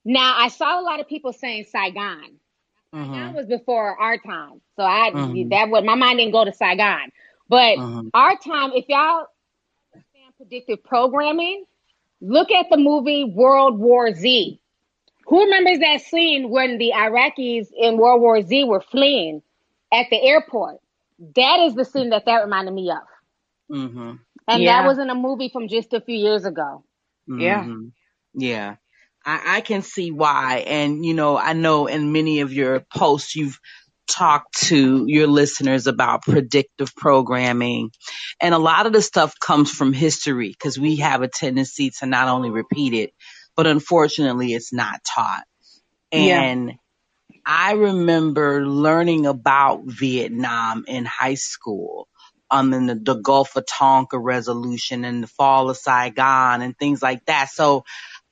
Now, 0.04 0.34
I 0.38 0.48
saw 0.48 0.80
a 0.80 0.82
lot 0.82 1.00
of 1.00 1.08
people 1.08 1.32
saying 1.32 1.64
Saigon. 1.64 2.38
Saigon 2.96 3.34
Mm-hmm. 3.34 3.34
was 3.34 3.46
before 3.46 3.98
our 4.00 4.18
time. 4.18 4.60
So 4.76 4.82
I 4.82 5.12
Mhm. 5.12 5.48
that 5.50 5.68
would 5.70 5.84
my 5.84 5.94
mind 5.94 6.18
didn't 6.18 6.32
go 6.32 6.44
to 6.44 6.52
Saigon. 6.52 7.10
But 7.48 7.78
Mhm. 7.78 8.10
our 8.14 8.36
time, 8.36 8.72
if 8.74 8.88
y'all 8.88 9.26
understand 9.94 10.34
predictive 10.36 10.82
programming, 10.84 11.64
look 12.20 12.50
at 12.50 12.66
the 12.70 12.76
movie 12.76 13.24
World 13.24 13.78
War 13.78 14.12
Z. 14.14 14.60
Who 15.26 15.44
remembers 15.44 15.78
that 15.80 16.00
scene 16.02 16.50
when 16.50 16.78
the 16.78 16.92
Iraqis 16.94 17.68
in 17.76 17.96
World 17.98 18.20
War 18.22 18.42
Z 18.42 18.64
were 18.64 18.80
fleeing 18.80 19.42
at 19.92 20.06
the 20.10 20.20
airport? 20.22 20.78
That 21.36 21.60
is 21.60 21.74
the 21.74 21.84
scene 21.84 22.10
that 22.10 22.24
that 22.26 22.42
reminded 22.44 22.74
me 22.74 22.90
of. 22.90 23.02
Mm-hmm. 24.48 24.54
And 24.54 24.62
Yeah. 24.62 24.82
that 24.82 24.88
was 24.88 24.98
in 24.98 25.10
a 25.10 25.14
movie 25.14 25.50
from 25.50 25.68
just 25.68 25.92
a 25.94 26.00
few 26.00 26.16
years 26.16 26.44
ago. 26.44 26.84
Yeah. 27.26 27.64
Mhm. 27.64 27.92
Yeah. 28.34 28.76
I, 29.24 29.58
I 29.58 29.60
can 29.62 29.82
see 29.82 30.10
why. 30.12 30.64
And, 30.66 31.04
you 31.04 31.14
know, 31.14 31.36
I 31.38 31.54
know 31.54 31.86
in 31.86 32.12
many 32.12 32.40
of 32.40 32.52
your 32.52 32.80
posts, 32.94 33.36
you've 33.36 33.58
talked 34.08 34.58
to 34.66 35.06
your 35.08 35.26
listeners 35.28 35.86
about 35.86 36.22
predictive 36.22 36.94
programming. 36.96 37.90
And 38.40 38.54
a 38.54 38.58
lot 38.58 38.86
of 38.86 38.92
the 38.92 39.02
stuff 39.02 39.34
comes 39.40 39.70
from 39.70 39.92
history 39.94 40.50
because 40.50 40.78
we 40.78 40.96
have 40.96 41.22
a 41.22 41.28
tendency 41.28 41.90
to 42.00 42.06
not 42.06 42.28
only 42.28 42.50
repeat 42.50 42.94
it, 42.94 43.12
but 43.56 43.66
unfortunately 43.66 44.52
it's 44.54 44.72
not 44.72 45.00
taught. 45.04 45.44
Yeah. 46.12 46.42
And 46.42 46.74
I 47.46 47.72
remember 47.72 48.66
learning 48.66 49.26
about 49.26 49.82
Vietnam 49.86 50.84
in 50.88 51.04
high 51.04 51.34
school. 51.34 52.08
Um, 52.50 52.74
in 52.74 52.86
the, 52.86 52.94
the 52.96 53.14
Gulf 53.14 53.56
of 53.56 53.66
Tonkin 53.66 54.20
resolution 54.20 55.04
and 55.04 55.22
the 55.24 55.28
fall 55.28 55.70
of 55.70 55.76
Saigon 55.78 56.62
and 56.62 56.78
things 56.78 57.02
like 57.02 57.24
that. 57.26 57.50
So 57.50 57.76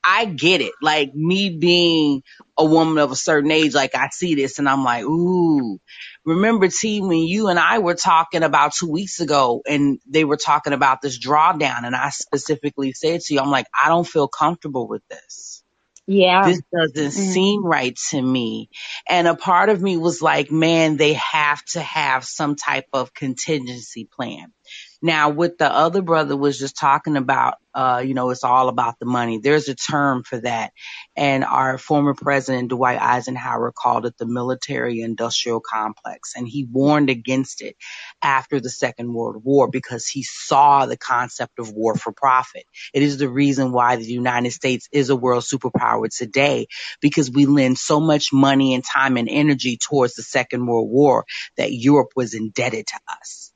I 0.05 0.25
get 0.27 0.61
it. 0.61 0.72
Like 0.83 1.14
me 1.14 1.51
being 1.59 2.22
a 2.59 2.64
woman 2.64 2.98
of 2.98 3.12
a 3.12 3.16
certain 3.16 3.51
age, 3.51 3.75
like 3.75 3.94
I 3.94 4.09
see 4.11 4.35
this 4.35 4.59
and 4.59 4.68
I'm 4.68 4.85
like, 4.85 5.05
ooh. 5.05 5.79
Remember 6.25 6.68
T 6.68 7.01
when 7.01 7.18
you 7.18 7.48
and 7.48 7.59
I 7.59 7.79
were 7.81 7.94
talking 7.94 8.42
about 8.42 8.75
two 8.75 8.90
weeks 8.90 9.20
ago 9.20 9.62
and 9.68 9.98
they 10.09 10.25
were 10.25 10.37
talking 10.37 10.72
about 10.75 11.03
this 11.03 11.18
drawdown 11.18 11.85
and 11.85 11.96
I 11.96 12.11
specifically 12.11 12.92
said 12.92 13.22
to 13.22 13.35
you, 13.35 13.40
I'm 13.40 13.51
like, 13.51 13.66
I 13.85 13.88
don't 13.88 14.07
feel 14.07 14.29
comfortable 14.29 14.88
with 14.88 15.03
this 15.09 15.62
Yeah. 16.06 16.44
this 16.44 16.62
doesn't 16.74 17.12
Mm. 17.12 17.34
seem 17.34 17.64
right 17.66 17.96
to 18.10 18.22
me. 18.22 18.70
And 19.08 19.28
a 19.28 19.36
part 19.36 19.70
of 19.70 19.82
me 19.82 19.96
was 19.98 20.22
like, 20.22 20.50
man, 20.52 20.96
they 20.98 21.14
have 21.14 21.64
to 21.72 21.80
have 21.80 22.24
some 22.24 22.57
type 22.57 22.86
of 22.92 23.14
contingency 23.14 24.09
plan. 24.12 24.53
Now, 25.03 25.30
what 25.30 25.59
the 25.59 25.72
other 25.72 26.03
brother 26.03 26.36
was 26.36 26.59
just 26.59 26.76
talking 26.76 27.16
about, 27.16 27.57
uh, 27.74 28.03
you 28.07 28.14
know, 28.14 28.30
it's 28.30 28.44
all 28.44 28.68
about 28.68 28.98
the 29.00 29.07
money. 29.07 29.38
There's 29.38 29.68
a 29.68 29.76
term 29.76 30.24
for 30.24 30.38
that. 30.40 30.72
And 31.16 31.44
our 31.44 31.78
former 31.78 32.14
president, 32.14 32.70
Dwight 32.70 33.00
Eisenhower, 33.00 33.72
called 33.72 34.07
it 34.07 34.18
the 34.18 34.26
military 34.26 35.03
industrial 35.03 35.61
complex. 35.61 36.34
And 36.36 36.48
he 36.48 36.64
warned 36.70 37.11
against 37.11 37.62
it 37.62 37.76
after 38.22 38.61
the 38.61 38.70
Second 38.70 39.14
World 39.14 39.44
War 39.44 39.68
because 39.68 40.09
he 40.09 40.24
saw 40.24 40.86
the 40.86 40.98
concept 40.98 41.59
of 41.61 41.72
war 41.72 41.96
for 41.96 42.12
profit. 42.12 42.64
It 42.94 43.03
is 43.03 43.18
the 43.18 43.30
reason 43.30 43.72
why 43.72 43.96
the 43.96 44.05
United 44.05 44.53
States 44.53 44.88
is 44.92 45.11
a 45.11 45.16
world 45.16 45.44
superpower 45.44 46.09
today 46.16 46.68
because 47.00 47.30
we 47.30 47.46
lend 47.46 47.78
so 47.78 48.00
much 48.00 48.32
money 48.32 48.74
and 48.74 48.84
time 48.84 49.16
and 49.18 49.28
energy 49.30 49.78
towards 49.78 50.14
the 50.14 50.24
Second 50.24 50.66
World 50.66 50.90
War 50.90 51.24
that 51.57 51.72
Europe 51.72 52.11
was 52.16 52.34
indebted 52.34 52.86
to 52.88 53.00
us. 53.20 53.51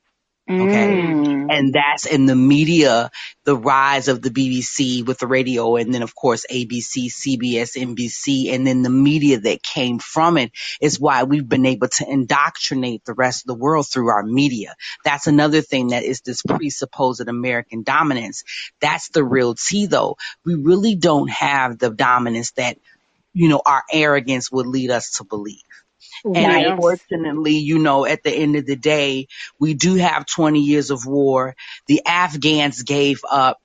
Okay. 0.49 1.03
Mm. 1.03 1.47
And 1.49 1.73
that's 1.73 2.05
in 2.05 2.25
the 2.25 2.35
media, 2.35 3.11
the 3.43 3.55
rise 3.55 4.07
of 4.07 4.21
the 4.21 4.29
BBC 4.29 5.05
with 5.05 5.17
the 5.19 5.27
radio, 5.27 5.75
and 5.75 5.93
then 5.93 6.03
of 6.03 6.15
course 6.15 6.45
ABC, 6.49 7.07
CBS, 7.07 7.75
NBC, 7.75 8.53
and 8.53 8.65
then 8.65 8.81
the 8.81 8.89
media 8.89 9.39
that 9.39 9.61
came 9.61 9.99
from 9.99 10.37
it 10.37 10.51
is 10.79 10.99
why 10.99 11.23
we've 11.23 11.47
been 11.47 11.65
able 11.65 11.89
to 11.89 12.09
indoctrinate 12.09 13.03
the 13.03 13.13
rest 13.13 13.43
of 13.43 13.47
the 13.47 13.61
world 13.61 13.87
through 13.87 14.09
our 14.09 14.23
media. 14.23 14.75
That's 15.03 15.27
another 15.27 15.61
thing 15.61 15.89
that 15.89 16.03
is 16.03 16.21
this 16.21 16.41
presupposed 16.41 17.27
American 17.27 17.83
dominance. 17.83 18.43
That's 18.79 19.09
the 19.09 19.23
real 19.25 19.55
tea 19.55 19.87
though. 19.87 20.15
We 20.45 20.55
really 20.55 20.95
don't 20.95 21.29
have 21.29 21.77
the 21.77 21.89
dominance 21.89 22.51
that, 22.51 22.77
you 23.33 23.49
know, 23.49 23.61
our 23.65 23.83
arrogance 23.91 24.49
would 24.51 24.67
lead 24.67 24.91
us 24.91 25.17
to 25.17 25.25
believe. 25.25 25.61
And 26.25 26.35
Right. 26.35 26.67
unfortunately, 26.67 27.57
you 27.57 27.79
know, 27.79 28.05
at 28.05 28.23
the 28.23 28.31
end 28.31 28.55
of 28.55 28.65
the 28.65 28.75
day, 28.75 29.27
we 29.59 29.73
do 29.73 29.95
have 29.95 30.25
20 30.25 30.61
years 30.61 30.91
of 30.91 31.05
war. 31.05 31.55
The 31.87 32.01
Afghans 32.05 32.83
gave 32.83 33.21
up. 33.29 33.59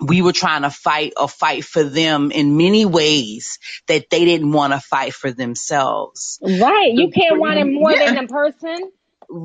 We 0.00 0.22
were 0.22 0.32
trying 0.32 0.62
to 0.62 0.70
fight 0.70 1.14
or 1.16 1.28
fight 1.28 1.64
for 1.64 1.84
them 1.84 2.30
in 2.32 2.56
many 2.56 2.84
ways 2.84 3.58
that 3.86 4.10
they 4.10 4.24
didn't 4.24 4.52
want 4.52 4.72
to 4.72 4.80
fight 4.80 5.14
for 5.14 5.30
themselves. 5.32 6.38
Right. 6.42 6.92
You 6.92 7.06
The 7.08 7.12
can't 7.12 7.38
want 7.38 7.58
it 7.58 7.62
freedom- 7.62 7.80
more 7.82 7.92
Yeah. 7.92 8.06
than 8.12 8.26
the 8.26 8.28
person 8.28 8.90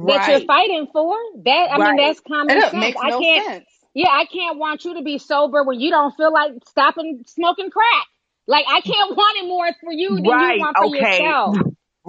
that 0.07 0.27
you're 0.27 0.37
Right. 0.39 0.47
fighting 0.47 0.87
for. 0.91 1.15
That 1.45 1.69
I 1.71 1.77
mean, 1.77 1.81
Right. 1.81 1.97
that's 1.97 2.19
common 2.21 2.57
It 2.57 2.61
sense. 2.71 2.73
makes 2.73 2.99
I 3.01 3.09
no 3.09 3.19
can't. 3.21 3.45
sense. 3.45 3.65
Yeah, 3.93 4.09
I 4.11 4.25
can't 4.25 4.57
want 4.57 4.85
you 4.85 4.95
to 4.95 5.01
be 5.03 5.17
sober 5.19 5.63
when 5.63 5.79
you 5.79 5.89
don't 5.91 6.15
feel 6.17 6.31
like 6.33 6.53
stopping 6.67 7.23
smoking 7.27 7.69
crack. 7.69 8.07
Like 8.47 8.65
I 8.67 8.81
can't 8.81 9.11
want 9.17 9.37
it 9.37 9.47
more 9.47 9.69
for 9.81 9.91
you 9.93 10.15
than 10.15 10.25
Right. 10.25 10.55
you 10.55 10.61
want 10.61 10.77
for 10.77 10.85
Okay. 10.87 10.97
yourself. 11.23 11.55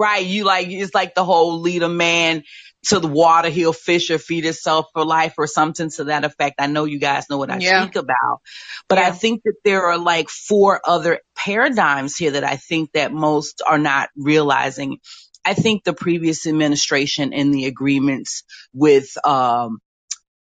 Right. 0.01 0.26
You 0.26 0.44
like, 0.44 0.68
it's 0.68 0.94
like 0.94 1.14
the 1.16 1.24
whole 1.24 1.61
lead 1.61 1.84
a 1.84 1.90
man 1.90 2.44
to 2.88 3.01
the 3.01 3.09
water, 3.09 3.51
he'll 3.51 3.74
fish 3.74 4.11
or 4.11 4.18
feed 4.18 4.44
himself 4.44 4.86
for 4.94 5.05
life 5.07 5.34
or 5.38 5.48
something 5.48 5.90
to 5.92 6.07
that 6.07 6.24
effect. 6.24 6.57
I 6.61 6.68
know 6.68 6.86
you 6.86 7.01
guys 7.01 7.30
know 7.30 7.38
what 7.38 7.51
I 7.53 7.61
Yeah. 7.61 7.61
speak 7.61 7.96
about, 7.96 8.40
but 8.88 8.98
I 8.98 9.12
think 9.12 9.42
that 9.44 9.57
there 9.64 9.86
are 9.88 9.98
like 9.98 10.30
four 10.30 10.80
other 10.86 11.20
paradigms 11.36 12.16
here 12.16 12.32
that 12.32 12.44
I 12.44 12.57
think 12.57 12.92
that 12.94 13.12
most 13.12 13.62
are 13.68 13.78
not 13.78 14.11
realizing. 14.16 14.98
I 15.46 15.55
think 15.55 15.84
the 15.84 15.94
previous 15.94 16.46
administration 16.48 17.34
and 17.34 17.55
the 17.55 17.66
agreements 17.66 18.44
with, 18.74 19.11
um, 19.26 19.78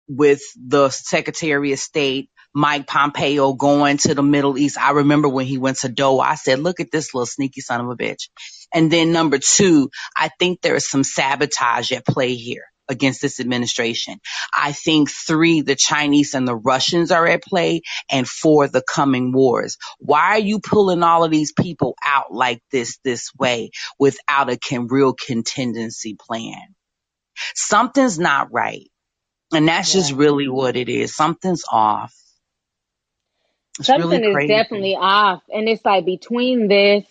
with 0.09 0.43
the 0.57 0.91
Secretary 0.91 1.73
of 1.73 1.79
State, 1.79 2.29
Mike 2.55 2.87
Pompeo 2.87 3.53
going 3.55 3.97
to 3.99 4.15
the 4.15 4.23
Middle 4.23 4.57
East. 4.57 4.79
I 4.79 4.93
remember 4.93 5.29
when 5.29 5.47
he 5.47 5.59
went 5.59 5.79
to 5.79 5.89
Doha, 5.89 6.21
I 6.23 6.35
said, 6.37 6.61
look 6.61 6.79
at 6.81 6.91
this 6.93 7.13
little 7.13 7.27
sneaky 7.27 7.61
son 7.61 7.81
of 7.81 7.89
a 7.89 7.97
bitch. 7.97 8.29
And 8.73 8.91
then 8.91 9.11
number 9.13 9.39
two, 9.39 9.89
I 10.15 10.29
think 10.39 10.61
there 10.61 10.75
is 10.75 10.89
some 10.89 11.03
sabotage 11.03 11.91
at 11.91 12.05
play 12.05 12.35
here 12.35 12.65
against 12.89 13.21
this 13.21 13.39
administration. 13.39 14.19
I 14.55 14.73
think 14.73 15.09
three, 15.11 15.61
the 15.61 15.75
Chinese 15.75 16.33
and 16.35 16.47
the 16.47 16.55
Russians 16.55 17.11
are 17.11 17.27
at 17.27 17.43
play 17.43 17.81
and 18.11 18.27
four, 18.27 18.67
the 18.67 18.83
coming 18.83 19.33
wars. 19.33 19.77
Why 19.99 20.31
are 20.31 20.39
you 20.39 20.59
pulling 20.59 21.03
all 21.03 21.23
of 21.23 21.31
these 21.31 21.53
people 21.53 21.95
out 22.05 22.33
like 22.33 22.61
this, 22.71 22.99
this 23.03 23.31
way 23.39 23.71
without 23.99 24.51
a 24.51 24.57
can, 24.57 24.87
real 24.87 25.13
contingency 25.15 26.17
plan? 26.19 26.75
Something's 27.55 28.19
not 28.19 28.51
right. 28.53 28.89
And 29.53 29.67
that's 29.67 29.93
just 29.93 30.13
really 30.13 30.49
what 30.49 30.77
it 30.77 30.89
is. 30.89 31.15
Something's 31.15 31.63
off. 31.71 32.13
It's 33.79 33.89
Something 33.89 34.23
really 34.23 34.23
is 34.23 34.43
definitely 34.45 34.95
off. 34.99 35.43
And 35.49 35.69
it's 35.69 35.85
like 35.85 36.05
between 36.05 36.67
this, 36.69 37.05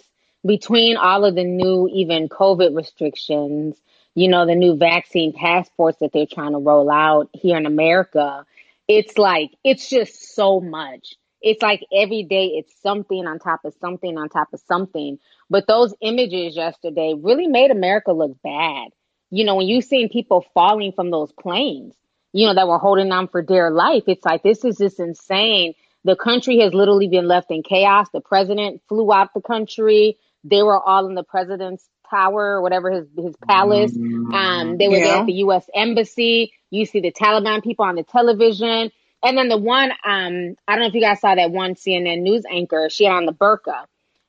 between 0.45 0.97
all 0.97 1.25
of 1.25 1.35
the 1.35 1.45
new 1.45 1.89
even 1.93 2.29
COVID 2.29 2.77
restrictions, 2.77 3.81
you 4.15 4.29
know, 4.29 4.47
the 4.47 4.55
new 4.55 4.77
vaccine 4.77 5.33
passports 5.33 5.99
that 6.01 6.13
they're 6.13 6.27
trying 6.27 6.53
to 6.53 6.59
roll 6.59 6.91
out 6.91 7.31
here 7.33 7.57
in 7.57 7.67
America, 7.67 8.45
it's 8.89 9.17
like 9.17 9.51
it's 9.65 9.89
just 9.89 10.35
so 10.35 10.61
much. 10.61 11.15
It's 11.41 11.63
like 11.63 11.85
every 11.93 12.23
day 12.23 12.47
it's 12.47 12.73
something 12.83 13.27
on 13.27 13.39
top 13.39 13.65
of 13.65 13.75
something 13.81 14.17
on 14.17 14.29
top 14.29 14.49
of 14.53 14.61
something. 14.69 15.19
But 15.51 15.67
those 15.67 15.95
images 16.01 16.57
yesterday 16.57 17.15
really 17.21 17.47
made 17.47 17.71
America 17.71 18.13
look 18.13 18.37
bad. 18.43 18.89
You 19.31 19.45
know, 19.45 19.57
when 19.57 19.67
you've 19.67 19.85
seen 19.85 20.09
people 20.09 20.45
falling 20.55 20.93
from 20.93 21.11
those 21.11 21.33
planes, 21.33 21.95
you 22.33 22.47
know, 22.47 22.55
that 22.55 22.69
were 22.69 22.79
holding 22.79 23.11
on 23.13 23.29
for 23.29 23.43
dear 23.43 23.71
life, 23.71 24.05
it's 24.07 24.25
like 24.25 24.43
this 24.43 24.65
is 24.65 24.79
just 24.79 25.01
insane. 25.01 25.75
The 26.05 26.17
country 26.17 26.59
has 26.61 26.75
literally 26.75 27.09
been 27.09 27.29
left 27.29 27.51
in 27.51 27.63
chaos. 27.63 28.09
The 28.13 28.21
president 28.21 28.83
flew 28.89 29.13
out 29.13 29.35
the 29.35 29.41
country. 29.41 30.19
They 30.45 30.63
were 30.63 30.81
all 30.81 31.07
in 31.07 31.15
the 31.15 31.23
president's 31.25 31.89
tower 32.11 32.57
or 32.57 32.63
whatever 32.63 32.91
his 32.91 33.07
his 33.17 33.35
palace. 33.49 33.93
Um, 34.35 34.77
they 34.79 34.89
were 34.89 34.97
there 35.05 35.17
at 35.21 35.27
the 35.27 35.33
U.S. 35.35 35.69
embassy. 35.75 36.53
You 36.71 36.85
see 36.87 37.01
the 37.01 37.13
Taliban 37.13 37.63
people 37.63 37.85
on 37.85 37.95
the 37.97 38.03
television, 38.03 38.91
and 39.23 39.39
then 39.39 39.49
the 39.49 39.57
one 39.59 39.91
um, 40.05 40.57
I 40.67 40.73
don't 40.75 40.81
know 40.81 40.87
if 40.87 40.95
you 40.95 41.01
guys 41.01 41.21
saw 41.21 41.35
that 41.35 41.51
one 41.51 41.75
CNN 41.75 42.23
news 42.23 42.45
anchor. 42.51 42.89
She 42.91 43.05
had 43.05 43.15
on 43.15 43.27
the 43.27 43.33
burqa, 43.33 43.85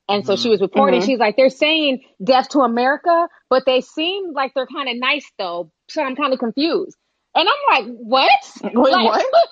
and 0.07 0.25
so 0.25 0.35
she 0.35 0.49
was 0.49 0.61
reporting. 0.61 1.01
Mhm. 1.01 1.05
She's 1.05 1.19
like, 1.19 1.35
they're 1.35 1.49
saying 1.49 2.03
death 2.23 2.49
to 2.49 2.59
America, 2.59 3.27
but 3.49 3.63
they 3.65 3.81
seem 3.81 4.33
like 4.33 4.53
they're 4.53 4.67
kind 4.67 4.89
of 4.89 4.97
nice 4.97 5.29
though. 5.37 5.71
So 5.89 6.01
I'm 6.03 6.15
kind 6.15 6.33
of 6.33 6.39
confused. 6.39 6.97
And 7.35 7.47
I'm 7.49 7.85
like, 7.85 7.97
what? 7.97 8.31
Wait, 8.63 8.73
like, 8.73 9.05
what? 9.05 9.25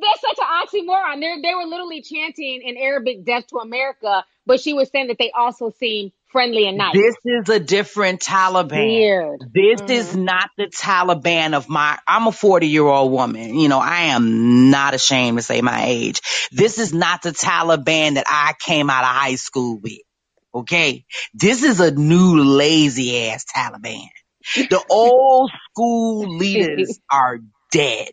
That's 0.00 0.20
such 0.20 0.38
an 0.38 0.86
oxymoron. 0.88 1.20
They 1.20 1.48
they 1.48 1.54
were 1.54 1.66
literally 1.66 2.02
chanting 2.02 2.62
in 2.64 2.76
Arabic 2.76 3.24
"Death 3.24 3.46
to 3.48 3.58
America," 3.58 4.24
but 4.44 4.60
she 4.60 4.74
was 4.74 4.90
saying 4.90 5.08
that 5.08 5.18
they 5.18 5.30
also 5.30 5.70
seem 5.70 6.10
friendly 6.30 6.66
and 6.66 6.78
nice. 6.78 6.94
This 6.94 7.16
is 7.24 7.48
a 7.48 7.60
different 7.60 8.20
Taliban. 8.20 8.70
Weird. 8.70 9.40
This 9.52 9.80
is 9.88 10.08
mm-hmm. 10.08 10.24
not 10.24 10.50
the 10.56 10.66
Taliban 10.66 11.54
of 11.54 11.68
my, 11.68 11.98
I'm 12.06 12.26
a 12.26 12.32
40 12.32 12.66
year 12.66 12.84
old 12.84 13.12
woman. 13.12 13.58
You 13.58 13.68
know, 13.68 13.78
I 13.78 14.14
am 14.14 14.70
not 14.70 14.94
ashamed 14.94 15.38
to 15.38 15.42
say 15.42 15.60
my 15.60 15.86
age. 15.86 16.20
This 16.52 16.78
is 16.78 16.92
not 16.92 17.22
the 17.22 17.30
Taliban 17.30 18.14
that 18.14 18.26
I 18.26 18.54
came 18.58 18.90
out 18.90 19.04
of 19.04 19.10
high 19.10 19.36
school 19.36 19.78
with. 19.80 20.00
Okay. 20.54 21.04
This 21.34 21.62
is 21.62 21.80
a 21.80 21.90
new 21.90 22.40
lazy 22.40 23.28
ass 23.28 23.44
Taliban. 23.54 24.08
The 24.54 24.82
old 24.90 25.50
school 25.70 26.36
leaders 26.36 26.98
are 27.10 27.38
dead. 27.72 28.10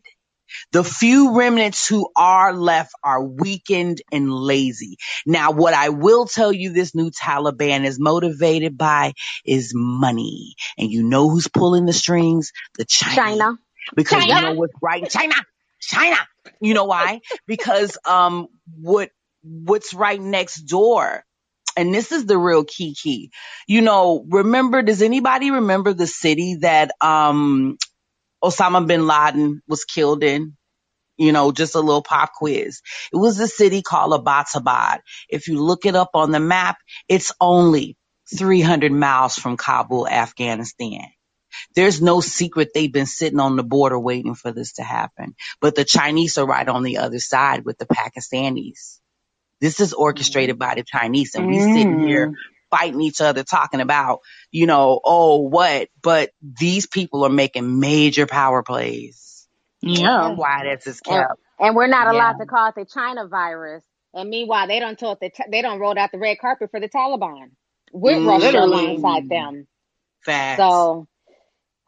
The 0.72 0.84
few 0.84 1.38
remnants 1.38 1.88
who 1.88 2.10
are 2.16 2.54
left 2.54 2.94
are 3.04 3.24
weakened 3.24 4.02
and 4.12 4.32
lazy. 4.32 4.98
Now, 5.26 5.52
what 5.52 5.74
I 5.74 5.90
will 5.90 6.26
tell 6.26 6.54
you 6.54 6.72
this 6.72 6.96
new 6.96 7.12
Taliban 7.12 7.84
is 7.86 8.00
motivated 8.00 8.78
by 8.78 9.14
is 9.46 9.74
money. 9.76 10.56
And 10.78 10.90
you 10.90 11.04
know 11.04 11.30
who's 11.30 11.48
pulling 11.48 11.86
the 11.86 11.94
strings? 11.94 12.52
The 12.78 12.86
Chinese. 12.86 13.16
China. 13.16 13.58
Because 13.96 14.26
you 14.26 14.32
China. 14.32 14.48
know 14.50 14.54
what's 14.60 14.74
right? 14.82 15.10
China! 15.10 15.36
China! 15.82 16.18
You 16.62 16.74
know 16.74 16.86
why? 16.86 17.22
because, 17.48 17.98
um, 18.06 18.48
what, 18.80 19.10
what's 19.44 19.94
right 19.94 20.22
next 20.22 20.62
door 20.62 21.25
and 21.78 21.94
this 21.94 22.12
is 22.12 22.26
the 22.26 22.38
real 22.38 22.66
key 22.66 22.96
key. 22.96 23.32
You 23.68 23.82
know, 23.82 24.26
remember, 24.30 24.82
does 24.84 25.02
anybody 25.02 25.52
remember 25.52 25.94
the 25.94 26.08
city 26.08 26.58
that, 26.62 26.92
um, 27.02 27.78
Osama 28.44 28.88
bin 28.88 29.08
Laden 29.08 29.62
was 29.68 29.86
killed 29.86 30.24
in? 30.24 30.58
You 31.18 31.32
know, 31.34 31.52
just 31.52 31.76
a 31.76 31.82
little 31.82 32.04
pop 32.04 32.34
quiz. 32.34 32.82
It 33.14 33.18
was 33.18 33.40
a 33.40 33.48
city 33.48 33.82
called 33.84 34.14
Abbottabad. 34.26 35.00
If 35.30 35.48
you 35.50 35.64
look 35.64 35.86
it 35.86 35.96
up 35.96 36.12
on 36.16 36.32
the 36.32 36.42
map, 36.42 36.78
it's 37.10 37.34
only 37.42 37.98
300 38.38 38.92
miles 38.92 39.36
from 39.36 39.58
Kabul, 39.58 40.08
Afghanistan. 40.08 41.08
There's 41.76 42.02
no 42.02 42.22
secret 42.22 42.72
they've 42.76 42.94
been 42.94 43.08
sitting 43.08 43.40
on 43.40 43.58
the 43.58 43.64
border 43.64 44.00
waiting 44.00 44.36
for 44.36 44.52
this 44.52 44.74
to 44.76 44.84
happen. 44.84 45.36
But 45.62 45.76
the 45.76 45.86
Chinese 45.86 46.38
are 46.40 46.48
right 46.48 46.68
on 46.68 46.84
the 46.84 47.00
other 47.00 47.20
side 47.20 47.66
with 47.66 47.80
the 47.80 47.88
Pakistanis. 47.88 49.00
This 49.62 49.80
is 49.80 49.94
orchestrated 49.94 50.60
by 50.60 50.76
the 50.76 50.84
Chinese 50.84 51.36
and 51.36 51.48
we 51.48 51.60
sitting 51.60 52.00
here 52.08 52.28
mm-hmm. 52.28 52.36
fighting 52.72 53.02
each 53.02 53.22
other 53.22 53.44
talking 53.44 53.82
about, 53.82 54.20
you 54.52 54.68
know, 54.68 55.00
oh, 55.04 55.42
what? 55.42 55.90
But 56.02 56.32
these 56.42 56.88
people 56.88 57.26
are 57.26 57.30
making 57.30 57.80
major 57.80 58.28
power 58.28 58.64
plays. 58.64 59.48
Yeah. 59.82 60.30
That's 60.30 60.40
why 60.40 60.64
this 60.76 60.88
is 60.88 61.02
And, 61.08 61.28
kept. 61.28 61.40
and 61.60 61.76
we're 61.76 61.88
not 61.88 62.08
Yeah. 62.08 62.14
allowed 62.14 62.38
to 62.40 62.46
call 62.46 62.70
it 62.70 62.76
the 62.76 62.86
China 62.86 63.28
virus. 63.28 63.84
And 64.14 64.30
meanwhile, 64.30 64.68
they 64.68 64.80
don't 64.80 64.98
told 65.00 65.20
the 65.22 65.32
they 65.52 65.62
don't 65.62 65.80
rolled 65.80 65.98
out 65.98 66.12
the 66.12 66.20
red 66.20 66.40
carpet 66.40 66.72
for 66.72 66.80
the 66.80 66.90
Taliban. 66.90 67.52
With 67.94 68.24
Russia 68.24 68.46
Literally. 68.48 68.98
alongside 68.98 69.30
them. 69.30 69.68
Facts. 70.26 70.58
So, 70.60 71.08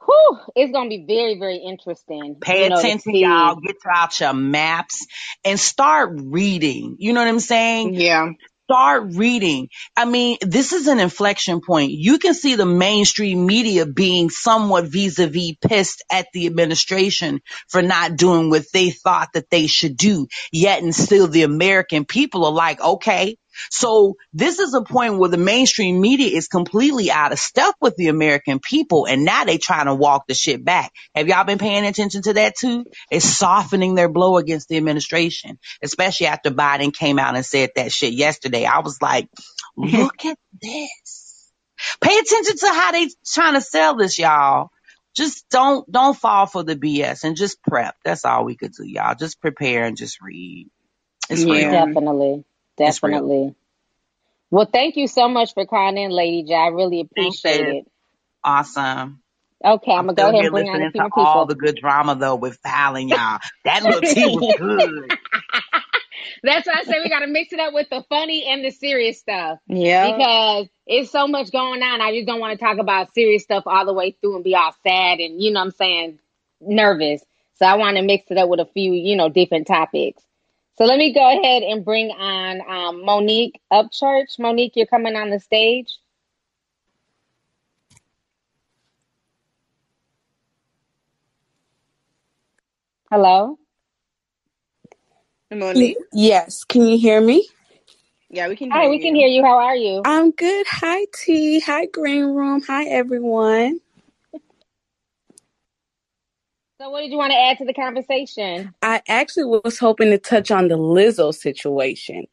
whew, 0.08 0.40
it's 0.56 0.74
gonna 0.74 0.90
be 0.90 1.06
very, 1.08 1.40
very 1.40 1.58
interesting. 1.58 2.38
Pay 2.42 2.66
you 2.66 2.70
know, 2.72 2.80
attention, 2.80 3.16
y'all. 3.16 3.58
Get 3.58 3.78
out 3.90 4.20
your 4.22 4.34
maps 4.34 5.08
and 5.46 5.60
start 5.60 6.12
reading. 6.24 6.98
You 7.00 7.14
know 7.14 7.22
what 7.22 7.30
I'm 7.30 7.42
saying? 7.42 7.96
Yeah. 7.96 8.32
Start 8.70 9.16
reading. 9.16 9.70
I 9.98 10.06
mean, 10.06 10.40
this 10.42 10.74
is 10.74 10.88
an 10.88 11.00
inflection 11.00 11.62
point. 11.62 11.92
You 11.92 12.20
can 12.20 12.34
see 12.34 12.56
the 12.56 12.66
mainstream 12.66 13.46
media 13.46 13.86
being 13.86 14.30
somewhat 14.32 14.88
vis-a-vis 14.88 15.54
pissed 15.62 16.04
at 16.12 16.28
the 16.34 16.48
administration 16.48 17.42
for 17.70 17.84
not 17.84 18.18
doing 18.18 18.50
what 18.50 18.66
they 18.74 18.92
thought 18.92 19.30
that 19.36 19.52
they 19.52 19.68
should 19.68 19.98
do. 19.98 20.28
Yet 20.52 20.84
and 20.84 20.96
still 20.96 21.28
the 21.28 21.44
American 21.44 22.06
people 22.06 22.46
are 22.46 22.54
like, 22.54 22.82
okay, 22.82 23.38
So 23.70 24.16
this 24.34 24.60
is 24.60 24.74
a 24.74 24.82
point 24.82 25.18
where 25.18 25.30
the 25.30 25.38
mainstream 25.38 26.00
media 26.02 26.36
is 26.36 26.48
completely 26.48 27.12
out 27.12 27.32
of 27.32 27.40
step 27.40 27.76
with 27.82 27.96
the 27.96 28.08
American 28.08 28.60
people. 28.60 29.06
And 29.06 29.26
now 29.26 29.46
they 29.46 29.58
trying 29.58 29.88
to 29.88 29.96
walk 29.96 30.28
the 30.28 30.34
shit 30.34 30.64
back. 30.64 30.92
Have 31.16 31.28
y'all 31.28 31.46
been 31.46 31.58
paying 31.58 31.86
attention 31.86 32.22
to 32.24 32.34
that 32.34 32.56
too? 32.58 32.86
It's 33.12 33.26
softening 33.26 33.96
their 33.96 34.10
blow 34.10 34.38
against 34.38 34.70
the 34.70 34.78
administration, 34.78 35.60
especially 35.82 36.28
after 36.28 36.52
Biden 36.52 36.94
came 36.94 37.20
out 37.20 37.36
and 37.36 37.46
said 37.46 37.72
that 37.76 37.92
shit 37.92 38.14
yesterday. 38.14 38.66
I 38.66 38.80
was 38.80 39.02
like, 39.02 39.30
mm-hmm. 39.78 39.98
look 39.98 40.26
at 40.26 40.38
this. 40.62 41.52
Pay 42.02 42.18
attention 42.18 42.58
to 42.58 42.68
how 42.70 42.92
they 42.92 43.10
trying 43.34 43.54
to 43.54 43.62
sell 43.62 43.96
this, 43.96 44.18
y'all. 44.18 44.70
Just 45.16 45.50
don't, 45.50 45.90
don't 45.92 46.18
fall 46.18 46.46
for 46.46 46.64
the 46.64 46.76
BS 46.76 47.24
and 47.24 47.36
just 47.36 47.62
prep. 47.64 47.96
That's 48.06 48.26
all 48.26 48.46
we 48.46 48.56
could 48.56 48.74
do, 48.74 48.88
y'all. 48.88 49.16
Just 49.16 49.42
prepare 49.42 49.86
and 49.86 49.98
just 49.98 50.22
read. 50.22 50.70
It's 51.30 51.44
Yeah. 51.44 51.54
real. 51.54 51.72
Definitely. 51.72 52.46
Definitely. 52.78 53.56
Well, 54.50 54.70
thank 54.72 54.96
you 54.96 55.08
so 55.08 55.28
much 55.28 55.54
for 55.54 55.66
calling 55.66 55.98
in, 55.98 56.12
Lady 56.12 56.44
J. 56.44 56.54
I 56.54 56.68
really 56.68 57.02
appreciate 57.02 57.58
sis. 57.58 57.60
it. 57.60 57.92
Awesome. 58.44 59.22
Okay, 59.64 59.92
I'm 59.92 60.06
gonna 60.06 60.14
go 60.14 60.30
ahead 60.30 60.46
and 60.46 60.52
bring 60.52 60.70
on 60.70 60.80
listening 60.80 60.92
few 60.92 61.02
to 61.02 61.10
all 61.16 61.46
the 61.48 61.56
good 61.56 61.78
drama 61.78 62.16
though 62.16 62.36
with 62.36 62.62
Falynn, 62.62 63.10
y'all. 63.10 63.40
That 63.66 63.84
little 63.84 64.02
tea 64.02 64.26
was 64.26 64.56
good. 64.60 65.18
That's 66.44 66.68
why 66.68 66.76
I 66.80 66.84
say 66.84 67.02
we 67.04 67.10
gotta 67.10 67.28
mix 67.28 67.52
it 67.54 67.60
up 67.60 67.74
with 67.74 67.90
the 67.90 68.04
funny 68.08 68.46
and 68.46 68.64
the 68.64 68.70
serious 68.70 69.20
stuff. 69.20 69.58
Yeah. 69.68 70.12
Because 70.12 70.68
it's 70.86 71.12
so 71.12 71.28
much 71.28 71.52
going 71.52 71.82
on. 71.82 72.02
I 72.02 72.14
just 72.14 72.28
don't 72.28 72.40
want 72.40 72.58
to 72.58 72.64
talk 72.64 72.78
about 72.78 73.14
serious 73.16 73.44
stuff 73.44 73.64
all 73.66 73.86
the 73.86 73.94
way 73.94 74.12
through 74.12 74.36
and 74.36 74.44
be 74.44 74.56
all 74.56 74.76
sad 74.84 75.20
and 75.20 75.42
you 75.42 75.52
know 75.52 75.60
what 75.60 75.66
I'm 75.66 75.72
saying, 75.72 76.20
nervous. 76.62 77.24
So 77.56 77.66
I 77.66 77.76
want 77.76 77.98
to 77.98 78.04
mix 78.04 78.30
it 78.30 78.38
up 78.38 78.50
with 78.50 78.60
a 78.60 78.68
few, 78.68 78.94
you 78.94 79.16
know, 79.16 79.30
different 79.30 79.66
topics. 79.66 80.22
So 80.78 80.86
let 80.86 80.98
me 81.00 81.14
go 81.14 81.28
ahead 81.40 81.64
and 81.64 81.86
bring 81.86 82.12
on 82.12 82.62
um, 82.70 83.06
Monique 83.06 83.60
Upchurch. 83.72 84.40
Monique, 84.40 84.74
you're 84.76 84.88
coming 84.88 85.16
on 85.16 85.30
the 85.32 85.40
stage. 85.40 86.00
Hello. 93.12 93.58
Monique. 95.52 95.98
Yes, 96.14 96.64
can 96.66 96.84
you 96.88 96.98
hear 97.00 97.22
me? 97.22 97.48
Yeah, 98.30 98.50
we 98.50 98.56
can 98.58 98.72
hear 98.72 98.84
Hi, 98.84 98.90
we 98.90 99.00
you. 99.00 99.00
can 99.00 99.16
hear 99.16 99.28
you. 99.30 99.44
How 99.44 99.60
are 99.60 99.76
you? 99.78 100.06
I'm 100.06 100.32
good. 100.32 100.66
Hi, 100.70 101.06
T. 101.16 101.60
Hi, 101.62 101.88
Green 101.88 102.26
Room. 102.26 102.62
Hi, 102.68 102.86
everyone. 102.86 103.80
So 106.80 106.92
what 106.92 107.02
did 107.02 107.12
you 107.12 107.18
want 107.18 107.32
to 107.32 107.40
add 107.40 107.58
to 107.58 107.66
the 107.66 107.74
conversation? 107.74 108.74
I 108.84 109.02
actually 109.08 109.46
was 109.46 109.80
hoping 109.80 110.12
to 110.12 110.20
touch 110.20 110.52
on 110.52 110.68
the 110.68 110.78
Lizzo 110.78 111.34
situation. 111.34 112.28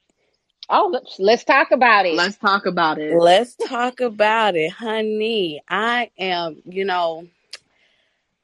Oh, 0.69 0.91
let's, 0.93 1.17
let's 1.19 1.45
talk 1.45 1.71
about 1.71 2.05
it. 2.05 2.15
Let's 2.15 2.37
talk 2.37 2.67
about 2.67 2.99
it. 2.99 3.17
Let's 3.17 3.57
talk 3.69 4.01
about 4.01 4.55
it, 4.55 4.71
honey. 4.71 5.63
I 5.69 6.11
am, 6.19 6.61
you 6.67 6.85
know, 6.85 7.27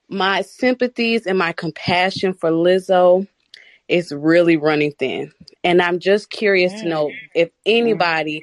my 0.09 0.40
sympathies 0.40 1.26
and 1.26 1.36
my 1.36 1.53
compassion 1.53 2.32
for 2.32 2.51
Lizzo 2.51 3.26
is 3.88 4.11
really 4.11 4.57
running 4.57 4.92
thin. 4.92 5.32
And 5.64 5.82
I'm 5.82 5.98
just 5.98 6.30
curious 6.30 6.72
to 6.80 6.88
know 6.88 7.09
mm. 7.09 7.16
if 7.34 7.48
mm. 7.48 7.53
anybody 7.66 8.42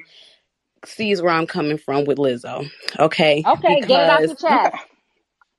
sees 0.84 1.20
where 1.20 1.32
I'm 1.32 1.46
coming 1.46 1.78
from 1.78 2.04
with 2.04 2.18
Lizzo. 2.18 2.68
Okay. 3.00 3.42
Okay, 3.44 3.80
get 3.80 4.04
it 4.04 4.10
off 4.10 4.20
your 4.20 4.28
Because 4.28 4.42
chest. 4.42 4.87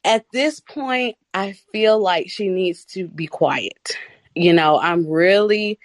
At 0.03 0.25
this 0.31 0.59
point, 0.59 1.17
I 1.33 1.53
feel 1.71 1.99
like 1.99 2.29
she 2.29 2.49
needs 2.49 2.85
to 2.85 3.07
be 3.07 3.27
quiet. 3.27 3.97
You 4.35 4.53
know, 4.53 4.79
I'm 4.79 5.07
really 5.07 5.79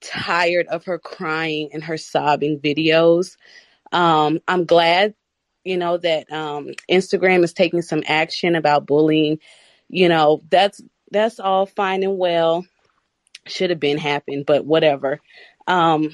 tired 0.00 0.66
of 0.68 0.84
her 0.84 0.98
crying 0.98 1.70
and 1.72 1.82
her 1.84 1.96
sobbing 1.96 2.60
videos. 2.60 3.36
Um, 3.92 4.40
I'm 4.48 4.64
glad, 4.64 5.14
you 5.64 5.76
know, 5.76 5.96
that 5.98 6.30
um, 6.32 6.68
Instagram 6.90 7.44
is 7.44 7.52
taking 7.52 7.82
some 7.82 8.02
action 8.06 8.54
about 8.54 8.86
bullying. 8.86 9.38
You 9.88 10.08
know, 10.08 10.42
that's 10.50 10.80
that's 11.10 11.40
all 11.40 11.66
fine 11.66 12.02
and 12.02 12.18
well. 12.18 12.66
Should 13.46 13.70
have 13.70 13.80
been 13.80 13.98
happened, 13.98 14.44
but 14.46 14.66
whatever. 14.66 15.20
Um, 15.66 16.10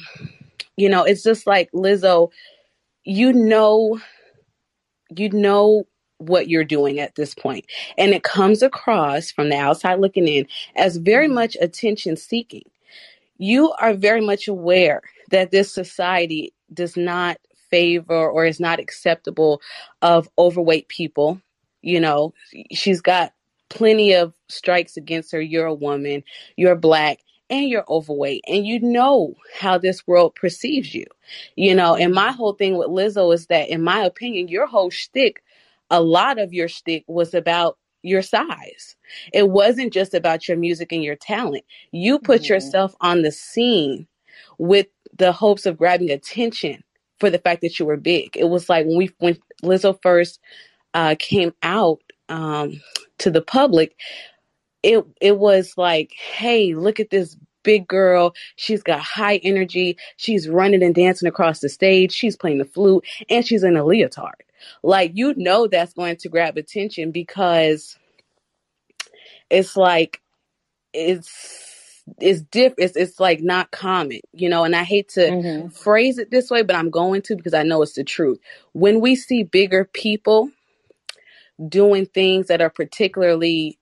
you 0.76 0.88
know, 0.88 1.04
it's 1.04 1.22
just 1.22 1.46
like 1.46 1.70
Lizzo, 1.72 2.30
you 3.04 3.32
know 3.32 4.00
you 5.16 5.30
know 5.30 5.86
what 6.28 6.48
you're 6.48 6.64
doing 6.64 7.00
at 7.00 7.14
this 7.14 7.34
point. 7.34 7.66
And 7.98 8.12
it 8.12 8.22
comes 8.22 8.62
across 8.62 9.30
from 9.30 9.48
the 9.48 9.56
outside 9.56 10.00
looking 10.00 10.28
in 10.28 10.46
as 10.76 10.96
very 10.96 11.26
mm-hmm. 11.26 11.34
much 11.34 11.56
attention 11.60 12.16
seeking. 12.16 12.64
You 13.38 13.72
are 13.72 13.94
very 13.94 14.20
much 14.20 14.48
aware 14.48 15.02
that 15.30 15.50
this 15.50 15.72
society 15.72 16.52
does 16.72 16.96
not 16.96 17.38
favor 17.70 18.28
or 18.30 18.46
is 18.46 18.60
not 18.60 18.78
acceptable 18.78 19.60
of 20.02 20.28
overweight 20.38 20.88
people. 20.88 21.40
You 21.82 22.00
know 22.00 22.34
she's 22.72 23.00
got 23.00 23.32
plenty 23.68 24.12
of 24.12 24.32
strikes 24.48 24.96
against 24.96 25.32
her. 25.32 25.40
You're 25.40 25.66
a 25.66 25.74
woman 25.74 26.22
you're 26.56 26.76
black 26.76 27.18
and 27.50 27.68
you're 27.68 27.84
overweight 27.88 28.42
and 28.46 28.66
you 28.66 28.80
know 28.80 29.34
how 29.60 29.76
this 29.76 30.06
world 30.06 30.34
perceives 30.34 30.94
you. 30.94 31.04
You 31.56 31.74
know 31.74 31.94
and 31.94 32.14
my 32.14 32.30
whole 32.30 32.52
thing 32.52 32.76
with 32.76 32.88
lizzo 32.88 33.34
is 33.34 33.46
that 33.46 33.68
in 33.68 33.82
my 33.82 34.04
opinion 34.04 34.48
your 34.48 34.66
whole 34.66 34.90
shtick 34.90 35.42
a 35.94 36.02
lot 36.02 36.40
of 36.40 36.54
your 36.54 36.68
shtick 36.68 37.04
was 37.08 37.34
about 37.34 37.78
your 38.02 38.22
size 38.22 38.96
it 39.34 39.50
wasn't 39.50 39.92
just 39.92 40.14
about 40.14 40.48
your 40.48 40.58
music 40.58 40.92
and 40.92 41.04
your 41.04 41.16
talent 41.16 41.64
you 41.92 42.18
put 42.20 42.42
Mhm. 42.42 42.50
yourself 42.50 42.94
on 43.02 43.22
the 43.22 43.32
scene 43.32 44.08
with 44.58 44.88
the 45.18 45.32
hopes 45.32 45.66
of 45.66 45.78
grabbing 45.78 46.10
attention 46.10 46.84
for 47.20 47.30
the 47.30 47.38
fact 47.40 47.62
that 47.62 47.78
you 47.80 47.86
were 47.86 47.98
big 47.98 48.36
it 48.36 48.50
was 48.50 48.68
like 48.70 48.86
when 48.86 48.98
we 48.98 49.10
when 49.20 49.38
lizzo 49.64 49.98
first 50.02 50.40
uh, 50.94 51.14
came 51.18 51.54
out 51.62 52.00
um, 52.30 52.80
to 53.18 53.30
the 53.30 53.42
public 53.42 53.88
it 54.82 55.04
it 55.20 55.38
was 55.38 55.74
like, 55.76 56.12
hey, 56.14 56.74
look 56.74 57.00
at 57.00 57.10
this 57.10 57.36
big 57.64 57.86
girl. 57.88 58.34
She's 58.56 58.82
got 58.82 59.00
high 59.00 59.38
energy. 59.38 59.98
She's 60.16 60.48
running 60.48 60.82
and 60.82 60.94
dancing 60.94 61.28
across 61.28 61.60
the 61.60 61.68
stage. 61.68 62.12
She's 62.12 62.36
playing 62.36 62.58
the 62.58 62.64
flute 62.64 63.04
and 63.28 63.46
she's 63.46 63.64
in 63.64 63.76
a 63.76 63.84
leotard. 63.84 64.42
Like 64.82 65.12
you 65.14 65.34
know 65.36 65.68
that's 65.68 65.94
going 65.94 66.16
to 66.18 66.30
grab 66.30 66.56
attention 66.58 67.12
because 67.12 67.98
it's 69.50 69.76
like 69.76 70.20
it's 70.92 72.02
it's 72.20 72.42
diff 72.42 72.74
it's, 72.78 72.96
it's 72.96 73.20
like 73.20 73.40
not 73.42 73.70
common, 73.70 74.20
you 74.32 74.48
know, 74.48 74.64
and 74.64 74.76
I 74.76 74.84
hate 74.84 75.10
to 75.10 75.32
Mhm. 75.32 75.72
phrase 75.72 76.18
it 76.18 76.30
this 76.30 76.50
way, 76.50 76.62
but 76.62 76.76
I'm 76.76 76.90
going 76.90 77.22
to 77.22 77.36
because 77.36 77.54
I 77.54 77.62
know 77.62 77.82
it's 77.82 77.94
the 77.94 78.04
truth. 78.04 78.38
When 78.72 79.00
we 79.00 79.16
see 79.16 79.44
bigger 79.44 79.84
people 79.84 80.50
doing 81.68 82.06
things 82.06 82.48
that 82.48 82.62
are 82.62 82.70
particularly 82.70 83.78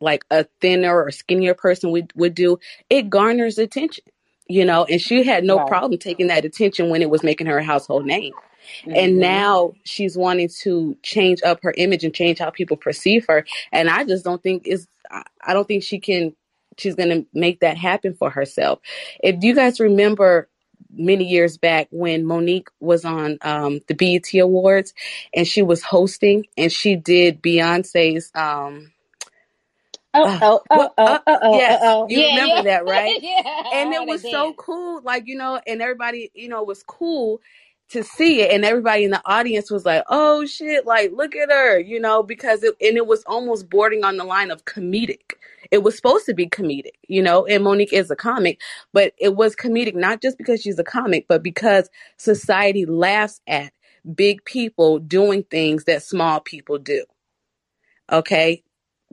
like 0.00 0.24
a 0.30 0.46
thinner 0.62 1.02
or 1.02 1.10
skinnier 1.12 1.54
person 1.54 1.92
would, 1.92 2.12
would 2.16 2.34
do, 2.34 2.58
it 2.90 3.10
garners 3.10 3.58
attention, 3.58 4.04
you 4.48 4.64
know, 4.64 4.86
and 4.86 5.00
she 5.00 5.24
had 5.24 5.44
no 5.44 5.58
Right. 5.58 5.60
problem 5.60 5.98
taking 5.98 6.28
that 6.28 6.46
attention 6.46 6.90
when 6.90 7.02
it 7.02 7.10
was 7.10 7.24
making 7.24 7.48
her 7.48 7.58
a 7.58 7.64
household 7.64 8.06
name. 8.06 8.34
And 8.94 9.20
Mhm. 9.20 9.20
now 9.20 9.74
she's 9.84 10.16
wanting 10.16 10.50
to 10.62 10.96
change 11.02 11.42
up 11.44 11.60
her 11.62 11.74
image 11.76 12.04
and 12.04 12.14
change 12.14 12.38
how 12.40 12.50
people 12.50 12.76
perceive 12.76 13.26
her. 13.28 13.46
And 13.72 13.90
I 13.90 14.04
just 14.04 14.24
don't 14.24 14.42
think 14.42 14.66
is 14.68 14.88
I 15.10 15.54
don't 15.54 15.68
think 15.68 15.84
she 15.84 16.00
can 16.00 16.34
she's 16.78 16.96
gonna 16.96 17.24
make 17.34 17.60
that 17.60 17.78
happen 17.78 18.14
for 18.14 18.30
herself. 18.30 18.80
If 19.22 19.44
you 19.44 19.54
guys 19.54 19.80
remember 19.80 20.48
many 20.92 21.24
years 21.24 21.58
back 21.58 21.88
when 21.90 22.26
Monique 22.26 22.68
was 22.80 23.04
on 23.04 23.38
um, 23.42 23.80
the 23.88 23.94
BET 23.94 24.34
Awards 24.40 24.94
and 25.34 25.46
she 25.46 25.62
was 25.62 25.82
hosting 25.82 26.46
and 26.56 26.72
she 26.72 26.96
did 26.96 27.42
Beyonce's 27.42 28.30
um 28.34 28.92
Oh, 30.14 30.28
uh, 30.28 30.42
oh, 30.42 30.60
oh, 30.70 30.90
oh, 30.98 30.98
oh, 31.06 31.20
oh, 31.26 31.38
yes 31.44 31.78
oh, 31.80 31.80
oh. 31.82 32.06
you 32.06 32.22
Yeah, 32.22 32.26
remember 32.26 32.62
yeah. 32.62 32.62
that 32.62 32.86
right 32.86 33.18
yeah. 33.20 33.62
and 33.70 33.92
it 33.94 34.04
was 34.06 34.28
so 34.28 34.54
cool 34.54 35.02
like 35.02 35.24
you 35.26 35.36
know 35.36 35.60
and 35.66 35.82
everybody 35.82 36.30
you 36.34 36.48
know 36.48 36.62
was 36.64 36.82
cool 36.84 37.40
to 37.90 38.02
see 38.04 38.42
it 38.42 38.52
and 38.52 38.64
everybody 38.64 39.04
in 39.04 39.12
the 39.12 39.22
audience 39.26 39.70
was 39.70 39.86
like 39.86 40.02
oh 40.08 40.46
shit 40.46 40.86
like 40.86 41.12
look 41.12 41.36
at 41.36 41.50
her 41.50 41.78
you 41.78 42.00
know 42.00 42.22
because 42.22 42.62
it 42.64 42.74
and 42.80 42.96
it 42.96 43.06
was 43.06 43.24
almost 43.26 43.70
bordering 43.70 44.04
on 44.04 44.16
the 44.16 44.24
line 44.24 44.50
of 44.50 44.64
comedic. 44.64 45.34
It 45.70 45.82
was 45.84 45.96
supposed 45.96 46.26
to 46.26 46.34
be 46.34 46.48
comedic 46.48 46.92
you 47.08 47.22
know 47.22 47.46
and 47.46 47.64
monique 47.64 47.92
is 47.92 48.10
a 48.10 48.16
comic 48.16 48.60
but 48.92 49.14
it 49.18 49.36
was 49.36 49.56
comedic 49.56 49.94
not 49.94 50.22
just 50.22 50.38
because 50.38 50.62
she's 50.62 50.78
a 50.78 50.84
comic 50.84 51.26
but 51.28 51.42
because 51.42 51.90
society 52.18 52.86
laughs 52.86 53.40
at 53.48 53.72
big 54.14 54.44
people 54.44 54.98
doing 55.00 55.44
things 55.44 55.84
that 55.84 56.02
small 56.02 56.40
people 56.40 56.78
do 56.78 57.04
okay? 58.12 58.62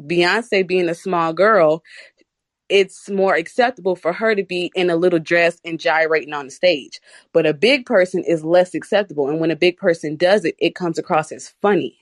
Beyonce 0.01 0.67
being 0.67 0.89
a 0.89 0.95
small 0.95 1.33
girl 1.33 1.83
it's 2.69 3.09
more 3.09 3.35
acceptable 3.35 3.95
for 3.95 4.13
her 4.13 4.35
to 4.35 4.43
be 4.43 4.71
in 4.75 4.89
a 4.89 4.95
little 4.95 5.19
dress 5.19 5.59
and 5.63 5.79
gyrating 5.79 6.33
on 6.33 6.45
the 6.45 6.51
stage. 6.51 6.99
But 7.31 7.45
a 7.45 7.53
big 7.53 7.85
person 7.85 8.23
is 8.23 8.43
less 8.43 8.73
acceptable. 8.73 9.29
And 9.29 9.39
when 9.39 9.51
a 9.51 9.55
big 9.55 9.77
person 9.77 10.15
does 10.15 10.45
it, 10.45 10.55
it 10.59 10.75
comes 10.75 10.97
across 10.97 11.31
as 11.31 11.53
funny. 11.61 11.97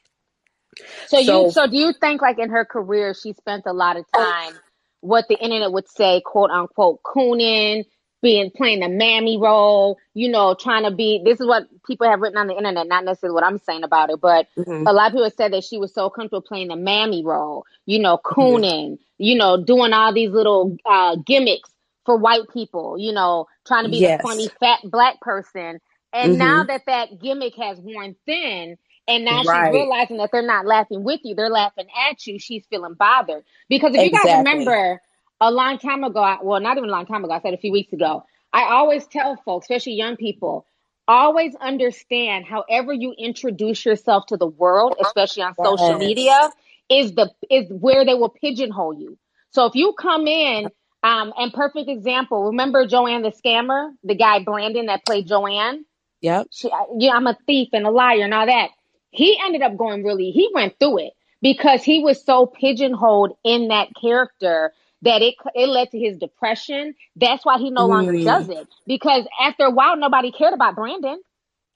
So 1.07 1.19
you 1.19 1.25
So, 1.25 1.49
so 1.49 1.67
do 1.67 1.77
you 1.77 1.93
think 1.99 2.21
like 2.21 2.39
in 2.39 2.49
her 2.49 2.65
career 2.65 3.13
she 3.13 3.33
spent 3.33 3.63
a 3.65 3.73
lot 3.73 3.97
of 3.97 4.05
oh. 4.13 4.23
time 4.23 4.59
what 5.01 5.25
the 5.27 5.37
internet 5.37 5.71
would 5.71 5.89
say 5.89 6.21
quote 6.25 6.51
unquote 6.51 7.01
cooning, 7.03 7.83
being 8.21 8.51
playing 8.51 8.81
the 8.81 8.89
mammy 8.89 9.37
role, 9.37 9.97
you 10.13 10.29
know, 10.29 10.55
trying 10.59 10.83
to 10.83 10.91
be. 10.91 11.21
This 11.25 11.41
is 11.41 11.47
what 11.47 11.65
people 11.87 12.09
have 12.09 12.21
written 12.21 12.37
on 12.39 12.47
the 12.47 12.57
internet, 12.57 12.87
not 12.87 13.05
necessarily 13.05 13.35
what 13.35 13.45
I'm 13.45 13.59
saying 13.59 13.83
about 13.83 14.09
it, 14.11 14.21
but 14.21 14.47
Mhm. 14.57 14.87
a 14.87 14.93
lot 14.93 15.07
of 15.07 15.13
people 15.13 15.31
said 15.31 15.53
that 15.53 15.63
she 15.65 15.77
was 15.79 15.93
so 15.93 16.09
comfortable 16.09 16.41
playing 16.41 16.69
the 16.69 16.77
mammy 16.77 17.23
role, 17.25 17.65
you 17.85 17.99
know, 17.99 18.17
Mm-hmm. 18.41 18.61
cooning, 18.63 18.99
you 19.17 19.37
know, 19.37 19.63
doing 19.63 19.93
all 19.93 20.13
these 20.13 20.31
little 20.31 20.77
uh, 20.85 21.17
gimmicks 21.25 21.69
for 22.05 22.17
white 22.17 22.49
people, 22.53 22.97
you 22.99 23.13
know, 23.13 23.47
trying 23.67 23.85
to 23.85 23.91
be 23.91 24.01
Yes. 24.01 24.01
the 24.01 24.15
funny 24.21 24.49
fat 24.59 24.79
black 24.85 25.21
person. 25.21 25.79
And 26.13 26.37
now 26.39 26.63
Mhm. 26.63 26.67
that 26.67 26.83
that 26.87 27.21
gimmick 27.21 27.55
has 27.57 27.79
worn 27.79 28.15
thin, 28.25 28.77
and 29.07 29.25
now 29.25 29.43
Right. 29.43 29.45
she's 29.45 29.67
realizing 29.69 30.17
that 30.17 30.31
they're 30.31 30.41
not 30.45 30.65
laughing 30.67 31.03
with 31.03 31.21
you, 31.23 31.35
they're 31.35 31.49
laughing 31.49 31.87
at 32.09 32.25
you. 32.27 32.39
She's 32.39 32.65
feeling 32.69 32.95
bothered 32.95 33.45
because 33.69 33.95
if 33.95 34.03
you 34.03 34.11
guys 34.11 34.31
remember 34.31 35.01
a 35.41 35.51
long 35.51 35.79
time 35.79 36.05
ago, 36.05 36.21
I- 36.21 36.39
well, 36.43 36.61
not 36.61 36.77
even 36.77 36.89
a 36.89 36.93
long 36.93 37.07
time 37.07 37.25
ago, 37.25 37.33
I 37.33 37.41
said 37.41 37.55
a 37.55 37.59
few 37.59 37.73
weeks 37.73 37.93
ago. 37.93 38.25
I 38.53 38.65
always 38.65 39.07
tell 39.07 39.37
folks, 39.37 39.65
especially 39.65 39.95
young 39.95 40.17
people, 40.17 40.67
always 41.09 41.55
understand 41.57 42.45
however 42.45 42.93
you 42.93 43.15
introduce 43.19 43.85
yourself 43.85 44.27
to 44.27 44.37
the 44.37 44.47
world, 44.47 44.95
especially 45.01 45.43
on 45.43 45.55
social 45.63 45.95
media, 45.95 46.51
is 46.89 47.13
the 47.15 47.31
is 47.51 47.67
where 47.71 48.05
they 48.05 48.15
will 48.15 48.29
pigeonhole 48.29 48.95
you. 48.95 49.19
So 49.51 49.67
if 49.67 49.75
you 49.75 49.93
come 49.99 50.27
in, 50.27 50.71
um, 51.03 51.33
and 51.37 51.53
perfect 51.53 51.89
example, 51.89 52.45
remember 52.47 52.87
Joanne 52.87 53.23
the 53.23 53.31
scammer, 53.33 53.91
the 54.03 54.15
guy 54.15 54.43
Brandon 54.43 54.87
that 54.87 55.05
played 55.05 55.27
Joanne? 55.27 55.85
Yep. 56.21 56.47
she, 56.51 56.69
yeah, 56.97 57.13
I'm 57.13 57.27
a 57.27 57.37
thief 57.47 57.69
and 57.73 57.87
a 57.87 57.91
liar 57.91 58.23
and 58.23 58.33
all 58.35 58.47
that. 58.47 58.69
He 59.11 59.39
ended 59.43 59.63
up 59.63 59.77
going 59.77 60.03
really, 60.03 60.31
he 60.31 60.49
went 60.53 60.79
through 60.79 60.99
it 60.99 61.13
because 61.41 61.83
he 61.83 62.01
was 62.03 62.23
so 62.23 62.47
pigeonholed 62.47 63.33
in 63.45 63.69
that 63.69 63.89
character 63.99 64.73
that 65.03 65.21
it 65.21 65.35
it 65.55 65.67
led 65.69 65.91
to 65.91 65.99
his 65.99 66.17
depression. 66.17 66.95
That's 67.17 67.45
why 67.45 67.59
he 67.59 67.71
no 67.71 67.87
longer 67.87 68.13
Mm. 68.13 68.25
does 68.25 68.49
it 68.49 68.67
because 68.87 69.25
after 69.41 69.65
a 69.65 69.71
while, 69.71 69.97
nobody 69.97 70.31
cared 70.31 70.53
about 70.55 70.75
Brandon. 70.75 71.21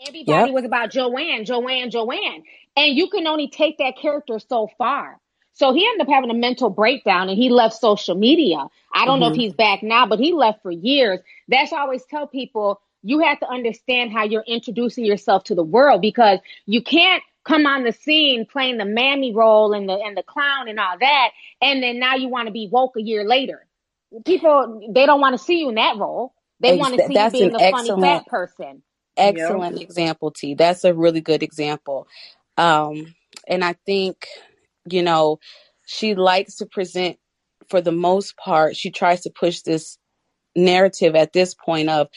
Everybody 0.08 0.52
Yep. 0.52 0.52
was 0.52 0.66
about 0.66 0.92
Joanne, 0.92 1.46
Joanne, 1.46 1.92
Joanne, 1.92 2.44
and 2.78 2.98
you 2.98 3.10
can 3.10 3.28
only 3.28 3.50
take 3.50 3.80
that 3.80 3.98
character 4.02 4.40
so 4.40 4.70
far. 4.78 5.20
So 5.54 5.74
he 5.74 5.86
ended 5.88 6.08
up 6.08 6.14
having 6.14 6.32
a 6.32 6.36
mental 6.36 6.70
breakdown 6.70 7.30
and 7.30 7.38
he 7.38 7.50
left 7.50 7.76
social 7.76 8.16
media. 8.16 8.68
I 8.94 9.06
don't 9.06 9.20
know 9.20 9.28
if 9.28 9.36
Mhm. 9.36 9.36
he's 9.36 9.54
back 9.54 9.84
now, 9.84 10.08
but 10.08 10.20
he 10.20 10.34
left 10.34 10.64
for 10.64 10.72
years. 10.72 11.20
That's 11.50 11.72
why 11.72 11.80
I 11.80 11.82
always 11.82 12.06
tell 12.06 12.28
people 12.28 12.82
you 13.04 13.20
have 13.22 13.40
to 13.42 13.50
understand 13.50 14.12
how 14.14 14.24
you're 14.26 14.46
introducing 14.48 15.06
yourself 15.06 15.46
to 15.46 15.56
the 15.56 15.64
world 15.64 16.02
because 16.02 16.40
you 16.66 16.84
can't 16.84 17.24
come 17.46 17.68
on 17.68 17.84
the 17.86 17.94
scene 17.94 18.48
playing 18.48 18.78
the 18.80 18.86
mammy 18.86 19.34
role 19.36 19.74
and 19.74 19.90
the 19.90 19.96
and 19.96 20.18
the 20.18 20.24
clown 20.24 20.70
and 20.70 20.80
all 20.80 20.98
that, 21.00 21.32
and 21.62 21.84
then 21.84 22.00
now 22.00 22.16
you 22.16 22.30
want 22.30 22.48
to 22.48 22.54
be 22.54 22.70
woke 22.72 22.98
a 22.98 23.04
year 23.04 23.26
later. 23.26 23.68
People 24.26 24.90
they 24.94 25.06
don't 25.08 25.22
want 25.22 25.38
to 25.38 25.44
see 25.44 25.60
you 25.62 25.70
in 25.70 25.76
that 25.76 25.98
role. 25.98 26.34
They 26.62 26.74
Ex- 26.74 26.76
want 26.76 26.96
to 26.96 27.02
see 27.06 27.18
you 27.20 27.30
that's 27.30 27.32
being 27.32 27.52
an 27.52 27.54
the 27.54 27.62
funny 27.72 27.96
excellent 27.98 28.00
fat 28.00 28.28
person. 28.28 28.84
excellent 29.18 29.80
example 29.80 30.32
t 30.32 30.56
that's 30.56 30.84
a 30.86 30.94
really 30.94 31.22
good 31.22 31.44
example 31.44 32.08
um 32.58 33.14
and 33.48 33.64
i 33.64 33.74
think 33.86 34.28
you 34.90 35.04
know 35.04 35.40
she 35.86 36.16
likes 36.16 36.56
to 36.58 36.66
present 36.66 37.18
for 37.70 37.82
the 37.82 37.92
most 37.92 38.38
part 38.38 38.76
she 38.76 38.92
tries 38.92 39.22
to 39.22 39.30
push 39.32 39.62
this 39.62 39.98
narrative 40.56 41.16
at 41.16 41.34
this 41.34 41.54
point 41.56 41.90
of 41.90 42.08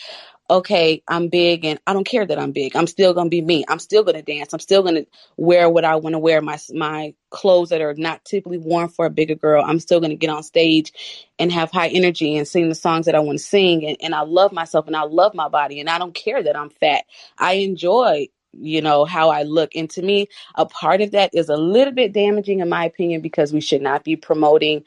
okay 0.51 1.03
i'm 1.09 1.29
big 1.29 1.65
and 1.65 1.81
i 1.87 1.93
don't 1.93 2.07
care 2.07 2.27
that 2.27 2.39
i'm 2.39 2.53
big. 2.53 2.77
I'm 2.77 2.87
still 2.87 3.15
gonna 3.15 3.31
be 3.31 3.43
me. 3.43 3.65
I'm 3.69 3.79
still 3.81 4.05
gonna 4.05 4.23
dance. 4.23 4.53
I'm 4.53 4.61
still 4.61 4.83
gonna 4.83 5.07
wear 5.37 5.69
what 5.71 5.85
i 5.85 5.97
want 5.97 6.15
to 6.15 6.19
wear 6.21 6.41
my 6.41 6.59
my 6.75 7.15
clothes 7.31 7.71
that 7.71 7.81
are 7.81 7.95
not 7.95 8.25
typically 8.25 8.59
worn 8.59 8.89
for 8.89 9.07
a 9.07 9.11
bigger 9.11 9.35
girl. 9.35 9.65
I'm 9.67 9.81
still 9.81 10.01
gonna 10.01 10.17
get 10.17 10.31
on 10.31 10.43
stage 10.45 10.93
and 11.39 11.53
have 11.53 11.71
high 11.73 11.89
energy 11.89 12.37
and 12.37 12.49
sing 12.49 12.69
the 12.69 12.75
songs 12.77 13.07
that 13.07 13.15
i 13.17 13.21
want 13.21 13.39
to 13.39 13.45
sing 13.45 13.87
and, 13.87 13.97
and 14.03 14.15
i 14.15 14.23
love 14.23 14.53
myself 14.53 14.87
and 14.87 14.97
i 14.97 15.03
love 15.03 15.35
my 15.35 15.49
body 15.49 15.81
and 15.81 15.91
i 15.91 15.99
don't 15.99 16.15
care 16.15 16.43
that 16.43 16.57
i'm 16.57 16.71
fat. 16.71 17.05
I 17.39 17.55
enjoy 17.55 18.29
you 18.59 18.83
know 18.83 19.05
how 19.05 19.31
i 19.31 19.43
look. 19.45 19.77
And 19.77 19.91
to 19.91 20.03
me 20.03 20.29
a 20.55 20.67
part 20.67 21.01
of 21.03 21.13
that 21.13 21.35
is 21.35 21.49
a 21.51 21.57
little 21.57 21.95
bit 21.95 22.13
damaging 22.13 22.61
in 22.61 22.69
my 22.69 22.85
opinion 22.87 23.21
because 23.23 23.53
we 23.53 23.61
should 23.61 23.83
not 23.83 24.05
be 24.05 24.17
promoting 24.17 24.85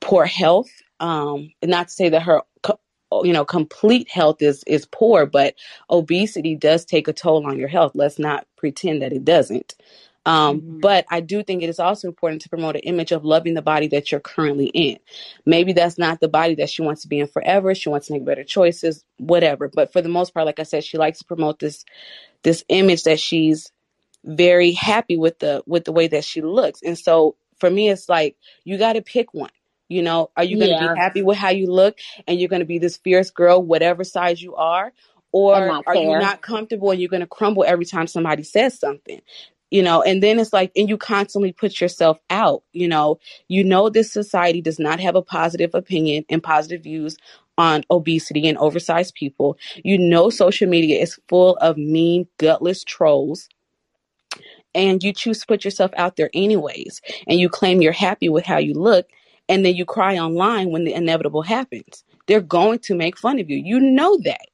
poor 0.00 0.26
health. 0.26 0.70
Um 1.00 1.52
not 1.64 1.88
to 1.88 1.94
say 1.94 2.10
that 2.10 2.22
her 2.24 2.42
you 3.24 3.32
know 3.32 3.44
complete 3.44 4.08
health 4.10 4.42
is 4.42 4.64
is 4.66 4.86
poor 4.86 5.26
but 5.26 5.54
obesity 5.90 6.56
does 6.56 6.84
take 6.84 7.08
a 7.08 7.12
toll 7.14 7.46
on 7.46 7.58
your 7.58 7.68
health. 7.68 7.92
Let's 7.94 8.18
not 8.18 8.46
pretend 8.58 9.02
that 9.02 9.12
it 9.12 9.24
doesn't. 9.24 9.74
Um 10.26 10.62
Mhm. 10.62 10.80
but 10.82 11.06
i 11.10 11.20
do 11.20 11.42
think 11.44 11.62
it 11.62 11.70
is 11.70 11.80
also 11.80 12.08
important 12.08 12.42
to 12.42 12.50
promote 12.50 12.76
an 12.76 12.82
image 12.82 13.12
of 13.12 13.24
loving 13.24 13.54
the 13.54 13.62
body 13.62 13.88
that 13.88 14.12
you're 14.12 14.20
currently 14.20 14.66
in. 14.68 14.98
Maybe 15.46 15.72
that's 15.74 15.98
not 15.98 16.20
the 16.20 16.28
body 16.28 16.56
that 16.56 16.70
she 16.70 16.82
wants 16.82 17.02
to 17.02 17.08
be 17.08 17.20
in 17.20 17.28
forever. 17.28 17.74
She 17.74 17.88
wants 17.90 18.08
to 18.08 18.14
make 18.14 18.24
better 18.26 18.44
choices 18.44 19.04
whatever. 19.18 19.68
But 19.68 19.92
for 19.92 20.02
the 20.02 20.10
most 20.10 20.34
part 20.34 20.46
like 20.46 20.60
i 20.60 20.64
said 20.64 20.84
she 20.84 20.98
likes 20.98 21.20
to 21.20 21.26
promote 21.26 21.60
this 21.60 21.84
this 22.44 22.64
image 22.70 23.04
that 23.04 23.20
she's 23.20 23.72
very 24.24 24.72
happy 24.72 25.16
with 25.18 25.38
the 25.40 25.62
with 25.66 25.84
the 25.84 25.92
way 25.92 26.08
that 26.08 26.24
she 26.24 26.42
looks. 26.42 26.82
And 26.82 26.98
so 26.98 27.36
for 27.60 27.70
me 27.70 27.90
it's 27.90 28.08
like 28.08 28.36
you 28.64 28.78
got 28.78 28.94
to 28.94 29.02
pick 29.02 29.34
one 29.34 29.50
you 29.90 30.02
know 30.02 30.30
are 30.38 30.44
you 30.44 30.58
going 30.58 30.70
to 30.70 30.76
Yeah, 30.76 30.78
be 30.78 30.92
happy 30.96 31.22
with 31.22 31.38
how 31.38 31.50
you 31.50 31.68
look 31.72 31.98
and 32.28 32.40
you're 32.40 32.50
going 32.50 32.60
to 32.62 32.66
be 32.66 32.80
this 32.80 32.98
fierce 32.98 33.30
girl 33.32 33.62
whatever 33.62 34.04
size 34.04 34.42
you 34.42 34.56
are? 34.56 34.92
Or 35.32 35.76
are 35.86 35.96
you 35.96 36.16
not 36.16 36.42
comfortable 36.42 36.92
and 36.92 37.00
you're 37.00 37.10
going 37.10 37.22
to 37.22 37.28
crumble 37.28 37.64
every 37.68 37.86
time 37.86 38.08
somebody 38.08 38.44
says 38.44 38.80
something? 38.80 39.22
You 39.72 39.84
know 39.84 40.02
and 40.02 40.22
then 40.22 40.40
it's 40.40 40.54
like 40.54 40.72
and 40.76 40.88
you 40.90 40.98
constantly 40.98 41.52
put 41.52 41.80
yourself 41.82 42.18
out 42.30 42.64
you 42.72 42.88
know? 42.88 43.20
You 43.48 43.64
know 43.64 43.90
this 43.90 44.12
society 44.12 44.62
does 44.62 44.80
not 44.80 45.00
have 45.00 45.16
a 45.16 45.22
positive 45.22 45.72
opinion 45.74 46.26
and 46.30 46.42
positive 46.42 46.84
views 46.84 47.18
on 47.58 47.84
obesity 47.90 48.48
and 48.48 48.58
oversized 48.58 49.14
people. 49.16 49.58
You 49.84 49.98
know 49.98 50.30
social 50.30 50.68
media 50.70 51.00
is 51.00 51.20
full 51.28 51.56
of 51.58 51.78
mean 51.78 52.28
gutless 52.38 52.84
trolls. 52.84 53.48
And 54.74 55.02
you 55.04 55.12
choose 55.12 55.40
to 55.40 55.46
put 55.48 55.64
yourself 55.66 55.92
out 55.96 56.16
there 56.16 56.30
anyways. 56.34 57.02
And 57.28 57.40
you 57.40 57.50
claim 57.50 57.82
you're 57.82 57.92
happy 57.92 58.30
with 58.30 58.46
how 58.46 58.58
you 58.58 58.74
look 58.74 59.06
and 59.50 59.66
then 59.66 59.74
you 59.74 59.84
cry 59.84 60.16
online 60.16 60.70
when 60.70 60.84
the 60.84 60.94
inevitable 60.94 61.42
happens. 61.42 62.04
They're 62.28 62.40
going 62.40 62.78
to 62.80 62.94
make 62.94 63.18
fun 63.18 63.40
of 63.40 63.50
you. 63.50 63.58
You 63.58 63.80
know 63.80 64.16
that. 64.24 64.46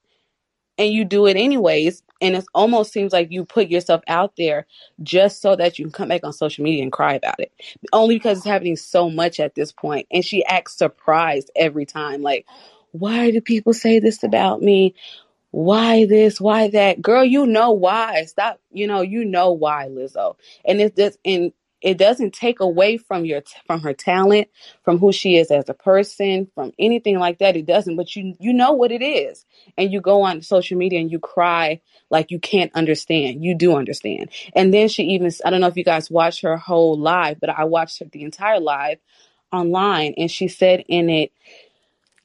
And 0.79 0.93
you 0.93 1.05
do 1.05 1.27
it 1.27 1.37
anyways. 1.37 2.03
And 2.23 2.35
it 2.35 2.47
almost 2.55 2.93
seems 2.93 3.13
like 3.13 3.31
you 3.31 3.45
put 3.45 3.69
yourself 3.69 4.03
out 4.09 4.33
there 4.39 4.67
just 5.03 5.43
so 5.43 5.55
that 5.55 5.79
you 5.79 5.85
can 5.85 5.93
come 5.93 6.09
back 6.09 6.25
on 6.25 6.33
social 6.33 6.65
media 6.65 6.83
and 6.83 6.91
cry 6.91 7.15
about 7.15 7.39
it. 7.41 7.53
Only 7.93 8.17
because 8.17 8.39
it's 8.39 8.47
happening 8.47 8.77
so 8.77 9.11
much 9.11 9.39
at 9.39 9.55
this 9.55 9.71
point. 9.71 10.07
and 10.11 10.25
she 10.25 10.45
acts 10.47 10.79
surprised 10.79 11.51
every 11.55 11.85
time. 11.85 12.23
Like 12.23 12.47
why 12.93 13.31
do 13.31 13.41
people 13.43 13.75
say 13.75 13.99
this 14.01 14.23
about 14.23 14.63
me? 14.63 14.95
Why 15.51 16.07
this? 16.07 16.41
Why 16.41 16.69
that? 16.69 17.03
Girl 17.03 17.25
you 17.25 17.47
know 17.47 17.73
why. 17.73 18.25
Stop. 18.25 18.61
You 18.73 18.87
know 18.87 19.03
you 19.03 19.25
know 19.27 19.53
why 19.53 19.89
lizzo. 19.91 20.37
And 20.65 20.81
it 20.81 20.97
just 20.97 21.19
and 21.25 21.53
it 21.83 21.99
doesn't 21.99 22.35
take 22.35 22.61
away 22.61 22.97
from 22.97 23.25
your 23.25 23.43
from 23.67 23.81
her 23.83 23.95
talent 23.95 24.49
from 24.85 24.99
who 24.99 25.13
she 25.13 25.37
is 25.37 25.51
as 25.51 25.69
a 25.69 25.75
person 25.75 26.49
from 26.55 26.73
anything 26.79 27.19
like 27.19 27.39
that. 27.39 27.57
It 27.57 27.67
doesn't 27.67 27.97
but 27.97 28.15
you 28.17 28.35
you 28.41 28.53
know 28.53 28.73
what 28.73 28.93
it 28.93 29.03
is. 29.03 29.45
And 29.77 29.93
you 29.93 30.01
go 30.01 30.23
on 30.23 30.43
social 30.43 30.79
media 30.79 31.01
and 31.01 31.11
you 31.11 31.19
cry 31.21 31.81
like 32.11 32.31
you 32.31 32.39
can't 32.39 32.73
understand. 32.75 33.45
You 33.45 33.55
do 33.55 33.77
understand. 33.77 34.31
And 34.55 34.73
then 34.75 34.89
she 34.89 35.05
even 35.05 35.31
i 35.45 35.51
don't 35.51 35.61
know 35.61 35.69
if 35.69 35.77
you 35.77 35.85
guys 35.85 36.11
watched 36.11 36.43
her 36.43 36.57
whole 36.57 36.99
live 36.99 37.41
but 37.41 37.51
i 37.51 37.65
watched 37.65 38.01
her 38.01 38.07
the 38.07 38.23
entire 38.23 38.61
live 38.61 38.99
online 39.53 40.15
and 40.19 40.31
she 40.31 40.49
said 40.49 40.85
in 40.89 41.09
it 41.09 41.33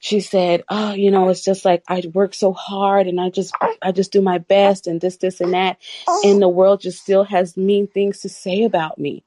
she 0.02 0.22
said, 0.22 0.64
"Oh, 0.70 0.94
you 0.94 1.12
know, 1.12 1.30
it's 1.30 1.46
just 1.46 1.66
like 1.66 1.84
I 1.90 2.04
work 2.14 2.36
so 2.36 2.54
hard 2.54 3.08
and 3.08 3.22
I 3.22 3.32
just 3.32 3.54
I 3.82 3.94
just 3.94 4.14
do 4.14 4.22
my 4.22 4.40
best 4.40 4.88
and 4.88 5.02
this 5.02 5.18
this 5.18 5.42
and 5.42 5.54
that 5.54 5.80
and 6.26 6.42
the 6.42 6.50
world 6.50 6.82
just 6.82 7.02
still 7.02 7.26
has 7.26 7.58
mean 7.58 7.88
things 7.88 8.22
to 8.22 8.30
say 8.30 8.66
about 8.66 9.00
me." 9.00 9.24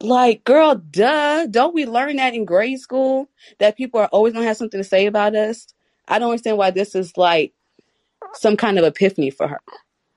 Like, 0.00 0.44
girl, 0.44 0.76
duh. 0.76 1.46
Don't 1.46 1.74
we 1.74 1.86
learn 1.86 2.16
that 2.16 2.34
in 2.34 2.44
grade 2.44 2.80
school 2.80 3.28
that 3.58 3.76
people 3.78 4.00
are 4.00 4.08
always 4.08 4.34
going 4.34 4.44
to 4.44 4.48
have 4.48 4.58
something 4.58 4.80
to 4.80 4.84
say 4.84 5.06
about 5.06 5.36
us? 5.36 5.68
I 6.08 6.18
don't 6.18 6.30
understand 6.30 6.58
why 6.58 6.72
this 6.72 6.94
is 6.96 7.16
like 7.16 7.54
some 8.34 8.56
kind 8.56 8.78
of 8.78 8.84
epiphany 8.84 9.30
for 9.30 9.48
her. 9.48 9.60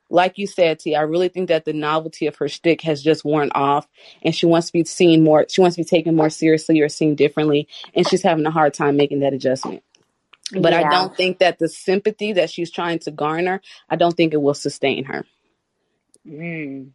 Like 0.09 0.37
you 0.37 0.47
said, 0.47 0.79
T, 0.79 0.95
I 0.95 1.01
really 1.01 1.29
think 1.29 1.49
that 1.49 1.65
the 1.65 1.73
novelty 1.73 2.27
of 2.27 2.35
her 2.37 2.47
shtick 2.47 2.81
has 2.81 3.01
just 3.01 3.25
worn 3.25 3.51
off, 3.55 3.87
and 4.21 4.35
she 4.35 4.45
wants 4.45 4.67
to 4.67 4.73
be 4.73 4.83
seen 4.85 5.23
more. 5.23 5.45
She 5.49 5.61
wants 5.61 5.75
to 5.77 5.81
be 5.81 5.85
taken 5.87 6.15
more 6.15 6.29
seriously 6.29 6.79
or 6.81 6.89
seen 6.89 7.15
differently, 7.15 7.67
and 7.95 8.07
she's 8.07 8.21
having 8.23 8.45
a 8.45 8.51
hard 8.51 8.73
time 8.73 8.97
making 8.97 9.21
that 9.21 9.33
adjustment. 9.33 9.83
But 10.51 10.73
I 10.73 10.83
don't 10.83 11.15
think 11.15 11.39
that 11.39 11.59
the 11.59 11.67
sympathy 11.67 12.33
that 12.33 12.49
she's 12.51 12.71
trying 12.71 12.99
to 12.99 13.11
garner, 13.11 13.61
I 13.89 13.95
don't 13.95 14.15
think 14.15 14.33
it 14.33 14.41
will 14.41 14.53
sustain 14.53 15.05
her. 15.05 15.25
Mm. 16.27 16.91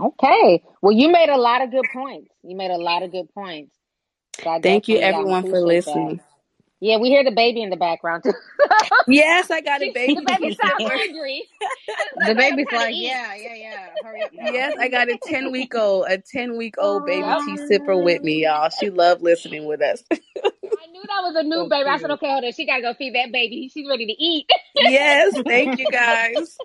Okay. 0.00 0.62
Well, 0.82 0.92
you 0.92 1.10
made 1.10 1.28
a 1.28 1.36
lot 1.38 1.62
of 1.62 1.70
good 1.70 1.86
points. 1.92 2.30
You 2.42 2.56
made 2.56 2.70
a 2.70 2.78
lot 2.78 3.02
of 3.02 3.12
good 3.12 3.32
points. 3.34 3.74
So 4.42 4.60
Thank 4.62 4.88
you, 4.88 4.96
um, 4.96 5.02
everyone, 5.02 5.44
for 5.44 5.60
listening. 5.60 6.16
that. 6.16 6.33
Listening. 6.84 6.90
Yeah, 6.90 6.98
we 6.98 7.08
hear 7.10 7.24
the 7.24 7.32
baby 7.32 7.62
in 7.62 7.70
the 7.70 7.76
background 7.76 8.24
too. 8.24 8.32
Yes, 9.08 9.50
I 9.50 9.60
got 9.60 9.82
a 9.82 9.90
baby. 9.92 10.14
the 10.14 10.22
baby 10.22 10.52
sounds 10.52 10.84
angry. 11.08 11.44
The 12.26 12.34
baby's 12.34 12.66
like, 12.72 12.94
yeah, 12.96 13.34
yeah, 13.36 13.54
yeah. 13.54 13.86
Hurry 14.02 14.22
up 14.22 14.32
now. 14.34 14.44
Yes, 14.52 14.74
I 14.78 14.88
got 14.88 15.08
a 15.08 15.16
10 15.16 15.50
week 15.52 15.74
old, 15.74 16.06
a 16.08 16.18
10 16.18 16.56
week 16.56 16.76
old 16.78 17.02
oh, 17.02 17.06
baby 17.06 17.22
Yep. 17.28 17.38
tea 17.44 17.58
sipper 17.70 18.02
with 18.02 18.22
me, 18.22 18.44
y'all. 18.44 18.70
She 18.70 18.90
loved 18.90 19.22
listening 19.22 19.66
with 19.66 19.82
us. 19.82 20.02
I 20.82 20.86
knew 20.92 21.02
that 21.02 21.22
was 21.22 21.36
a 21.36 21.42
new 21.44 21.64
So 21.64 21.68
baby. 21.68 21.88
I 21.88 21.98
said, 21.98 22.10
okay, 22.12 22.30
hold 22.30 22.44
on. 22.44 22.52
She 22.52 22.66
gotta 22.66 22.82
go 22.82 22.94
feed 22.94 23.14
that 23.14 23.32
baby. 23.32 23.70
She's 23.72 23.88
ready 23.88 24.06
to 24.06 24.12
eat. 24.12 24.48
Yes, 24.74 25.40
thank 25.46 25.78
you 25.78 25.88
guys. 25.88 26.60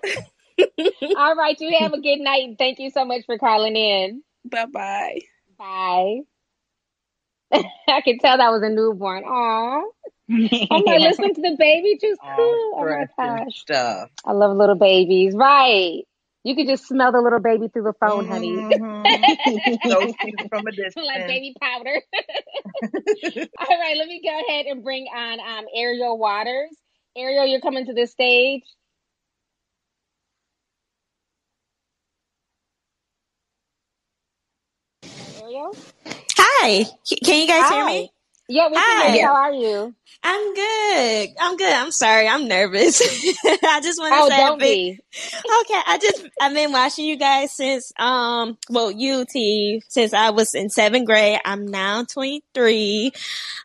All 1.14 1.36
right, 1.36 1.60
you 1.60 1.78
have 1.78 1.92
a 1.94 2.00
good 2.00 2.18
night. 2.20 2.56
Thank 2.58 2.78
you 2.80 2.90
so 2.90 3.04
much 3.04 3.26
for 3.26 3.38
calling 3.38 3.76
in. 3.76 4.22
Bye 4.44 4.66
bye. 4.66 5.20
Bye. 5.58 6.20
I 7.88 8.00
can 8.02 8.18
tell 8.20 8.38
that 8.38 8.50
was 8.52 8.62
a 8.62 8.70
newborn. 8.70 9.24
Aw. 9.24 9.82
I'm 10.70 10.84
like, 10.84 11.00
listen 11.02 11.34
to 11.34 11.42
the 11.42 11.56
baby 11.58 11.98
just 12.00 12.20
cool. 12.36 12.78
Oh 12.78 12.86
my 12.88 13.06
gosh. 13.18 13.54
stuff. 13.54 14.10
I 14.24 14.32
love 14.32 14.56
little 14.56 14.76
babies. 14.76 15.34
Right. 15.36 16.02
You 16.44 16.56
could 16.56 16.68
just 16.68 16.86
smell 16.86 17.12
the 17.12 17.20
little 17.20 17.40
baby 17.40 17.68
through 17.68 17.84
the 17.84 17.94
phone, 18.00 18.26
honey. 18.26 18.66
Mhm. 18.70 19.80
so 19.86 20.06
cute 20.22 20.42
from 20.48 20.66
a 20.68 20.72
Smell 20.92 21.06
like 21.06 21.26
baby 21.26 21.54
powder. 21.60 22.00
All 23.60 23.78
right, 23.78 23.96
let 23.96 24.08
me 24.08 24.22
go 24.24 24.40
ahead 24.48 24.66
and 24.66 24.82
bring 24.84 25.06
on 25.14 25.40
um, 25.40 25.66
Ariel 25.74 26.18
Waters. 26.18 26.76
Ariel, 27.16 27.46
you're 27.46 27.60
coming 27.60 27.86
to 27.86 27.94
the 27.94 28.06
stage. 28.06 28.62
Ariel? 35.36 35.76
Hi. 36.38 36.84
Can 37.24 37.40
you 37.42 37.48
guys 37.48 37.68
hear 37.68 37.84
me? 37.84 38.12
Yeah, 38.50 38.68
we 38.68 38.74
can 38.74 39.12
hear 39.14 39.20
you. 39.22 39.26
Hi. 39.26 39.32
How 39.32 39.34
are 39.36 39.52
you? 39.52 39.94
I'm 40.22 40.54
good. 40.54 41.28
I'm 41.40 41.56
good. 41.56 41.72
I'm 41.72 41.92
sorry. 41.92 42.28
I'm 42.28 42.48
nervous. 42.48 43.00
I 43.64 43.80
just 43.82 44.00
want 44.00 44.14
to 44.14 44.20
Oh, 44.20 44.28
say 44.28 44.36
don't 44.36 44.60
be. 44.60 44.98
okay. 45.36 45.80
I 45.86 45.98
just 46.02 46.26
I've 46.40 46.52
been 46.54 46.72
watching 46.72 47.04
you 47.06 47.16
guys 47.16 47.52
since 47.52 47.92
um 47.98 48.58
well 48.68 48.90
you 48.90 49.24
T 49.30 49.82
since 49.88 50.12
I 50.12 50.30
was 50.30 50.54
in 50.54 50.68
seventh 50.68 51.06
grade. 51.06 51.38
I'm 51.44 51.66
now 51.66 52.04
23. 52.04 53.06
Um, 53.06 53.12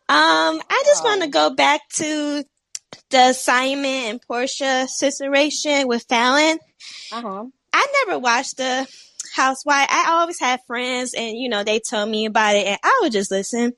I 0.07 0.83
just 0.85 1.03
want 1.03 1.21
to 1.23 1.27
Oh. 1.27 1.31
go 1.49 1.55
back 1.55 1.81
to 1.95 2.43
the 3.09 3.33
Simon 3.33 3.85
and 3.85 4.21
Porsha 4.29 4.87
situation 4.87 5.87
with 5.87 6.07
Falynn. 6.07 6.57
Uh-huh. 7.11 7.45
I 7.73 7.87
never 8.05 8.19
watched 8.19 8.57
the 8.57 8.87
Housewife. 9.35 9.87
I 9.89 10.05
always 10.11 10.39
had 10.39 10.61
friends, 10.65 11.13
and 11.13 11.37
you 11.37 11.49
know 11.49 11.63
they 11.63 11.79
told 11.79 12.09
me 12.09 12.25
about 12.25 12.55
it, 12.55 12.65
and 12.67 12.79
I 12.83 12.99
would 13.01 13.11
just 13.11 13.31
listen. 13.31 13.73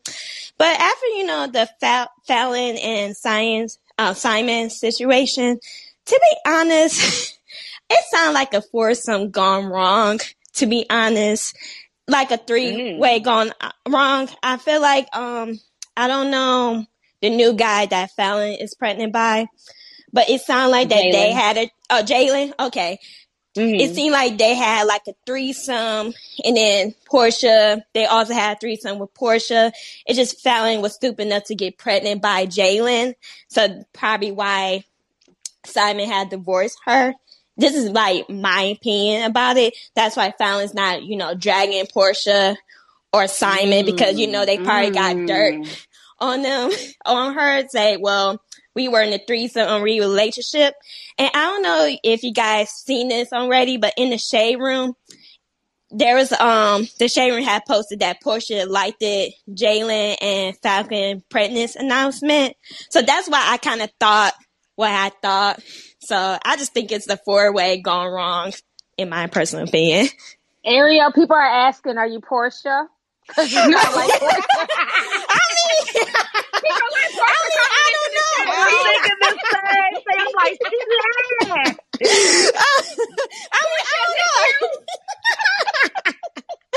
But 0.58 0.80
after 0.80 1.06
you 1.08 1.26
know 1.26 1.48
the 1.48 1.70
Fa- 1.80 2.10
Falynn 2.30 2.78
and 2.84 3.16
Science 3.16 3.80
uh, 3.98 4.14
Simon 4.14 4.70
situation, 4.70 5.60
to 6.06 6.20
be 6.22 6.38
honest, 6.52 7.40
it 7.90 8.04
sounded 8.12 8.34
like 8.34 8.54
a 8.54 8.62
foursome 8.62 9.32
gone 9.32 9.66
wrong. 9.66 10.20
To 10.56 10.66
be 10.66 10.86
honest, 10.90 11.56
like 12.08 12.32
a 12.32 12.38
three 12.38 12.98
way 12.98 13.20
Mm. 13.20 13.24
gone 13.24 13.52
uh, 13.62 13.72
wrong. 13.88 14.30
I 14.42 14.58
feel 14.58 14.82
like 14.82 15.08
um 15.16 15.60
I 15.96 16.08
don't 16.08 16.32
know 16.32 16.86
the 17.22 17.30
new 17.30 17.54
guy 17.54 17.86
that 17.88 18.12
Falynn 18.18 18.62
is 18.62 18.76
pregnant 18.76 19.12
by, 19.14 19.48
but 20.14 20.30
it 20.30 20.42
sounded 20.42 20.72
like 20.72 20.90
that 20.90 21.12
they 21.12 21.32
had 21.32 21.58
a 21.58 21.72
oh 21.90 22.04
Jaylan 22.04 22.54
okay 22.60 23.00
it 23.58 23.92
hmm 23.92 23.96
seemed 23.96 24.14
like 24.14 24.38
they 24.38 24.56
had 24.56 24.84
like 24.84 25.04
a 25.08 25.14
threesome 25.26 26.14
and 26.44 26.58
then 26.58 26.96
Porsha, 27.12 27.82
they 27.94 28.06
also 28.06 28.34
had 28.34 28.58
a 28.58 28.60
threesome 28.60 29.00
with 29.00 29.14
Porsha. 29.14 29.72
It 30.06 30.14
just 30.16 30.44
Falynn 30.44 30.82
was 30.82 30.96
stupid 30.96 31.26
enough 31.28 31.46
to 31.46 31.56
get 31.56 31.78
pregnant 31.78 32.22
by 32.22 32.46
Jaylan. 32.46 33.14
So 33.50 33.84
probably 33.94 34.32
why 34.32 34.84
Simon 35.66 36.10
had 36.10 36.30
divorced 36.30 36.80
her. 36.86 37.14
This 37.58 37.76
is 37.76 37.90
like 37.90 38.30
my 38.30 38.62
opinion 38.78 39.24
about 39.24 39.58
it. 39.58 39.76
That's 39.96 40.16
why 40.16 40.34
Falynn's 40.40 40.74
not, 40.74 41.04
you 41.04 41.18
know, 41.18 41.34
dragging 41.34 41.86
Porsha 41.86 42.56
or 43.14 43.28
Simon 43.28 43.86
because, 43.86 44.18
you 44.20 44.28
know, 44.28 44.46
they 44.46 44.60
probably 44.60 44.92
got 44.92 45.26
dirt 45.26 45.56
Mm. 45.56 45.78
on 46.20 46.42
them, 46.42 46.72
on 47.06 47.34
her, 47.34 47.68
say, 47.70 47.98
well, 47.98 48.42
we 48.76 48.88
were 48.88 49.02
in 49.02 49.14
a 49.14 49.20
threesome 49.26 49.82
relationship. 49.82 50.76
And 51.20 51.32
I 51.34 51.44
don't 51.46 51.64
know 51.64 51.96
if 52.04 52.24
you 52.24 52.34
guys 52.34 52.70
seen 52.70 53.10
this 53.10 53.34
already, 53.34 53.78
but 53.78 53.94
in 53.98 54.10
the 54.12 54.18
shade 54.18 54.58
room, 54.58 54.94
there 55.90 56.16
was 56.16 56.32
um 56.34 56.88
the 57.00 57.08
shade 57.08 57.32
room 57.32 57.44
had 57.44 57.64
posted 57.66 58.02
that 58.02 58.22
Porsha 58.24 58.68
liked 58.68 58.98
it 59.02 59.34
Jaylan 59.50 60.18
and 60.22 60.62
Falynn 60.62 61.24
pregnancy 61.30 61.80
announcement. 61.80 62.56
So 62.90 63.02
that's 63.02 63.30
why 63.30 63.42
I 63.48 63.58
kind 63.58 63.82
of 63.82 63.90
thought 64.00 64.34
what 64.76 64.92
I 64.92 65.10
thought. 65.22 65.62
So 66.02 66.38
I 66.44 66.58
just 66.58 66.74
think 66.74 66.92
it's 66.92 67.08
the 67.08 67.18
four 67.26 67.54
way 67.54 67.82
gone 67.82 68.12
wrong, 68.12 68.54
in 68.98 69.10
my 69.10 69.28
personal 69.28 69.66
opinion. 69.66 70.08
Ariel, 70.66 71.12
people 71.14 71.36
are 71.36 71.68
asking, 71.68 71.98
are 71.98 72.08
you 72.08 72.20
Porsha? 72.20 72.88
Because 73.28 73.54
you're 73.54 73.66
not 73.66 73.94
like 73.94 74.14
Porsha. 74.20 74.68
I 75.68 75.76
mean, 75.76 76.64
people 76.64 76.90
like 76.94 77.14
I 77.28 77.36
Porsha 77.42 77.66
mean, 77.72 78.46
I 78.46 78.48
coming 80.64 80.82
into 80.82 80.98
the 80.98 81.04
don't 84.02 86.06
know. 86.06 86.12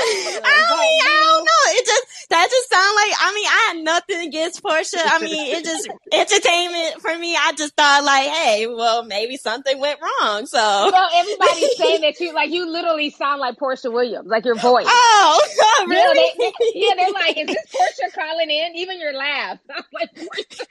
I 0.01 0.41
mean, 0.41 0.41
I 0.43 0.51
don't 0.51 0.69
know. 0.69 0.77
I 0.77 0.81
mean, 0.81 1.01
I 1.01 1.21
don't 1.31 1.45
know. 1.45 1.63
It 1.79 1.85
just 1.85 2.05
that 2.29 2.47
just 2.49 2.69
sound 2.71 2.95
like. 2.95 3.13
I 3.19 3.33
mean, 3.35 3.47
I 3.47 3.59
had 3.75 3.83
nothing 3.83 4.27
against 4.27 4.63
Porsha. 4.63 4.99
I 5.03 5.19
mean, 5.21 5.55
it 5.55 5.63
just 5.71 5.87
entertainment 6.11 7.01
for 7.01 7.17
me. 7.17 7.35
I 7.35 7.53
just 7.53 7.75
thought 7.75 8.03
like, 8.03 8.27
hey, 8.29 8.67
well, 8.67 9.03
maybe 9.03 9.37
something 9.37 9.79
went 9.79 9.99
wrong. 10.01 10.45
So, 10.45 10.85
You 10.85 10.91
know, 10.91 11.07
everybody's 11.15 11.77
saying 11.77 12.01
that 12.01 12.19
you 12.19 12.33
like 12.33 12.51
you 12.51 12.69
literally 12.69 13.09
sound 13.11 13.39
like 13.41 13.57
Porsha 13.57 13.91
Williams, 13.91 14.27
like 14.27 14.45
your 14.45 14.55
voice. 14.55 14.85
oh, 14.87 15.41
Yeah, 15.81 15.85
really? 15.95 16.31
they, 16.37 16.51
they, 16.59 16.79
yeah, 16.79 16.93
they're 16.97 17.11
like, 17.11 17.37
is 17.37 17.47
this 17.47 17.57
Porsha 17.75 18.13
calling 18.13 18.49
in? 18.49 18.75
Even 18.75 18.99
your 18.99 19.13
laugh. 19.13 19.59
I'm 19.75 19.83
like, 19.93 20.13
Porsha. 20.15 20.65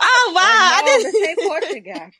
oh 0.00 0.32
wow! 0.34 0.42
I 0.42 0.82
no, 0.84 0.98
didn't. 0.98 1.12
this 1.12 1.28
ain't 1.28 1.40
Porsha 1.40 1.94
guy. 1.94 2.12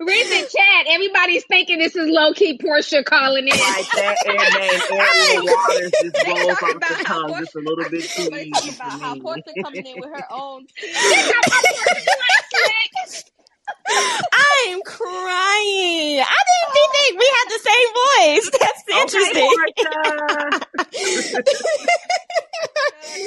Read 0.00 0.26
the 0.26 0.48
chat. 0.48 0.86
Everybody's 0.88 1.44
thinking 1.44 1.78
this 1.78 1.96
is 1.96 2.08
low 2.08 2.32
key 2.32 2.58
Porsha 2.58 3.04
calling 3.04 3.44
in. 3.48 3.50
Like 3.50 3.90
that 3.92 4.16
air 4.26 4.60
name 4.60 5.00
Ariel 5.00 5.89
Waters 5.92 6.12
just 6.12 6.18
rolls 6.26 6.58
off 6.62 6.80
the 6.88 6.96
about 6.96 7.06
tongue 7.06 7.34
just 7.38 7.54
a 7.56 7.60
little 7.60 7.86
bit 7.88 8.10
too 8.10 8.30
easy 8.36 8.50
talking 8.52 8.72
for 8.72 8.88
about 8.88 9.00
how 9.00 9.14
me. 9.14 9.20
Porsha 9.20 9.54
coming 9.62 9.86
in 9.86 9.98
with 10.00 10.10
her 10.10 10.26
own. 10.30 10.66
I 14.32 14.68
am 14.70 14.82
crying. 14.82 16.20
I 16.20 16.40
didn't 16.48 16.72
think 16.74 17.20
we 17.20 17.26
had 17.36 17.48
the 17.50 17.60
same 17.70 17.90
voice. 18.02 18.50
That's 18.60 18.84
interesting. 19.02 19.50
Porsha. 19.56 20.60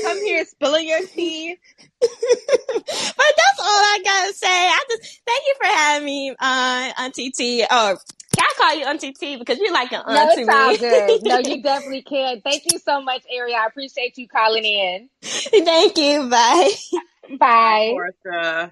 Come 0.04 0.20
here, 0.26 0.46
spilling 0.46 0.88
your 0.88 1.06
tea. 1.08 1.58
but 2.02 2.10
that's 2.10 3.60
all 3.60 3.68
I 3.68 4.00
gotta 4.04 4.34
say. 4.34 4.48
I 4.48 4.80
just 4.90 5.22
thank 5.26 5.44
you 5.48 5.56
for 5.60 5.66
having 5.68 6.06
me, 6.06 6.32
uh, 6.40 6.92
Auntie 7.00 7.32
T. 7.32 7.64
Or 7.64 7.68
can 7.98 8.23
I 8.54 8.58
call 8.58 8.76
you 8.76 8.86
Auntie 8.86 9.14
T 9.14 9.38
because 9.38 9.60
you're 9.60 9.74
like 9.74 9.94
an 9.94 10.04
No, 10.08 10.22
aunt 10.22 10.34
to 10.34 10.46
it's 10.46 10.50
all 10.50 10.74
me. 10.74 10.78
good. 10.78 11.24
No, 11.24 11.40
you 11.40 11.62
definitely 11.64 12.04
can. 12.04 12.42
Thank 12.42 12.64
you 12.68 12.80
so 12.80 13.02
much, 13.02 13.24
Ariel. 13.32 13.58
I 13.58 13.68
appreciate 13.68 14.18
you 14.18 14.28
calling 14.28 14.66
in. 14.66 15.10
thank 15.52 15.98
you. 15.98 16.30
Bye. 16.30 16.72
Bye. 17.40 18.02
Porsha. 18.26 18.72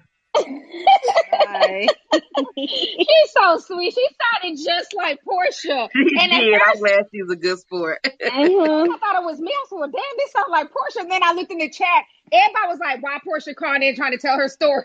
Bye. 1.30 1.94
She's 2.58 3.32
so 3.36 3.58
sweet. 3.58 3.94
She 3.94 4.08
sounded 4.42 4.58
just 4.64 4.94
like 4.94 5.20
Porsha. 5.28 5.90
She 6.08 6.20
And 6.20 6.32
at 6.32 6.44
did. 6.44 6.60
I'm 6.66 6.78
first, 6.78 6.80
glad 6.80 7.06
she's 7.12 7.30
a 7.30 7.36
good 7.36 7.58
sport. 7.60 8.00
I 8.04 8.10
mm-hmm. 8.48 8.92
thought 9.00 9.22
it 9.22 9.24
was 9.24 9.40
me. 9.40 9.52
I 9.52 9.66
was 9.70 9.80
like, 9.82 9.92
damn, 9.92 10.18
this 10.18 10.32
sounds 10.32 10.46
like 10.50 10.68
Porsha. 10.70 11.02
And 11.02 11.10
then 11.12 11.22
I 11.24 11.32
looked 11.34 11.52
in 11.52 11.58
the 11.58 11.70
chat. 11.70 12.04
Everybody 12.32 12.68
was 12.68 12.80
like, 12.80 13.02
why 13.02 13.18
Porsha 13.26 13.54
calling 13.56 13.82
in 13.82 13.96
trying 13.96 14.12
to 14.12 14.18
tell 14.18 14.36
her 14.38 14.48
story? 14.48 14.84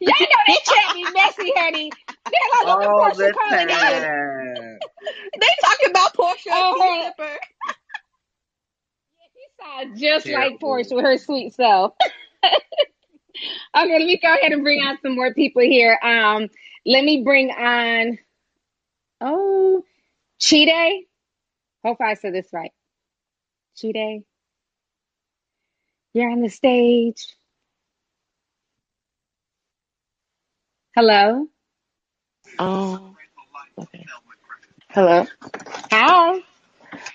Y'all 0.00 0.14
know 0.20 0.26
they 0.46 0.54
chat 0.64 0.94
be 0.94 1.04
messy, 1.12 1.52
honey. 1.56 1.90
They're 2.08 2.40
like, 2.52 2.66
look 2.66 2.82
at 2.82 2.90
Porsha 2.90 3.16
the 3.16 3.32
calling 3.32 3.70
in. 3.70 4.78
They 5.40 5.46
talking 5.62 5.90
about 5.90 6.14
Porsha 6.14 6.52
and 6.52 6.76
tea 6.76 7.24
Uh-huh. 7.24 7.38
She 9.34 9.62
sounds 9.62 10.00
just 10.00 10.26
like 10.26 10.60
Terrible. 10.60 10.68
Porsha 10.68 10.96
with 10.96 11.04
her 11.04 11.18
sweet 11.18 11.54
self. 11.54 11.94
okay, 12.44 12.58
let 13.74 14.06
me 14.06 14.18
go 14.22 14.34
ahead 14.34 14.52
and 14.52 14.62
bring 14.62 14.80
on 14.80 14.98
some 15.02 15.14
more 15.14 15.34
people 15.34 15.62
here. 15.62 15.98
Um, 16.02 16.48
let 16.86 17.04
me 17.04 17.22
bring 17.22 17.50
on 17.50 18.18
oh 19.20 19.84
Chide. 20.40 21.04
Hope 21.84 21.98
I 22.00 22.14
said 22.14 22.34
this 22.34 22.48
right. 22.52 22.72
Chide. 23.76 24.24
You're 26.14 26.30
on 26.30 26.40
the 26.40 26.48
stage. 26.48 27.26
Hello. 30.94 31.48
Um, 32.58 33.16
okay. 33.76 34.06
Hello. 34.90 35.26
Hi. 35.90 36.40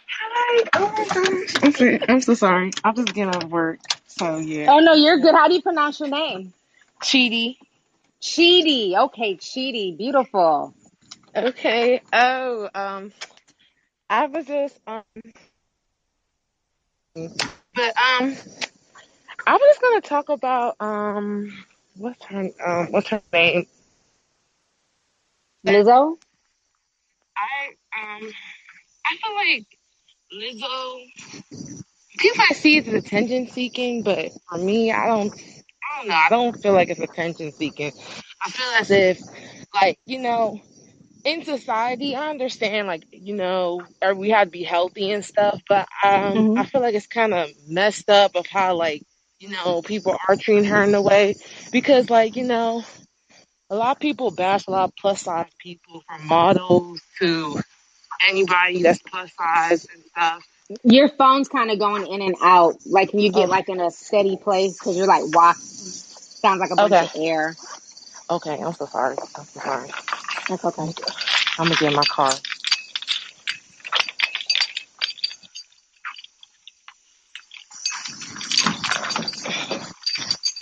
Hi. 0.09 0.63
Oh 0.75 0.91
my 0.97 1.05
gosh. 1.07 1.53
I'm 1.63 1.71
so, 1.73 1.99
I'm 2.09 2.21
so 2.21 2.34
sorry. 2.34 2.71
I'm 2.84 2.95
just 2.95 3.13
getting 3.13 3.30
out 3.34 3.43
of 3.45 3.51
work. 3.51 3.80
So 4.07 4.38
yeah. 4.39 4.67
Oh 4.69 4.80
no, 4.80 4.93
you're 4.95 5.19
good. 5.19 5.34
How 5.34 5.47
do 5.47 5.53
you 5.53 5.61
pronounce 5.61 6.01
your 6.01 6.09
name? 6.09 6.53
Cheaty. 7.01 7.57
Chidi. 8.21 8.97
Okay, 8.97 9.38
Chidi. 9.38 9.97
Beautiful. 9.97 10.73
Okay. 11.36 12.01
Oh, 12.11 12.69
um, 12.75 13.13
I 14.09 14.27
was 14.27 14.45
just 14.45 14.80
um, 14.88 15.03
but 17.15 17.95
um, 17.97 18.36
I 19.47 19.53
was 19.53 19.61
just 19.69 19.82
gonna 19.82 20.01
talk 20.01 20.30
about 20.30 20.75
um, 20.82 21.53
what's 21.99 22.25
her 22.25 22.49
um, 22.65 22.87
what's 22.91 23.09
her 23.09 23.21
name? 23.33 23.67
Lizzo? 25.65 26.17
I 27.37 27.69
um, 27.97 28.31
I 29.05 29.17
feel 29.17 29.35
like 29.35 29.67
Lizzo. 30.33 31.05
People 32.19 32.37
might 32.37 32.57
see 32.57 32.77
it 32.77 32.87
as 32.87 32.93
attention 32.93 33.47
seeking, 33.47 34.03
but 34.03 34.31
for 34.49 34.57
me, 34.59 34.91
I 34.91 35.07
don't. 35.07 35.33
I 35.33 35.99
don't 35.99 36.09
know. 36.09 36.15
I 36.15 36.29
don't 36.29 36.61
feel 36.61 36.73
like 36.73 36.89
it's 36.89 37.01
attention 37.01 37.51
seeking. 37.53 37.93
I 38.45 38.49
feel 38.51 38.67
as 38.79 38.91
if, 38.91 39.21
like, 39.75 39.99
you 40.05 40.19
know, 40.19 40.61
in 41.25 41.43
society, 41.43 42.15
I 42.15 42.29
understand, 42.29 42.87
like, 42.87 43.05
you 43.11 43.35
know, 43.35 43.87
or 44.01 44.15
we 44.15 44.29
have 44.31 44.47
to 44.47 44.51
be 44.51 44.63
healthy 44.63 45.11
and 45.11 45.25
stuff, 45.25 45.61
but 45.69 45.87
um, 46.03 46.45
hmm 46.45 46.57
I 46.57 46.65
feel 46.65 46.81
like 46.81 46.95
it's 46.95 47.07
kind 47.07 47.33
of 47.33 47.49
messed 47.67 48.09
up 48.09 48.35
of 48.35 48.47
how, 48.47 48.75
like, 48.75 49.03
you 49.39 49.49
know, 49.49 49.81
people 49.83 50.17
are 50.27 50.35
treating 50.37 50.65
her 50.65 50.83
in 50.83 50.95
a 50.95 51.01
way 51.01 51.37
because, 51.71 52.09
like, 52.09 52.35
you 52.37 52.45
know, 52.45 52.83
a 53.69 53.75
lot 53.75 53.97
of 53.97 54.01
people 54.01 54.31
bash 54.31 54.67
a 54.67 54.71
lot 54.71 54.85
of 54.89 54.95
plus 54.97 55.23
size 55.23 55.47
people 55.59 56.03
from 56.07 56.27
models 56.27 57.01
to 57.21 57.59
anybody 58.29 58.83
that's 58.83 59.01
plus 59.01 59.31
size 59.35 59.87
and 59.93 60.03
stuff. 60.05 60.43
Your 60.83 61.09
phone's 61.09 61.49
kind 61.49 61.71
of 61.71 61.79
going 61.79 62.07
in 62.07 62.21
and 62.21 62.35
out. 62.41 62.77
Like, 62.85 63.11
can 63.11 63.19
you 63.19 63.31
get 63.31 63.49
Oh, 63.49 63.49
like 63.49 63.69
in 63.69 63.81
a 63.81 63.91
steady 63.91 64.37
place? 64.37 64.79
Because 64.79 64.97
you're 64.97 65.07
like 65.07 65.23
walk. 65.33 65.57
Sounds 65.59 66.59
like 66.59 66.71
a 66.71 66.77
bunch 66.77 66.95
okay, 66.95 67.03
of 67.03 67.09
air. 67.15 67.55
okay. 68.29 68.59
I'm 68.63 68.73
so 68.73 68.87
sorry. 68.87 69.17
I'm 69.37 69.45
so 69.45 69.61
sorry. 69.61 69.89
That's 70.49 70.65
okay. 70.65 70.93
I'm 71.59 71.65
gonna 71.67 71.75
get 71.75 71.89
in 71.89 71.95
my 71.95 72.05
car. 72.05 72.31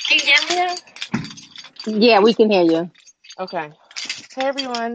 Can 0.09 0.19
you 0.19 0.25
hear 0.25 0.49
me 0.49 0.55
now? 0.55 0.75
Yeah, 1.87 2.21
we 2.21 2.33
can 2.35 2.51
hear 2.51 2.63
you. 2.63 2.91
Okay. 3.39 3.71
Hey 4.35 4.47
everyone. 4.47 4.93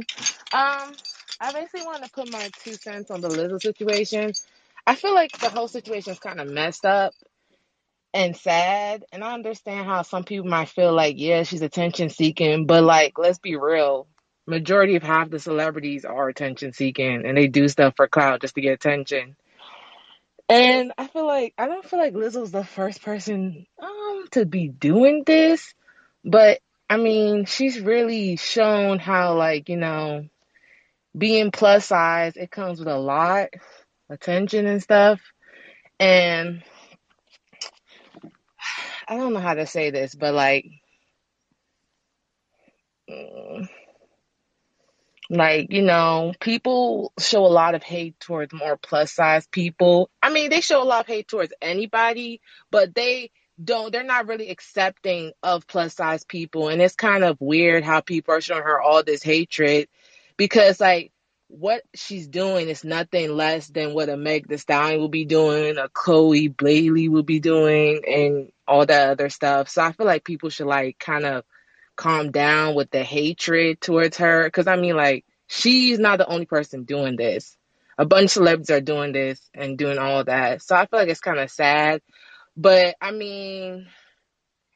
Um, 0.53 0.95
I 1.41 1.53
basically 1.53 1.83
want 1.85 2.05
to 2.05 2.11
put 2.11 2.33
my 2.33 2.51
two 2.65 2.75
cents 2.75 3.11
on 3.11 3.21
the 3.23 3.29
Lizzo 3.29 3.61
situation. 3.63 4.33
I 4.87 4.97
feel 4.97 5.15
like 5.15 5.39
the 5.39 5.51
whole 5.51 5.69
situation 5.69 6.13
is 6.13 6.21
kind 6.21 6.41
of 6.41 6.49
messed 6.49 6.87
up 6.87 7.15
and 8.15 8.37
sad, 8.37 9.05
and 9.13 9.25
I 9.25 9.35
understand 9.35 9.87
how 9.87 10.03
some 10.03 10.25
people 10.25 10.49
might 10.49 10.71
feel 10.71 10.93
like, 10.95 11.17
yeah, 11.19 11.45
she's 11.45 11.63
attention 11.63 12.11
seeking, 12.11 12.67
but 12.67 12.85
like, 12.85 13.19
let's 13.19 13.39
be 13.41 13.57
real. 13.57 14.09
Majority 14.47 14.97
of 14.97 15.05
half 15.05 15.31
the 15.31 15.41
celebrities 15.41 16.05
are 16.05 16.29
attention 16.29 16.73
seeking, 16.73 17.27
and 17.27 17.37
they 17.37 17.49
do 17.49 17.69
stuff 17.69 17.95
for 17.97 18.09
clout 18.09 18.43
just 18.43 18.57
to 18.57 18.63
get 18.63 18.75
attention. 18.75 19.37
And 20.49 20.93
I 20.99 21.09
feel 21.09 21.27
like 21.27 21.55
I 21.59 21.67
don't 21.67 21.85
feel 21.85 21.99
like 21.99 22.15
Lizzo's 22.15 22.53
the 22.53 22.65
first 22.65 23.03
person 23.03 23.67
um 23.83 24.27
to 24.33 24.47
be 24.47 24.69
doing 24.69 25.25
this, 25.27 25.75
but 26.25 26.61
I 26.89 26.97
mean, 26.97 27.47
she's 27.47 27.81
really 27.81 28.37
shown 28.37 28.99
how 28.99 29.35
like, 29.37 29.69
you 29.69 29.77
know, 29.77 30.27
being 31.17 31.51
plus 31.51 31.87
size, 31.87 32.37
it 32.37 32.51
comes 32.51 32.79
with 32.79 32.89
a 32.89 32.99
lot 32.99 33.49
attention 34.11 34.67
and 34.67 34.83
stuff. 34.83 35.21
And 35.99 36.63
I 39.09 39.17
don't 39.17 39.33
know 39.33 39.41
how 39.41 39.55
to 39.55 39.67
say 39.67 39.91
this, 39.91 40.15
but 40.15 40.35
like 40.35 40.67
like, 45.31 45.73
you 45.73 45.83
know, 45.83 46.35
people 46.41 47.13
show 47.19 47.45
a 47.45 47.49
lot 47.49 47.75
of 47.75 47.83
hate 47.83 48.19
towards 48.21 48.53
more 48.53 48.77
plus 48.77 49.13
size 49.13 49.47
people. 49.47 50.11
I 50.23 50.31
mean, 50.31 50.51
they 50.51 50.61
show 50.61 50.83
a 50.83 50.85
lot 50.85 51.01
of 51.01 51.07
hate 51.07 51.27
towards 51.27 51.53
anybody, 51.63 52.41
but 52.71 52.95
they 52.95 53.31
don't 53.65 53.93
they're 53.93 54.03
not 54.05 54.27
really 54.27 54.51
accepting 54.51 55.33
of 55.43 55.67
plus 55.67 55.95
size 55.95 56.25
people 56.25 56.69
and 56.69 56.81
it's 56.81 56.95
kind 56.95 57.25
of 57.25 57.41
weird 57.41 57.85
how 57.85 58.01
people 58.01 58.35
are 58.35 58.41
showing 58.41 58.63
her 58.63 58.81
all 58.81 59.03
this 59.03 59.23
hatred 59.23 59.89
because 60.37 60.81
like 60.81 61.13
what 61.53 61.83
she's 61.95 62.27
doing 62.29 62.69
is 62.69 62.83
nothing 62.83 63.31
less 63.37 63.69
than 63.69 63.93
what 63.93 64.09
a 64.09 64.17
Meg 64.17 64.49
Thee 64.49 64.57
Stallion 64.57 65.01
will 65.01 65.11
be 65.11 65.27
doing, 65.27 65.77
a 65.77 65.89
Chloe 65.91 66.49
Bailey 66.49 67.11
will 67.11 67.23
be 67.23 67.41
doing, 67.41 68.03
and 68.07 68.51
all 68.67 68.87
that 68.87 69.11
other 69.11 69.29
stuff. 69.29 69.69
So 69.69 69.83
I 69.83 69.93
feel 69.93 70.07
like 70.07 70.25
people 70.25 70.49
should 70.49 70.67
like 70.67 70.99
kind 70.99 71.27
of 71.27 71.45
calm 71.95 72.31
down 72.31 72.75
with 72.75 72.91
the 72.91 73.03
hatred 73.03 73.83
towards 73.83 74.17
her. 74.17 74.45
Because 74.45 74.67
I 74.67 74.77
mean, 74.77 74.97
like, 74.97 75.27
she's 75.47 75.99
not 75.99 76.19
the 76.19 76.27
only 76.27 76.47
person 76.47 76.85
doing 76.85 77.17
this. 77.17 77.57
A 77.99 78.07
bunch 78.07 78.25
of 78.25 78.31
celebrities 78.31 78.71
are 78.71 78.81
doing 78.81 79.13
this 79.13 79.39
and 79.53 79.77
doing 79.77 79.99
all 79.99 80.25
that. 80.25 80.63
So 80.63 80.75
I 80.75 80.87
feel 80.87 81.01
like 81.01 81.09
it's 81.11 81.21
kind 81.21 81.39
of 81.39 81.51
sad. 81.51 82.01
But 82.57 82.97
I 83.01 83.13
mean, 83.13 83.89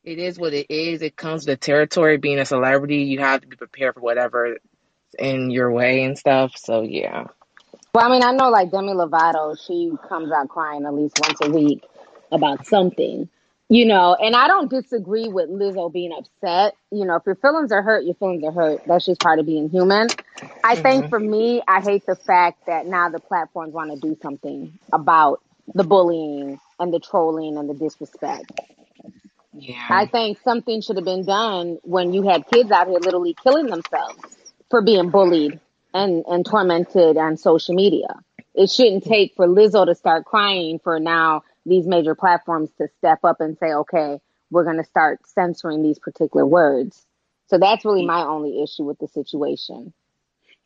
it 0.05 0.19
is 0.19 0.39
what 0.39 0.55
it 0.55 0.67
is. 0.71 1.03
It 1.03 1.17
comes 1.17 1.47
with 1.47 1.61
territory. 1.61 2.19
Being 2.19 2.41
a 2.41 2.47
celebrity, 2.47 2.99
you 3.05 3.21
have 3.21 3.43
to 3.43 3.49
be 3.49 3.57
prepared 3.57 3.95
for 3.95 4.01
whatever 4.01 4.59
in 5.19 5.51
your 5.51 5.73
way 5.73 6.05
and 6.05 6.19
stuff. 6.19 6.55
So 6.57 6.83
yeah. 6.83 7.27
Well, 7.95 8.07
I 8.07 8.11
mean, 8.11 8.23
I 8.23 8.33
know 8.33 8.51
like 8.51 8.71
Demi 8.71 8.93
Lovato, 8.95 9.59
she 9.67 9.93
comes 10.09 10.33
out 10.33 10.49
crying 10.49 10.87
at 10.87 10.95
least 10.95 11.19
once 11.19 11.41
a 11.43 11.51
week 11.51 11.83
about 12.33 12.65
something, 12.67 13.29
you 13.69 13.85
know, 13.87 14.15
and 14.15 14.37
I 14.37 14.47
don't 14.49 14.71
disagree 14.71 15.29
with 15.29 15.51
Lizzo 15.51 15.93
being 15.93 16.13
upset. 16.17 16.75
You 16.93 17.05
know, 17.05 17.17
if 17.17 17.25
your 17.27 17.35
feelings 17.37 17.73
are 17.73 17.83
hurt, 17.83 18.05
your 18.05 18.15
feelings 18.15 18.45
are 18.45 18.53
hurt. 18.53 18.83
That's 18.87 19.07
just 19.07 19.21
part 19.21 19.41
of 19.41 19.47
being 19.47 19.71
human. 19.71 20.09
I 20.65 20.77
think 20.77 21.07
hmm 21.07 21.11
for 21.11 21.19
me, 21.21 21.63
I 21.69 21.81
hate 21.81 22.07
the 22.07 22.17
fact 22.17 22.67
that 22.67 22.87
now 22.87 23.11
the 23.11 23.21
platforms 23.21 23.75
want 23.75 23.91
to 23.93 23.99
do 23.99 24.17
something 24.23 24.79
about 24.93 25.43
the 25.75 25.85
bullying 25.85 26.59
and 26.79 26.93
the 26.93 27.01
trolling 27.01 27.57
and 27.57 27.69
the 27.69 27.75
disrespect. 27.75 28.53
Yeah. 29.53 29.87
I 29.89 30.07
think 30.07 30.39
something 30.45 30.83
should 30.83 30.97
have 30.97 31.05
been 31.05 31.25
done 31.25 31.79
when 31.83 32.13
you 32.13 32.23
had 32.23 32.47
kids 32.49 32.71
out 32.71 32.89
here 32.89 32.99
literally 32.99 33.35
killing 33.43 33.67
themselves 33.67 34.37
for 34.71 34.83
being 34.83 35.11
bullied 35.11 35.59
and, 35.95 36.25
and 36.27 36.45
tormented 36.45 37.17
on 37.17 37.37
social 37.37 37.75
media. 37.75 38.09
It 38.55 38.71
shouldn't 38.71 39.05
take 39.05 39.35
for 39.35 39.47
Lizzo 39.47 39.87
to 39.87 39.95
start 39.95 40.25
crying 40.25 40.79
for 40.79 41.01
now 41.01 41.43
these 41.65 41.87
major 41.87 42.15
platforms 42.15 42.71
to 42.79 42.89
step 42.99 43.21
up 43.25 43.41
and 43.41 43.57
say, 43.59 43.73
okay, 43.73 44.21
we're 44.51 44.65
going 44.65 44.77
to 44.77 44.85
start 44.85 45.27
censoring 45.27 45.83
these 45.83 45.99
particular 45.99 46.47
words. 46.47 47.05
So 47.49 47.59
that's 47.59 47.85
really 47.85 48.05
my 48.05 48.23
only 48.23 48.63
issue 48.63 48.85
with 48.85 48.99
the 48.99 49.09
situation. 49.09 49.93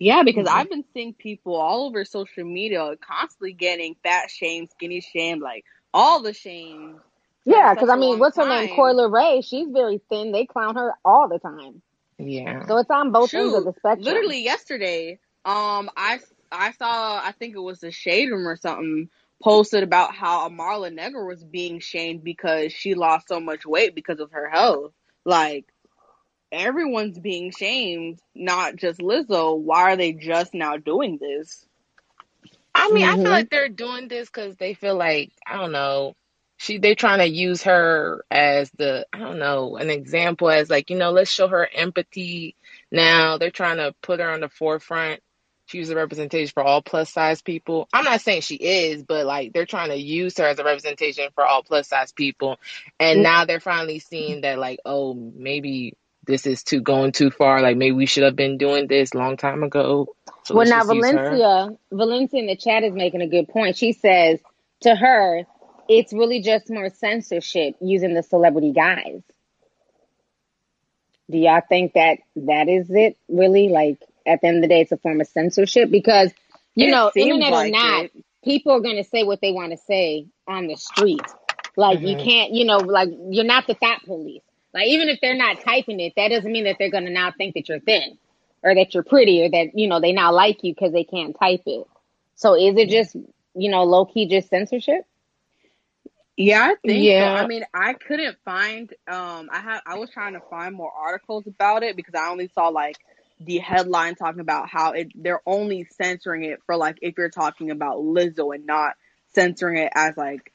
Yeah, 0.01 0.25
because 0.25 0.47
Yeah. 0.47 0.51
I've 0.51 0.71
been 0.71 0.85
seeing 0.95 1.15
people 1.15 1.57
all 1.57 1.87
over 1.89 2.05
social 2.07 2.45
media 2.45 2.97
constantly 3.03 3.55
getting 3.55 3.97
fat 4.05 4.31
shamed, 4.31 4.71
skinny 4.73 5.03
shamed, 5.03 5.43
like 5.43 5.65
all 5.95 6.23
the 6.23 6.35
shame 6.35 7.01
Yeah, 7.47 7.75
because 7.75 7.91
I 7.91 7.97
mean, 7.97 8.19
long 8.19 8.21
what's 8.21 8.37
her 8.39 8.47
name? 8.47 8.69
time. 8.69 8.69
Coi 8.69 8.95
Leray. 8.95 9.45
She's 9.45 9.69
very 9.71 10.01
thin. 10.11 10.33
They 10.33 10.47
clown 10.47 10.77
her 10.77 10.95
all 11.05 11.29
the 11.29 11.41
time. 11.41 11.83
Yeah. 12.19 12.67
So 12.69 12.79
it's 12.79 12.91
on 12.91 13.13
both 13.13 13.35
ends 13.35 13.55
of 13.55 13.65
the 13.65 13.75
spectrum. 13.79 14.35
literally 14.35 14.45
yesterday, 14.45 15.21
um, 15.45 15.91
I 15.97 16.21
I 16.53 16.73
saw 16.73 17.21
I 17.25 17.33
think 17.39 17.57
it 17.57 17.61
was 17.61 17.81
the 17.81 17.93
Shade 17.93 18.31
Room 18.31 18.49
or 18.49 18.57
something 18.57 19.11
posted 19.43 19.85
about 19.85 20.15
how 20.15 20.49
Marla 20.51 20.93
Negra 20.95 21.25
was 21.27 21.45
being 21.45 21.81
shamed 21.81 22.25
because 22.25 22.73
she 22.73 22.95
lost 22.95 23.29
so 23.29 23.41
much 23.41 23.67
weight 23.67 23.95
because 23.95 24.21
of 24.21 24.33
her 24.33 24.49
health. 24.51 24.93
Like 25.27 25.67
everyone's 26.53 27.19
being 27.19 27.51
shamed, 27.53 28.21
not 28.35 28.77
just 28.77 29.01
Lizzo. 29.01 29.59
Why 29.59 29.93
are 29.93 29.97
they 29.97 30.13
just 30.13 30.55
now 30.55 30.77
doing 30.77 31.19
this? 31.21 31.67
I 32.75 32.91
mean, 32.93 33.05
I 33.05 33.17
feel 33.17 33.31
hmm 33.31 33.39
like 33.39 33.51
they're 33.51 33.69
doing 33.69 34.09
this 34.09 34.29
because 34.29 34.57
they 34.57 34.75
feel 34.75 34.97
like 34.97 35.33
I 35.47 35.57
don't 35.59 35.73
know. 35.73 36.15
She 36.59 36.79
they 36.79 36.95
trying 36.95 37.19
to 37.21 37.27
use 37.27 37.63
her 37.65 38.25
as 38.31 38.71
the 38.79 39.07
I 39.13 39.19
don't 39.19 39.39
know 39.39 39.77
an 39.77 39.91
example 39.91 40.51
as 40.51 40.71
like 40.71 40.91
you 40.91 40.97
know 40.97 41.11
let's 41.13 41.31
show 41.31 41.49
her 41.49 41.69
empathy. 41.75 42.57
Now 42.93 43.39
they're 43.39 43.51
trying 43.51 43.79
to 43.79 43.95
put 44.03 44.21
her 44.21 44.31
on 44.31 44.41
the 44.41 44.49
forefront. 44.49 45.21
She's 45.67 45.91
a 45.91 45.97
representation 45.97 46.53
for 46.53 46.63
all 46.65 46.83
plus 46.83 47.11
size 47.13 47.43
people. 47.43 47.89
I'm 47.93 48.05
not 48.05 48.21
saying 48.21 48.43
she 48.43 48.57
is, 48.57 49.03
but 49.05 49.27
like 49.27 49.53
they're 49.53 49.67
trying 49.67 49.91
to 49.91 49.97
use 49.97 50.37
her 50.39 50.45
as 50.47 50.59
a 50.59 50.65
representation 50.65 51.31
for 51.35 51.47
all 51.47 51.63
plus 51.63 51.89
size 51.89 52.13
people. 52.13 52.59
And 53.01 53.23
now 53.23 53.45
they're 53.45 53.61
finally 53.61 53.99
seeing 54.01 54.43
that 54.43 54.59
like 54.59 54.81
oh 54.85 55.15
maybe 55.15 55.95
this 56.27 56.47
is 56.47 56.65
too 56.65 56.81
going 56.83 57.13
too 57.13 57.31
far. 57.31 57.63
Like 57.63 57.77
maybe 57.77 57.97
we 57.97 58.07
should 58.07 58.25
have 58.25 58.37
been 58.37 58.59
doing 58.59 58.89
this 58.89 59.15
long 59.15 59.37
time 59.37 59.63
ago. 59.65 60.11
So 60.45 60.55
Well, 60.55 60.67
now 60.67 60.85
just 60.85 60.91
use 60.91 61.11
her. 61.11 61.43
Valencia, 61.43 61.71
Valencia 61.93 62.41
in 62.41 62.47
the 62.47 62.57
chat 62.57 62.85
is 62.85 62.95
making 62.95 63.23
a 63.23 63.29
good 63.29 63.49
point. 63.49 63.77
She 63.77 63.93
says 63.93 64.41
to 64.83 64.95
her, 64.97 65.45
it's 65.89 66.13
really 66.13 66.43
just 66.43 66.71
more 66.71 66.91
censorship 66.91 67.77
using 67.81 68.15
the 68.15 68.23
celebrity 68.23 68.73
guys. 68.73 69.23
Do 71.31 71.39
y'all 71.39 71.63
think 71.69 71.95
that 71.95 72.19
that 72.37 72.69
is 72.69 72.89
it 72.91 73.19
really? 73.29 73.69
Like 73.69 73.99
at 74.27 74.43
the 74.43 74.49
end 74.49 74.59
of 74.59 74.63
the 74.63 74.69
day, 74.69 74.83
it's 74.83 74.93
a 74.93 74.99
form 74.99 75.21
of 75.21 75.29
censorship 75.29 75.91
because 75.91 76.33
you 76.77 76.89
It 76.89 76.91
know, 76.91 77.13
seems 77.13 77.19
internet 77.19 77.55
or 77.55 77.65
not, 77.65 78.05
it. 78.05 78.13
people 78.45 78.73
are 78.73 78.81
going 78.81 78.97
to 78.97 79.05
say 79.05 79.25
what 79.25 79.41
they 79.43 79.53
want 79.53 79.73
to 79.73 79.79
say 79.79 80.29
on 80.49 80.69
the 80.69 80.77
street. 80.77 81.27
Like 81.77 82.01
you 82.03 82.17
hmm 82.17 82.23
can't, 82.23 82.53
you 82.55 82.65
know, 82.67 82.79
like 82.79 83.11
you're 83.31 83.45
not 83.45 83.67
the 83.67 83.75
thought 83.75 84.05
police. 84.07 84.43
Like 84.75 84.89
even 84.89 85.09
if 85.09 85.21
they're 85.21 85.37
not 85.37 85.61
typing 85.61 86.01
it, 86.01 86.15
that 86.17 86.29
doesn't 86.29 86.51
mean 86.51 86.65
that 86.65 86.77
they're 86.79 86.91
going 86.91 87.07
to 87.07 87.11
now 87.13 87.33
think 87.37 87.55
that 87.55 87.69
you're 87.69 87.81
thin 87.81 88.19
or 88.63 88.75
that 88.75 88.95
you're 88.95 89.05
pretty 89.05 89.43
or 89.43 89.51
that 89.51 89.71
you 89.75 89.89
know 89.89 90.01
they 90.01 90.13
now 90.13 90.33
like 90.33 90.63
you 90.63 90.75
because 90.75 90.93
they 90.93 91.05
can't 91.05 91.37
type 91.39 91.63
it. 91.67 91.87
So 92.37 92.55
is 92.55 92.77
it 92.77 92.89
just 92.91 93.17
you 93.55 93.71
know 93.71 93.85
low 93.85 94.07
key 94.07 94.29
just 94.29 94.49
censorship? 94.49 95.05
Yeah, 96.37 96.63
I 96.73 96.77
think 96.87 97.11
Yeah. 97.11 97.15
so. 97.17 97.35
I 97.35 97.45
mean, 97.45 97.65
I 97.75 97.95
couldn't 97.95 98.37
find 98.45 98.91
um 99.11 99.49
I 99.53 99.61
had 99.61 99.81
I 99.87 99.99
was 99.99 100.11
trying 100.11 100.35
to 100.35 100.41
find 100.51 100.75
more 100.75 100.93
articles 100.93 101.47
about 101.47 101.83
it 101.83 101.97
because 101.97 102.15
I 102.15 102.31
only 102.31 102.49
saw 102.49 102.69
like 102.69 102.99
the 103.41 103.59
headline 103.59 104.15
talking 104.17 104.41
about 104.41 104.69
how 104.69 104.93
it 104.93 105.09
they're 105.15 105.43
only 105.47 105.85
censoring 105.85 106.45
it 106.45 106.61
for 106.67 106.77
like 106.77 106.99
if 107.03 107.17
you're 107.19 107.31
talking 107.31 107.71
about 107.71 107.99
Lizzo 107.99 108.55
and 108.55 108.67
not 108.67 108.95
censoring 109.35 109.79
it 109.79 109.93
as 109.95 110.17
like 110.17 110.53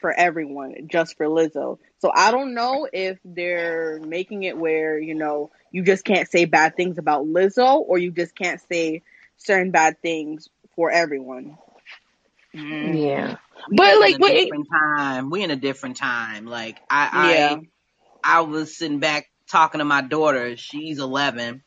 for 0.00 0.12
everyone, 0.12 0.88
just 0.88 1.16
for 1.16 1.26
Lizzo. 1.26 1.78
So 1.98 2.12
I 2.14 2.30
don't 2.32 2.54
know 2.54 2.88
if 2.92 3.18
they're 3.24 4.00
making 4.00 4.44
it 4.44 4.58
where, 4.58 4.98
you 5.00 5.14
know, 5.14 5.50
you 5.72 5.82
just 5.82 6.04
can't 6.04 6.30
say 6.30 6.44
bad 6.46 6.76
things 6.76 6.98
about 6.98 7.26
Lizzo 7.26 7.80
or 7.80 7.98
you 7.98 8.12
just 8.12 8.36
can't 8.36 8.60
say 8.70 9.02
certain 9.38 9.70
bad 9.72 10.00
things 10.02 10.48
for 10.76 10.90
everyone. 10.90 11.58
Mm. 12.56 13.02
Yeah. 13.02 13.36
We 13.70 13.78
But 13.78 13.86
just 13.86 14.00
like 14.00 14.14
in 14.14 14.22
a 14.24 14.30
different 14.30 14.68
time. 14.72 15.30
We 15.30 15.44
in 15.44 15.50
a 15.50 15.56
different 15.56 15.96
time. 15.96 16.46
Like 16.46 16.80
I, 16.90 17.10
Yeah. 17.12 17.58
I, 18.24 18.38
I 18.38 18.40
was 18.42 18.76
sitting 18.78 19.00
back 19.00 19.26
talking 19.50 19.80
to 19.80 19.84
my 19.84 20.02
daughter. 20.02 20.56
She's 20.56 20.98
11. 21.00 21.62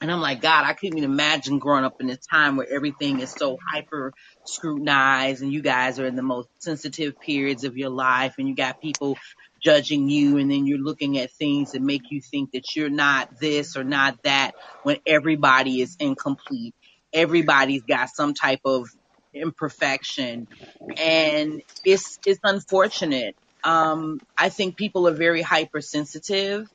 And 0.00 0.12
I'm 0.12 0.20
like, 0.20 0.42
God, 0.42 0.64
I 0.64 0.74
couldn't 0.74 0.98
even 0.98 1.10
imagine 1.10 1.58
growing 1.58 1.84
up 1.84 2.00
in 2.00 2.06
this 2.08 2.24
time 2.26 2.56
where 2.56 2.68
everything 2.72 3.20
is 3.20 3.34
so 3.36 3.58
hyper 3.72 4.14
scrutinized 4.44 5.42
and 5.42 5.52
you 5.52 5.62
guys 5.62 5.98
are 5.98 6.06
in 6.06 6.16
the 6.16 6.22
most 6.22 6.48
sensitive 6.60 7.20
periods 7.20 7.64
of 7.64 7.76
your 7.76 7.90
life 7.90 8.34
and 8.38 8.48
you 8.48 8.54
got 8.54 8.80
people 8.80 9.18
judging 9.62 10.10
you 10.10 10.38
and 10.38 10.50
then 10.50 10.66
you're 10.66 10.78
looking 10.78 11.18
at 11.18 11.32
things 11.32 11.72
that 11.72 11.82
make 11.82 12.04
you 12.10 12.20
think 12.22 12.52
that 12.52 12.76
you're 12.76 12.90
not 12.90 13.28
this 13.40 13.76
or 13.76 13.84
not 13.84 14.16
that 14.24 14.52
when 14.82 14.98
everybody 15.06 15.82
is 15.82 15.96
incomplete. 16.00 16.74
Everybody's 17.12 17.84
got 17.84 18.10
some 18.10 18.34
type 18.34 18.60
of 18.64 18.88
imperfection 19.34 20.48
and 20.96 21.62
it's, 21.84 22.20
it's 22.26 22.40
unfortunate. 22.44 23.36
Um, 23.64 24.20
I 24.38 24.50
think 24.50 24.76
people 24.76 25.08
are 25.08 25.14
very 25.14 25.42
hypersensitive 25.42 26.66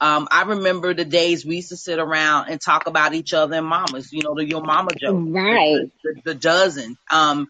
um, 0.00 0.28
I 0.30 0.42
remember 0.44 0.94
the 0.94 1.06
days 1.06 1.46
we 1.46 1.56
used 1.56 1.70
to 1.70 1.76
sit 1.76 1.98
around 1.98 2.50
and 2.50 2.60
talk 2.60 2.86
about 2.86 3.14
each 3.14 3.32
other 3.32 3.56
and 3.56 3.66
mamas, 3.66 4.12
you 4.12 4.22
know, 4.22 4.34
the 4.36 4.46
your 4.46 4.62
mama 4.62 4.94
joke, 4.94 5.24
Right. 5.34 5.72
the, 5.72 5.90
the, 6.04 6.14
the 6.24 6.34
dozen. 6.34 6.96
Um, 7.10 7.48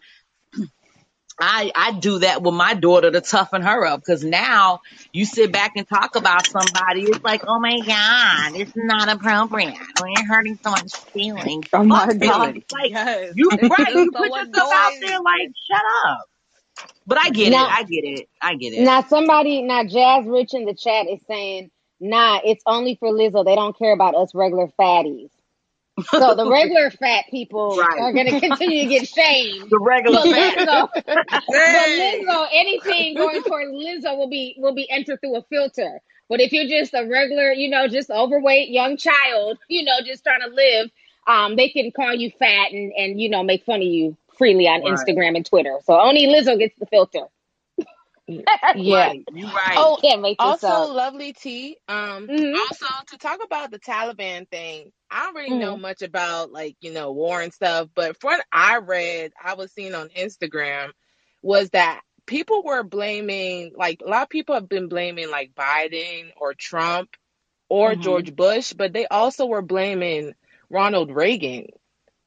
I, 1.41 1.71
I 1.75 1.93
do 1.99 2.19
that 2.19 2.43
with 2.43 2.53
my 2.55 2.75
daughter 2.75 3.11
to 3.11 3.21
toughen 3.21 3.63
her 3.63 3.85
up 3.85 4.01
because 4.01 4.23
now 4.23 4.79
you 5.13 5.25
sit 5.25 5.51
back 5.51 5.73
and 5.77 5.87
talk 5.87 6.15
about 6.15 6.47
somebody. 6.49 7.03
It's 7.03 7.23
like, 7.23 7.41
oh 7.47 7.59
my 7.59 7.81
God, 7.81 8.53
it's 8.55 8.73
not 8.75 9.09
appropriate. 9.09 9.75
We're 9.97 10.25
hurting 10.27 10.57
someone's 10.63 10.97
feelings. 11.13 11.69
Oh 11.73 11.83
my 11.83 12.13
God. 12.21 12.53
feelings. 12.53 12.65
Like, 12.71 12.93
Yes. 12.93 13.33
you, 13.33 13.51
right, 13.69 13.93
you 13.95 14.13
so 14.13 14.19
put 14.19 14.33
yourself 14.35 14.69
out 14.73 14.93
there 15.01 15.19
like, 15.21 15.49
shut 15.71 15.83
up. 16.09 16.25
But 17.07 17.19
I 17.19 17.31
get 17.31 17.53
it. 17.53 17.65
Now, 17.65 17.71
I 17.71 17.83
get 17.83 18.03
it. 18.05 18.27
I 18.41 18.55
get 18.55 18.73
it. 18.73 18.89
now 18.89 19.03
somebody, 19.03 19.63
now 19.63 19.83
Jazz 19.85 20.25
Rich 20.27 20.53
in 20.55 20.65
the 20.65 20.75
chat 20.75 21.07
is 21.09 21.21
saying, 21.27 21.71
nah, 21.99 22.41
it's 22.45 22.63
only 22.67 22.97
for 22.99 23.09
Lizzo. 23.11 23.45
They 23.45 23.55
don't 23.55 23.77
care 23.77 23.93
about 23.93 24.15
us 24.15 24.35
regular 24.35 24.69
fatties. 24.79 25.31
So 26.09 26.35
the 26.35 26.47
regular 26.47 26.91
fat 26.91 27.25
people 27.31 27.91
Right. 27.91 27.97
are 27.97 28.13
going 28.13 28.27
to 28.27 28.35
continue 28.35 28.81
to 28.83 28.87
get 28.87 29.07
shamed. 29.07 29.71
The 29.71 29.79
regular 29.81 30.21
But 30.21 30.27
fat. 30.29 30.55
Lizzo, 30.55 30.89
but 31.65 31.89
Lizzo, 31.89 32.47
anything 32.53 33.17
going 33.17 33.43
toward 33.43 33.69
Lizzo 33.69 34.17
will 34.17 34.29
be 34.29 34.55
will 34.57 34.75
be 34.75 34.89
entered 34.89 35.21
through 35.21 35.37
a 35.37 35.43
filter. 35.43 36.01
But 36.29 36.41
if 36.41 36.51
you're 36.53 36.67
just 36.67 36.93
a 36.93 37.07
regular, 37.07 37.51
you 37.53 37.69
know, 37.69 37.87
just 37.87 38.09
overweight 38.11 38.69
young 38.69 38.97
child, 38.97 39.59
you 39.69 39.83
know, 39.83 39.95
just 40.05 40.23
trying 40.23 40.41
to 40.41 40.47
live, 40.55 40.91
um, 41.27 41.55
they 41.55 41.69
can 41.69 41.91
call 41.91 42.13
you 42.13 42.31
fat 42.39 42.71
and 42.71 42.91
and 42.93 43.21
you 43.21 43.29
know 43.29 43.43
make 43.43 43.65
fun 43.65 43.81
of 43.81 43.87
you 43.87 44.17
freely 44.37 44.67
on 44.67 44.81
Right. 44.81 44.91
Instagram 44.91 45.35
and 45.37 45.45
Twitter. 45.45 45.77
So 45.85 45.99
only 45.99 46.27
Lizzo 46.27 46.57
gets 46.59 46.75
the 46.79 46.87
filter. 46.87 47.25
yeah. 48.73 49.13
Right. 49.13 49.25
You 49.33 49.47
right. 49.55 49.75
Oh, 49.75 49.99
Can't 50.01 50.21
make 50.21 50.39
also 50.39 50.63
up. 50.63 50.91
lovely 50.93 51.33
T. 51.33 51.77
Um 51.87 52.29
hmm 52.29 52.55
also 52.55 52.87
to 53.07 53.17
talk 53.17 53.39
about 53.43 53.71
the 53.71 53.79
Taliban 53.79 54.49
thing, 54.49 54.91
I 55.11 55.23
don't 55.25 55.35
really 55.35 55.55
know 55.55 55.75
hmm 55.75 55.77
much 55.77 56.01
about 56.01 56.51
like, 56.51 56.77
you 56.81 56.93
know, 56.93 57.11
war 57.11 57.41
and 57.41 57.53
stuff, 57.53 57.89
but 57.95 58.19
from 58.21 58.31
what 58.33 58.45
I 58.51 58.77
read, 58.79 59.33
I 59.43 59.55
was 59.55 59.73
seeing 59.73 59.95
on 59.95 60.09
Instagram 60.09 60.89
was 61.41 61.69
that 61.71 62.01
people 62.27 62.63
were 62.63 62.83
blaming 62.83 63.73
like 63.77 64.01
a 64.05 64.09
lot 64.09 64.23
of 64.23 64.29
people 64.29 64.55
have 64.55 64.69
been 64.69 64.89
blaming 64.89 65.31
like 65.31 65.53
Biden 65.55 66.31
or 66.37 66.53
Trump 66.55 67.09
or 67.69 67.95
hmm 67.95 67.95
George 67.95 68.35
Bush, 68.35 68.73
but 68.73 68.93
they 68.93 69.07
also 69.07 69.45
were 69.47 69.61
blaming 69.63 70.33
Ronald 70.69 71.11
Reagan. 71.11 71.67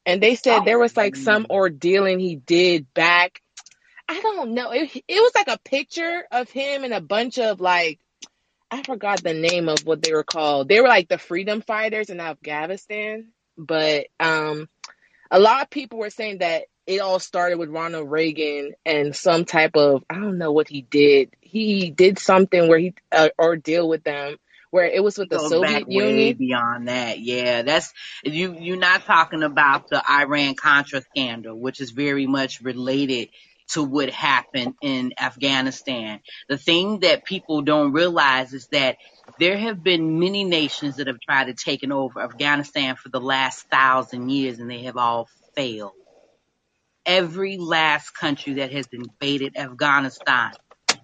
And 0.05 0.21
they 0.23 0.35
said 0.35 0.63
Oh. 0.63 0.65
there 0.65 0.79
was 0.79 0.97
like 0.97 1.15
some 1.17 1.47
ordealing 1.49 2.19
he 2.21 2.35
did 2.37 2.93
back. 2.93 3.41
I 4.07 4.19
don't 4.21 4.53
know. 4.53 4.71
It, 4.71 4.91
it 5.07 5.21
was 5.21 5.31
like 5.35 5.47
a 5.47 5.59
picture 5.59 6.23
of 6.31 6.49
him 6.49 6.83
and 6.83 6.93
a 6.93 7.01
bunch 7.01 7.39
of 7.39 7.59
like 7.59 7.99
I 8.69 8.83
forgot 8.83 9.23
the 9.23 9.33
name 9.33 9.69
of 9.69 9.85
what 9.85 10.01
they 10.01 10.13
were 10.13 10.23
called. 10.23 10.67
They 10.67 10.81
were 10.81 10.87
like 10.87 11.07
the 11.07 11.17
freedom 11.17 11.61
fighters 11.61 12.09
in 12.09 12.19
Afghanistan. 12.19 13.29
But 13.57 14.07
um 14.19 14.69
a 15.31 15.39
lot 15.39 15.63
of 15.63 15.69
people 15.69 15.99
were 15.99 16.09
saying 16.09 16.39
that 16.39 16.63
it 16.85 17.01
all 17.01 17.19
started 17.19 17.57
with 17.57 17.69
Ronald 17.69 18.11
Reagan 18.11 18.73
and 18.85 19.15
some 19.15 19.45
type 19.45 19.75
of 19.75 20.03
I 20.09 20.15
don't 20.15 20.37
know 20.37 20.51
what 20.51 20.67
he 20.67 20.81
did. 20.81 21.31
He 21.41 21.89
did 21.89 22.19
something 22.19 22.67
where 22.67 22.79
he 22.79 22.93
uh, 23.11 23.29
ordeal 23.39 23.87
with 23.89 24.03
them 24.03 24.37
where 24.71 24.85
it 24.85 25.01
was 25.01 25.17
with 25.17 25.29
the 25.29 25.39
Soviet 25.39 25.89
Union. 25.89 26.35
beyond 26.37 26.89
that. 26.89 27.19
Yeah, 27.19 27.61
that's 27.61 27.93
you. 28.23 28.57
You're 28.59 28.77
not 28.77 29.05
talking 29.05 29.41
about 29.41 29.89
the 29.89 30.03
Iran 30.07 30.55
Contra 30.55 31.01
scandal, 31.01 31.57
which 31.57 31.79
is 31.79 31.91
very 31.91 32.27
much 32.27 32.61
related 32.61 33.29
to 33.73 33.83
what 33.83 34.09
happened 34.11 34.75
in 34.81 35.13
Afghanistan. 35.19 36.21
The 36.49 36.57
thing 36.57 37.01
that 37.01 37.25
people 37.25 37.63
don't 37.63 37.93
realize 37.93 38.53
is 38.53 38.67
that 38.71 38.97
there 39.39 39.57
have 39.57 39.83
been 39.83 40.19
many 40.19 40.43
nations 40.45 40.97
that 40.97 41.07
have 41.07 41.19
tried 41.21 41.45
to 41.45 41.55
take 41.55 41.83
over 41.91 42.21
Afghanistan 42.21 42.95
for 42.97 43.09
the 43.09 43.21
last 43.21 43.65
thousand 43.71 44.29
years, 44.29 44.59
and 44.59 44.71
they 44.71 44.83
have 44.83 44.97
all 44.97 45.27
failed. 45.55 45.93
Every 47.05 47.57
last 47.57 48.11
country 48.11 48.55
that 48.55 48.71
has 48.73 48.87
invaded 48.93 49.57
Afghanistan 49.57 50.53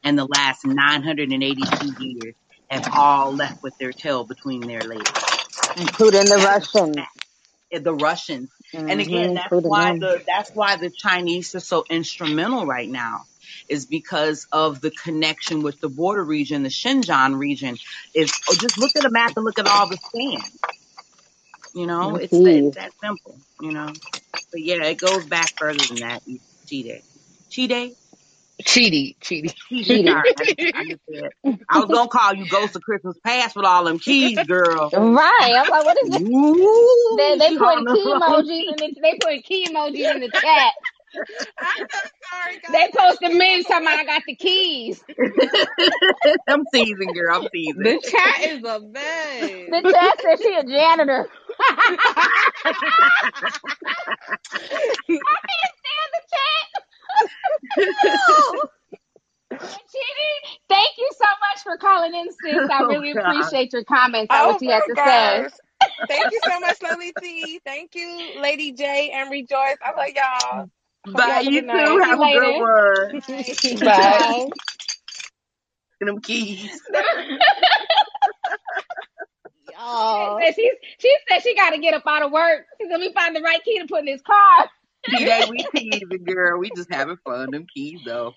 in 0.04 0.16
the 0.18 0.28
last 0.28 0.66
982 0.66 1.96
years 1.98 2.36
have 2.70 2.86
all 2.94 3.36
left 3.36 3.58
with 3.64 3.76
their 3.80 3.94
tail 3.94 4.26
between 4.26 4.68
their 4.68 4.86
legs. 4.86 5.12
Including 5.78 6.30
the 6.30 6.40
That 6.40 6.48
is 6.48 6.58
a 6.58 6.62
Russians. 6.66 6.98
The 7.72 7.96
Russians. 7.96 8.52
And 8.88 9.02
hmm 9.02 9.02
again, 9.02 9.34
that's 9.34 9.56
why 9.64 9.94
the 10.00 10.22
that's 10.28 10.52
why 10.54 10.78
the 10.78 10.92
Chinese 10.96 11.56
are 11.56 11.62
so 11.62 11.86
instrumental 11.90 12.68
right 12.68 12.90
now. 12.90 13.26
Is 13.70 13.86
because 13.88 14.48
of 14.52 14.82
the 14.82 14.92
connection 14.92 15.64
with 15.64 15.80
the 15.82 15.90
border 15.90 16.24
region, 16.26 16.64
the 16.64 16.70
Xinjiang 16.70 17.38
region. 17.40 17.80
Is 18.16 18.40
oh, 18.50 18.56
just 18.56 18.78
look 18.78 18.94
at 18.98 19.06
a 19.06 19.12
map 19.12 19.34
and 19.38 19.46
look 19.46 19.60
at 19.60 19.68
all 19.68 19.90
the 19.90 20.00
sand. 20.16 20.54
You 21.74 21.88
know, 21.88 22.16
Them 22.16 22.18
it's 22.18 22.42
it's 22.46 22.70
that 22.76 22.92
simple. 23.04 23.42
You 23.60 23.74
know, 23.74 24.00
but 24.52 24.62
yeah, 24.62 24.84
it 24.86 25.00
goes 25.00 25.28
back 25.28 25.54
further 25.60 25.86
than 25.88 26.00
that. 26.02 26.24
Chide, 26.68 27.04
Chide, 27.52 27.96
Cheaty, 28.64 29.18
cheaty. 29.20 29.54
Chide. 29.84 29.84
Cheating. 29.84 30.08
Sorry, 30.08 30.32
I 30.38 30.44
I 30.74 30.84
just 30.86 31.02
I 31.70 31.80
was 31.82 31.90
gonna 31.92 32.10
call 32.10 32.36
you 32.36 32.48
Ghost 32.48 32.76
of 32.76 32.82
Christmas 32.84 33.18
Past 33.26 33.56
with 33.56 33.66
all 33.66 33.86
them 33.86 34.00
keys, 34.00 34.46
girl. 34.46 34.94
Right. 34.94 35.56
I'm 35.58 35.70
like, 35.70 35.86
what 35.86 35.98
is 35.98 36.16
it? 36.16 36.22
They 37.12 37.14
Ooh, 37.14 37.38
they 37.38 37.48
she 37.48 37.58
putting 37.58 37.60
holding 37.60 37.86
key 37.86 37.88
them 37.88 37.98
emojis 38.14 38.72
in 38.72 38.80
the 38.80 38.96
they 39.02 39.20
putting 39.22 39.42
key 39.44 39.68
emojis 39.70 40.12
in 40.12 40.20
the 40.22 40.32
chat. 40.32 40.74
I'm 41.62 41.86
so 41.92 42.00
sorry, 42.32 42.60
guys. 42.62 42.74
They 42.74 42.92
posted 42.98 43.38
memes 43.38 43.68
talking 43.68 43.88
about 43.88 44.00
I 44.00 44.06
got 44.06 44.24
the 44.28 44.36
keys. 44.36 45.04
I'm 46.50 46.66
teasing, 46.74 47.14
girl. 47.14 47.38
I'm 47.38 47.48
teasing. 47.54 47.84
The 47.84 48.00
chat 48.04 48.46
is 48.46 48.64
a 48.64 48.82
mess. 48.82 49.68
The 49.68 49.86
chat 49.90 50.22
said 50.22 50.40
she 50.42 50.54
a 50.56 50.64
janitor. 50.64 51.30
I 55.26 55.38
can't 55.48 55.76
stand 55.82 56.12
the 56.14 56.22
chat. 56.32 56.68
Chidi, 59.92 60.58
thank 60.70 60.98
you 60.98 61.10
so 61.18 61.26
much 61.26 61.64
for 61.64 61.78
calling 61.78 62.14
in, 62.16 62.32
sis. 62.32 62.70
I 62.70 62.82
Oh, 62.82 62.88
really 62.88 63.14
God. 63.14 63.24
appreciate 63.24 63.74
your 63.74 63.84
comments 63.84 64.34
on 64.34 64.44
Oh 64.44 64.48
what 64.48 64.62
you 64.62 64.72
had 64.72 64.84
to 64.86 64.96
my 64.96 65.04
say. 65.04 65.48
Thank 66.08 66.32
you 66.32 66.42
so 66.46 66.60
much, 66.60 66.82
Lily 66.82 67.14
T. 67.14 67.60
Thank 67.66 67.96
you, 67.96 68.34
Lady 68.42 68.72
J 68.74 69.12
and 69.14 69.32
Rejoice. 69.32 69.78
I 69.84 69.92
love 69.98 70.10
y'all. 70.16 70.70
Hope 71.08 71.16
Bye, 71.16 71.28
you 71.28 71.34
have 71.34 71.46
you 71.54 71.62
too. 71.64 71.68
night. 71.68 72.04
See 72.04 72.10
you 72.10 72.10
Have 72.10 72.22
a 72.22 72.28
good 72.28 72.54
later. 72.54 72.56
one. 72.56 73.22
Bye. 73.84 73.84
Bye. 73.84 74.48
And 76.02 76.08
them 76.10 76.22
keys. 76.22 76.82
oh. 79.78 80.40
She 80.40 80.46
said 80.46 80.56
she's, 80.56 80.74
she 81.00 81.16
said 81.30 81.42
she 81.44 81.56
got 81.56 81.72
to 81.72 81.80
get 81.80 81.94
up 81.94 82.04
out 82.08 82.24
of 82.24 82.32
work. 82.32 82.66
She 82.80 82.88
said, 82.88 82.92
let 82.94 83.00
me 83.02 83.14
find 83.14 83.36
the 83.36 83.42
right 83.42 83.64
key 83.64 83.80
to 83.80 83.88
put 83.88 84.00
in 84.00 84.06
this 84.06 84.22
car. 84.22 84.70
Today 85.10 85.44
we 85.46 85.66
teasing, 85.66 86.24
girl. 86.26 86.60
We 86.60 86.72
just 86.72 86.92
having 86.92 87.18
fun. 87.26 87.52
Them 87.52 87.66
keys, 87.74 88.02
though. 88.06 88.36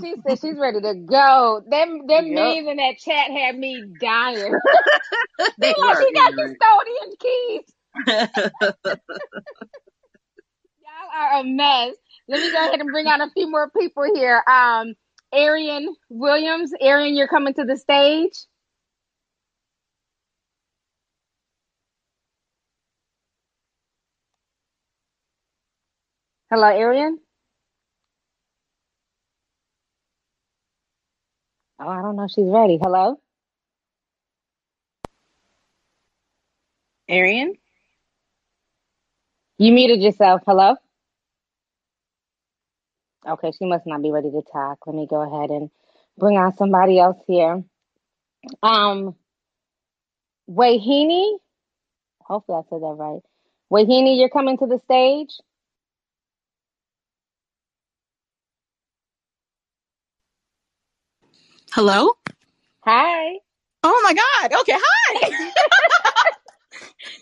She 0.00 0.16
said 0.26 0.40
she's 0.40 0.58
ready 0.58 0.80
to 0.82 0.94
go. 0.94 1.62
Them 1.68 2.06
them 2.06 2.34
Yep. 2.34 2.34
memes 2.34 2.68
in 2.68 2.76
that 2.78 2.98
chat 2.98 3.30
had 3.30 3.56
me 3.58 3.88
dying. 3.98 4.60
They 5.58 5.68
like 5.68 5.96
she 5.98 6.12
got 6.12 6.34
custodian 6.36 7.16
keys. 7.20 7.74
Y'all 10.82 11.10
are 11.14 11.40
a 11.40 11.44
mess. 11.44 11.96
Let 12.28 12.40
me 12.40 12.52
go 12.52 12.58
ahead 12.68 12.80
and 12.80 12.92
bring 12.92 13.06
on 13.08 13.20
a 13.22 13.30
few 13.30 13.50
more 13.50 13.70
people 13.70 14.04
here. 14.14 14.42
Um, 14.48 14.94
Arian 15.32 15.94
Williams. 16.10 16.72
Arian, 16.80 17.16
you're 17.16 17.28
coming 17.28 17.54
to 17.54 17.64
the 17.64 17.76
stage. 17.76 18.34
Hello, 26.48 26.68
Arian. 26.68 27.18
Oh, 31.80 31.88
I 31.88 32.02
don't 32.02 32.16
know 32.16 32.24
if 32.24 32.30
she's 32.32 32.46
ready. 32.46 32.78
Hello, 32.82 33.20
Arian? 37.08 37.54
you 39.58 39.72
muted 39.72 40.02
yourself. 40.02 40.42
Hello. 40.46 40.76
Okay, 43.26 43.52
she 43.58 43.66
must 43.66 43.86
not 43.86 44.02
be 44.02 44.12
ready 44.12 44.30
to 44.30 44.42
talk. 44.52 44.78
Let 44.86 44.96
me 44.96 45.06
go 45.08 45.22
ahead 45.22 45.50
and 45.50 45.70
bring 46.18 46.38
on 46.38 46.56
somebody 46.56 46.98
else 46.98 47.18
here. 47.26 47.64
Um, 48.62 49.16
Wahini. 50.50 51.38
Hopefully, 52.22 52.58
I 52.58 52.70
said 52.70 52.82
that 52.82 52.96
right. 52.98 53.22
Wahini, 53.72 54.18
you're 54.18 54.28
coming 54.30 54.58
to 54.58 54.66
the 54.66 54.80
stage. 54.84 55.38
Hello? 61.76 62.08
Hi. 62.86 63.38
Oh 63.82 64.00
my 64.02 64.14
God. 64.14 64.60
Okay. 64.60 64.78
Hi. 64.80 65.28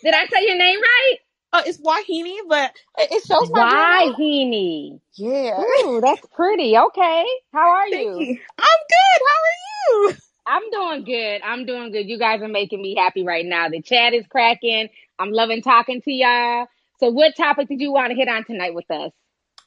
Did 0.01 0.13
I 0.13 0.27
say 0.27 0.45
your 0.45 0.57
name 0.57 0.79
right? 0.79 1.15
Uh, 1.51 1.63
it's 1.65 1.77
Wahini, 1.79 2.37
but 2.47 2.71
it 2.97 3.11
it 3.11 3.25
shows 3.27 3.51
my 3.51 4.05
name. 4.05 4.13
Wahini. 4.13 4.99
Yeah. 5.15 5.59
Ooh, 5.59 5.99
that's 5.99 6.25
pretty. 6.33 6.77
Okay. 6.77 7.25
How 7.51 7.67
are 7.67 7.87
you? 7.89 8.17
you. 8.17 8.39
I'm 8.57 8.79
good. 8.93 9.19
How 9.27 9.41
are 9.43 10.07
you? 10.07 10.15
I'm 10.45 10.71
doing 10.71 11.03
good. 11.03 11.41
I'm 11.43 11.65
doing 11.65 11.91
good. 11.91 12.07
You 12.07 12.17
guys 12.17 12.41
are 12.41 12.47
making 12.47 12.81
me 12.81 12.95
happy 12.95 13.25
right 13.25 13.45
now. 13.45 13.67
The 13.67 13.81
chat 13.81 14.13
is 14.13 14.25
cracking. 14.27 14.87
I'm 15.19 15.33
loving 15.33 15.63
talking 15.63 16.01
to 16.03 16.11
y'all. 16.13 16.67
So, 17.01 17.09
what 17.09 17.35
topic 17.35 17.67
did 17.67 17.81
you 17.81 17.91
want 17.91 18.11
to 18.11 18.15
hit 18.15 18.29
on 18.29 18.45
tonight 18.45 18.73
with 18.73 18.89
us? 18.89 19.11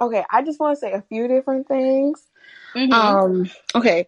Okay, 0.00 0.24
I 0.30 0.42
just 0.42 0.58
want 0.58 0.78
to 0.78 0.80
say 0.80 0.92
a 0.92 1.02
few 1.10 1.28
different 1.28 1.68
things. 1.68 2.22
Mm-hmm. 2.74 2.92
Um, 2.92 3.50
okay. 3.74 4.06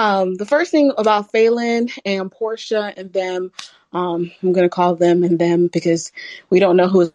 Um, 0.00 0.36
the 0.36 0.46
first 0.46 0.70
thing 0.70 0.92
about 0.96 1.30
Falynn 1.30 1.92
and 2.06 2.30
Porsha 2.30 2.94
and 2.96 3.12
them, 3.12 3.52
um, 3.92 4.30
I'm 4.42 4.54
gonna 4.54 4.70
call 4.70 4.96
them 4.96 5.22
and 5.22 5.38
them 5.38 5.66
because 5.66 6.10
we 6.48 6.58
don't 6.58 6.78
know 6.78 6.88
who. 6.88 7.12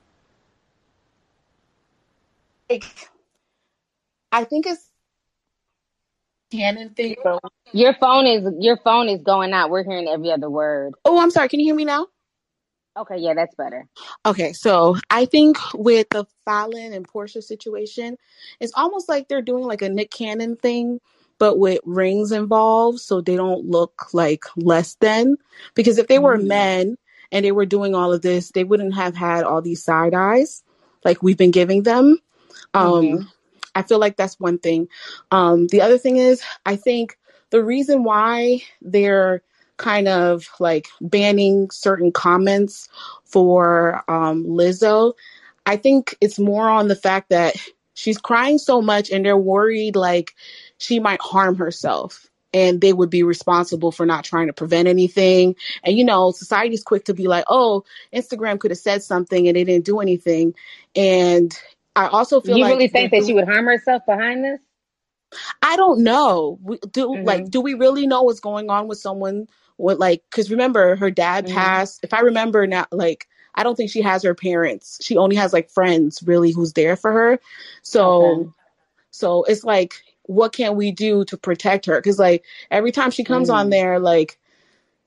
Like, 2.70 2.86
I 4.32 4.44
think 4.44 4.68
it's 4.68 4.88
canon 6.52 6.92
thing. 6.92 7.16
Your 7.74 7.96
phone 7.96 8.28
is 8.28 8.54
your 8.60 8.78
phone 8.78 9.10
is 9.10 9.24
going 9.24 9.52
out. 9.52 9.72
We're 9.72 9.84
hearing 9.84 10.08
every 10.08 10.32
other 10.32 10.52
word. 10.52 10.94
oh, 11.06 11.20
I'm 11.20 11.32
sorry. 11.32 11.50
Can 11.50 11.60
you 11.60 11.66
hear 11.66 11.76
me 11.76 11.86
now? 11.86 12.06
Okay, 12.98 13.18
yeah, 13.18 13.34
that's 13.34 13.56
better. 13.56 13.88
Okay, 14.28 14.54
so 14.54 14.96
I 15.10 15.26
think 15.26 15.58
with 15.74 16.08
the 16.12 16.26
Falynn 16.48 16.96
and 16.96 17.08
Porsha 17.08 17.42
situation, 17.42 18.16
it's 18.60 18.74
almost 18.76 19.10
like 19.10 19.28
they're 19.28 19.42
doing 19.42 19.64
like 19.64 19.82
a 19.82 19.90
Nick 19.90 20.12
Cannon 20.12 20.56
thing, 20.56 21.02
but 21.40 21.60
with 21.60 21.80
rings 21.86 22.32
involved, 22.32 23.00
so 23.00 23.22
they 23.22 23.36
don't 23.36 23.66
look 23.66 24.14
like 24.14 24.44
less 24.58 24.96
than. 24.96 25.38
Because 25.76 25.98
if 25.98 26.08
they 26.08 26.20
were 26.20 26.38
Mm. 26.38 26.48
men 26.48 26.98
and 27.32 27.46
they 27.46 27.52
were 27.52 27.66
doing 27.66 27.96
all 27.96 28.14
of 28.14 28.22
this, 28.22 28.52
they 28.52 28.64
wouldn't 28.64 28.96
have 28.96 29.16
had 29.16 29.44
all 29.44 29.62
these 29.62 29.84
side 29.84 30.14
eyes 30.14 30.64
like 31.06 31.24
we've 31.24 31.38
been 31.38 31.52
giving 31.52 31.84
them. 31.84 32.20
Um, 32.74 33.06
Mhm. 33.06 33.28
I 33.76 33.84
feel 33.84 34.00
like 34.00 34.18
that's 34.18 34.40
one 34.40 34.58
thing. 34.58 34.88
Um, 35.32 35.68
the 35.68 35.82
other 35.82 35.98
thing 35.98 36.18
is, 36.18 36.42
I 36.66 36.76
think 36.76 37.18
the 37.52 37.64
reason 37.64 38.04
why 38.04 38.64
they're 38.82 39.42
kind 39.78 40.08
of 40.08 40.48
like 40.60 40.88
banning 41.02 41.70
certain 41.72 42.12
comments 42.12 42.90
for 43.26 44.04
um, 44.10 44.46
Lizzo, 44.46 45.14
I 45.66 45.78
think 45.78 46.18
it's 46.22 46.40
more 46.40 46.70
on 46.70 46.88
the 46.88 46.96
fact 46.96 47.30
that 47.30 47.56
she's 47.94 48.18
crying 48.18 48.58
so 48.58 48.82
much 48.82 49.10
and 49.10 49.26
they're 49.26 49.38
worried 49.38 49.96
like 49.96 50.34
she 50.78 50.99
might 50.99 51.21
harm 51.21 51.55
herself 51.55 52.28
and 52.53 52.80
they 52.80 52.93
would 52.93 53.09
be 53.09 53.23
responsible 53.23 53.91
for 53.91 54.05
not 54.05 54.23
trying 54.23 54.47
to 54.47 54.53
prevent 54.53 54.88
anything. 54.88 55.55
And 55.84 55.97
you 55.97 56.05
know, 56.05 56.32
society's 56.32 56.84
quick 56.84 57.05
to 57.05 57.13
be 57.13 57.28
like, 57.28 57.45
oh, 57.49 57.84
Instagram 58.13 58.59
could 58.59 58.71
have 58.71 58.78
said 58.78 59.03
something 59.03 59.47
and 59.47 59.57
they 59.57 59.63
didn't 59.65 59.86
do 59.86 59.99
anything. 59.99 60.55
And 60.95 61.57
I 61.95 62.07
also 62.07 62.39
feel 62.41 62.59
like 62.59 62.59
You 62.59 62.63
like 62.63 62.78
really 62.78 62.88
think 62.88 63.11
that 63.11 63.26
she 63.26 63.34
would 63.34 63.45
harm 63.45 63.65
herself 63.65 64.05
behind 64.05 64.43
this? 64.43 64.59
I 65.61 65.76
don't 65.76 66.03
know. 66.03 66.59
We, 66.61 66.78
do 66.91 67.09
Mhm. 67.09 67.26
like 67.26 67.49
do 67.49 67.59
we 67.61 67.73
really 67.73 68.07
know 68.07 68.23
what's 68.23 68.39
going 68.39 68.69
on 68.69 68.88
with 68.88 68.99
someone 68.99 69.47
with 69.78 69.99
like 69.99 70.23
cuz 70.30 70.49
remember 70.49 70.95
her 70.95 71.11
dad 71.11 71.45
Mhm. 71.45 71.53
passed. 71.53 71.99
If 72.03 72.13
I 72.13 72.21
remember 72.21 72.65
now 72.67 72.86
like 72.91 73.28
I 73.55 73.63
don't 73.63 73.76
think 73.76 73.91
she 73.91 74.01
has 74.01 74.23
her 74.23 74.36
parents. 74.36 74.99
She 75.01 75.17
only 75.17 75.36
has 75.36 75.51
like 75.53 75.69
friends 75.69 76.21
really 76.23 76.51
who's 76.51 76.73
there 76.73 76.95
for 76.95 77.11
her. 77.11 77.39
So 77.82 78.03
Okay. 78.11 78.49
so 79.11 79.43
it's 79.43 79.63
like 79.63 80.03
what 80.26 80.53
can 80.53 80.76
we 80.78 80.91
do 80.91 81.26
to 81.26 81.38
protect 81.38 81.86
her 81.88 82.01
cuz 82.01 82.19
like 82.19 82.45
every 82.71 82.91
time 82.91 83.11
she 83.11 83.23
comes 83.26 83.49
on 83.49 83.69
Mm. 83.69 83.71
there 83.71 83.99
like 83.99 84.39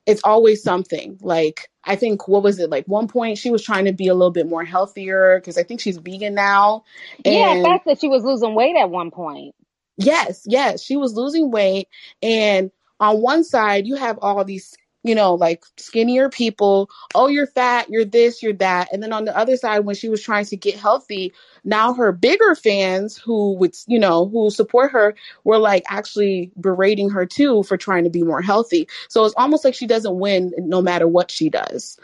it's 0.07 0.23
always 0.25 0.63
something. 0.63 1.19
Like 1.23 1.71
I 1.85 1.97
think 1.97 2.29
what 2.29 2.43
was 2.45 2.61
it? 2.61 2.71
Like 2.71 2.87
one 2.87 3.09
point 3.09 3.39
she 3.39 3.51
was 3.51 3.65
trying 3.65 3.87
to 3.87 3.93
be 3.93 4.09
a 4.09 4.15
little 4.15 4.33
bit 4.33 4.49
more 4.49 4.65
healthier 4.65 5.41
cuz 5.45 5.59
I 5.59 5.65
think 5.65 5.81
she's 5.81 5.99
vegan 5.99 6.35
now 6.35 6.85
Yeah, 7.25 7.55
and 7.55 7.63
thought 7.63 7.83
that 7.87 8.01
she 8.01 8.09
was 8.09 8.25
losing 8.25 8.55
weight 8.55 8.77
at 8.77 8.91
one 8.91 9.11
point. 9.13 9.55
Yes, 9.97 10.43
yes, 10.47 10.83
she 10.83 10.97
was 10.97 11.15
losing 11.15 11.51
weight. 11.53 11.89
And 12.23 12.71
on 13.01 13.21
one 13.23 13.45
side, 13.45 13.87
you 13.87 13.97
have 13.97 14.19
all 14.23 14.45
these, 14.45 14.75
you 15.09 15.15
know, 15.15 15.35
like 15.35 15.65
skinnier 15.79 16.29
people. 16.29 16.91
Oh, 17.15 17.29
you're 17.29 17.47
fat, 17.47 17.89
you're 17.91 18.05
this, 18.05 18.43
you're 18.43 18.53
that. 18.55 18.93
And 18.93 19.03
then 19.03 19.13
on 19.13 19.25
the 19.25 19.37
other 19.37 19.57
side, 19.57 19.81
when 19.81 19.97
she 19.97 20.11
was 20.11 20.23
trying 20.23 20.45
to 20.47 20.57
get 20.57 20.77
healthy, 20.77 21.33
now 21.65 21.95
her 21.95 22.13
bigger 22.13 22.55
fans 22.55 23.17
who 23.17 23.55
would, 23.55 23.75
you 23.87 23.99
know, 23.99 24.29
who 24.29 24.51
support 24.51 24.93
her 24.93 25.15
were 25.45 25.59
like 25.59 25.85
actually 25.89 26.53
berating 26.61 27.11
her 27.11 27.27
too 27.27 27.63
for 27.65 27.79
trying 27.79 28.05
to 28.05 28.11
be 28.11 28.23
more 28.23 28.43
healthy. 28.43 28.89
So 29.09 29.25
it's 29.25 29.35
almost 29.37 29.65
like 29.65 29.75
she 29.75 29.87
doesn't 29.87 30.19
win 30.19 30.53
no 30.59 30.83
matter 30.83 31.09
what 31.09 31.31
she 31.31 31.49
does. 31.49 31.99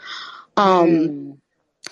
Um, 0.57 0.87
Mm. 0.87 1.37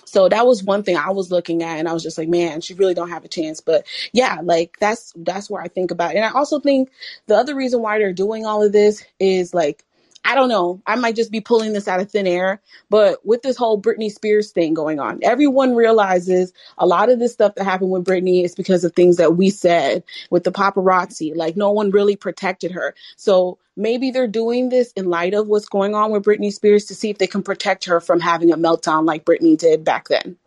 so 0.06 0.30
that 0.30 0.48
was 0.48 0.64
one 0.64 0.84
thing 0.84 0.98
I 0.98 1.12
was 1.12 1.32
looking 1.32 1.64
at, 1.64 1.78
and 1.80 1.88
I 1.88 1.94
was 1.94 2.04
just 2.04 2.18
like, 2.18 2.30
man, 2.30 2.62
she 2.62 2.74
really 2.74 2.94
don't 2.96 3.10
have 3.10 3.26
a 3.26 3.28
chance. 3.28 3.62
But 3.62 3.86
yeah, 4.14 4.40
like 4.44 4.78
that's 4.80 5.14
that's 5.16 5.50
where 5.50 5.62
I 5.62 5.68
think 5.68 5.92
about 5.92 6.14
it. 6.14 6.18
And 6.18 6.26
I 6.26 6.32
also 6.32 6.60
think 6.60 6.92
the 7.28 7.36
other 7.36 7.56
reason 7.56 7.82
why 7.82 8.00
they're 8.00 8.14
doing 8.14 8.46
all 8.46 8.64
of 8.64 8.72
this 8.72 9.04
is 9.20 9.54
like, 9.54 9.84
I 10.26 10.36
don't 10.36 10.50
know, 10.50 10.82
I 10.88 10.96
might 10.96 11.16
just 11.16 11.32
be 11.32 11.42
pulling 11.42 11.74
this 11.74 11.88
out 11.88 12.00
of 12.00 12.12
thin 12.12 12.28
air, 12.28 12.62
but 12.90 13.26
with 13.26 13.42
this 13.42 13.58
whole 13.58 13.82
Britney 13.82 14.12
Spears 14.12 14.52
thing 14.52 14.74
going 14.74 15.00
on, 15.00 15.20
everyone 15.22 15.76
realizes 15.76 16.54
a 16.78 16.86
lot 16.86 17.10
of 17.10 17.20
this 17.20 17.34
stuff 17.34 17.56
that 17.56 17.66
happened 17.66 17.92
with 17.92 18.06
Britney 18.06 18.44
is 18.44 18.56
because 18.56 18.84
of 18.84 18.94
things 18.94 19.18
that 19.18 19.36
we 19.36 19.50
said 19.50 20.04
with 20.30 20.44
the 20.44 20.52
paparazzi. 20.52 21.36
Like 21.36 21.58
no 21.58 21.72
one 21.72 21.92
really 21.92 22.16
protected 22.16 22.72
her. 22.72 22.96
So 23.18 23.58
maybe 23.76 24.12
they're 24.12 24.28
doing 24.28 24.70
this 24.70 24.92
in 24.94 25.10
light 25.10 25.34
of 25.34 25.48
what's 25.48 25.68
going 25.68 25.96
on 25.96 26.12
with 26.12 26.24
Britney 26.24 26.54
Spears 26.54 26.86
to 26.86 26.96
see 26.96 27.10
if 27.10 27.18
they 27.18 27.28
can 27.28 27.44
protect 27.44 27.86
her 27.86 28.00
from 28.00 28.20
having 28.20 28.52
a 28.52 28.58
meltdown 28.58 29.06
like 29.06 29.26
Britney 29.26 29.58
did 29.58 29.84
back 29.84 30.08
then. 30.08 30.38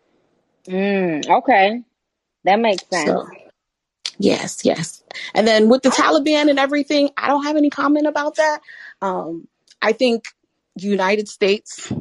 Mm. 0.68 1.28
Okay, 1.28 1.82
that 2.44 2.60
makes 2.60 2.84
sense. 2.90 3.08
So 3.08 3.26
yes, 4.18 4.64
yes. 4.64 5.02
And 5.34 5.46
then 5.46 5.68
with 5.68 5.82
the 5.82 5.90
Taliban 5.90 6.50
and 6.50 6.58
everything, 6.58 7.10
I 7.16 7.28
don't 7.28 7.44
have 7.44 7.56
any 7.56 7.70
comment 7.70 8.06
about 8.06 8.36
that. 8.36 8.60
Um, 9.02 9.48
I 9.82 9.92
think 9.92 10.24
United 10.76 11.28
States 11.28 11.92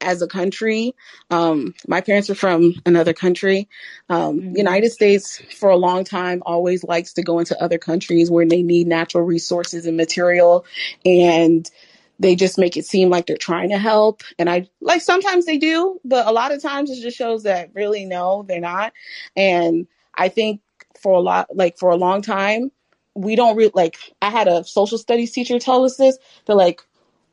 as 0.00 0.20
a 0.20 0.26
country. 0.26 0.94
Um, 1.30 1.74
my 1.86 2.00
parents 2.00 2.28
are 2.28 2.34
from 2.34 2.74
another 2.84 3.12
country. 3.12 3.68
Um, 4.08 4.40
Mhm. 4.40 4.58
United 4.58 4.90
States, 4.90 5.40
for 5.54 5.70
a 5.70 5.76
long 5.76 6.04
time, 6.04 6.42
always 6.44 6.82
likes 6.84 7.12
to 7.14 7.22
go 7.22 7.38
into 7.38 7.60
other 7.62 7.78
countries 7.78 8.30
where 8.30 8.46
they 8.46 8.62
need 8.62 8.86
natural 8.88 9.24
resources 9.24 9.86
and 9.86 9.96
material, 9.96 10.64
and 11.04 11.70
they 12.18 12.34
just 12.34 12.58
make 12.58 12.76
it 12.76 12.84
seem 12.84 13.10
like 13.10 13.26
they're 13.26 13.36
trying 13.36 13.70
to 13.70 13.78
help. 13.78 14.22
And 14.38 14.48
I 14.50 14.68
like 14.80 15.02
sometimes 15.02 15.46
they 15.46 15.58
do, 15.58 16.00
but 16.04 16.26
a 16.26 16.32
lot 16.32 16.52
of 16.52 16.60
times 16.62 16.90
it 16.90 17.00
just 17.00 17.16
shows 17.16 17.44
that 17.44 17.70
really 17.74 18.04
no, 18.04 18.44
they're 18.46 18.60
not. 18.60 18.92
And 19.36 19.86
I 20.14 20.28
think 20.28 20.60
for 21.00 21.14
a 21.14 21.20
lot, 21.20 21.54
like 21.54 21.78
for 21.78 21.90
a 21.90 21.96
long 21.96 22.22
time, 22.22 22.70
we 23.14 23.36
don't 23.36 23.56
really 23.56 23.72
like. 23.74 23.96
I 24.20 24.30
had 24.30 24.48
a 24.48 24.64
social 24.64 24.98
studies 24.98 25.32
teacher 25.32 25.58
tell 25.58 25.84
us 25.84 25.96
this. 25.96 26.18
They're 26.46 26.56
like, 26.56 26.82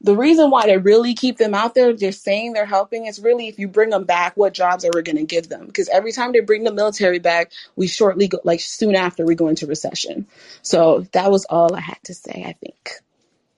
the 0.02 0.16
reason 0.16 0.50
why 0.50 0.66
they 0.66 0.78
really 0.78 1.14
keep 1.14 1.38
them 1.38 1.54
out 1.54 1.76
there, 1.76 1.94
they're 1.94 2.12
saying 2.14 2.54
they're 2.54 2.66
helping, 2.66 3.06
is 3.06 3.20
really 3.20 3.48
if 3.48 3.60
you 3.60 3.68
bring 3.68 3.90
them 3.90 4.06
back, 4.06 4.38
what 4.38 4.54
jobs 4.54 4.86
are 4.86 4.92
we 4.94 5.02
going 5.02 5.18
to 5.18 5.26
give 5.26 5.50
them? 5.50 5.66
Because 5.66 5.90
every 5.90 6.14
time 6.14 6.32
they 6.32 6.40
bring 6.40 6.64
the 6.64 6.74
military 6.74 7.20
back, 7.20 7.52
we 7.76 7.88
shortly 7.88 8.30
go, 8.30 8.40
like 8.44 8.62
soon 8.62 8.96
after 8.96 9.26
we 9.26 9.36
go 9.36 9.50
into 9.50 9.68
recession. 9.68 10.26
So 10.62 11.06
that 11.12 11.32
was 11.32 11.46
all 11.46 11.76
I 11.76 11.82
had 11.82 12.02
to 12.06 12.14
say, 12.14 12.44
I 12.48 12.54
think. 12.54 12.92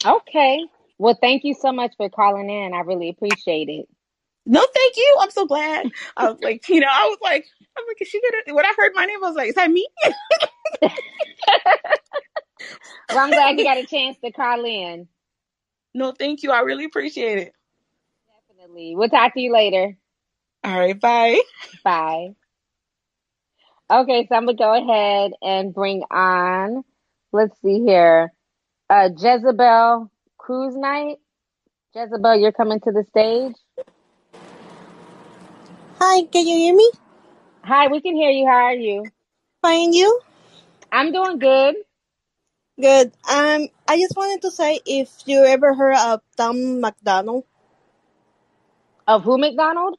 Okay. 0.03 0.65
Well, 0.97 1.17
thank 1.19 1.43
you 1.43 1.53
so 1.53 1.71
much 1.71 1.93
for 1.97 2.09
calling 2.09 2.49
in. 2.49 2.73
I 2.73 2.79
really 2.79 3.09
appreciate 3.09 3.69
it. 3.69 3.87
No, 4.45 4.65
thank 4.73 4.97
you. 4.97 5.17
I'm 5.19 5.29
so 5.29 5.45
glad. 5.45 5.91
I 6.17 6.31
was 6.31 6.41
like, 6.41 6.67
you 6.67 6.79
know, 6.79 6.87
I 6.89 7.05
was 7.05 7.19
like, 7.21 7.45
I'm 7.77 7.85
like, 7.87 8.01
is 8.01 8.07
she 8.07 8.19
gonna? 8.19 8.55
When 8.55 8.65
I 8.65 8.73
heard 8.75 8.91
my 8.95 9.05
name, 9.05 9.23
I 9.23 9.27
was 9.27 9.35
like, 9.35 9.49
is 9.49 9.55
that 9.55 9.69
me? 9.69 9.87
Well, 13.11 13.23
I'm 13.25 13.33
glad 13.33 13.57
you 13.57 13.63
got 13.63 13.77
a 13.77 13.85
chance 13.87 14.17
to 14.23 14.31
call 14.31 14.65
in. 14.65 15.07
No, 15.93 16.13
thank 16.13 16.43
you. 16.43 16.51
I 16.51 16.61
really 16.61 16.85
appreciate 16.85 17.39
it. 17.39 17.53
Definitely. 18.49 18.95
We'll 18.95 19.09
talk 19.09 19.33
to 19.35 19.41
you 19.41 19.53
later. 19.53 19.97
All 20.63 20.79
right, 20.79 20.99
bye. 20.99 21.41
Bye. 21.83 22.35
Okay, 23.91 24.27
so 24.29 24.35
I'm 24.35 24.45
gonna 24.45 24.57
go 24.57 24.73
ahead 24.73 25.31
and 25.41 25.73
bring 25.73 26.03
on. 26.11 26.83
Let's 27.33 27.59
see 27.61 27.81
here. 27.85 28.33
Uh, 28.89 29.09
Jezebel 29.17 30.11
Cruise 30.37 30.75
Night. 30.77 31.17
Jezebel, 31.95 32.37
you're 32.37 32.51
coming 32.53 32.79
to 32.81 32.91
the 32.91 33.05
stage. 33.09 33.55
Hi, 35.99 36.23
can 36.31 36.47
you 36.47 36.57
hear 36.57 36.75
me? 36.75 36.91
Hi, 37.63 37.87
we 37.89 38.01
can 38.01 38.15
hear 38.15 38.31
you. 38.31 38.47
How 38.47 38.65
are 38.65 38.75
you? 38.75 39.11
Fine, 39.61 39.93
you? 39.93 40.21
I'm 40.91 41.11
doing 41.13 41.39
good. 41.39 41.75
Good. 42.81 43.11
Um, 43.29 43.67
I 43.87 43.99
just 43.99 44.17
wanted 44.17 44.41
to 44.41 44.51
say 44.51 44.79
if 44.87 45.11
you 45.25 45.45
ever 45.45 45.75
heard 45.75 45.97
of 45.97 46.21
Tom 46.35 46.81
McDonald. 46.81 47.45
Of 49.07 49.23
who 49.23 49.37
McDonald? 49.37 49.97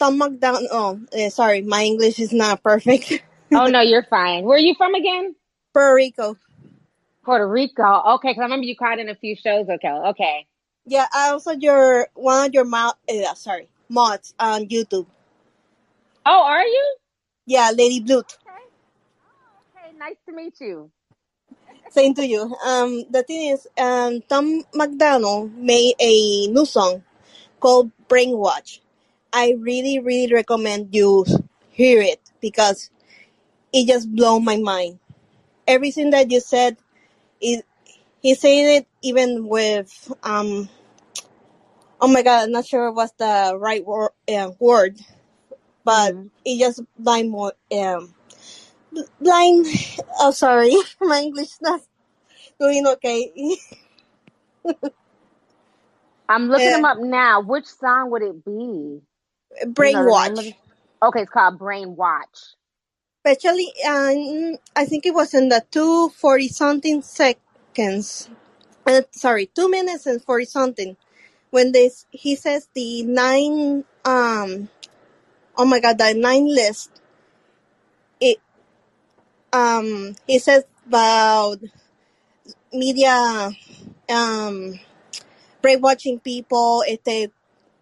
Tom 0.00 0.18
McDonald. 0.18 0.66
Oh, 0.72 1.00
eh, 1.12 1.28
sorry, 1.28 1.62
my 1.62 1.84
English 1.84 2.18
is 2.18 2.32
not 2.32 2.62
perfect. 2.62 3.22
Oh 3.54 3.66
no, 3.66 3.82
you're 3.82 4.04
fine. 4.04 4.44
Where 4.44 4.56
are 4.56 4.60
you 4.60 4.74
from 4.78 4.94
again? 4.94 5.36
Puerto 5.74 5.94
Rico. 5.94 6.36
Puerto 7.22 7.46
Rico. 7.46 8.02
Okay, 8.14 8.30
because 8.30 8.40
I 8.40 8.44
remember 8.44 8.64
you 8.64 8.74
called 8.74 8.98
in 8.98 9.10
a 9.10 9.14
few 9.14 9.36
shows 9.36 9.68
Okay, 9.68 9.90
Okay. 9.90 10.46
Yeah, 10.86 11.06
I 11.12 11.28
also 11.32 11.52
your 11.52 12.08
one 12.14 12.46
of 12.46 12.54
your 12.54 12.64
mo- 12.64 12.94
uh, 13.10 13.34
sorry 13.34 13.68
mods 13.90 14.32
on 14.40 14.68
YouTube. 14.68 15.06
Oh, 16.24 16.44
are 16.46 16.64
you? 16.64 16.96
Yeah, 17.44 17.72
Lady 17.76 18.00
Bluth. 18.00 18.34
Okay, 19.76 19.98
nice 19.98 20.16
to 20.26 20.32
meet 20.34 20.54
you. 20.60 20.90
Same 21.92 22.14
to 22.14 22.26
you. 22.26 22.42
Um, 22.64 23.04
the 23.10 23.22
thing 23.22 23.50
is, 23.50 23.68
um, 23.76 24.22
Tom 24.22 24.64
McDonald 24.74 25.52
made 25.54 25.92
a 26.00 26.46
new 26.48 26.64
song 26.64 27.02
called 27.60 27.90
Brainwash. 28.08 28.80
I 29.30 29.56
really, 29.60 29.98
really 29.98 30.32
recommend 30.32 30.94
you 30.94 31.26
hear 31.70 32.00
it 32.00 32.18
because 32.40 32.88
it 33.74 33.86
just 33.86 34.10
blew 34.10 34.40
my 34.40 34.56
mind. 34.56 35.00
Everything 35.68 36.08
that 36.12 36.30
you 36.30 36.40
said, 36.40 36.78
he 37.38 37.60
said 38.34 38.80
it 38.80 38.86
even 39.02 39.46
with, 39.46 39.92
um, 40.22 40.70
oh 42.00 42.08
my 42.08 42.22
god, 42.22 42.44
I'm 42.44 42.52
not 42.52 42.64
sure 42.64 42.90
what's 42.90 43.12
the 43.18 43.54
right 43.60 43.84
word, 43.84 44.12
uh, 44.32 44.52
word 44.58 44.98
but 45.84 46.14
it 46.44 46.58
just 46.58 46.80
blind 46.98 47.30
more, 47.30 47.52
um, 47.76 48.14
blind, 49.20 49.66
oh 50.20 50.30
sorry, 50.32 50.74
my 51.00 51.20
English 51.20 51.48
is 51.48 51.60
not 51.62 51.80
doing 52.60 52.86
okay. 52.86 53.32
I'm 56.28 56.48
looking 56.48 56.72
them 56.72 56.84
up 56.84 56.98
now. 56.98 57.42
Which 57.42 57.66
song 57.66 58.10
would 58.10 58.22
it 58.22 58.44
be? 58.44 59.02
You 59.78 59.90
know 59.90 60.04
the 60.04 60.12
name 60.12 60.38
of 60.38 60.46
Brainwash. 60.46 60.48
it? 60.48 60.56
Okay, 61.02 61.22
it's 61.22 61.30
called 61.30 61.58
Brain 61.58 61.96
Watch. 61.96 62.54
Especially, 63.24 63.72
um, 63.86 64.58
I 64.74 64.86
think 64.86 65.06
it 65.06 65.14
was 65.14 65.34
in 65.34 65.48
the 65.50 65.64
two 65.70 66.08
forty 66.10 66.48
something 66.48 67.02
seconds. 67.02 68.30
Uh, 68.86 69.02
sorry, 69.12 69.46
two 69.46 69.68
minutes 69.70 70.06
and 70.06 70.22
forty 70.24 70.46
something. 70.46 70.96
When 71.50 71.72
this 71.72 72.06
he 72.10 72.36
says 72.36 72.68
the 72.74 73.02
nine, 73.04 73.84
um, 74.04 74.68
oh 75.56 75.66
my 75.66 75.80
god, 75.80 75.98
the 75.98 76.14
nine 76.14 76.46
list. 76.46 77.01
It, 79.52 79.56
um, 79.56 80.16
he 80.26 80.38
says 80.38 80.64
about 80.86 81.58
media, 82.72 83.50
um, 84.10 84.80
brainwashing 85.62 86.20
people. 86.20 86.84
Este, 86.88 87.30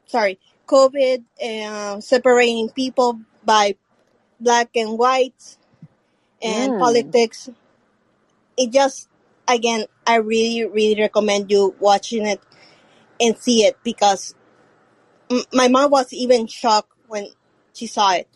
sorry, 0.06 0.38
COVID, 0.66 1.24
uh, 1.44 2.00
separating 2.00 2.70
people 2.70 3.20
by 3.44 3.76
black 4.40 4.70
and 4.76 4.98
white. 4.98 5.56
and 6.42 6.76
Mm. 6.76 6.78
politics. 6.78 7.48
It 8.56 8.70
just 8.72 9.08
again, 9.48 9.86
I 10.06 10.16
really, 10.16 10.64
really 10.66 11.00
recommend 11.00 11.50
you 11.50 11.74
watching 11.80 12.26
it 12.26 12.40
and 13.20 13.36
see 13.38 13.64
it 13.64 13.78
because 13.84 14.34
m- 15.30 15.44
my 15.52 15.68
mom 15.68 15.90
was 15.90 16.12
even 16.12 16.46
shocked 16.46 16.92
when 17.08 17.28
she 17.74 17.86
saw 17.86 18.12
it. 18.12 18.28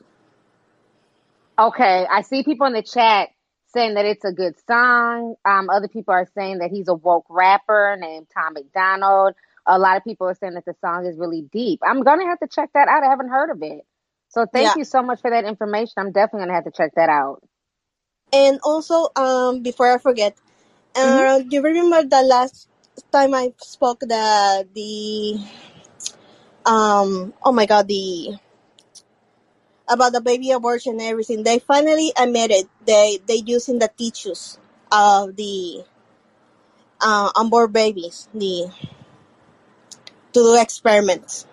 Okay, 1.58 2.06
I 2.10 2.22
see 2.22 2.44
people 2.44 2.68
in 2.68 2.74
the 2.74 2.82
chat 2.82 3.30
saying 3.74 3.94
that 3.94 4.06
it's 4.06 4.26
a 4.26 4.32
good 4.34 4.56
song. 4.68 5.36
Um, 5.46 5.70
other 5.70 5.88
people 5.88 6.14
are 6.14 6.28
saying 6.36 6.58
that 6.58 6.70
he's 6.70 6.88
a 6.90 6.94
woke 6.94 7.26
rapper 7.30 7.96
named 7.98 8.28
Tom 8.34 8.54
McDonald. 8.54 9.34
A 9.66 9.80
lot 9.80 9.96
of 9.96 10.04
people 10.04 10.28
are 10.28 10.34
saying 10.36 10.56
that 10.56 10.66
the 10.66 10.76
song 10.82 11.06
is 11.06 11.18
really 11.18 11.44
deep. 11.52 11.80
I'm 11.86 12.02
gonna 12.02 12.26
have 12.26 12.40
to 12.40 12.48
check 12.48 12.70
that 12.74 12.88
out. 12.90 13.04
I 13.04 13.08
haven't 13.10 13.30
heard 13.30 13.50
of 13.52 13.62
it. 13.62 13.86
So 14.28 14.46
thank 14.52 14.72
Yeah. 14.72 14.76
you 14.76 14.84
so 14.84 15.02
much 15.02 15.22
for 15.22 15.30
that 15.30 15.46
information. 15.46 15.94
I'm 15.98 16.12
definitely 16.12 16.42
gonna 16.48 16.54
have 16.56 16.66
to 16.66 16.72
check 16.72 16.92
that 16.96 17.08
out. 17.10 17.42
And 18.32 18.60
also, 18.64 19.08
um, 19.16 19.62
before 19.62 19.92
I 19.92 19.98
forget, 19.98 20.36
uh, 20.96 21.40
do 21.40 21.46
you 21.50 21.62
remember 21.62 22.04
the 22.04 22.22
last 22.22 22.68
time 23.12 23.34
I 23.34 23.52
spoke 23.58 24.00
the 24.00 24.68
the 24.74 25.40
um 26.66 27.34
oh 27.44 27.52
my 27.52 27.66
god 27.66 27.88
the 27.88 28.34
about 29.88 30.12
the 30.12 30.20
baby 30.20 30.50
abortion 30.52 30.92
and 30.94 31.02
everything? 31.02 31.42
They 31.42 31.58
finally 31.58 32.12
admitted 32.18 32.68
they 32.86 33.20
they 33.26 33.36
using 33.36 33.78
the 33.78 33.90
tissues 33.96 34.58
of 34.92 35.36
the 35.36 35.84
uh, 37.00 37.30
unborn 37.36 37.72
babies 37.72 38.28
the 38.34 38.70
to 40.32 40.40
do 40.40 40.60
experiments. 40.60 41.46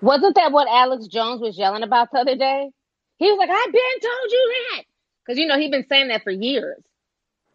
Wasn't 0.00 0.34
that 0.36 0.52
what 0.52 0.68
Alex 0.68 1.06
Jones 1.08 1.40
was 1.40 1.58
yelling 1.58 1.82
about 1.82 2.10
the 2.12 2.18
other 2.18 2.36
day? 2.36 2.70
He 3.18 3.30
was 3.30 3.38
like, 3.38 3.50
"I've 3.50 3.72
been 3.72 4.00
told 4.00 4.32
you 4.32 4.54
that," 4.76 4.84
because 5.24 5.38
you 5.38 5.46
know 5.46 5.58
he'd 5.58 5.70
been 5.70 5.86
saying 5.88 6.08
that 6.08 6.24
for 6.24 6.30
years. 6.30 6.82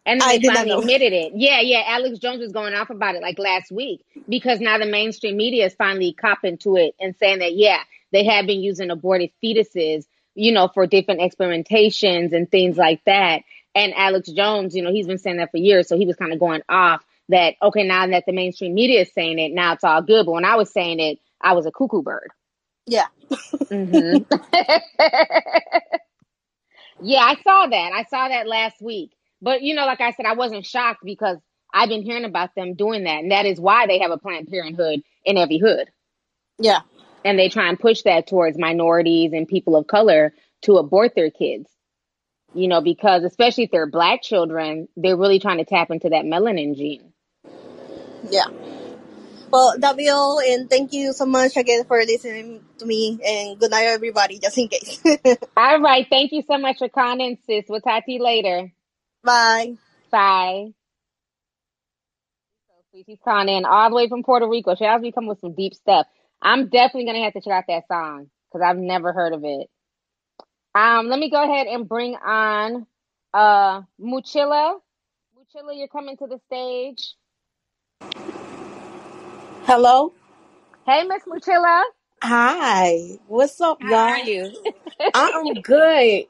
And 0.06 0.20
then 0.20 0.28
I 0.28 0.38
they 0.40 0.46
finally 0.46 0.72
admitted 0.82 1.12
it. 1.12 1.32
Yeah, 1.34 1.60
yeah. 1.60 1.82
Alex 1.86 2.18
Jones 2.18 2.40
was 2.40 2.52
going 2.52 2.74
off 2.74 2.90
about 2.90 3.16
it 3.16 3.22
like 3.22 3.38
last 3.38 3.72
week 3.72 4.02
because 4.28 4.60
now 4.60 4.78
the 4.78 4.86
mainstream 4.86 5.36
media 5.36 5.66
is 5.66 5.74
finally 5.74 6.12
copping 6.12 6.58
to 6.58 6.76
it 6.76 6.94
and 7.00 7.16
saying 7.16 7.40
that, 7.40 7.54
yeah, 7.54 7.80
they 8.16 8.24
have 8.24 8.46
been 8.46 8.62
using 8.62 8.90
aborted 8.90 9.30
fetuses, 9.44 10.06
you 10.34 10.52
know, 10.52 10.68
for 10.72 10.86
different 10.86 11.20
experimentations 11.20 12.32
and 12.32 12.50
things 12.50 12.78
like 12.78 13.02
that. 13.04 13.42
And 13.74 13.92
Alex 13.94 14.30
Jones, 14.30 14.74
you 14.74 14.82
know, 14.82 14.90
he's 14.90 15.06
been 15.06 15.18
saying 15.18 15.36
that 15.36 15.50
for 15.50 15.58
years. 15.58 15.86
So 15.86 15.98
he 15.98 16.06
was 16.06 16.16
kind 16.16 16.32
of 16.32 16.40
going 16.40 16.62
off 16.66 17.04
that, 17.28 17.56
okay, 17.60 17.82
now 17.82 18.06
that 18.06 18.24
the 18.26 18.32
mainstream 18.32 18.72
media 18.72 19.02
is 19.02 19.12
saying 19.12 19.38
it, 19.38 19.52
now 19.52 19.74
it's 19.74 19.84
all 19.84 20.00
good. 20.00 20.24
But 20.24 20.32
when 20.32 20.46
I 20.46 20.56
was 20.56 20.72
saying 20.72 20.98
it, 20.98 21.18
I 21.42 21.52
was 21.52 21.66
a 21.66 21.70
cuckoo 21.70 22.02
bird. 22.02 22.30
Yeah. 22.86 23.06
hmm 23.68 24.22
Yeah, 27.02 27.20
I 27.20 27.34
saw 27.42 27.66
that. 27.66 27.92
I 27.92 28.04
saw 28.04 28.28
that 28.28 28.46
last 28.46 28.80
week. 28.80 29.10
But 29.42 29.62
you 29.62 29.74
know, 29.74 29.84
like 29.84 30.00
I 30.00 30.12
said, 30.12 30.24
I 30.24 30.34
wasn't 30.34 30.64
shocked 30.64 31.00
because 31.04 31.36
I've 31.74 31.90
been 31.90 32.02
hearing 32.02 32.24
about 32.24 32.54
them 32.54 32.74
doing 32.74 33.04
that, 33.04 33.20
and 33.20 33.32
that 33.32 33.44
is 33.44 33.60
why 33.60 33.86
they 33.86 33.98
have 33.98 34.10
a 34.10 34.16
Planned 34.16 34.48
Parenthood 34.48 35.02
in 35.24 35.36
every 35.36 35.58
hood, 35.58 35.90
Yeah. 36.58 36.80
And 37.24 37.38
they 37.38 37.48
try 37.48 37.68
and 37.68 37.78
push 37.78 38.02
that 38.02 38.26
towards 38.26 38.58
minorities 38.58 39.32
and 39.32 39.48
people 39.48 39.76
of 39.76 39.86
color 39.86 40.32
to 40.62 40.76
abort 40.76 41.14
their 41.14 41.30
kids. 41.30 41.68
You 42.54 42.68
know, 42.68 42.80
because 42.80 43.24
especially 43.24 43.64
if 43.64 43.70
they're 43.70 43.86
black 43.90 44.22
children, 44.22 44.88
they're 44.96 45.16
really 45.16 45.40
trying 45.40 45.58
to 45.58 45.64
tap 45.64 45.90
into 45.90 46.08
that 46.10 46.24
melanin 46.24 46.76
gene. 46.76 47.12
Yeah. 48.30 48.46
Well, 49.50 49.74
that'll 49.78 49.96
be 49.96 50.08
all, 50.08 50.40
and 50.40 50.68
thank 50.68 50.92
you 50.92 51.12
so 51.12 51.24
much 51.24 51.56
again 51.56 51.84
for 51.84 51.98
listening 51.98 52.64
to 52.78 52.86
me, 52.86 53.18
and 53.24 53.58
good 53.58 53.70
night, 53.70 53.84
everybody, 53.84 54.38
just 54.38 54.58
in 54.58 54.68
case. 54.68 55.00
All 55.56 55.80
right, 55.80 56.06
thank 56.10 56.32
you 56.32 56.42
so 56.46 56.58
much 56.58 56.78
for 56.78 56.88
calling 56.88 57.20
in, 57.20 57.38
sis. 57.46 57.64
We'll 57.68 57.80
talk 57.80 58.04
to 58.06 58.12
you 58.12 58.22
later. 58.22 58.72
Bye. 59.22 59.76
Bye. 60.10 60.72
So 62.92 63.02
she's 63.06 63.18
calling 63.24 63.48
in 63.48 63.64
all 63.64 63.90
the 63.90 63.96
way 63.96 64.08
from 64.08 64.22
Puerto 64.22 64.48
Rico. 64.48 64.74
She 64.74 64.84
has 64.84 65.02
be 65.02 65.12
coming 65.12 65.28
with 65.28 65.40
some 65.40 65.54
deep 65.54 65.74
stuff. 65.74 66.06
I'm 66.42 66.68
definitely 66.68 67.06
gonna 67.06 67.24
have 67.24 67.34
to 67.34 67.42
check 67.42 67.52
out 67.52 67.64
that 67.68 67.88
song 67.88 68.28
because 68.52 68.64
I've 68.66 68.78
never 68.78 69.12
heard 69.12 69.34
of 69.34 69.44
it. 69.44 69.68
Um, 70.74 71.08
let 71.08 71.20
me 71.20 71.30
go 71.30 71.42
ahead 71.44 71.68
and 71.68 71.88
bring 71.88 72.16
on 72.16 72.86
uh 73.34 73.82
Muchilla. 74.00 74.78
Muchilla, 75.38 75.76
you're 75.78 75.88
coming 75.88 76.16
to 76.18 76.26
the 76.28 76.40
stage. 76.46 77.14
Hello. 79.66 80.12
Hey, 80.86 81.04
Miss 81.04 81.22
Muchilla. 81.26 81.84
Hi. 82.22 83.18
What's 83.28 83.60
up, 83.60 83.82
How 83.82 83.96
are 83.96 84.18
y'all? 84.18 84.20
you? 84.20 84.52
I'm 85.14 85.60
good. 85.62 86.24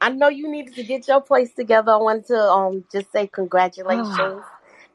I 0.00 0.10
know 0.10 0.28
you 0.28 0.50
needed 0.50 0.76
to 0.76 0.84
get 0.84 1.08
your 1.08 1.20
place 1.22 1.54
together. 1.54 1.92
I 1.92 1.96
wanted 1.98 2.26
to 2.28 2.36
um 2.38 2.84
just 2.92 3.12
say 3.12 3.26
congratulations. 3.28 4.44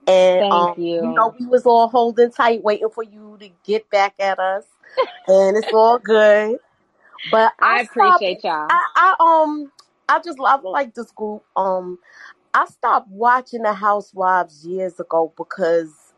And 0.08 0.42
Thank 0.42 0.54
um 0.54 0.76
you 0.78 1.02
know 1.02 1.34
we 1.40 1.46
was 1.48 1.66
all 1.66 1.88
holding 1.88 2.32
tight 2.32 2.64
waiting 2.64 2.90
for 2.90 3.04
you 3.04 3.38
to 3.40 3.50
get 3.64 3.90
back 3.90 4.16
at 4.20 4.40
us. 4.40 4.66
And 5.28 5.58
it's 5.58 5.68
all 5.74 6.00
good. 6.00 6.60
But 7.32 7.54
I 7.60 7.80
I 7.80 7.84
stopped 7.86 8.22
appreciate 8.22 8.44
y'all. 8.44 8.68
I, 8.70 8.86
I 8.96 9.16
um 9.20 9.72
I 10.08 10.20
just 10.20 10.38
I 10.40 10.58
like 10.58 10.94
this 10.94 11.12
group. 11.12 11.44
Um 11.56 12.00
I 12.54 12.66
stopped 12.66 13.10
watching 13.10 13.64
the 13.64 13.74
Housewives 13.74 14.66
years 14.66 15.00
ago 15.00 15.34
because 15.38 16.14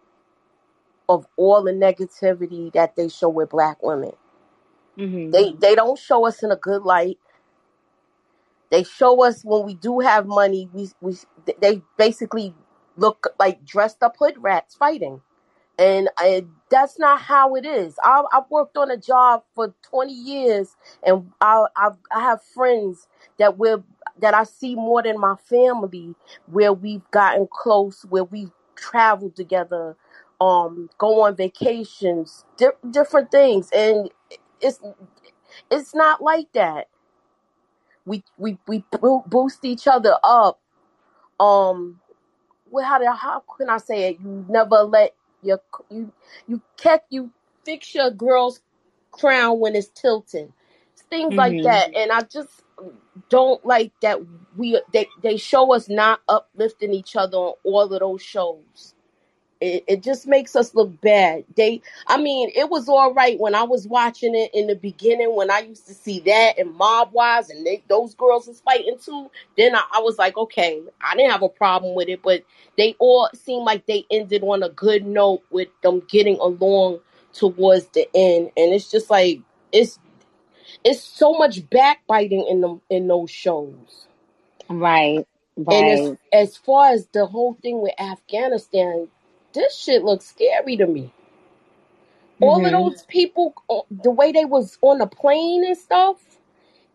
of 1.09 1.26
all 1.38 1.64
the 1.64 1.72
negativity 1.72 2.72
that 2.73 2.95
they 2.95 3.09
show 3.09 3.30
with 3.30 3.49
black 3.49 3.81
women. 3.81 4.11
Mm-hmm. 4.97 5.31
They 5.31 5.53
they 5.53 5.76
don't 5.76 5.97
show 5.97 6.26
us 6.26 6.43
in 6.43 6.51
a 6.51 6.55
good 6.55 6.84
light. 6.84 7.18
They 8.69 8.84
show 8.84 9.23
us 9.23 9.43
when 9.45 9.65
we 9.65 9.76
do 9.76 9.99
have 9.99 10.26
money, 10.26 10.69
we 10.73 10.89
we 10.99 11.15
they 11.61 11.81
basically 11.97 12.53
look 12.98 13.28
like 13.40 13.65
dressed 13.65 14.03
up 14.03 14.18
hood 14.19 14.36
rats 14.40 14.76
fighting. 14.76 15.22
And 15.80 16.10
I, 16.18 16.45
that's 16.72 16.99
not 16.99 17.22
how 17.22 17.56
it 17.56 17.65
is. 17.65 17.95
I, 18.03 18.24
I've 18.34 18.49
worked 18.52 18.78
on 18.78 18.91
a 18.91 18.98
job 18.98 19.44
for 19.56 19.76
20 19.84 20.14
years, 20.14 20.78
and 21.03 21.32
I, 21.41 21.65
I, 21.76 21.90
I 22.11 22.22
have 22.22 22.44
friends 22.44 23.10
that 23.40 23.57
we're 23.57 23.84
that 24.22 24.34
I 24.36 24.45
see 24.45 24.76
more 24.76 25.03
than 25.03 25.19
my 25.19 25.36
family, 25.49 26.15
where 26.48 26.74
we've 26.74 27.10
gotten 27.11 27.49
close, 27.52 28.06
where 28.10 28.24
we've 28.26 28.52
traveled 28.78 29.36
together, 29.36 29.98
um, 30.41 30.90
go 30.99 31.24
on 31.24 31.36
vacations, 31.36 32.45
di- 32.57 32.68
different 32.91 33.32
things, 33.32 33.69
and 33.74 34.10
it's 34.61 34.80
it's 35.72 35.95
not 35.95 36.22
like 36.22 36.53
that. 36.53 36.88
We 38.06 38.24
we 38.38 38.60
we 38.68 38.84
boost 39.28 39.65
each 39.65 39.88
other 39.88 40.15
up. 40.24 40.61
Um, 41.40 42.02
well, 42.72 42.85
how 42.85 42.99
do, 42.99 43.07
how 43.11 43.44
can 43.57 43.69
I 43.69 43.77
say 43.77 44.10
it? 44.11 44.19
You 44.22 44.45
never 44.49 44.84
let 44.84 45.15
your 45.44 45.61
you 45.91 46.11
you 46.48 46.61
catch 46.77 47.03
you 47.10 47.31
fix 47.65 47.95
your 47.95 48.11
girl's 48.11 48.61
crown 49.11 49.60
when 49.60 49.76
it's 49.76 49.89
tilting. 49.89 50.53
Things 51.10 51.38
like 51.38 51.61
Mm-hmm. 51.61 51.64
that, 51.64 51.89
and 51.95 52.11
I 52.11 52.23
just 52.23 52.49
don't 53.30 53.65
like 53.65 53.94
that 54.02 54.19
we 54.57 54.81
they 54.94 55.07
they 55.23 55.38
show 55.38 55.73
us 55.73 55.89
not 55.89 56.22
uplifting 56.30 56.94
each 56.94 57.15
other 57.15 57.38
on 57.38 57.56
all 57.64 57.94
of 57.94 57.99
those 58.02 58.22
shows. 58.23 58.95
It, 59.62 59.86
it 59.88 60.04
just 60.04 60.28
makes 60.28 60.56
us 60.56 60.76
look 60.76 61.00
bad. 61.02 61.46
They, 61.56 61.82
I 62.08 62.18
mean, 62.18 62.52
it 62.56 62.70
was 62.70 62.90
all 62.90 63.14
right 63.14 63.40
when 63.40 63.56
I 63.56 63.64
was 63.64 63.88
watching 63.88 64.36
it 64.36 64.52
in 64.54 64.68
the 64.68 64.76
beginning 64.76 65.36
when 65.36 65.52
I 65.52 65.60
used 65.60 65.88
to 65.88 65.94
see 65.96 66.20
that 66.22 66.60
and 66.60 66.74
Mob 66.76 67.14
Wives 67.14 67.50
and 67.50 67.66
they, 67.66 67.84
those 67.90 68.16
girls 68.16 68.48
was 68.48 68.62
fighting 68.62 68.98
too. 69.04 69.32
Then 69.58 69.76
I, 69.76 69.84
I 69.96 70.00
was 70.02 70.18
like, 70.20 70.38
okay, 70.38 70.82
I 71.02 71.16
didn't 71.16 71.32
have 71.32 71.44
a 71.44 71.50
problem 71.50 71.96
with 71.96 72.10
it, 72.10 72.22
but 72.24 72.44
they 72.78 72.96
all 73.00 73.30
seemed 73.36 73.66
like 73.66 73.86
they 73.88 74.06
ended 74.12 74.44
on 74.44 74.64
a 74.64 74.70
good 74.70 75.06
note 75.06 75.44
with 75.52 75.70
them 75.84 76.04
getting 76.10 76.38
along 76.40 77.00
towards 77.34 77.88
the 77.88 78.08
end, 78.16 78.52
and 78.58 78.74
it's 78.74 78.92
just 78.92 79.10
like 79.12 79.42
it's 79.74 80.00
it's 80.86 81.02
so 81.04 81.34
much 81.34 81.70
backbiting 81.70 82.48
in 82.50 82.62
them 82.62 82.82
in 82.90 83.08
those 83.08 83.32
shows. 83.32 84.08
Right. 84.70 85.26
And 85.72 85.90
as 85.90 86.02
Right. 86.02 86.18
as 86.34 86.58
far 86.58 86.90
as 86.92 87.08
the 87.14 87.26
whole 87.28 87.58
thing 87.62 87.82
with 87.82 87.94
Afghanistan, 88.00 89.10
this 89.58 89.78
shit 89.78 90.04
looks 90.04 90.28
scary 90.28 90.78
to 90.78 90.88
me. 90.88 91.14
All 92.42 92.66
of 92.66 92.72
Mm-hmm. 92.72 92.94
those 92.94 93.04
people, 93.08 93.56
uh, 93.70 93.82
the 93.92 94.12
way 94.12 94.32
they 94.34 94.46
was 94.46 94.78
on 94.82 95.00
the 95.00 95.08
plane 95.08 95.66
and 95.68 95.78
stuff, 95.78 96.18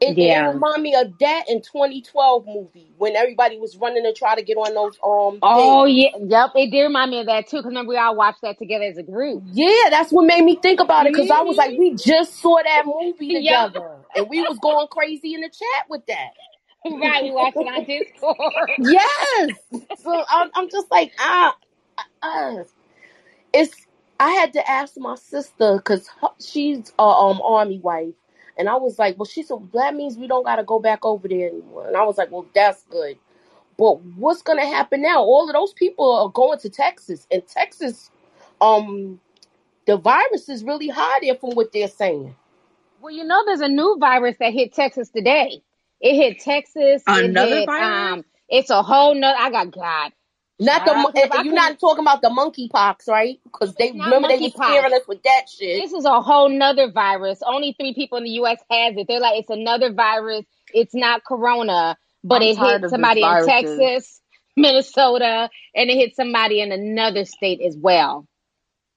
it, 0.01 0.17
it 0.21 0.43
Yeah. 0.43 0.53
remind 0.53 0.83
me 0.83 0.95
of 0.97 1.19
that 1.21 1.45
in 1.49 1.63
2012 1.63 2.47
movie 2.47 2.93
when 2.99 3.17
everybody 3.17 3.59
was 3.59 3.77
running 3.79 4.05
to 4.05 4.15
try 4.15 4.37
to 4.37 4.43
get 4.43 4.57
on 4.57 4.75
those 4.75 4.99
um 5.05 5.43
Oh 5.43 5.85
things. 5.85 5.87
yeah. 5.87 6.11
Yep. 6.21 6.51
It 6.57 6.71
did 6.73 6.83
remind 6.85 7.11
me 7.13 7.21
of 7.21 7.27
that 7.27 7.49
too. 7.49 7.59
Cause 7.59 7.67
remember 7.67 7.91
we 7.91 7.99
all 7.99 8.17
watched 8.17 8.43
that 8.43 8.59
together 8.59 8.85
as 8.87 8.99
a 8.99 9.05
group. 9.05 9.45
Yeah, 9.45 9.91
that's 9.91 10.13
what 10.13 10.27
made 10.27 10.45
me 10.45 10.57
think 10.63 10.81
about 10.81 11.07
it 11.07 11.15
because 11.15 11.31
I 11.31 11.43
was 11.43 11.57
like, 11.57 11.77
we 11.79 11.97
just 11.97 12.41
saw 12.41 12.59
that 12.65 12.85
movie 12.87 13.33
together, 13.35 14.07
and 14.15 14.29
we 14.29 14.43
was 14.43 14.59
going 14.61 14.89
crazy 14.91 15.35
in 15.35 15.43
the 15.43 15.51
chat 15.51 15.87
with 15.91 16.07
that. 16.07 16.33
Right. 16.91 17.25
We 17.25 17.33
watched 17.33 17.61
it 17.61 17.69
on 17.69 17.85
Discord. 17.87 18.71
yes. 18.79 19.53
So 19.97 20.25
I'm, 20.31 20.51
I'm 20.55 20.71
just 20.71 20.91
like, 20.91 21.13
ah, 21.19 21.57
uh, 22.23 22.64
it's. 23.52 23.86
I 24.20 24.31
had 24.32 24.52
to 24.55 24.70
ask 24.70 24.94
my 24.98 25.16
sister 25.16 25.77
because 25.78 26.09
she's 26.40 26.93
a 26.98 27.02
um 27.02 27.40
army 27.43 27.78
wife, 27.81 28.14
and 28.59 28.69
I 28.69 28.77
was 28.77 28.98
like, 28.98 29.19
well, 29.19 29.27
she 29.27 29.43
said 29.43 29.59
that 29.74 29.94
means 29.94 30.16
we 30.19 30.28
don't 30.28 30.44
got 30.44 30.56
to 30.56 30.64
go 30.64 30.81
back 30.81 31.05
over 31.05 31.28
there 31.28 31.48
anymore, 31.48 31.89
and 31.89 31.97
I 31.97 32.05
was 32.05 32.19
like, 32.19 32.31
well, 32.31 32.47
that's 32.55 32.85
good. 32.90 33.19
But 33.78 34.02
what's 34.16 34.43
gonna 34.43 34.66
happen 34.66 35.02
now? 35.02 35.23
All 35.23 35.48
of 35.48 35.55
those 35.55 35.73
people 35.74 36.12
are 36.12 36.31
going 36.31 36.59
to 36.60 36.70
Texas, 36.70 37.27
and 37.32 37.47
Texas, 37.47 38.10
um, 38.60 39.20
the 39.86 39.97
virus 39.98 40.48
is 40.48 40.64
really 40.64 40.89
high 40.89 41.20
there 41.23 41.36
from 41.36 41.51
what 41.52 41.73
they're 41.73 41.89
saying. 41.89 42.36
Well, 43.01 43.12
you 43.12 43.24
know, 43.24 43.43
there's 43.47 43.60
a 43.60 43.69
new 43.69 43.97
virus 44.01 44.36
that 44.40 44.52
hit 44.52 44.74
Texas 44.74 45.10
today. 45.10 45.62
It 46.01 46.16
hit 46.16 46.40
Texas. 46.40 47.05
It 47.09 47.24
Another 47.24 47.36
hit 47.36 47.66
virus? 47.66 48.10
um. 48.12 48.24
It's 48.48 48.70
a 48.70 48.82
whole 48.82 49.14
nother. 49.14 49.39
I 49.39 49.51
got 49.51 49.73
God. 49.73 50.12
Not 50.65 50.85
the 50.85 50.93
out 50.93 50.97
mon- 50.97 51.13
if 51.17 51.31
eh, 51.33 51.35
I 51.35 51.45
you're 51.45 51.55
couldn't. 51.55 51.81
talking 51.81 52.05
about 52.05 52.23
the 52.23 52.31
monkeypox, 52.31 53.09
right? 53.09 53.41
Because 53.45 53.75
they 53.77 53.93
remember 53.93 54.29
they 54.29 54.39
was 54.41 54.53
monkeypox. 54.53 54.65
scaring 54.67 54.95
us 54.95 55.09
with 55.09 55.23
that 55.25 55.45
shit. 55.51 55.83
This 55.83 55.93
is 55.93 56.05
a 56.07 56.21
whole 56.23 56.49
nother 56.51 56.91
virus. 56.93 57.43
Only 57.47 57.75
three 57.79 57.95
people 57.95 58.19
in 58.19 58.25
the 58.25 58.31
U.S. 58.33 58.59
has 58.71 58.97
it. 58.97 59.07
They're 59.09 59.21
like, 59.21 59.41
it's 59.41 59.51
another 59.51 59.93
virus. 59.93 60.47
It's 60.75 60.95
not 60.95 61.25
corona, 61.25 61.99
but 62.25 62.37
I'm 62.37 62.43
it 62.43 62.57
hit 62.57 62.89
somebody 62.89 63.23
in. 63.23 63.39
Texas, 63.39 64.21
Minnesota, 64.57 65.51
and 65.75 65.91
it 65.91 65.97
hit 65.97 66.17
somebody 66.17 66.61
in 66.63 66.73
another 66.73 67.25
state 67.27 67.61
as 67.63 67.77
well. 67.77 68.27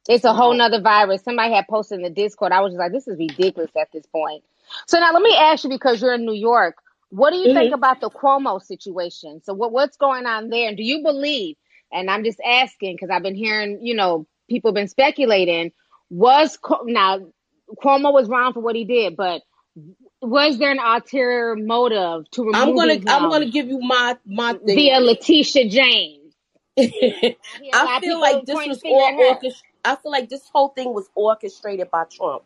It's 0.09 0.25
a 0.25 0.33
whole 0.33 0.51
Wow. 0.51 0.57
nother 0.57 0.81
virus. 0.81 1.23
Somebody 1.23 1.53
had 1.53 1.67
posted 1.67 1.97
in 1.99 2.03
the 2.03 2.11
Discord. 2.11 2.51
I 2.53 2.61
was 2.61 2.73
just 2.73 2.79
like, 2.79 2.93
this 2.93 3.07
is 3.07 3.17
ridiculous 3.19 3.71
at 3.79 3.89
this 3.93 4.05
point. 4.07 4.43
So 4.87 4.99
now 4.99 5.13
let 5.13 5.21
me 5.23 5.35
ask 5.35 5.63
you, 5.65 5.71
because 5.71 6.01
you're 6.01 6.13
in 6.15 6.25
New 6.25 6.33
York, 6.35 6.75
what 7.15 7.31
do 7.31 7.37
you 7.39 7.49
think 7.49 7.71
hmm 7.71 7.73
about 7.73 8.01
the 8.01 8.11
Cuomo 8.11 8.61
situation? 8.61 9.41
So 9.43 9.53
what 9.55 9.73
what's 9.73 9.97
going 9.97 10.27
on 10.27 10.49
there? 10.49 10.69
And 10.69 10.77
do 10.77 10.83
you 10.83 11.03
believe? 11.03 11.57
And 11.93 12.11
I'm 12.11 12.23
just 12.25 12.41
asking 12.45 12.95
because 12.95 13.11
I've 13.11 13.23
been 13.23 13.35
hearing, 13.35 13.79
you 13.81 13.95
know, 13.95 14.27
people 14.49 14.73
been 14.73 14.89
speculating. 14.89 15.71
Was 16.11 16.59
now 16.85 17.19
Cuomo 17.83 18.13
was 18.13 18.29
wrong 18.29 18.53
for 18.53 18.61
what 18.61 18.75
he 18.75 18.85
did, 18.85 19.17
but 19.17 19.43
was 20.21 20.59
there 20.59 20.71
an 20.71 20.79
ulterior 20.79 21.55
motive 21.57 22.29
to 22.31 22.43
remove? 22.45 22.53
I'm 22.53 22.75
gonna 22.75 22.99
I'm 23.07 23.29
gonna 23.29 23.49
give 23.49 23.67
you 23.67 23.79
my 23.79 24.17
my 24.25 24.55
thing 24.65 24.91
via. 24.91 24.99
Letitia 24.99 25.69
James? 25.69 26.35
I 26.77 26.85
hear 26.87 27.35
a 27.35 27.35
lot 27.35 27.35
I 27.73 27.87
feel 27.99 28.19
like 28.19 28.45
this 28.45 28.65
was 28.65 28.83
all 28.87 29.11
at 29.11 29.15
her. 29.15 29.39
orchest- 29.39 29.63
I 29.85 29.95
feel 29.97 30.11
like 30.11 30.29
this 30.29 30.49
whole 30.53 30.69
thing 30.69 30.93
was 30.93 31.09
orchestrated 31.15 31.91
by 31.91 32.05
Trump. 32.11 32.43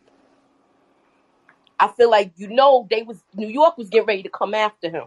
I 1.80 1.90
feel 1.90 2.12
like 2.12 2.34
you 2.38 2.50
know 2.50 2.88
they 2.92 3.04
was 3.04 3.24
New 3.36 3.48
York 3.50 3.78
was 3.78 3.90
getting 3.90 4.08
ready 4.08 4.24
to 4.24 4.30
come 4.30 4.56
after 4.56 4.90
him 4.90 5.06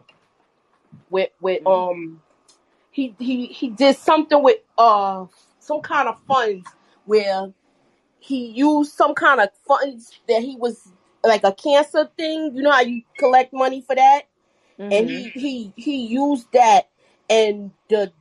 with 1.10 1.30
with 1.40 1.66
um 1.66 2.22
he 2.92 3.14
he 3.18 3.46
he 3.48 3.68
did 3.70 3.96
something 3.96 4.42
with 4.42 4.58
uh 4.78 5.26
some 5.60 5.80
kind 5.82 6.08
of 6.08 6.18
funds 6.28 6.66
where 7.06 7.52
he 8.20 8.46
used 8.48 8.92
some 8.92 9.14
kind 9.14 9.40
of 9.40 9.48
funds 9.68 10.12
that 10.28 10.42
he 10.42 10.56
was 10.56 10.92
like 11.24 11.44
a 11.44 11.52
cancer 11.52 12.10
thing. 12.18 12.52
You 12.54 12.62
know 12.62 12.72
how 12.72 12.82
you 12.82 13.02
collect 13.18 13.52
money 13.52 13.82
for 13.82 13.96
that, 13.96 14.22
and 14.90 15.06
hmm 15.06 15.08
he 15.08 15.32
he 15.34 15.74
he 15.76 16.06
used 16.06 16.48
that, 16.52 16.90
and 17.30 17.72
the 17.90 18.12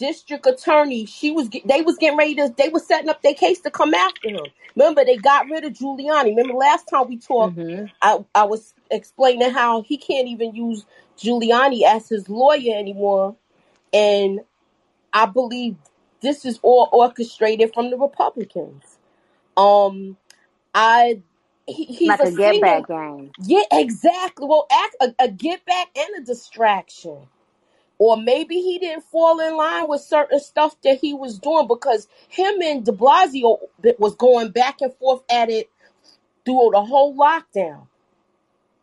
district 0.00 0.46
attorney 0.46 1.06
she 1.06 1.32
was 1.32 1.48
get, 1.50 1.68
they 1.68 1.82
was 1.82 1.98
getting 1.98 2.18
ready 2.18 2.34
to 2.36 2.54
they 2.58 2.70
was 2.70 2.86
setting 2.88 3.10
up 3.10 3.22
their 3.22 3.34
case 3.34 3.60
to 3.62 3.70
come 3.72 3.94
after 3.94 4.30
him. 4.30 4.48
Remember 4.76 5.04
they 5.04 5.18
got 5.18 5.48
rid 5.50 5.64
of 5.66 5.74
Giuliani. 5.74 6.30
Remember 6.30 6.54
last 6.54 6.88
time 6.88 7.08
we 7.08 7.18
talked, 7.18 7.58
hmm 7.58 7.86
I 8.02 8.20
I 8.34 8.44
was 8.44 8.74
explaining 8.90 9.52
how 9.52 9.82
he 9.82 9.98
can't 9.98 10.28
even 10.28 10.56
use 10.56 10.86
Giuliani 11.18 11.84
as 11.84 12.10
his 12.10 12.28
lawyer 12.30 12.76
anymore, 12.76 13.36
and 13.92 14.42
I 15.12 15.26
believe 15.26 15.76
this 16.22 16.44
is 16.46 16.60
all 16.62 16.88
orchestrated 16.92 17.74
from 17.74 17.90
the 17.90 17.98
Republicans. 17.98 18.98
Um, 19.56 20.16
I 20.74 21.22
he, 21.66 21.86
he's 21.86 22.18
Like 22.18 22.24
a 22.24 22.26
a 22.26 22.32
get 22.32 22.60
singer. 22.60 22.60
back 22.60 22.88
game. 22.88 23.32
Yeah, 23.38 23.62
exactly. 23.72 24.46
Well, 24.48 24.66
act, 24.72 24.96
a, 25.02 25.24
a 25.24 25.28
get 25.30 25.64
back 25.66 25.88
and 25.96 26.22
a 26.22 26.26
distraction. 26.26 27.18
Or 28.00 28.18
maybe 28.18 28.56
he 28.56 28.80
didn't 28.80 29.04
fall 29.06 29.40
in 29.40 29.56
line 29.56 29.88
with 29.88 30.02
certain 30.02 30.40
stuff 30.40 30.76
that 30.84 31.00
he 31.00 31.14
was 31.14 31.40
doing 31.40 31.68
because 31.68 32.08
him 32.30 32.62
and 32.62 32.86
De 32.86 32.92
Blasio 32.92 33.58
was 34.00 34.16
going 34.16 34.52
back 34.52 34.82
and 34.82 34.94
forth 34.96 35.22
at 35.30 35.50
it 35.50 35.70
through 36.44 36.70
the 36.74 36.82
whole 36.84 37.16
lockdown. 37.16 37.88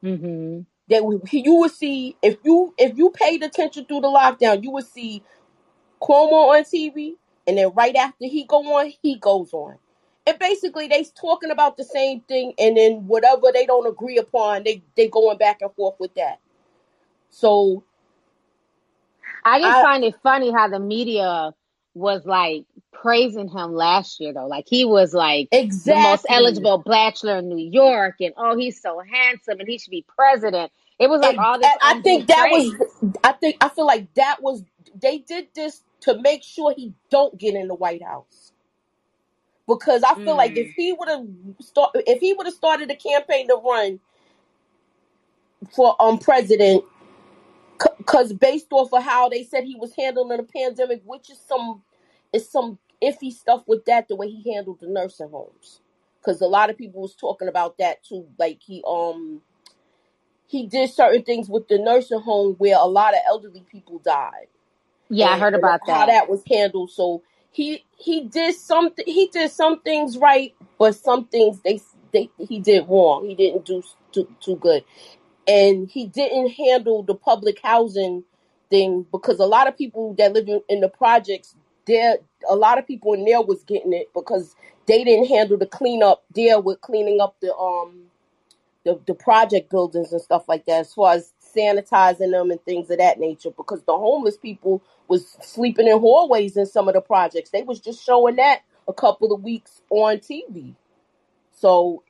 hmm 0.01 0.61
That 0.89 1.05
we- 1.05 1.21
you 1.31 1.55
would 1.55 1.71
see 1.71 2.17
if 2.21 2.37
you 2.43 2.73
if 2.77 2.97
you 2.97 3.11
paid 3.11 3.43
attention 3.43 3.85
through 3.85 4.01
the 4.01 4.09
lockdown, 4.09 4.63
you 4.63 4.71
would 4.71 4.87
see 4.87 5.23
Cuomo 6.01 6.51
on 6.57 6.63
TV, 6.65 7.15
and 7.47 7.57
then 7.57 7.71
right 7.75 7.95
after 7.95 8.27
he 8.27 8.45
go 8.45 8.59
on, 8.77 8.93
he 9.03 9.17
goes 9.17 9.53
on. 9.53 9.77
And 10.27 10.39
basically, 10.39 10.89
they 10.89 11.05
talking 11.05 11.51
about 11.51 11.77
the 11.77 11.85
same 11.85 12.21
thing, 12.23 12.53
and 12.59 12.77
then 12.77 13.07
whatever 13.07 13.51
they 13.53 13.65
don't 13.65 13.87
agree 13.87 14.19
upon, 14.19 14.65
they 14.65 14.83
they 14.95 15.09
going 15.09 15.39
back 15.39 15.61
and 15.61 15.73
forth 15.75 15.95
with 15.99 16.15
that. 16.15 16.39
So 17.31 17.83
I 19.47 19.61
just 19.61 19.79
I 19.79 19.81
find 19.81 20.05
it 20.05 20.15
funny 20.23 20.51
how 20.53 20.69
the 20.69 20.79
media 20.79 21.53
was 21.95 22.25
like 22.25 22.65
praising 22.93 23.49
him 23.49 23.73
last 23.75 24.21
year 24.21 24.33
though. 24.33 24.47
Like 24.47 24.67
he 24.69 24.85
was 24.85 25.13
like 25.15 25.49
the 25.85 25.97
most 25.97 26.27
eligible 26.29 26.79
bachelor 26.79 27.39
in 27.39 27.49
New 27.49 27.71
York 27.71 28.17
and 28.21 28.33
oh 28.37 28.57
he's 28.57 28.81
so 28.81 29.01
handsome 29.11 29.59
and 29.61 29.69
he 29.69 29.79
should 29.79 29.91
be 29.91 30.05
president. 30.17 30.71
It 30.99 31.09
was 31.09 31.21
like 31.21 31.37
and 31.37 31.39
all 31.39 31.59
this 31.59 31.71
I 31.81 31.95
think 32.03 32.27
that 32.27 32.49
was. 32.51 32.75
I 33.23 33.33
think 33.33 33.57
I 33.61 33.69
feel 33.69 33.87
like 33.87 34.13
that 34.15 34.37
was 34.41 34.63
they 35.01 35.19
did 35.19 35.49
this 35.55 35.83
to 36.01 36.19
make 36.21 36.43
sure 36.43 36.73
he 36.75 36.93
don't 37.11 37.37
get 37.39 37.55
in 37.55 37.67
the 37.69 37.75
White 37.75 38.03
House. 38.03 38.53
Because 39.67 40.03
I 40.03 40.15
feel 40.15 40.37
like 40.37 40.57
if 40.57 40.69
Mm. 40.69 40.75
he 40.75 40.93
would 40.93 41.09
have 41.09 41.25
start, 41.61 41.91
if 41.95 42.19
he 42.21 42.33
would 42.33 42.47
have 42.47 42.55
started 42.55 42.91
a 42.91 42.95
campaign 42.95 43.47
to 43.49 43.55
run 43.55 43.99
for 45.75 45.95
um 46.01 46.19
president, 46.19 46.83
because 47.97 48.33
based 48.33 48.67
off 48.71 48.93
of 48.93 49.03
how 49.03 49.29
they 49.29 49.43
said 49.43 49.65
he 49.65 49.75
was 49.75 49.95
handling 49.95 50.37
the 50.37 50.43
pandemic, 50.43 51.01
which 51.05 51.29
is 51.31 51.39
some 51.47 51.83
is 52.33 52.49
some 52.49 52.79
iffy 53.03 53.31
stuff 53.31 53.63
with 53.67 53.85
that, 53.85 54.07
the 54.07 54.15
way 54.15 54.29
he 54.29 54.53
handled 54.53 54.79
the 54.81 54.87
nursing 54.87 55.29
homes. 55.29 55.81
Because 56.19 56.41
a 56.41 56.47
lot 56.47 56.69
of 56.69 56.77
people 56.77 57.01
was 57.01 57.15
talking 57.15 57.47
about 57.49 57.77
that 57.79 58.03
too. 58.03 58.27
Like 58.39 58.61
he 58.65 58.83
um 58.87 59.41
he 60.47 60.67
did 60.67 60.89
certain 60.91 61.23
things 61.23 61.49
with 61.49 61.67
the 61.69 61.79
nursing 61.79 62.21
home 62.21 62.55
where 62.59 62.77
a 62.77 62.85
lot 62.87 63.13
of 63.13 63.21
elderly 63.27 63.65
people 63.71 63.99
died 63.99 64.47
Yeah, 65.09 65.29
I 65.29 65.37
and, 65.37 65.39
heard 65.39 65.55
and 65.55 65.73
about 65.73 65.85
how 65.87 66.05
that. 66.07 66.07
that 66.07 66.29
was 66.29 66.43
handled. 66.49 66.91
So 66.91 67.23
he 67.51 67.85
he 67.97 68.21
did 68.25 68.55
something. 68.55 69.05
He 69.07 69.27
did 69.27 69.51
some 69.51 69.81
things 69.81 70.17
right, 70.17 70.55
but 70.79 70.95
some 70.95 71.25
things 71.27 71.61
they 71.61 71.81
they 72.13 72.29
he 72.39 72.59
did 72.59 72.87
wrong. 72.89 73.27
He 73.27 73.35
didn't 73.35 73.65
do 73.65 73.83
too, 74.13 74.27
too 74.41 74.57
good, 74.57 74.83
and 75.47 75.89
he 75.89 76.07
didn't 76.07 76.51
handle 76.51 77.03
the 77.03 77.15
public 77.15 77.59
housing 77.63 78.25
thing 78.71 79.05
because 79.11 79.39
a 79.39 79.45
lot 79.45 79.67
of 79.67 79.77
people 79.77 80.15
that 80.17 80.33
live 80.33 80.49
in, 80.49 80.61
in 80.69 80.81
the 80.81 80.89
projects 80.89 81.55
there, 81.87 82.17
a 82.49 82.55
lot 82.55 82.79
of 82.79 82.87
people 82.87 83.13
in 83.13 83.25
there 83.25 83.41
was 83.41 83.63
getting 83.65 83.93
it 83.93 84.09
because 84.15 84.55
they 84.87 85.03
didn't 85.03 85.27
handle 85.27 85.57
the 85.57 85.67
cleanup 85.67 86.23
deal 86.33 86.61
with 86.61 86.81
cleaning 86.81 87.21
up 87.21 87.37
the 87.41 87.53
um 87.55 88.03
the, 88.85 88.99
the 89.07 89.15
project 89.15 89.69
buildings 89.71 90.11
and 90.13 90.21
stuff 90.21 90.49
like 90.49 90.65
that 90.65 90.81
as 90.81 90.93
far 90.93 91.13
as 91.13 91.33
sanitizing 91.55 92.31
them 92.31 92.51
and 92.51 92.63
things 92.65 92.89
of 92.91 92.99
that 92.99 93.19
nature 93.19 93.51
because 93.57 93.83
the 93.83 93.93
homeless 93.97 94.37
people 94.37 94.83
was 95.07 95.37
sleeping 95.41 95.87
in 95.87 95.99
hallways 95.99 96.57
in 96.57 96.65
some 96.65 96.87
of 96.87 96.95
the 96.95 97.01
projects. 97.01 97.51
They 97.51 97.63
was 97.63 97.79
just 97.81 98.05
showing 98.05 98.37
that 98.37 98.61
a 98.87 98.93
couple 98.93 99.33
of 99.33 99.43
weeks 99.43 99.81
on 99.91 100.17
tv 100.17 100.73
so 101.53 102.03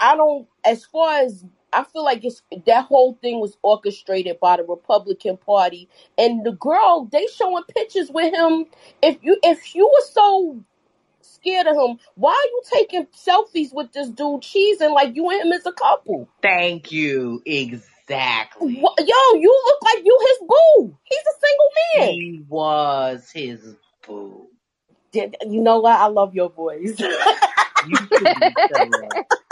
i 0.00 0.16
don't 0.16 0.48
as 0.64 0.84
far 0.86 1.20
as 1.20 1.44
i 1.72 1.84
feel 1.84 2.04
like 2.04 2.24
it's 2.24 2.42
that 2.66 2.86
whole 2.86 3.14
thing 3.22 3.40
was 3.40 3.58
orchestrated 3.62 4.40
by 4.40 4.56
the 4.56 4.64
republican 4.64 5.36
party 5.38 5.88
and 6.18 6.44
the 6.46 6.52
girl 6.52 7.08
they 7.12 7.26
showing 7.28 7.64
pictures 7.74 8.10
with 8.10 8.34
him 8.34 8.66
if 9.02 9.18
you 9.22 9.38
if 9.44 9.74
you 9.74 9.86
were 9.86 10.06
so 10.12 10.64
scared 11.22 11.66
of 11.66 11.76
him 11.76 11.98
why 12.16 12.32
are 12.32 12.50
you 12.50 12.62
taking 12.72 13.06
selfies 13.08 13.74
with 13.74 13.92
this 13.92 14.08
dude 14.10 14.42
cheesing 14.42 14.92
like 14.94 15.16
you 15.16 15.30
and 15.30 15.42
him 15.46 15.52
as 15.52 15.66
a 15.66 15.72
couple 15.72 16.28
Thank 16.42 16.92
you. 16.92 17.42
Exactly. 17.46 18.80
Wha- 18.80 18.94
Yo, 18.98 19.40
you 19.40 19.62
look 19.66 19.82
like 19.82 20.04
you 20.04 20.18
his 20.20 20.48
boo. 20.48 20.98
He's 21.04 21.18
a 21.18 21.36
single 21.46 21.70
man. 22.10 22.14
He 22.14 22.44
was 22.48 23.30
his 23.32 23.76
boo. 24.06 24.48
Did- 25.12 25.36
You 25.48 25.62
know 25.62 25.80
what? 25.80 25.98
I 26.00 26.06
love 26.08 26.34
your 26.34 26.50
voice. 26.50 26.98
You 27.80 28.08
too, 28.18 28.28
Priscilla. 28.42 29.18
You 29.18 29.26
too, 29.30 29.47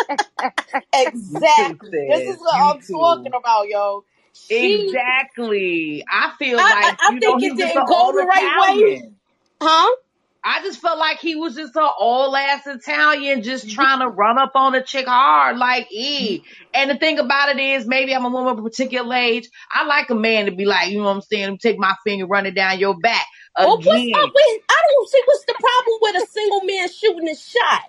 exactly. 0.92 2.06
This 2.10 2.34
is 2.34 2.40
what 2.40 2.56
You 2.56 2.62
I'm 2.64 2.80
talking 2.80 3.32
about, 3.34 3.68
yo. 3.68 4.04
She, 4.32 4.86
Exactly. 4.86 6.04
I 6.10 6.32
feel 6.38 6.58
I, 6.58 6.62
like, 6.62 6.96
I, 7.00 7.08
I 7.08 7.12
you 7.14 7.20
know, 7.20 7.38
think 7.38 7.40
he 7.40 7.46
it 7.46 7.52
was 7.52 7.60
an 7.60 7.68
didn't 7.68 7.86
go 7.86 8.12
the 8.12 8.26
right 8.26 8.76
way. 8.76 8.82
Italian. 8.82 9.16
Huh? 9.60 9.96
I 10.44 10.62
just 10.62 10.80
felt 10.80 10.98
like 10.98 11.18
he 11.18 11.34
was 11.34 11.56
just 11.56 11.74
an 11.74 11.88
all 11.98 12.36
ass 12.36 12.66
Italian 12.66 13.42
just 13.42 13.68
trying 13.68 13.98
to 13.98 14.08
run 14.08 14.38
up 14.38 14.52
on 14.54 14.76
a 14.76 14.82
chick 14.82 15.06
hard, 15.08 15.58
like, 15.58 15.90
e. 15.90 16.42
And 16.72 16.88
the 16.88 16.96
thing 16.96 17.18
about 17.18 17.48
it 17.48 17.58
is, 17.58 17.84
maybe 17.84 18.14
I'm 18.14 18.24
a 18.24 18.28
woman 18.30 18.52
of 18.52 18.58
a 18.60 18.62
particular 18.62 19.12
age. 19.16 19.48
I 19.72 19.86
like 19.86 20.10
a 20.10 20.14
man 20.14 20.46
to 20.46 20.52
be 20.52 20.64
like, 20.64 20.90
you 20.90 20.98
know 20.98 21.04
what 21.04 21.16
I'm 21.16 21.20
saying, 21.22 21.58
take 21.58 21.78
my 21.78 21.96
finger, 22.04 22.26
run 22.26 22.46
it 22.46 22.54
down 22.54 22.78
your 22.78 22.96
back. 22.96 23.26
Well, 23.58 23.78
what's 23.78 23.88
up 23.88 24.30
with? 24.34 24.62
I 24.70 24.82
don't 24.92 25.08
see 25.08 25.22
what's 25.24 25.44
the 25.46 25.54
problem 25.54 25.98
with 26.02 26.22
a 26.22 26.26
single 26.30 26.62
man 26.64 26.88
shooting 26.92 27.28
a 27.28 27.34
shot. 27.34 27.82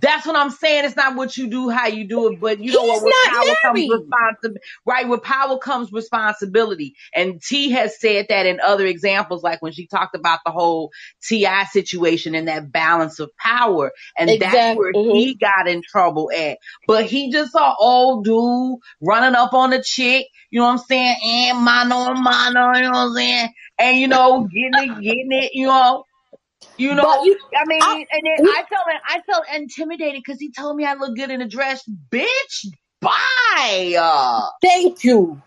That's 0.00 0.26
what 0.26 0.36
I'm 0.36 0.50
saying. 0.50 0.84
It's 0.86 0.96
not 0.96 1.16
what 1.16 1.36
you 1.36 1.48
do, 1.48 1.70
how 1.70 1.88
you 1.88 2.08
do 2.08 2.28
it, 2.28 2.40
but 2.40 2.60
you 2.62 2.72
know 2.72 2.84
what? 2.84 3.02
With 3.04 3.20
not 3.36 3.46
power 3.46 3.56
comes 3.64 3.86
responsibility, 3.88 4.60
right? 4.86 5.08
With 5.08 5.22
power 5.22 5.58
comes 5.58 5.92
responsibility. 5.92 6.94
And 7.14 7.42
T 7.42 7.70
has 7.70 8.00
said 8.00 8.26
that 8.28 8.46
in 8.46 8.60
other 8.60 8.86
examples, 8.86 9.42
like 9.42 9.62
when 9.62 9.72
she 9.72 9.86
talked 9.86 10.16
about 10.16 10.40
the 10.46 10.52
whole 10.52 10.92
TI 11.24 11.64
situation 11.72 12.34
and 12.34 12.48
that 12.48 12.72
balance 12.72 13.20
of 13.20 13.30
power. 13.38 13.92
And 14.18 14.38
that's 14.40 14.66
Exactly. 14.66 14.74
where 14.74 14.94
hmm 14.94 15.12
he 15.12 15.36
got 15.36 15.68
in 15.68 15.82
trouble 15.82 16.30
at. 16.36 16.58
But 16.86 17.06
he 17.06 17.32
just 17.32 17.52
saw 17.52 17.74
old 17.78 18.24
dude 18.24 18.78
running 19.02 19.36
up 19.36 19.54
on 19.54 19.70
the 19.70 19.82
chick, 19.82 20.26
you 20.50 20.60
know 20.60 20.66
what 20.66 20.72
I'm 20.72 20.78
saying? 20.78 21.16
And 21.24 21.58
mano 21.60 22.14
mano, 22.14 22.76
you 22.76 22.84
know 22.84 22.90
what 22.90 22.98
I'm 23.10 23.14
saying? 23.14 23.48
And 23.78 23.98
you 23.98 24.08
know, 24.08 24.48
getting 24.52 24.78
it, 24.78 25.02
getting 25.02 25.32
it, 25.32 25.52
you 25.54 25.66
know. 25.68 26.04
You 26.76 26.94
But 26.96 26.96
know, 26.96 27.24
you, 27.24 27.38
I 27.56 27.64
mean, 27.66 27.82
I, 27.82 27.96
and 28.12 28.22
then 28.24 28.38
I 28.46 28.64
felt 28.68 28.84
I 29.08 29.20
felt 29.30 29.44
intimidated 29.54 30.22
because 30.24 30.40
he 30.40 30.52
told 30.52 30.76
me 30.76 30.84
I 30.86 30.94
look 30.94 31.16
good 31.16 31.30
in 31.30 31.42
a 31.42 31.48
dress. 31.48 31.84
Bitch, 32.10 32.66
bye. 33.00 34.02
Thank 34.62 35.04
you. 35.04 35.42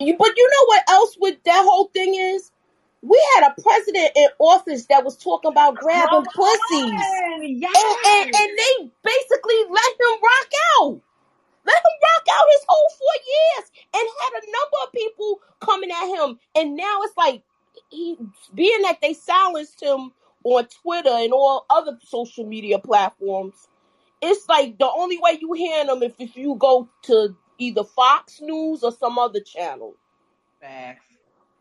You, 0.00 0.16
but 0.18 0.32
you 0.36 0.48
know 0.50 0.66
what 0.66 0.84
else 0.90 1.16
with 1.20 1.36
that 1.44 1.64
whole 1.64 1.90
thing 1.94 2.14
is? 2.14 2.50
We 3.02 3.20
had 3.36 3.48
a 3.50 3.62
president 3.62 4.12
in 4.16 4.28
office 4.40 4.86
that 4.86 5.04
was 5.04 5.16
talking 5.18 5.50
about 5.52 5.78
grabbing 5.78 6.26
pussies, 6.34 7.24
on, 7.52 7.74
and 7.74 7.96
and 8.06 8.26
and 8.36 8.50
they 8.58 8.90
basically 9.04 9.56
let 9.70 9.92
him 10.00 10.22
rock 10.22 10.50
out. 10.80 11.02
Let 11.66 11.76
him 11.76 11.98
rock 12.02 12.26
out 12.38 12.46
his 12.52 12.64
whole 12.68 12.90
four 12.98 13.16
years 13.28 13.70
and 13.94 14.08
had 14.20 14.42
a 14.42 14.46
number 14.46 14.78
of 14.86 14.92
people 14.94 15.40
coming 15.60 15.90
at 15.92 16.08
him. 16.08 16.40
And 16.56 16.76
now 16.76 17.00
it's 17.02 17.16
like 17.16 17.42
he 17.90 18.18
being 18.54 18.82
that 18.82 19.00
they 19.02 19.14
silenced 19.14 19.82
him 19.82 20.12
on 20.56 20.66
Twitter 20.82 21.10
and 21.10 21.32
all 21.32 21.66
other 21.70 21.98
social 22.04 22.46
media 22.46 22.78
platforms, 22.78 23.54
it's 24.20 24.48
like 24.48 24.78
the 24.78 24.90
only 24.90 25.18
way 25.18 25.38
you 25.40 25.52
hear 25.52 25.86
them 25.86 26.02
if, 26.02 26.14
if 26.18 26.36
you 26.36 26.56
go 26.56 26.88
to 27.04 27.36
either 27.58 27.84
Fox 27.84 28.40
News 28.40 28.82
or 28.82 28.92
some 28.92 29.18
other 29.18 29.40
channel. 29.40 29.94
Facts. 30.60 31.06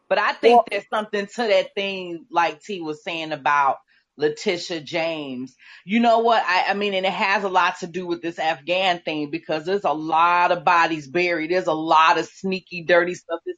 But 0.10 0.20
I 0.20 0.34
think 0.34 0.60
Or 0.60 0.66
there's 0.70 0.88
something 0.90 1.28
to 1.28 1.44
that 1.44 1.76
thing, 1.76 2.26
like 2.32 2.62
T 2.62 2.82
was 2.82 3.04
saying 3.04 3.32
about 3.34 3.78
Letitia 4.18 4.82
James. 4.82 5.56
You 5.86 6.00
know 6.00 6.20
what? 6.20 6.44
I, 6.46 6.68
I 6.70 6.74
mean, 6.74 6.94
and 6.94 7.06
it 7.06 7.12
has 7.12 7.44
a 7.44 7.50
lot 7.50 7.80
to 7.80 7.88
do 7.88 8.08
with 8.08 8.22
this 8.22 8.40
Afghan 8.40 9.02
thing 9.02 9.30
because 9.30 9.66
there's 9.66 9.84
a 9.84 9.94
lot 9.94 10.52
of 10.52 10.66
bodies 10.66 11.08
buried. 11.08 11.52
There's 11.52 11.68
a 11.68 11.74
lot 11.74 12.18
of 12.18 12.26
sneaky, 12.26 12.84
dirty 12.84 13.16
stuff 13.16 13.42
this 13.46 13.58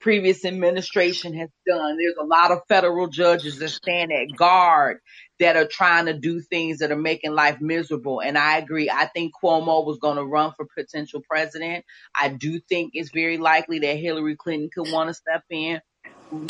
previous 0.00 0.44
administration 0.44 1.34
has 1.34 1.50
done. 1.66 1.98
There's 1.98 2.16
a 2.20 2.24
lot 2.24 2.52
of 2.52 2.60
federal 2.68 3.08
judges 3.08 3.58
that 3.58 3.70
stand 3.70 4.12
at 4.12 4.36
guard 4.36 4.98
that 5.40 5.56
are 5.56 5.66
trying 5.66 6.06
to 6.06 6.14
do 6.14 6.40
things 6.40 6.78
that 6.78 6.92
are 6.92 6.96
making 6.96 7.32
life 7.32 7.58
miserable. 7.60 8.20
And 8.20 8.38
I 8.38 8.58
agree. 8.58 8.90
I 8.90 9.06
think 9.06 9.34
Cuomo 9.42 9.84
was 9.86 9.98
going 10.00 10.16
to 10.16 10.24
run 10.24 10.52
for 10.56 10.66
potential 10.76 11.22
president. 11.28 11.84
I 12.14 12.28
do 12.28 12.60
think 12.60 12.92
it's 12.94 13.10
very 13.12 13.38
likely 13.38 13.80
that 13.80 13.98
Hillary 13.98 14.36
Clinton 14.36 14.70
could 14.74 14.88
want 14.92 15.08
to 15.10 15.14
step 15.14 15.44
in. 15.50 15.80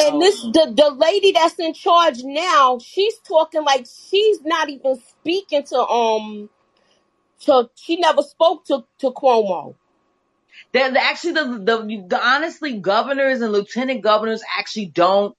And 0.00 0.20
this 0.22 0.42
the 0.42 0.74
the 0.76 0.90
lady 0.96 1.32
that's 1.32 1.58
in 1.58 1.74
charge 1.74 2.18
now, 2.24 2.78
she's 2.80 3.18
talking 3.26 3.64
like 3.64 3.86
she's 4.10 4.42
not 4.42 4.70
even 4.70 5.00
speaking 5.08 5.64
to 5.64 5.78
um 5.80 6.50
to 7.42 7.70
she 7.76 7.96
never 7.96 8.22
spoke 8.22 8.66
to 8.66 8.84
to 9.00 9.12
Cuomo. 9.12 9.76
That 10.74 10.96
actually 10.96 11.32
the, 11.34 11.44
the 11.64 12.06
the 12.08 12.20
honestly 12.26 12.78
governors 12.80 13.40
and 13.42 13.52
lieutenant 13.52 14.02
governors 14.02 14.42
actually 14.58 14.86
don't 14.86 15.36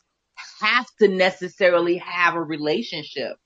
have 0.61 0.87
to 0.99 1.07
necessarily 1.07 1.97
have 1.97 2.35
a 2.35 2.43
relationship. 2.43 3.37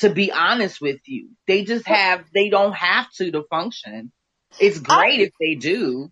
To 0.00 0.10
be 0.10 0.32
honest 0.32 0.80
with 0.80 1.00
you, 1.06 1.30
they 1.46 1.64
just 1.64 1.86
have 1.86 2.26
they 2.34 2.50
don't 2.50 2.74
have 2.74 3.10
to 3.14 3.30
to 3.32 3.44
function. 3.50 4.12
It's 4.58 4.80
I 4.88 5.04
great 5.04 5.20
if 5.20 5.32
they 5.40 5.56
do. 5.56 6.10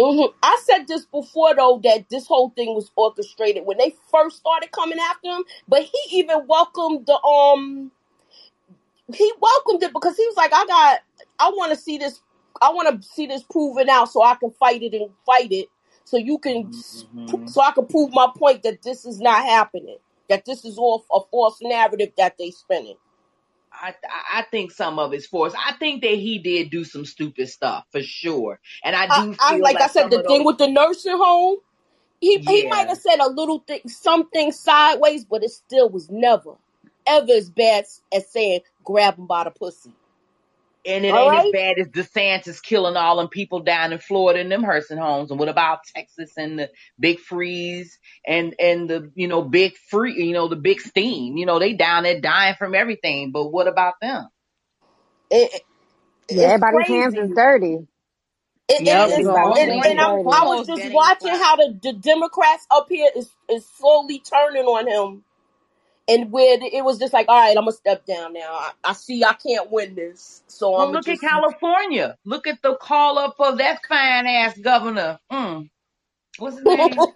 mhm. 0.00 0.34
I 0.42 0.60
said 0.64 0.88
this 0.88 1.06
before 1.06 1.54
though 1.54 1.80
that 1.84 2.08
this 2.10 2.26
whole 2.26 2.50
thing 2.50 2.74
was 2.74 2.90
orchestrated 2.96 3.64
when 3.66 3.78
they 3.78 3.94
first 4.10 4.38
started 4.38 4.72
coming 4.72 4.98
after 5.00 5.28
him, 5.30 5.44
but 5.68 5.82
he 5.82 6.18
even 6.20 6.46
welcomed 6.48 7.06
the 7.06 7.20
um 7.22 7.92
he 9.14 9.32
welcomed 9.40 9.82
it 9.84 9.92
because 9.92 10.16
he 10.16 10.26
was 10.26 10.36
like, 10.36 10.52
I 10.54 10.66
got 10.66 11.00
I 11.40 11.50
want 11.50 11.72
to 11.72 11.78
see 11.78 11.98
this 11.98 12.20
I 12.62 12.70
want 12.72 13.02
to 13.02 13.08
see 13.08 13.26
this 13.26 13.44
proven 13.44 13.90
out 13.90 14.10
so 14.10 14.22
I 14.22 14.36
can 14.36 14.50
fight 14.52 14.82
it 14.82 14.94
and 14.94 15.10
fight 15.26 15.52
it 15.52 15.68
so 16.04 16.16
you 16.18 16.38
can 16.38 16.70
hmm 16.70 17.46
so 17.46 17.62
I 17.62 17.72
can 17.72 17.86
prove 17.86 18.10
my 18.12 18.28
point 18.36 18.62
that 18.64 18.82
this 18.82 19.04
is 19.06 19.20
not 19.20 19.44
happening. 19.44 19.98
That 20.30 20.44
this 20.46 20.64
is 20.64 20.78
all 20.78 21.04
a 21.12 21.20
false 21.30 21.58
narrative 21.62 22.12
that 22.18 22.38
they 22.38 22.50
spinning. 22.52 22.96
I 23.72 23.94
I 24.04 24.40
I 24.40 24.42
think 24.50 24.72
some 24.72 24.98
of 24.98 25.14
it's 25.14 25.26
forced. 25.26 25.56
I 25.56 25.74
think 25.74 26.02
that 26.02 26.12
he 26.14 26.38
did 26.40 26.70
do 26.70 26.84
some 26.84 27.06
stupid 27.06 27.48
stuff 27.48 27.84
for 27.92 28.02
sure, 28.02 28.60
and 28.84 28.96
I 28.96 29.10
I, 29.10 29.22
do 29.22 29.34
I 29.40 29.58
feel 29.58 29.60
like 29.60 29.80
I 29.80 29.88
said, 29.88 30.10
the 30.10 30.18
of 30.18 30.24
thing 30.26 30.44
those. 30.44 30.46
with 30.46 30.58
the 30.58 30.68
nursing 30.68 31.16
home, 31.18 31.58
he 32.20 32.38
he 32.38 32.66
might 32.68 32.88
have 32.88 32.98
said 32.98 33.20
a 33.20 33.28
little 33.30 33.60
thing, 33.60 33.82
something 33.88 34.52
sideways, 34.52 35.24
but 35.24 35.44
it 35.44 35.50
still 35.50 35.90
was 35.90 36.10
never, 36.10 36.54
ever 37.06 37.32
as 37.32 37.50
bad 37.50 37.86
as 38.12 38.30
saying 38.30 38.60
grab 38.84 39.18
him 39.18 39.26
by 39.26 39.44
the 39.44 39.50
pussy. 39.52 39.92
And 40.86 41.04
it 41.06 41.14
All 41.14 41.16
ain't 41.16 41.34
as 41.34 41.46
bad 41.46 41.78
as 41.78 41.88
DeSantis 41.88 42.62
killing 42.62 42.96
all 42.96 43.18
them 43.18 43.28
people 43.28 43.60
down 43.60 43.92
in 43.92 44.00
Florida 44.00 44.40
in 44.40 44.50
them 44.50 44.62
nursing 44.62 44.98
homes. 44.98 45.30
And 45.30 45.40
what 45.40 45.48
about 45.50 45.80
Texas 45.96 46.32
and 46.38 46.58
the 46.58 46.70
big 47.00 47.20
freeze 47.20 47.98
and 48.26 48.54
and 48.60 48.90
the 48.90 49.12
you 49.14 49.28
know 49.28 49.42
big 49.42 49.74
free 49.90 50.14
you 50.26 50.34
know 50.34 50.48
the 50.48 50.56
big 50.56 50.80
steam? 50.80 51.36
You 51.38 51.46
know 51.46 51.58
they 51.60 51.74
down 51.74 52.04
there 52.04 52.20
dying 52.20 52.56
from 52.58 52.74
everything. 52.74 53.32
But 53.32 53.50
what 53.50 53.68
about 53.68 53.94
them? 54.02 54.28
It, 55.30 55.54
it- 55.54 55.62
Yeah, 56.30 56.48
it's 56.48 56.54
everybody's 56.54 56.88
hands 56.88 57.14
crazy. 57.14 57.18
is 57.18 57.30
dirty. 57.34 57.78
It, 58.68 58.82
it, 58.86 58.98
Yep, 58.98 59.10
it's, 59.10 59.18
it's 59.18 59.34
Everybody's 59.34 59.36
almost 59.36 59.66
and, 59.70 59.70
hands 59.70 59.84
like 59.84 59.90
is 59.90 59.92
and 59.92 60.00
I'm. 60.00 60.20
I 60.30 60.44
was 60.46 60.66
just 60.66 60.86
watching 60.90 61.34
how 61.34 61.56
the, 61.56 61.78
the 61.82 61.94
Democrats 61.94 62.66
up 62.70 62.88
here 62.90 63.10
is, 63.16 63.30
is 63.50 63.66
slowly 63.68 64.20
turning 64.20 64.64
on 64.64 64.88
him. 64.88 65.24
And 66.08 66.30
where 66.32 66.58
it 66.60 66.84
was 66.84 66.98
just 66.98 67.12
like, 67.14 67.28
all 67.28 67.36
right, 67.38 67.56
I'm 67.56 67.64
gonna 67.64 67.72
step 67.72 68.04
down 68.06 68.34
now. 68.34 68.52
I, 68.52 68.72
I 68.84 68.92
see 68.94 69.24
I 69.24 69.34
can't 69.34 69.70
win 69.70 69.94
this, 69.94 70.42
so 70.48 70.74
Well, 70.76 70.82
I'm 70.82 70.92
gonna 70.92 70.98
look 70.98 71.08
at 71.08 71.20
just. 71.20 71.22
California. 71.22 72.16
Look 72.24 72.46
at 72.46 72.62
the 72.62 72.76
call 72.76 73.18
up 73.18 73.36
of 73.40 73.58
that 73.58 73.80
fine 73.88 74.26
ass 74.26 74.58
governor. 74.58 75.18
Mm. 75.32 75.70
What's 76.38 76.58
his 76.58 76.68
name? 76.68 77.06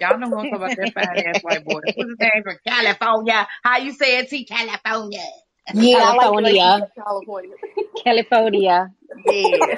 Y'all 0.00 0.18
know 0.18 0.28
who 0.30 0.38
I'm 0.40 0.48
talking 0.48 0.56
about. 0.56 0.76
That 0.76 0.92
fine 0.94 1.18
ass 1.26 1.40
white 1.42 1.64
boy. 1.64 1.82
What's 1.94 2.10
his 2.10 2.18
name 2.20 2.42
from 2.44 2.56
California? 2.66 3.48
How 3.64 3.78
you 3.78 3.92
say 3.92 4.18
it? 4.18 4.30
T 4.30 4.44
California. 4.44 5.20
yeah, 5.74 5.98
I 6.04 6.14
like 6.14 6.34
it 6.34 6.42
like 6.42 6.58
he 6.60 6.70
California. 6.70 6.78
said 6.78 6.90
California. 6.96 7.56
California. 8.04 8.94
Yeah. 9.26 9.76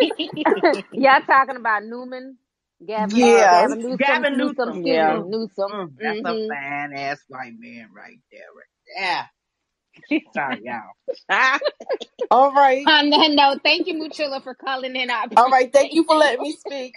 Y'all 0.92 1.22
talking 1.26 1.56
about 1.56 1.84
Newman? 1.84 2.38
Gavin, 2.86 3.22
uh, 3.24 3.46
Yeah. 3.50 3.50
Gavin 3.50 3.82
Newsom, 3.82 3.98
Gavin 3.98 4.38
Newsom, 4.38 4.38
Newsom. 4.38 4.70
excuse 4.70 4.84
Yeah. 4.86 5.04
me, 5.04 5.24
Newsom. 5.26 5.72
mm, 5.72 5.92
that's 5.98 6.20
a 6.24 6.36
hmm 6.36 6.48
fine 6.48 6.94
ass 6.94 7.20
white 7.28 7.54
man 7.58 7.88
right 7.94 8.20
there. 8.32 8.42
Right 8.56 9.28
there. 10.10 10.20
Sorry, 10.34 10.62
y'all. 10.64 11.60
All 12.30 12.52
right, 12.52 12.88
On 12.88 13.10
that 13.10 13.30
note, 13.32 13.60
thank 13.64 13.86
you, 13.86 13.94
Muchilla, 13.94 14.42
for 14.42 14.54
calling 14.54 14.96
in. 14.96 15.10
All 15.36 15.50
right. 15.50 15.72
Thank 15.72 15.94
you 15.94 16.04
for 16.04 16.16
letting 16.16 16.42
me 16.42 16.52
speak. 16.52 16.96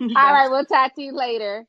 All 0.16 0.32
right, 0.34 0.50
we'll 0.50 0.66
talk 0.66 0.94
to 0.96 1.02
you 1.02 1.14
later. 1.16 1.66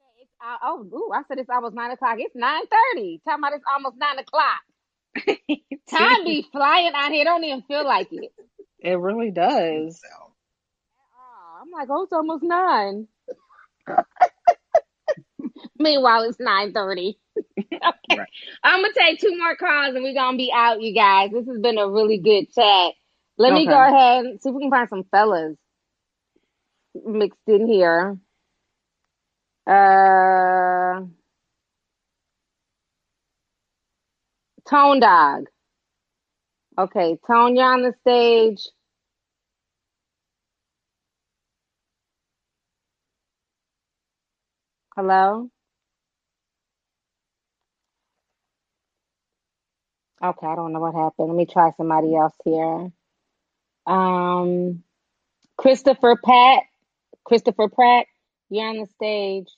Okay, 0.00 0.22
it's, 0.22 0.32
uh, 0.42 0.56
oh, 0.64 0.86
ooh, 0.94 1.10
I 1.14 1.22
said 1.28 1.38
it's 1.38 1.50
almost 1.50 1.74
nine 1.74 1.92
o'clock. 1.92 2.16
It's 2.18 2.36
nine 2.36 2.62
thirty. 2.66 3.20
Talking 3.26 3.44
about 3.44 3.54
it's 3.54 3.64
almost 3.72 3.96
nine 3.98 4.18
o'clock. 4.18 4.62
Time 5.90 6.24
be 6.24 6.46
flying 6.52 6.92
out 6.94 7.12
here. 7.12 7.24
Don't 7.24 7.44
even 7.44 7.62
feel 7.62 7.84
like 7.84 8.08
it. 8.12 8.32
It 8.80 8.98
really 8.98 9.30
does. 9.32 10.00
Oh, 10.20 10.27
I'm 11.68 11.80
like, 11.80 11.88
oh, 11.90 12.04
it's 12.04 12.12
almost 12.12 12.42
nine. 12.42 13.08
Meanwhile, 15.78 16.22
it's 16.24 16.40
nine 16.40 16.72
thirty. 16.72 17.18
okay, 17.58 18.16
Right. 18.16 18.28
I'm 18.64 18.80
gonna 18.82 18.94
take 18.94 19.20
two 19.20 19.36
more 19.36 19.56
calls 19.56 19.94
and 19.94 20.02
we're 20.02 20.14
gonna 20.14 20.36
be 20.36 20.50
out, 20.54 20.80
you 20.80 20.94
guys. 20.94 21.30
This 21.32 21.46
has 21.46 21.60
been 21.60 21.78
a 21.78 21.88
really 21.88 22.18
good 22.18 22.52
chat. 22.52 22.94
Let 23.36 23.52
me 23.52 23.66
go 23.66 23.80
ahead 23.80 24.24
and 24.24 24.40
see 24.40 24.48
if 24.48 24.54
we 24.54 24.62
can 24.62 24.70
find 24.70 24.88
some 24.88 25.04
fellas 25.10 25.56
mixed 27.06 27.38
in 27.46 27.68
here. 27.68 28.18
Uh, 29.66 31.02
Tone 34.68 35.00
Dog. 35.00 35.46
Okay, 36.78 37.18
Tone, 37.26 37.56
you're 37.56 37.72
on 37.72 37.82
the 37.82 37.94
stage. 38.00 38.68
Hello. 44.98 45.50
Okay, 50.24 50.46
I 50.46 50.56
don't 50.56 50.72
know 50.72 50.80
what 50.80 50.94
happened. 50.94 51.28
Let 51.28 51.36
me 51.36 51.46
try 51.46 51.70
somebody 51.76 52.16
else 52.16 52.34
here. 52.44 52.90
Um, 53.86 54.84
Christopher 55.58 56.16
Pratt. 56.22 56.64
Christopher 57.24 57.68
Pratt, 57.68 58.06
you're 58.50 58.68
on 58.68 58.78
the 58.78 58.86
stage. 58.86 59.48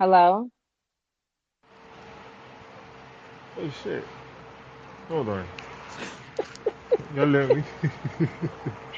Hello. 0.00 0.50
Oh 3.58 3.72
shit. 3.84 4.04
Hold 5.08 5.28
on. 5.30 5.46
Y'all 7.16 7.26
let 7.28 7.50
me. 7.52 7.64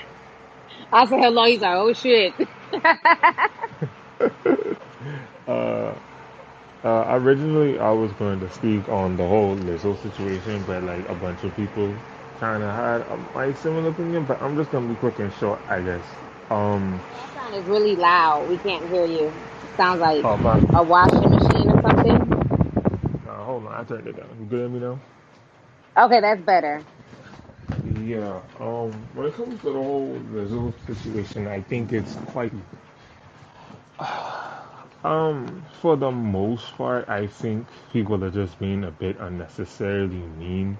I 0.95 1.05
said 1.07 1.19
hello. 1.19 1.45
He's 1.45 1.61
like, 1.61 1.75
oh 1.75 1.93
shit. 1.93 2.35
uh, 5.49 5.93
uh, 6.85 7.05
originally 7.09 7.81
I 7.81 7.91
was 7.91 8.13
going 8.13 8.39
to 8.39 8.49
speak 8.53 8.89
on 8.89 9.17
the 9.17 9.27
whole 9.27 9.57
Lizzo 9.57 10.01
situation, 10.05 10.63
but 10.69 10.85
like 10.85 11.09
a 11.09 11.15
bunch 11.17 11.43
of 11.43 11.57
people 11.57 11.93
kind 12.39 12.63
of 12.63 12.73
had 12.73 13.01
a 13.01 13.19
like 13.35 13.57
similar 13.57 13.89
opinion. 13.89 14.25
But 14.25 14.41
I'm 14.41 14.57
just 14.57 14.71
gonna 14.71 14.87
be 14.87 14.95
quick 14.95 15.19
and 15.19 15.33
short, 15.33 15.59
I 15.69 15.81
guess. 15.81 16.05
Um, 16.51 17.01
Sound 17.35 17.57
is 17.57 17.65
really 17.65 17.97
loud. 17.97 18.49
We 18.49 18.59
can't 18.59 18.89
hear 18.89 19.05
you. 19.05 19.33
Sounds 19.77 20.01
like 20.01 20.25
oh 20.25 20.37
my. 20.37 20.59
a 20.79 20.83
washing 20.85 21.29
machine 21.29 21.71
or 21.71 21.83
something. 21.83 22.15
Uh, 23.29 23.43
hold 23.43 23.67
on, 23.67 23.75
I 23.75 23.83
turned 23.83 24.07
it 24.07 24.17
down. 24.17 24.29
You 24.39 24.47
good 24.47 24.67
at 24.67 24.71
me 24.71 24.79
now? 24.79 25.01
Okay, 25.97 26.21
that's 26.21 26.41
better. 26.43 26.85
Yeah. 28.03 28.41
Um, 28.61 28.93
when 29.15 29.27
it 29.27 29.35
comes 29.35 29.61
to 29.61 29.67
the 29.67 29.73
whole 29.73 30.19
Lizzo 30.33 30.73
situation, 30.87 31.47
I 31.47 31.61
think 31.63 31.93
it's 31.93 32.15
quite 32.27 32.53
Um, 35.05 35.63
for 35.83 35.97
the 35.97 36.11
most 36.11 36.73
part, 36.79 37.07
I 37.11 37.27
think 37.27 37.67
people 37.93 38.25
are 38.25 38.31
just 38.31 38.59
being 38.59 38.85
a 38.85 38.91
bit 38.91 39.19
unnecessarily 39.21 40.17
mean. 40.39 40.79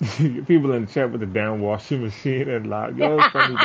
people 0.46 0.72
in 0.72 0.86
the 0.86 0.92
chat 0.92 1.10
with 1.10 1.20
the 1.20 1.26
damn 1.26 1.60
washing 1.60 2.02
machine 2.02 2.48
and 2.48 2.70
like, 2.70 2.96
yo, 2.96 3.18
funny 3.30 3.56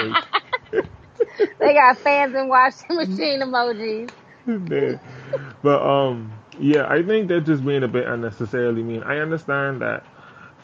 they 1.59 1.73
got 1.75 1.97
fans 1.99 2.33
and 2.33 2.49
washing 2.49 2.95
machine 2.95 3.41
emojis. 3.41 4.09
But 5.61 5.81
um, 5.81 6.33
yeah, 6.59 6.87
I 6.89 7.03
think 7.03 7.27
they're 7.29 7.39
just 7.39 7.63
being 7.63 7.83
a 7.83 7.87
bit 7.87 8.07
unnecessarily 8.07 8.83
mean. 8.83 9.03
I 9.03 9.19
understand 9.19 9.81
that 9.81 10.03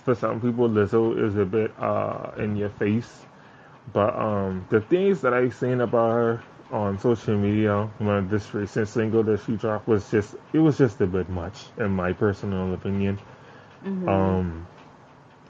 for 0.10 0.15
some 0.15 0.41
people, 0.41 0.68
Lizzo 0.68 1.23
is 1.23 1.36
a 1.38 1.45
bit 1.45 1.72
uh 1.80 2.31
in 2.38 2.56
your 2.56 2.69
face, 2.69 3.26
but 3.94 4.15
um, 4.15 4.65
the 4.69 4.81
things 4.81 5.22
that 5.22 5.36
I've 5.36 5.53
seen 5.53 5.81
about 5.81 6.11
her 6.11 6.44
on 6.72 6.98
social 6.98 7.38
media 7.38 7.88
when 7.99 8.27
this 8.27 8.52
recent 8.56 8.88
single 8.88 9.22
that 9.23 9.41
she 9.45 9.56
dropped 9.56 9.88
was 9.88 10.10
just 10.10 10.36
it 10.52 10.57
was 10.57 10.80
just 10.80 10.99
a 11.02 11.06
bit 11.06 11.30
much 11.30 11.65
in 11.77 11.91
my 11.91 12.14
personal 12.14 12.73
opinion. 12.73 13.19
Um, 13.86 14.68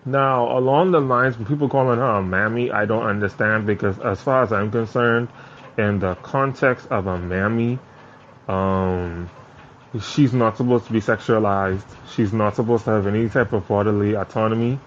now 0.05 0.57
along 0.57 0.91
the 0.91 0.99
lines 0.99 1.37
when 1.37 1.45
people 1.45 1.69
calling 1.69 1.99
her 1.99 2.15
a 2.17 2.21
mammy, 2.21 2.69
I 2.69 2.85
don't 2.85 3.05
understand 3.05 3.65
because 3.65 3.97
as 3.99 4.21
far 4.21 4.43
as 4.43 4.51
I'm 4.51 4.71
concerned, 4.71 5.29
in 5.77 5.99
the 5.99 6.15
context 6.15 6.87
of 6.87 7.07
a 7.07 7.17
mammy, 7.17 7.79
um, 8.49 9.29
she's 10.01 10.33
not 10.33 10.57
supposed 10.57 10.85
to 10.87 10.93
be 10.93 11.01
sexualized. 11.01 11.83
She's 12.13 12.33
not 12.33 12.55
supposed 12.55 12.85
to 12.85 12.91
have 12.91 13.07
any 13.07 13.29
type 13.29 13.53
of 13.53 13.67
bodily 13.67 14.13
autonomy. 14.13 14.79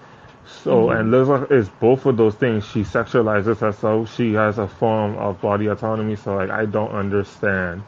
So, 0.47 0.87
mm-hmm. 0.87 0.99
and 0.99 1.13
Lizzo 1.13 1.51
is 1.51 1.69
both 1.69 2.07
of 2.07 2.17
those 2.17 2.35
things. 2.35 2.67
She 2.67 2.83
sexualizes 2.83 3.59
herself. 3.59 4.15
She 4.15 4.35
has 4.35 4.59
a 4.59 4.69
form 4.69 5.17
of 5.17 5.41
body 5.41 5.67
autonomy. 5.67 6.17
So, 6.17 6.35
like, 6.35 6.51
I 6.51 6.67
don't 6.67 6.93
understand 6.93 7.83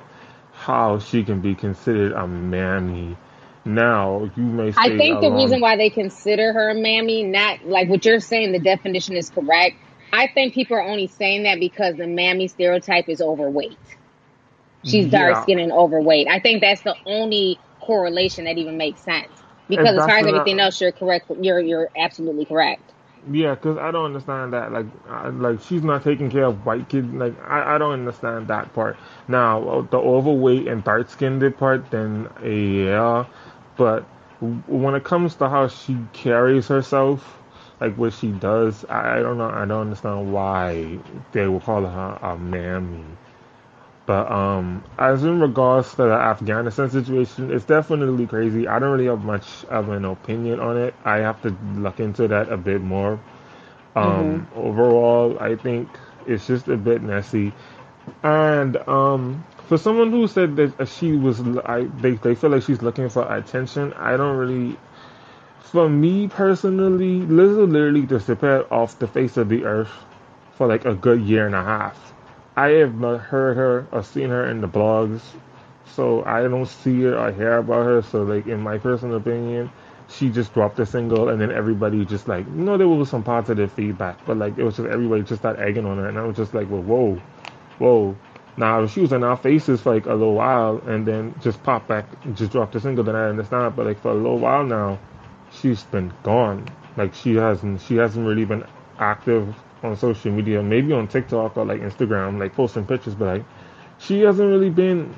how 0.53 0.99
she 0.99 1.25
can 1.25 1.41
be 1.41 1.55
considered 1.55 2.13
a 2.13 2.27
mammy. 2.27 3.17
Now, 3.65 4.31
you 4.37 4.43
may 4.43 4.73
say 4.73 4.79
I 4.79 4.97
think 4.97 5.21
the 5.21 5.29
along 5.29 5.43
reason 5.43 5.61
why 5.61 5.77
they 5.77 5.91
consider 5.91 6.53
her 6.53 6.71
a 6.71 6.75
mammy, 6.75 7.23
not 7.23 7.65
like 7.65 7.89
what 7.89 8.05
you're 8.05 8.21
saying, 8.21 8.53
the 8.53 8.59
definition 8.59 9.17
is 9.17 9.31
correct. 9.31 9.77
I 10.13 10.29
think 10.29 10.55
people 10.55 10.77
are 10.77 10.83
only 10.83 11.07
saying 11.07 11.45
that 11.45 11.59
because 11.59 11.97
the 11.97 12.07
mammy 12.07 12.49
stereotype 12.49 13.09
is 13.09 13.21
overweight. 13.21 13.79
She's 14.85 15.09
dark 15.11 15.37
Yeah, 15.37 15.39
skinned 15.39 15.61
and 15.61 15.73
overweight. 15.73 16.29
I 16.29 16.41
think 16.41 16.61
that's 16.63 16.83
the 16.83 16.97
only 17.07 17.61
correlation 17.81 18.45
that 18.45 18.59
even 18.59 18.77
makes 18.79 19.03
sense. 19.03 19.43
Because 19.69 19.87
and 19.87 19.97
as 19.97 20.05
far 20.05 20.19
as 20.19 20.27
everything 20.27 20.59
I, 20.59 20.61
else, 20.61 20.81
you're 20.81 20.93
correct. 20.93 21.31
You're 21.41 21.61
you're 21.61 21.91
absolutely 21.97 22.47
correct. 22.47 22.93
yeah, 23.31 23.55
because 23.55 23.79
I 23.79 23.91
don't 23.91 24.07
understand 24.07 24.53
that. 24.53 24.73
Like, 24.73 24.87
I, 25.09 25.29
like 25.29 25.61
she's 25.63 25.83
not 25.83 26.03
taking 26.05 26.31
care 26.31 26.45
of 26.45 26.65
white 26.67 26.89
kids. 26.89 27.13
Like, 27.13 27.35
I, 27.43 27.75
I 27.75 27.79
don't 27.79 27.93
understand 27.93 28.49
that 28.49 28.73
part. 28.75 28.97
Now, 29.29 29.69
uh, 29.69 29.83
the 29.83 29.99
overweight 29.99 30.67
and 30.69 30.85
dark 30.85 31.09
skinned 31.09 31.57
part, 31.57 31.91
then 31.91 32.29
yeah, 32.45 33.27
but 33.77 34.03
when 34.69 34.95
it 34.95 35.05
comes 35.05 35.37
to 35.37 35.49
how 35.49 35.69
she 35.69 35.97
carries 36.13 36.69
herself, 36.69 37.39
like 37.81 37.97
what 37.97 38.13
she 38.13 38.31
does, 38.33 38.85
I, 38.87 39.19
I 39.19 39.23
don't 39.23 39.39
know. 39.39 39.49
I 39.51 39.65
don't 39.65 39.83
understand 39.83 40.33
why 40.33 40.99
they 41.33 41.47
would 41.49 41.63
call 41.63 41.85
her 41.85 42.19
a 42.23 42.37
mammy. 42.37 43.05
But 44.07 44.31
um, 44.31 44.85
as 44.99 45.25
in 45.25 45.41
regards 45.41 45.91
to 45.93 45.97
the 45.97 46.13
Afghanistan 46.13 46.91
situation, 46.91 47.51
it's 47.51 47.65
definitely 47.65 48.27
crazy. 48.27 48.69
I 48.69 48.79
don't 48.79 48.93
really 48.93 49.07
have 49.07 49.25
much 49.25 49.65
of 49.65 49.89
an 49.89 50.05
opinion 50.05 50.61
on 50.61 50.77
it. 50.77 50.95
I 51.05 51.19
have 51.19 51.41
to 51.43 51.57
look 51.77 52.01
into 52.01 52.29
that 52.29 52.53
a 52.53 52.57
bit 52.59 52.83
more. 52.83 53.19
Um, 53.97 54.47
overall, 54.55 55.39
I 55.39 55.57
think 55.57 55.89
it's 56.27 56.47
just 56.47 56.69
a 56.69 56.77
bit 56.77 57.03
messy. 57.03 57.53
And 58.23 58.77
um, 58.89 59.45
for 59.69 59.79
someone 59.79 60.11
who 60.11 60.27
said 60.29 60.57
that 60.57 60.89
she 60.89 61.13
was, 61.13 61.41
I 61.65 61.85
they 61.85 62.13
they 62.13 62.35
feel 62.35 62.51
like 62.51 62.63
she's 62.63 62.83
looking 62.83 63.09
for 63.09 63.23
attention. 63.33 63.93
I 63.95 64.17
don't 64.17 64.37
really. 64.37 64.79
For 65.61 65.89
me 65.89 66.29
personally, 66.29 67.21
Lizzo 67.21 67.71
literally 67.71 68.03
disappeared 68.03 68.67
off 68.71 68.99
the 68.99 69.09
face 69.09 69.37
of 69.37 69.49
the 69.49 69.65
earth 69.65 69.91
for 70.53 70.69
like 70.69 70.85
a 70.85 70.95
good 70.95 71.23
year 71.23 71.47
and 71.47 71.55
a 71.55 71.65
half. 71.65 72.14
I 72.57 72.69
have 72.69 72.95
not 72.95 73.21
heard 73.21 73.57
her 73.57 73.87
or 73.91 74.05
seen 74.05 74.31
her 74.31 74.47
in 74.47 74.61
the 74.61 74.69
blogs, 74.69 75.21
so 75.87 76.25
I 76.25 76.43
don't 76.43 76.67
see 76.67 77.03
her 77.03 77.19
or 77.19 77.33
hear 77.33 77.59
about 77.59 77.85
her. 77.85 78.03
So 78.03 78.23
like 78.23 78.47
in 78.47 78.61
my 78.61 78.79
personal 78.79 79.17
opinion, 79.17 79.71
she 80.09 80.31
just 80.31 80.55
dropped 80.55 80.79
a 80.79 80.87
single 80.87 81.31
and 81.31 81.41
then 81.41 81.51
everybody 81.51 82.05
just 82.05 82.29
like 82.29 82.47
you 82.47 82.53
know 82.53 82.77
there 82.77 82.87
was 82.87 83.11
some 83.11 83.25
positive 83.25 83.73
feedback, 83.73 84.25
but 84.25 84.37
like 84.37 84.57
it 84.57 84.63
was 84.63 84.77
just 84.77 84.89
everybody 84.89 85.23
just 85.23 85.41
started 85.41 85.63
egging 85.63 85.85
on 85.85 85.99
her, 85.99 86.09
and 86.09 86.17
I 86.17 86.25
was 86.25 86.37
just 86.37 86.55
like, 86.55 86.71
well, 86.71 86.83
whoa, 86.83 87.21
whoa. 87.79 88.17
Now 88.57 88.87
she 88.87 89.01
was 89.01 89.13
in 89.13 89.25
our 89.25 89.37
faces 89.37 89.81
for 89.81 89.95
like 89.95 90.07
a 90.07 90.15
little 90.15 90.35
while 90.35 90.81
and 90.87 91.05
then 91.05 91.35
just 91.41 91.61
popped 91.65 91.89
back 91.89 92.07
and 92.25 92.37
just 92.37 92.53
dropped 92.53 92.77
a 92.77 92.81
single, 92.81 93.03
then 93.03 93.17
I 93.17 93.29
understand. 93.29 93.75
But 93.75 93.87
like 93.87 94.01
for 94.01 94.13
a 94.13 94.15
little 94.15 94.39
while 94.39 94.65
now, 94.65 95.01
she's 95.51 95.83
been 95.83 96.13
gone. 96.23 96.69
Like 96.97 97.15
she 97.15 97.35
hasn't 97.35 97.81
she 97.81 97.97
hasn't 97.97 98.25
really 98.25 98.45
been 98.45 98.65
active 99.01 99.57
on 99.85 99.97
social 99.97 100.33
media, 100.33 100.63
maybe 100.63 100.93
on 100.93 101.09
TikTok 101.09 101.57
or 101.59 101.65
like 101.67 101.81
Instagram, 101.83 102.39
like 102.41 102.55
posting 102.55 102.87
pictures, 102.87 103.15
but 103.15 103.27
like 103.39 103.45
she 103.99 104.21
hasn't 104.23 104.49
really 104.51 104.71
been 104.71 105.15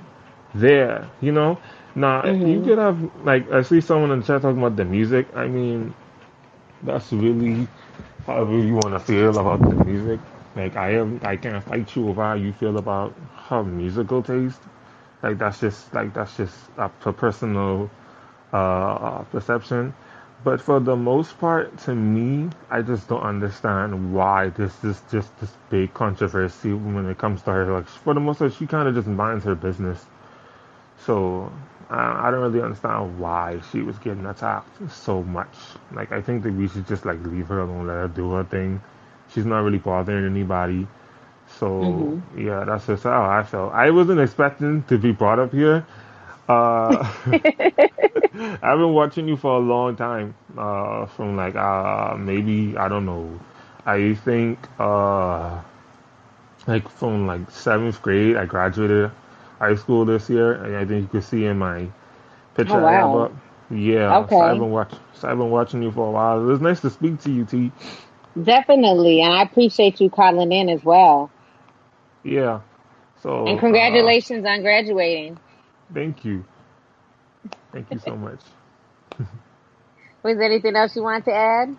there, 0.55 1.11
you 1.21 1.33
know? 1.33 1.59
Now 1.95 2.35
you 2.45 2.61
hmm 2.61 2.63
could 2.63 2.79
have 2.79 2.99
like 3.25 3.51
I 3.53 3.63
see 3.63 3.81
someone 3.81 4.11
in 4.13 4.21
the 4.21 4.27
chat 4.27 4.43
talking 4.43 4.59
about 4.59 4.77
the 4.77 4.85
music. 4.85 5.29
I 5.37 5.49
mean, 5.49 5.95
that's 6.83 7.13
really 7.13 7.69
however 8.27 8.59
you 8.59 8.75
want 8.75 8.95
to 8.95 9.01
feel 9.01 9.39
about 9.39 9.69
the 9.69 9.77
music. 9.77 10.21
Like 10.57 10.77
I 10.77 10.93
am, 10.93 11.21
I 11.23 11.37
can't 11.37 11.63
fight 11.65 11.95
you 11.97 12.09
over 12.09 12.23
how 12.23 12.35
you 12.35 12.53
feel 12.53 12.79
about 12.79 13.15
her 13.49 13.63
musical 13.65 14.23
taste. 14.23 14.63
Like 15.23 15.39
that's 15.39 15.61
just 15.61 15.95
like 15.95 16.15
that's 16.15 16.37
just 16.37 16.71
a 16.79 16.89
per- 16.89 17.13
personal 17.13 17.91
uh, 18.53 19.23
perception. 19.25 19.95
But 20.45 20.61
for 20.61 20.81
the 20.81 20.97
most 20.97 21.39
part, 21.39 21.77
to 21.81 21.95
me, 21.95 22.51
I 22.71 22.83
just 22.83 23.09
don't 23.09 23.23
understand 23.23 24.15
why 24.15 24.51
this 24.51 24.85
is 24.85 25.03
just 25.11 25.39
this 25.41 25.53
big 25.71 25.95
controversy 25.95 26.73
when 26.73 27.07
it 27.07 27.19
comes 27.19 27.43
to 27.43 27.53
her. 27.53 27.73
Like 27.75 27.89
for 27.89 28.15
the 28.15 28.21
most 28.21 28.39
part, 28.41 28.55
she 28.55 28.67
kind 28.67 28.89
of 28.89 28.95
just 28.95 29.09
minds 29.09 29.45
her 29.45 29.55
business. 29.57 30.07
So 30.99 31.53
I, 31.91 32.29
I 32.29 32.31
don't 32.31 32.41
really 32.43 32.63
understand 32.63 33.19
why 33.21 33.61
she 33.73 33.83
was 33.83 33.99
getting 33.99 34.27
attacked 34.27 34.91
so 34.91 35.23
much. 35.25 35.55
Like 35.93 36.13
I 36.13 36.23
think 36.23 36.43
that 36.45 36.55
we 36.55 36.69
should 36.69 36.87
just 36.87 37.07
like 37.07 37.23
leave 37.27 37.49
her 37.49 37.61
alone, 37.61 37.87
let 37.89 37.95
her 37.95 38.09
do 38.09 38.33
her 38.33 38.45
thing. 38.45 38.83
She's 39.35 39.47
not 39.47 39.61
really 39.61 39.79
bothering 39.79 40.27
anybody. 40.27 40.87
So 41.59 42.15
hmm 42.15 42.21
yeah, 42.37 42.65
that's 42.65 42.87
just 42.87 43.05
how 43.05 43.25
I 43.29 43.43
felt. 43.45 43.73
I 43.73 43.91
wasn't 43.91 44.21
expecting 44.21 44.85
to 44.85 44.99
be 44.99 45.13
brought 45.13 45.39
up 45.39 45.53
here. 45.53 45.87
Uh, 46.49 47.03
I've 48.35 48.79
been 48.79 48.93
watching 48.95 49.29
you 49.29 49.37
for 49.37 49.57
a 49.57 49.61
long 49.61 49.97
time. 49.97 50.35
Uh, 50.57 51.07
from 51.07 51.37
like 51.37 51.55
uh 51.57 52.17
maybe 52.19 52.77
I 52.77 52.89
don't 52.89 53.07
know. 53.07 53.39
I 53.87 54.15
think 54.15 54.59
uh 54.79 55.61
like 56.67 56.89
from 56.89 57.27
like 57.27 57.51
seventh 57.51 58.01
grade. 58.03 58.37
I 58.37 58.45
graduated 58.47 59.11
high 59.59 59.75
school 59.75 60.05
this 60.05 60.29
year, 60.31 60.53
and 60.55 60.77
I 60.77 60.85
think 60.85 61.03
you 61.03 61.09
can 61.09 61.23
see 61.23 61.45
in 61.47 61.59
my 61.59 61.87
Oh 62.67 62.77
picture 62.77 62.85
I 62.87 62.93
have 62.93 63.15
wow. 63.15 63.15
up. 63.15 63.33
Yeah, 63.71 64.27
so 64.29 64.45
I've 64.45 64.59
been 64.59 64.71
watching. 64.71 64.99
so 65.15 65.29
I've 65.29 65.39
been 65.39 65.51
watching 65.51 65.83
you 65.83 65.91
for 65.91 66.09
a 66.09 66.11
while. 66.11 66.41
It 66.43 66.45
was 66.47 66.61
nice 66.61 66.81
to 66.83 66.91
speak 66.91 67.21
to 67.23 67.31
you, 67.31 67.45
T. 67.45 67.73
Definitely, 68.43 69.21
and 69.21 69.33
I 69.33 69.43
appreciate 69.43 70.01
you 70.01 70.11
calling 70.11 70.53
in 70.53 70.69
as 70.69 70.85
well. 70.85 71.33
Yeah. 72.25 72.61
And 73.47 73.59
So 73.59 73.61
uh, 73.61 73.61
congratulations 73.61 74.45
on 74.45 74.63
graduating. 74.63 75.41
Thank 75.95 76.25
you, 76.25 76.45
thank 77.73 77.93
you 77.93 77.99
so 77.99 78.17
much. 78.17 78.41
Was 80.25 80.37
there 80.39 80.45
anything 80.45 80.77
else 80.77 80.97
you 80.97 81.03
want 81.03 81.25
to 81.27 81.33
add? 81.35 81.77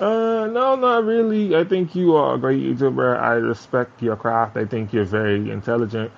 Uh, 0.00 0.46
no, 0.46 0.76
not 0.76 1.04
really. 1.04 1.56
I 1.56 1.64
think 1.64 1.94
you 1.94 2.16
are 2.16 2.34
a 2.34 2.38
great 2.38 2.62
YouTuber. 2.62 3.18
I 3.20 3.34
respect 3.34 4.02
your 4.02 4.16
craft. 4.16 4.56
I 4.56 4.64
think 4.66 4.92
you're 4.92 5.04
very 5.04 5.50
intelligent. 5.50 6.10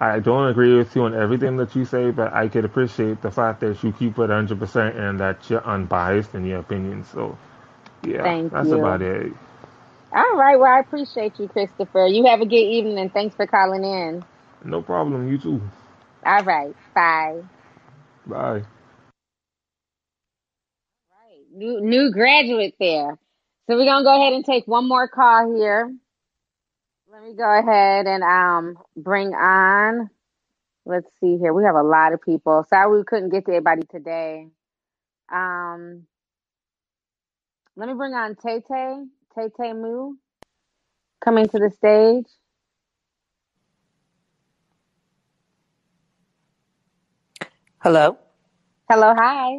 I 0.00 0.20
don't 0.20 0.48
agree 0.48 0.76
with 0.76 0.94
you 0.96 1.04
on 1.04 1.14
everything 1.14 1.56
that 1.58 1.74
you 1.76 1.84
say, 1.84 2.10
but 2.10 2.32
I 2.32 2.48
could 2.48 2.64
appreciate 2.64 3.22
the 3.22 3.30
fact 3.30 3.60
that 3.60 3.82
you 3.82 3.92
keep 3.92 4.18
it 4.18 4.30
100% 4.30 4.96
and 4.96 5.20
that 5.20 5.50
you're 5.50 5.64
unbiased 5.66 6.34
in 6.34 6.46
your 6.46 6.60
opinion. 6.60 7.04
So, 7.04 7.36
yeah, 8.02 8.22
Thank 8.24 8.52
that's 8.52 8.72
about 8.72 9.02
it. 9.02 9.32
All 10.12 10.36
right. 10.36 10.56
Well, 10.58 10.72
I 10.72 10.80
appreciate 10.80 11.38
you, 11.38 11.48
Christopher. 11.48 12.06
You 12.06 12.26
have 12.26 12.40
a 12.40 12.46
good 12.46 12.56
evening 12.56 12.98
and 12.98 13.12
thanks 13.12 13.36
for 13.36 13.46
calling 13.46 13.84
in. 13.84 14.24
No 14.64 14.82
problem. 14.82 15.28
You 15.28 15.38
too. 15.38 15.62
All 16.26 16.44
right. 16.44 16.74
Bye. 16.94 17.42
Bye. 18.26 18.62
Right. 21.10 21.44
New 21.54 21.80
new 21.80 22.12
graduate 22.12 22.74
there. 22.80 23.18
So 23.68 23.76
we're 23.76 23.86
gonna 23.86 24.04
go 24.04 24.16
ahead 24.20 24.34
and 24.34 24.44
take 24.44 24.66
one 24.66 24.88
more 24.88 25.08
call 25.08 25.54
here. 25.56 25.94
Let 27.12 27.22
me 27.24 27.34
go 27.34 27.58
ahead 27.58 28.06
and 28.06 28.22
um 28.24 28.78
bring 28.96 29.34
on. 29.34 30.10
Let's 30.86 31.08
see 31.20 31.38
here. 31.38 31.54
We 31.54 31.64
have 31.64 31.76
a 31.76 31.82
lot 31.82 32.12
of 32.12 32.22
people. 32.22 32.64
Sorry 32.68 32.98
we 32.98 33.04
couldn't 33.04 33.30
get 33.30 33.46
to 33.46 33.52
everybody 33.52 33.82
today. 33.90 34.48
Um, 35.32 36.06
let 37.76 37.88
me 37.88 37.94
bring 37.94 38.14
on 38.14 38.36
Tay 38.36 38.62
Tay. 38.68 39.04
Tay 39.34 39.48
Tay 39.60 39.72
Moo 39.74 40.14
coming 41.20 41.48
to 41.48 41.58
the 41.58 41.70
stage. 41.70 42.26
Hello. 47.80 48.18
Hello, 48.88 49.14
hi. 49.16 49.56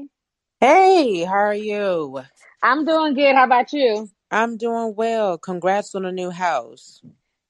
Hey, 0.61 1.23
how 1.25 1.33
are 1.33 1.55
you? 1.55 2.21
I'm 2.63 2.85
doing 2.85 3.15
good. 3.15 3.35
How 3.35 3.45
about 3.45 3.73
you? 3.73 4.09
I'm 4.31 4.57
doing 4.57 4.95
well. 4.95 5.37
Congrats 5.37 5.95
on 5.95 6.03
the 6.03 6.11
new 6.11 6.31
house. 6.31 7.01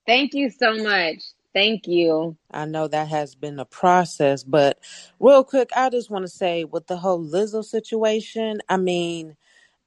Thank 0.08 0.34
you 0.36 0.50
so 0.52 0.76
much. 0.76 1.18
Thank 1.54 1.88
you. 1.88 2.38
I 2.52 2.66
know 2.66 2.88
that 2.88 3.10
has 3.10 3.36
been 3.36 3.60
a 3.60 3.66
process, 3.66 4.44
but 4.44 4.80
real 5.20 5.44
quick, 5.44 5.72
I 5.76 5.90
just 5.90 6.10
want 6.10 6.26
to 6.26 6.30
say 6.30 6.66
with 6.66 6.88
the 6.88 6.98
whole 6.98 7.20
Lizzo 7.24 7.64
situation, 7.66 8.62
I 8.70 8.78
mean, 8.78 9.38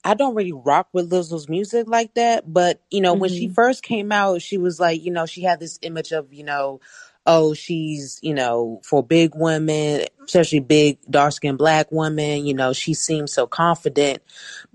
I 0.04 0.14
don't 0.14 0.34
really 0.36 0.52
rock 0.54 0.88
with 0.94 1.10
Lizzo's 1.10 1.48
music 1.48 1.88
like 1.88 2.14
that, 2.14 2.52
but 2.52 2.82
you 2.90 3.00
know, 3.02 3.14
when 3.14 3.30
she 3.30 3.48
hmm 3.48 3.54
first 3.54 3.84
came 3.84 4.12
out, 4.12 4.42
she 4.42 4.58
was 4.58 4.80
like, 4.80 5.02
you 5.02 5.12
know, 5.12 5.26
she 5.26 5.42
had 5.42 5.60
this 5.60 5.78
image 5.82 6.12
of, 6.12 6.32
you 6.34 6.44
know, 6.44 6.80
oh, 7.26 7.54
she's, 7.54 8.18
you 8.22 8.34
know, 8.34 8.80
for 8.84 9.02
big 9.02 9.32
women, 9.34 10.04
especially 10.24 10.60
big 10.60 10.98
dark 11.08 11.32
skinned 11.32 11.58
black 11.58 11.86
women, 11.90 12.46
you 12.46 12.54
know, 12.54 12.72
she 12.72 12.94
seems 12.94 13.32
so 13.32 13.46
confident. 13.46 14.22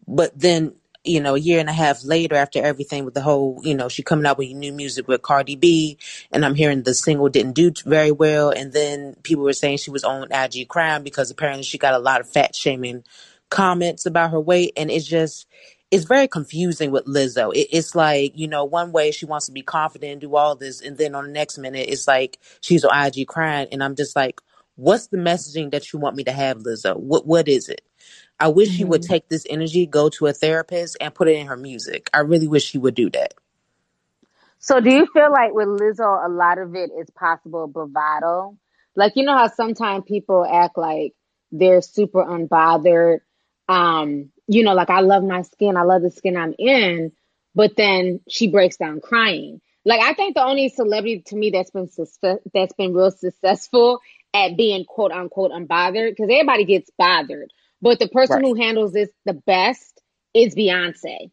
But 0.08 0.38
then 0.40 0.74
you 1.04 1.22
know 1.22 1.36
a 1.36 1.40
year 1.40 1.62
and 1.62 1.70
a 1.70 1.74
half 1.74 2.04
later 2.04 2.36
after 2.36 2.62
everything 2.62 3.06
with 3.06 3.14
the 3.14 3.22
whole 3.22 3.62
you 3.64 3.74
know 3.74 3.88
she 3.88 4.04
coming 4.04 4.26
out 4.26 4.38
with 4.38 4.50
new 4.50 4.74
music 4.74 5.08
with 5.08 5.22
cardi 5.22 5.56
b 5.56 5.98
and 6.34 6.44
i'm 6.44 6.56
hearing 6.56 6.84
the 6.84 6.94
single 6.94 7.30
didn't 7.30 7.54
do 7.54 7.72
very 7.86 8.12
well. 8.12 8.50
And 8.50 8.74
then 8.74 9.16
people 9.24 9.46
were 9.46 9.54
saying 9.54 9.78
she 9.78 9.92
was 9.92 10.04
on 10.04 10.28
ig 10.34 10.68
crime 10.68 11.04
because 11.04 11.32
apparently 11.32 11.64
she 11.64 11.78
got 11.78 11.94
a 11.94 12.00
lot 12.00 12.20
of 12.20 12.30
fat 12.30 12.54
shaming 12.56 13.06
comments 13.50 14.06
about 14.06 14.32
her 14.32 14.40
weight. 14.40 14.74
And 14.78 14.92
it's 14.92 15.06
just 15.06 15.48
it's 15.92 16.06
very 16.06 16.28
confusing 16.28 16.92
with 16.92 17.06
lizzo 17.06 17.54
it, 17.56 17.68
it's 17.72 17.96
like 17.96 18.34
you 18.38 18.48
know 18.48 18.66
one 18.66 18.92
way 18.92 19.12
she 19.12 19.26
wants 19.26 19.48
to 19.48 19.54
be 19.54 19.64
confident 19.64 20.14
and 20.14 20.22
do 20.22 20.36
all 20.36 20.56
this 20.56 20.82
and 20.82 20.98
then 20.98 21.16
on 21.16 21.26
the 21.26 21.32
next 21.32 21.58
minute 21.58 21.88
it's 21.90 22.08
like 22.08 22.40
she's 22.62 22.86
on 22.86 23.08
ig 23.08 23.28
crying 23.28 23.68
and 23.72 23.84
i'm 23.84 23.96
just 23.96 24.16
like 24.16 24.42
what's 24.76 25.08
the 25.08 25.18
messaging 25.18 25.72
that 25.72 25.94
you 25.94 26.00
want 26.00 26.16
me 26.16 26.24
to 26.24 26.32
have 26.34 26.60
lizzo 26.60 26.98
what 26.98 27.28
what 27.28 27.48
is 27.50 27.70
it 27.70 27.82
I 28.40 28.50
wish 28.50 28.72
she 28.72 28.86
would 28.86 29.02
hmm 29.02 29.04
take 29.04 29.30
this 29.30 29.48
energy, 29.50 29.88
go 29.88 30.10
to 30.12 30.28
a 30.28 30.34
therapist, 30.34 30.98
and 31.02 31.16
put 31.16 31.30
it 31.30 31.38
in 31.38 31.48
her 31.48 31.58
music. 31.58 32.12
I 32.14 32.20
really 32.22 32.50
wish 32.50 32.66
she 32.66 32.80
would 32.80 32.96
do 32.96 33.10
that. 33.12 33.36
So 34.60 34.80
do 34.82 34.92
you 34.92 35.08
feel 35.14 35.32
like 35.32 35.54
with 35.54 35.68
Lizzo, 35.68 36.26
a 36.26 36.30
lot 36.30 36.58
of 36.60 36.76
it 36.76 36.92
is 37.00 37.10
possible 37.12 37.68
bravado? 37.68 38.58
Like 38.96 39.14
you 39.16 39.24
know 39.26 39.38
how 39.38 39.48
sometimes 39.50 40.06
people 40.08 40.46
act 40.46 40.78
like 40.78 41.14
they're 41.52 41.82
super 41.82 42.24
unbothered. 42.26 43.20
Um, 43.70 44.32
you 44.48 44.64
know, 44.64 44.76
like 44.76 44.92
I 44.92 45.02
love 45.02 45.24
my 45.24 45.44
skin, 45.44 45.78
I 45.78 45.84
love 45.84 46.04
the 46.04 46.12
skin 46.12 46.38
I'm 46.38 46.56
in, 46.60 47.14
but 47.56 47.76
then 47.78 48.22
she 48.30 48.50
breaks 48.50 48.78
down 48.78 49.02
crying. 49.02 49.62
Like 49.86 50.02
I 50.02 50.14
think 50.14 50.36
the 50.36 50.44
only 50.46 50.70
celebrity 50.70 51.24
to 51.28 51.38
me 51.38 51.52
that's 51.52 51.72
been 51.72 51.90
success, 51.90 52.40
that's 52.54 52.74
been 52.74 52.94
real 52.96 53.12
successful 53.12 54.02
at 54.34 54.58
being 54.58 54.86
quote 54.86 55.12
unquote 55.14 55.52
unbothered, 55.52 56.12
because 56.12 56.26
everybody 56.32 56.66
gets 56.66 56.92
bothered, 56.98 57.52
but 57.82 58.00
the 58.00 58.10
person 58.10 58.44
Right. 58.44 58.46
who 58.46 58.56
handles 58.56 58.94
this 58.94 59.10
the 59.26 59.34
best 59.34 60.02
is 60.34 60.56
Beyonce 60.56 61.30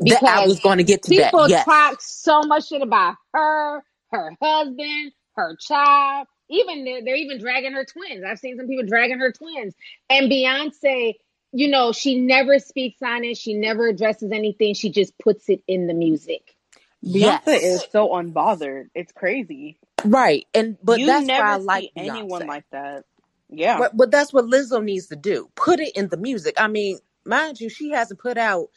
That 0.00 0.24
I 0.26 0.40
was 0.40 0.60
going 0.60 0.78
to 0.78 0.84
get 0.84 1.04
to 1.04 1.14
that. 1.14 1.36
people 1.38 1.48
Yes. 1.48 1.66
talk 1.66 2.00
so 2.00 2.42
much 2.42 2.68
shit 2.68 2.82
about 2.82 3.16
her, 3.34 3.82
her 4.12 4.36
husband, 4.42 5.12
her 5.36 5.56
child. 5.60 6.28
Even 6.50 6.84
they're, 6.84 7.04
they're 7.04 7.16
even 7.16 7.40
dragging 7.40 7.72
her 7.72 7.84
twins. 7.86 8.24
I've 8.26 8.38
seen 8.38 8.58
some 8.58 8.68
people 8.68 8.86
dragging 8.86 9.18
her 9.18 9.32
twins. 9.32 9.74
And 10.10 10.30
Beyonce, 10.30 11.14
you 11.52 11.68
know, 11.68 11.92
she 11.92 12.20
never 12.20 12.58
speaks 12.60 13.02
on 13.02 13.24
it. 13.24 13.38
She 13.38 13.54
never 13.54 13.88
addresses 13.88 14.32
anything. 14.32 14.74
She 14.74 14.90
just 14.90 15.18
puts 15.18 15.48
it 15.50 15.62
in 15.68 15.88
the 15.88 15.94
music. 15.94 16.56
Beyonce 17.12 17.40
Yes. 17.46 17.46
is 17.48 17.86
so 17.92 18.10
unbothered. 18.10 18.90
It's 18.94 19.12
crazy. 19.12 19.78
Right. 20.04 20.46
And 20.54 20.78
but 20.82 21.00
you 21.00 21.06
that's 21.06 21.26
never 21.26 21.34
why 21.34 21.56
I 21.56 21.58
see 21.60 21.64
like 21.66 21.92
anyone 21.96 22.46
Beyonce. 22.46 22.48
like 22.48 22.64
that. 22.72 23.04
Yeah. 23.50 23.78
But 23.78 23.96
but 23.96 24.10
that's 24.10 24.32
what 24.32 24.46
Lizzo 24.46 24.82
needs 24.84 25.08
to 25.08 25.16
do. 25.16 25.50
Put 25.56 25.80
it 25.80 25.96
in 25.96 26.08
the 26.08 26.18
music. 26.18 26.54
I 26.60 26.68
mean, 26.68 27.00
mind 27.26 27.60
you, 27.60 27.70
she 27.70 27.90
hasn't 27.90 28.20
put 28.20 28.38
out 28.38 28.68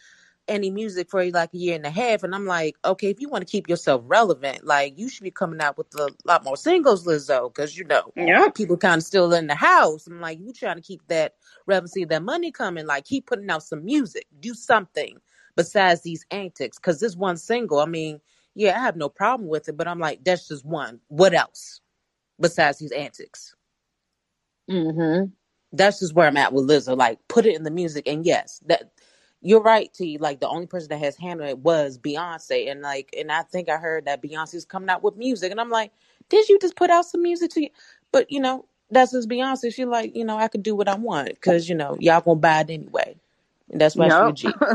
any 0.48 0.72
music 0.72 1.10
for 1.10 1.26
like 1.32 1.54
a 1.54 1.58
year 1.58 1.76
and 1.76 1.86
a 1.86 1.92
half, 1.92 2.24
and 2.24 2.36
I'm 2.36 2.46
like, 2.48 2.78
okay, 2.86 3.10
if 3.10 3.22
you 3.22 3.30
want 3.30 3.48
to 3.48 3.52
keep 3.52 3.70
yourself 3.70 4.04
relevant, 4.06 4.66
like 4.66 5.00
you 5.00 5.10
should 5.10 5.24
be 5.24 5.32
coming 5.32 5.62
out 5.62 5.78
with 5.78 5.94
a 6.00 6.10
lot 6.26 6.44
more 6.46 6.58
singles, 6.58 7.06
Lizzo, 7.06 7.54
because 7.54 7.78
you 7.78 7.86
know 7.86 8.14
Yeah. 8.16 8.50
people 8.56 8.78
kind 8.78 9.00
of 9.00 9.04
still 9.06 9.34
in 9.34 9.48
the 9.48 9.56
house. 9.56 10.08
I'm 10.08 10.22
like, 10.22 10.40
you 10.40 10.54
trying 10.54 10.78
to 10.78 10.82
keep 10.82 11.08
that 11.08 11.36
relevancy, 11.68 12.06
that 12.06 12.24
money 12.24 12.52
coming. 12.52 12.88
Like, 12.88 13.06
keep 13.06 13.28
putting 13.28 13.50
out 13.50 13.64
some 13.64 13.86
music, 13.86 14.28
do 14.40 14.54
something 14.54 15.18
besides 15.56 16.02
these 16.04 16.26
antics. 16.32 16.80
Because 16.80 17.00
this 17.00 17.16
one 17.16 17.38
single, 17.38 17.80
I 17.80 17.86
mean, 17.86 18.22
yeah, 18.56 18.78
I 18.78 18.82
have 18.82 18.98
no 18.98 19.10
problem 19.10 19.50
with 19.50 19.70
it, 19.70 19.78
but 19.78 19.88
I'm 19.88 20.00
like, 20.00 20.24
that's 20.26 20.48
just 20.48 20.66
one. 20.66 21.02
What 21.10 21.34
else 21.34 21.82
besides 22.40 22.80
these 22.80 22.92
antics? 22.94 23.56
Mm-hmm. 24.70 25.26
that's 25.74 26.00
just 26.00 26.16
where 26.16 26.28
I'm 26.28 26.38
at 26.38 26.54
with 26.54 26.68
Lizzo. 26.70 26.98
Like, 26.98 27.20
put 27.28 27.46
it 27.46 27.56
in 27.56 27.64
the 27.64 27.72
music, 27.72 28.08
and 28.08 28.26
yes, 28.26 28.62
that 28.68 28.92
you're 29.46 29.64
right. 29.64 29.94
T. 29.94 30.20
Like, 30.20 30.42
the 30.42 30.50
only 30.50 30.68
person 30.68 30.90
that 30.90 31.00
has 31.00 31.18
handled 31.18 31.50
it 31.50 31.60
was 31.60 32.00
Beyonce, 32.00 32.72
and 32.72 32.82
like, 32.82 33.16
and 33.18 33.32
I 33.32 33.44
think 33.44 33.70
I 33.70 33.78
heard 33.78 34.06
that 34.08 34.24
Beyonce's 34.24 34.66
coming 34.66 34.90
out 34.90 35.04
with 35.04 35.18
music, 35.18 35.52
and 35.52 35.62
I'm 35.62 35.72
like, 35.72 35.94
did 36.30 36.50
you 36.50 36.60
just 36.60 36.78
put 36.78 36.92
out 36.92 37.06
some 37.06 37.24
music 37.24 37.52
to 37.54 37.64
you? 37.64 37.70
But 38.14 38.32
you 38.32 38.42
know, 38.42 38.66
that's 38.92 39.14
just 39.14 39.30
Beyonce. 39.30 39.74
She 39.74 39.86
like, 39.86 40.16
you 40.18 40.26
know, 40.26 40.38
I 40.38 40.50
could 40.50 40.64
do 40.64 40.76
what 40.76 40.90
I 40.90 40.96
want 40.98 41.30
because 41.30 41.70
you 41.70 41.76
know 41.76 41.98
y'all 42.02 42.22
gonna 42.22 42.42
buy 42.42 42.62
it 42.62 42.72
anyway, 42.72 43.18
and 43.72 43.82
that's 43.82 43.98
why 43.98 44.10
Yep. 44.10 44.12
she 44.12 44.30
a 44.30 44.34
G. 44.34 44.60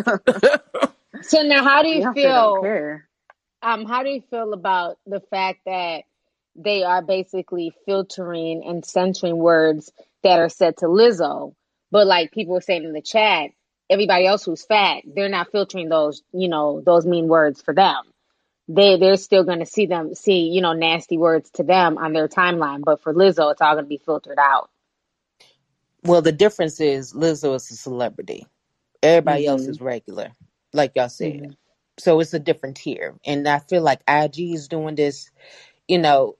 So 1.23 1.43
now, 1.43 1.65
how 1.65 1.83
do 1.83 1.89
you 1.91 2.03
Beyonce 2.03 2.15
feel? 2.15 2.77
Um, 3.63 3.87
how 3.87 4.05
do 4.05 4.11
you 4.11 4.23
feel 4.31 4.53
about 4.55 4.99
the 5.07 5.21
fact 5.21 5.61
that 5.67 6.05
they 6.57 6.85
are 6.85 7.03
basically 7.03 7.73
filtering 7.87 8.65
and 8.67 8.85
censoring 8.85 9.37
words 9.39 9.93
that 10.25 10.41
are 10.41 10.49
said 10.51 10.79
to 10.79 10.87
Lizzo, 10.87 11.55
but 11.91 12.07
like 12.07 12.33
people 12.33 12.55
were 12.55 12.61
saying 12.61 12.85
in 12.85 12.93
the 12.93 13.03
chat, 13.03 13.51
everybody 13.91 14.27
else 14.27 14.45
who's 14.47 14.65
fat, 14.65 15.05
they're 15.07 15.31
not 15.31 15.53
filtering 15.53 15.91
those, 15.91 16.23
you 16.33 16.49
know, 16.49 16.83
those 16.87 17.07
mean 17.07 17.29
words 17.29 17.63
for 17.63 17.75
them. 17.75 18.05
They 18.69 18.99
they're 18.99 19.17
still 19.19 19.45
going 19.45 19.61
to 19.61 19.67
see 19.67 19.87
them 19.87 20.15
see, 20.15 20.49
you 20.51 20.63
know, 20.63 20.75
nasty 20.75 21.19
words 21.19 21.51
to 21.53 21.65
them 21.65 21.99
on 21.99 22.13
their 22.15 22.29
timeline, 22.29 22.85
but 22.85 23.03
for 23.03 23.15
Lizzo, 23.15 23.53
it's 23.53 23.63
all 23.63 23.75
going 23.75 23.85
to 23.85 23.89
be 23.89 23.99
filtered 24.05 24.39
out. 24.41 24.71
Well, 26.05 26.23
the 26.23 26.33
difference 26.33 26.81
is 26.81 27.13
Lizzo 27.15 27.57
is 27.57 27.71
a 27.71 27.77
celebrity. 27.77 28.47
Everybody 29.03 29.47
else 29.47 29.69
hmm 29.69 29.71
is 29.71 29.81
regular, 29.81 30.33
like 30.73 30.93
y'all 30.97 31.09
said. 31.11 31.41
hmm 31.41 31.51
So 31.99 32.21
it's 32.21 32.35
a 32.35 32.41
different 32.41 32.79
tier, 32.79 33.17
and 33.27 33.49
I 33.49 33.61
feel 33.61 33.83
like 33.83 34.03
IG 34.09 34.41
is 34.55 34.69
doing 34.69 34.97
this 34.97 35.27
you 35.89 35.99
know, 35.99 36.37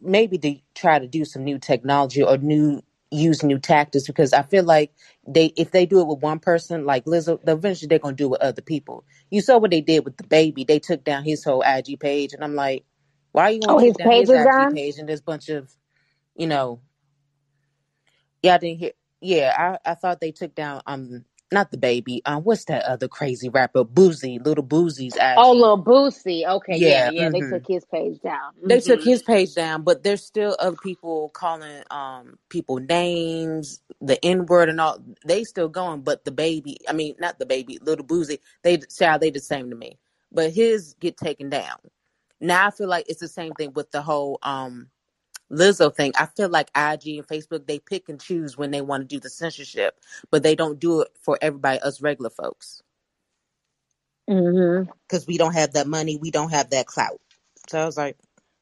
maybe 0.00 0.38
to 0.38 0.56
try 0.74 0.98
to 0.98 1.06
do 1.06 1.24
some 1.24 1.44
new 1.44 1.58
technology 1.58 2.22
or 2.22 2.38
new 2.38 2.82
use 3.12 3.42
new 3.44 3.58
tactics 3.58 4.06
because 4.06 4.34
I 4.34 4.42
feel 4.42 4.64
like 4.64 4.92
they 5.28 5.46
if 5.56 5.72
they 5.72 5.86
do 5.86 6.00
it 6.02 6.08
with 6.08 6.20
one 6.20 6.40
person 6.40 6.86
like 6.86 7.06
Lizzo, 7.06 7.40
eventually 7.48 7.88
they're 7.88 8.00
gonna 8.00 8.16
do 8.16 8.26
it 8.26 8.30
with 8.32 8.42
other 8.42 8.62
people. 8.62 9.04
You 9.30 9.42
saw 9.42 9.58
what 9.58 9.72
they 9.72 9.82
did 9.82 10.04
with 10.04 10.16
DaBaby. 10.18 10.66
They 10.68 10.80
took 10.80 11.04
down 11.04 11.24
his 11.24 11.44
whole 11.44 11.62
IG 11.66 12.00
page 12.00 12.34
and 12.34 12.44
I'm 12.44 12.56
like, 12.56 12.84
why 13.32 13.44
are 13.44 13.52
you 13.52 13.64
Oh, 13.68 13.78
wanna 13.78 13.78
his 13.78 13.98
page 14.04 14.30
his 14.30 14.34
IG 14.34 14.70
page 14.70 14.98
and 14.98 15.08
there's 15.08 15.20
a 15.20 15.24
bunch 15.24 15.48
of, 15.50 15.72
you 16.36 16.46
know, 16.48 16.82
yeah, 18.42 18.56
I 18.56 18.58
didn't 18.58 18.80
hear 18.80 18.92
yeah, 19.20 19.78
I, 19.84 19.92
I 19.92 19.94
thought 19.94 20.20
they 20.20 20.32
took 20.32 20.54
down 20.54 20.82
um 20.86 21.24
not 21.52 21.72
DaBaby, 21.72 22.20
um 22.26 22.44
what's 22.44 22.66
that 22.66 22.84
other 22.84 23.08
crazy 23.08 23.48
rapper? 23.50 23.84
Boosie, 23.84 24.44
little 24.44 24.64
Boosie's 24.64 25.16
ass. 25.16 25.44
Oh, 25.44 25.52
little 25.52 25.82
Boosie. 25.82 26.46
Okay, 26.48 26.78
yeah, 26.78 27.02
Yeah, 27.02 27.10
yeah, 27.10 27.30
they 27.30 27.42
hmm 27.42 27.54
took 27.54 27.64
his 27.68 27.84
page 27.86 28.20
down. 28.20 28.52
they 28.66 28.80
took 28.80 29.02
hmm 29.02 29.04
his 29.04 29.22
page 29.22 29.54
down, 29.54 29.82
but 29.84 30.04
there's 30.04 30.24
still 30.24 30.56
other 30.60 30.76
people 30.76 31.30
calling 31.30 31.82
um 31.90 32.38
people 32.50 32.78
names, 32.78 33.82
the 34.00 34.24
N 34.24 34.46
word 34.46 34.68
and 34.70 34.80
all. 34.80 34.98
They 35.26 35.44
still 35.44 35.68
going, 35.68 36.02
but 36.02 36.24
DaBaby, 36.24 36.76
I 36.88 36.94
mean, 36.94 37.16
not 37.20 37.38
DaBaby, 37.40 37.78
little 37.86 38.06
Boosie. 38.06 38.40
They 38.64 38.78
child, 38.78 39.22
they 39.22 39.30
the 39.30 39.40
same 39.40 39.70
to 39.70 39.76
me, 39.76 39.98
but 40.32 40.52
his 40.52 40.94
get 41.00 41.16
taken 41.18 41.50
down. 41.50 41.78
Now 42.40 42.68
I 42.68 42.72
feel 42.72 42.88
like 42.88 43.06
it's 43.08 43.20
the 43.20 43.28
same 43.28 43.54
thing 43.54 43.72
with 43.74 43.90
the 43.92 44.02
whole 44.02 44.38
um 44.42 44.88
Lizzo 45.52 45.94
thing. 45.94 46.12
I 46.18 46.26
feel 46.26 46.48
like 46.48 46.70
IG 46.76 47.18
and 47.18 47.28
Facebook 47.28 47.66
they 47.66 47.78
pick 47.80 48.08
and 48.08 48.20
choose 48.20 48.58
when 48.58 48.70
they 48.72 48.82
want 48.82 49.02
to 49.02 49.08
do 49.08 49.20
the 49.20 49.30
censorship, 49.30 49.98
but 50.30 50.42
they 50.42 50.56
don't 50.56 50.80
do 50.80 51.02
it 51.02 51.08
for 51.22 51.38
everybody, 51.42 51.80
us 51.80 52.02
regular 52.02 52.30
folks, 52.30 52.82
because 55.08 55.26
we 55.26 55.38
don't 55.38 55.54
have 55.54 55.74
that 55.74 55.86
money, 55.88 56.16
we 56.18 56.30
don't 56.30 56.50
have 56.52 56.70
that 56.70 56.86
clout. 56.86 57.20
So 57.68 57.80
I 57.80 57.86
was 57.86 57.96
like, 57.98 58.16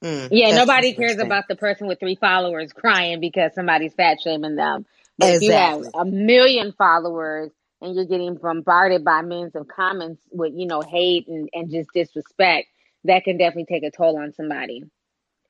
mm, 0.04 0.30
Yeah, 0.30 0.52
nobody 0.52 0.94
cares 0.94 1.18
about 1.20 1.46
the 1.48 1.56
person 1.56 1.88
with 1.88 2.00
three 2.00 2.16
followers 2.16 2.74
crying 2.74 3.20
because 3.20 3.54
somebody's 3.54 3.94
fat 3.94 4.18
shaming 4.22 4.56
them. 4.56 4.86
But 5.18 5.30
if 5.30 5.40
you 5.40 5.54
have 5.54 5.78
a 5.94 6.04
million 6.04 6.74
followers 6.78 7.52
and 7.80 7.96
you're 7.96 8.06
getting 8.06 8.36
bombarded 8.36 9.04
by 9.04 9.22
millions 9.22 9.56
of 9.56 9.68
comments 9.68 10.22
with, 10.32 10.52
you 10.54 10.66
know, 10.66 10.82
hate 10.82 11.28
and, 11.28 11.48
and 11.54 11.70
just 11.70 11.90
disrespect, 11.94 12.68
that 13.04 13.24
can 13.24 13.38
definitely 13.38 13.66
take 13.74 13.84
a 13.84 13.96
toll 13.96 14.18
on 14.18 14.34
somebody. 14.34 14.84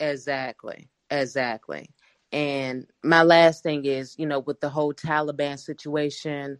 Exactly. 0.00 0.88
Exactly. 1.10 1.90
And 2.32 2.86
my 3.02 3.22
last 3.22 3.62
thing 3.62 3.86
is, 3.86 4.16
you 4.18 4.26
know, 4.26 4.40
with 4.40 4.60
the 4.60 4.68
whole 4.68 4.94
Taliban 4.94 5.58
situation, 5.58 6.58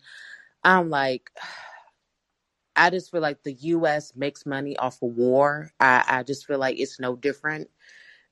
I'm 0.65 0.91
like, 0.91 1.31
I 2.77 2.91
just 2.91 3.11
feel 3.11 3.21
like 3.21 3.43
the 3.43 3.55
US 3.55 4.13
makes 4.17 4.47
money 4.47 4.77
off 4.77 5.03
of 5.03 5.11
war. 5.17 5.73
I, 5.81 6.05
I 6.09 6.23
just 6.23 6.47
feel 6.47 6.59
like 6.59 6.79
it's 6.79 7.01
no 7.01 7.17
different. 7.17 7.69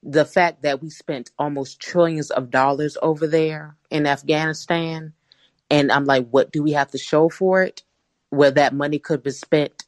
The 0.02 0.24
fact 0.24 0.62
that 0.62 0.82
we 0.82 0.90
spent 0.90 1.30
almost 1.38 1.80
trillions 1.80 2.30
of 2.30 2.50
dollars 2.50 2.96
over 3.02 3.26
there 3.26 3.76
in 3.90 4.06
Afghanistan, 4.06 5.14
and 5.70 5.92
I'm 5.92 6.06
like, 6.06 6.28
what 6.30 6.52
do 6.52 6.62
we 6.62 6.72
have 6.72 6.92
to 6.92 6.98
show 6.98 7.28
for 7.30 7.62
it? 7.62 7.84
Where 8.30 8.52
that 8.52 8.74
money 8.74 8.98
could 9.00 9.22
be 9.22 9.32
spent 9.32 9.86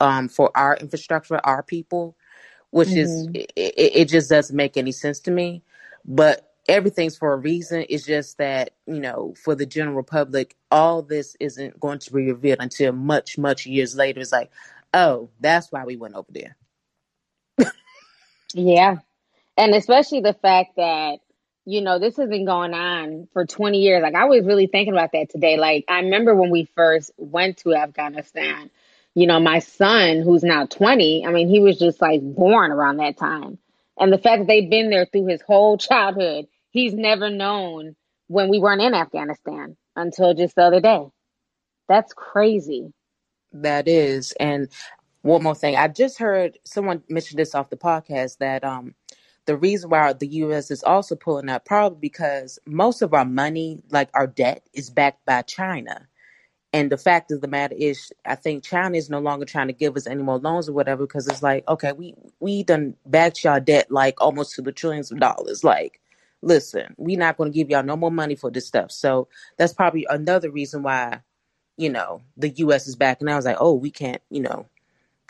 um, 0.00 0.28
for 0.28 0.52
our 0.56 0.76
infrastructure, 0.76 1.40
our 1.44 1.64
people, 1.64 2.17
which 2.70 2.96
is 2.96 3.26
hmm 3.26 3.34
it, 3.34 3.52
it, 3.56 3.92
it 3.96 4.04
just 4.06 4.30
doesn't 4.30 4.56
make 4.56 4.76
any 4.76 4.92
sense 4.92 5.20
to 5.20 5.30
me. 5.30 5.62
But 6.04 6.52
everything's 6.68 7.16
for 7.16 7.32
a 7.34 7.38
reason. 7.38 7.86
It's 7.88 8.06
just 8.06 8.38
that 8.38 8.72
you 8.86 9.00
know, 9.00 9.34
for 9.44 9.54
the 9.54 9.66
general 9.66 10.04
public, 10.04 10.56
all 10.70 11.02
this 11.02 11.36
isn't 11.40 11.80
going 11.80 12.00
to 12.00 12.12
be 12.12 12.26
revealed 12.32 12.60
until 12.60 12.92
much, 12.92 13.38
much 13.38 13.66
years 13.66 13.96
later. 13.96 14.20
It's 14.20 14.32
like, 14.32 14.52
oh, 14.94 15.30
that's 15.40 15.72
why 15.72 15.84
we 15.84 15.96
went 15.96 16.14
over 16.14 16.28
there. 16.30 16.56
Yeah. 18.54 18.96
And 19.56 19.74
especially 19.74 20.20
the 20.20 20.34
fact 20.34 20.76
that, 20.76 21.18
you 21.66 21.80
know, 21.82 21.98
this 21.98 22.16
has 22.18 22.28
been 22.28 22.46
going 22.46 22.74
on 22.74 23.28
for 23.32 23.46
20 23.46 23.78
years. 23.78 24.02
Like, 24.02 24.16
I 24.16 24.26
was 24.26 24.44
really 24.44 24.66
thinking 24.68 24.94
about 24.94 25.12
that 25.12 25.30
today. 25.30 25.58
Like, 25.58 25.84
I 25.88 26.00
remember 26.00 26.34
when 26.34 26.50
we 26.50 26.68
first 26.76 27.12
went 27.18 27.58
to 27.58 27.74
Afghanistan, 27.74 28.70
you 29.18 29.26
know, 29.26 29.40
my 29.40 29.58
son, 29.60 30.22
who's 30.22 30.44
now 30.44 30.66
20, 30.66 31.26
I 31.26 31.32
mean, 31.32 31.48
he 31.48 31.60
was 31.60 31.78
just 31.78 32.00
like 32.00 32.20
born 32.22 32.72
around 32.72 32.98
that 32.98 33.16
time. 33.18 33.58
And 33.98 34.12
the 34.12 34.18
fact 34.18 34.42
that 34.42 34.46
they've 34.48 34.70
been 34.70 34.90
there 34.90 35.06
through 35.06 35.26
his 35.26 35.42
whole 35.42 35.78
childhood, 35.78 36.46
he's 36.70 36.94
never 36.94 37.30
known 37.30 37.96
when 38.28 38.48
we 38.48 38.60
weren't 38.60 38.82
in 38.82 38.94
Afghanistan 38.94 39.76
until 39.96 40.34
just 40.34 40.54
the 40.56 40.62
other 40.62 40.80
day. 40.80 41.06
That's 41.88 42.12
crazy. 42.14 42.92
That 43.52 43.88
is, 43.88 44.32
and 44.38 44.68
one 45.22 45.42
more 45.42 45.54
thing, 45.54 45.76
I 45.76 45.88
just 45.88 46.18
heard 46.18 46.58
someone 46.64 47.02
mention 47.08 47.36
this 47.36 47.54
off 47.54 47.70
the 47.70 47.76
podcast 47.76 48.38
that 48.38 48.64
um 48.64 48.94
the 49.46 49.56
reason 49.56 49.90
why 49.90 50.12
the 50.12 50.28
U.S. 50.28 50.70
is 50.70 50.84
also 50.84 51.16
pulling 51.16 51.48
out 51.48 51.64
probably 51.64 51.98
because 52.00 52.58
most 52.66 53.00
of 53.02 53.14
our 53.14 53.24
money, 53.24 53.82
like 53.90 54.10
our 54.14 54.26
debt, 54.26 54.68
is 54.74 54.90
backed 54.90 55.24
by 55.24 55.42
China. 55.42 56.06
And 56.72 56.92
the 56.92 56.98
fact 56.98 57.30
of 57.32 57.40
the 57.40 57.48
matter 57.48 57.74
is, 57.78 58.12
I 58.26 58.34
think 58.34 58.62
China 58.62 58.96
is 58.96 59.08
no 59.08 59.20
longer 59.20 59.46
trying 59.46 59.68
to 59.68 59.72
give 59.72 59.96
us 59.96 60.06
any 60.06 60.22
more 60.22 60.38
loans 60.38 60.68
or 60.68 60.74
whatever 60.74 61.06
because 61.06 61.26
it's 61.26 61.42
like, 61.42 61.66
okay, 61.66 61.92
we 61.92 62.14
we 62.40 62.62
done 62.62 62.94
backed 63.06 63.42
y'all 63.44 63.60
debt 63.60 63.90
like 63.90 64.20
almost 64.20 64.54
to 64.56 64.62
the 64.62 64.72
trillions 64.72 65.10
of 65.10 65.18
dollars. 65.18 65.64
Like, 65.64 66.00
listen, 66.42 66.94
we 66.98 67.16
not 67.16 67.38
going 67.38 67.50
to 67.52 67.56
give 67.56 67.70
y'all 67.70 67.82
no 67.82 67.96
more 67.96 68.10
money 68.10 68.36
for 68.36 68.50
this 68.50 68.66
stuff. 68.66 68.92
So 68.92 69.28
that's 69.56 69.72
probably 69.72 70.06
another 70.10 70.50
reason 70.50 70.82
why, 70.82 71.22
you 71.78 71.88
know, 71.90 72.20
the 72.36 72.50
U.S. 72.50 72.86
is 72.86 72.96
back. 72.96 73.20
And 73.20 73.30
I 73.30 73.36
was 73.36 73.46
like, 73.46 73.56
oh, 73.60 73.74
we 73.74 73.90
can't, 73.90 74.22
you 74.30 74.42
know, 74.42 74.68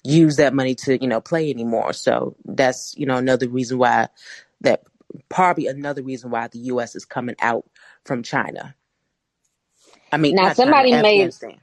use 0.02 0.36
that 0.36 0.54
money 0.54 0.74
to, 0.74 1.00
you 1.00 1.08
know, 1.08 1.20
play 1.20 1.50
anymore. 1.50 1.92
So 1.92 2.36
that's, 2.44 2.96
you 2.96 3.06
know, 3.06 3.16
another 3.16 3.48
reason 3.48 3.78
why 3.78 4.08
that 4.62 4.82
probably 5.28 5.68
another 5.68 6.02
reason 6.02 6.30
why 6.30 6.48
the 6.48 6.58
U.S. 6.60 6.96
is 6.96 7.04
coming 7.04 7.36
out 7.40 7.64
from 8.04 8.24
China. 8.24 8.74
I 10.12 10.18
mean, 10.18 10.36
Now, 10.36 10.48
not 10.48 10.58
China, 10.58 10.86
somebody 10.86 10.96
made 10.96 11.30
Afghanistan. 11.30 11.60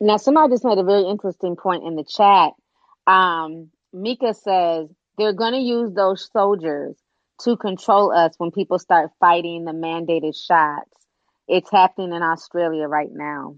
Now, 0.00 0.18
somebody 0.18 0.52
just 0.54 0.64
made 0.64 0.78
a 0.78 0.84
very 0.84 1.04
interesting 1.04 1.56
point 1.56 1.84
in 1.84 1.96
the 1.96 2.04
chat. 2.04 2.52
Um, 3.12 3.70
Mika 3.92 4.34
says 4.34 4.88
they're 5.18 5.34
going 5.34 5.54
to 5.54 5.60
use 5.60 5.92
those 5.94 6.30
soldiers 6.32 6.96
to 7.42 7.56
control 7.58 8.12
us 8.12 8.34
when 8.38 8.52
people 8.52 8.78
start 8.78 9.10
fighting 9.20 9.64
the 9.64 9.72
mandated 9.72 10.36
shots. 10.36 10.90
It's 11.48 11.70
happening 11.70 12.12
in 12.14 12.22
Australia 12.22 12.88
right 12.88 13.10
now. 13.12 13.56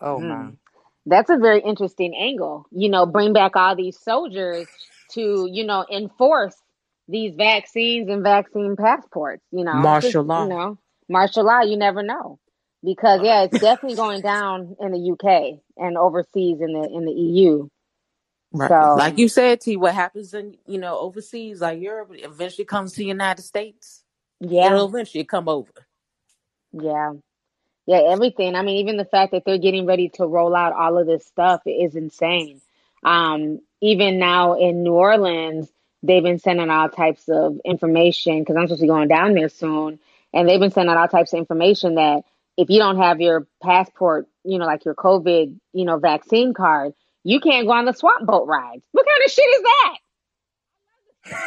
Oh 0.00 0.20
Hmm. 0.20 0.20
my. 0.20 0.52
that's 1.06 1.30
a 1.30 1.38
very 1.38 1.60
interesting 1.62 2.14
angle. 2.18 2.66
You 2.72 2.88
know, 2.90 3.06
bring 3.06 3.32
back 3.32 3.56
all 3.56 3.76
these 3.76 3.98
soldiers 3.98 4.68
to, 5.12 5.48
you 5.50 5.64
know, 5.66 5.86
enforce 5.90 6.56
these 7.08 7.34
vaccines 7.36 8.08
and 8.10 8.22
vaccine 8.22 8.76
passports, 8.76 9.42
you 9.52 9.64
know. 9.64 9.92
Martial 9.92 10.24
law. 10.24 10.42
You 10.42 10.46
know, 10.48 10.78
martial 11.08 11.44
law, 11.44 11.62
you 11.62 11.76
never 11.76 12.02
know. 12.02 12.38
Because 12.84 13.22
yeah, 13.22 13.44
it's 13.44 13.58
definitely 13.60 13.96
going 13.96 14.22
down 14.22 14.76
in 14.80 14.92
the 14.92 15.12
UK 15.12 15.60
and 15.76 15.98
overseas 15.98 16.60
in 16.60 16.72
the 16.74 16.88
in 16.92 17.04
the 17.06 17.12
EU. 17.12 17.68
Right. 18.52 18.70
So 18.70 18.96
Like 18.96 19.18
you 19.18 19.28
said, 19.28 19.60
T, 19.62 19.76
what 19.76 19.94
happens 19.94 20.34
in 20.34 20.56
you 20.66 20.78
know 20.78 20.98
overseas, 20.98 21.60
like 21.60 21.80
Europe, 21.80 22.10
eventually 22.14 22.66
comes 22.66 22.92
to 22.92 22.98
the 22.98 23.06
United 23.06 23.42
States. 23.42 24.04
yeah. 24.40 24.66
It'll 24.68 24.88
eventually 24.88 25.24
come 25.24 25.48
over. 25.48 25.72
Yeah. 26.72 27.12
Yeah, 27.86 28.02
everything. 28.08 28.56
I 28.56 28.62
mean, 28.62 28.78
even 28.78 28.96
the 28.98 29.04
fact 29.06 29.32
that 29.32 29.44
they're 29.46 29.58
getting 29.58 29.86
ready 29.86 30.10
to 30.10 30.26
roll 30.26 30.56
out 30.56 30.74
all 30.74 30.98
of 30.98 31.06
this 31.06 31.26
stuff 31.26 31.62
is 31.66 31.96
insane. 31.96 32.62
Um, 33.04 33.60
even 33.82 34.18
now 34.20 34.54
in 34.54 34.84
New 34.84 34.94
Orleans, 34.94 35.68
they've 36.02 36.24
been 36.24 36.40
sending 36.40 36.70
all 36.70 36.88
types 36.88 37.28
of 37.28 37.60
information 37.66 38.40
because 38.40 38.56
I'm 38.56 38.68
supposed 38.68 38.80
to 38.80 38.84
be 38.84 38.88
going 38.88 39.10
down 39.10 39.34
there 39.34 39.50
soon, 39.50 40.00
and 40.34 40.48
they've 40.48 40.60
been 40.60 40.72
sending 40.72 40.96
all 40.96 41.08
types 41.08 41.34
of 41.34 41.40
information 41.40 41.96
that 41.96 42.24
if 42.56 42.68
you 42.70 42.78
don't 42.78 42.98
have 42.98 43.20
your 43.20 43.46
passport, 43.62 44.26
you 44.44 44.58
know, 44.58 44.66
like 44.66 44.84
your 44.84 44.94
COVID, 44.94 45.58
you 45.72 45.84
know, 45.84 45.98
vaccine 45.98 46.54
card, 46.54 46.92
you 47.24 47.40
can't 47.40 47.66
go 47.66 47.72
on 47.72 47.84
the 47.84 47.92
swamp 47.92 48.26
boat 48.26 48.46
rides. 48.46 48.82
What 48.92 49.06
kind 49.06 49.24
of 49.24 49.30
shit 49.30 49.44
is 49.44 49.62
that? 49.62 49.96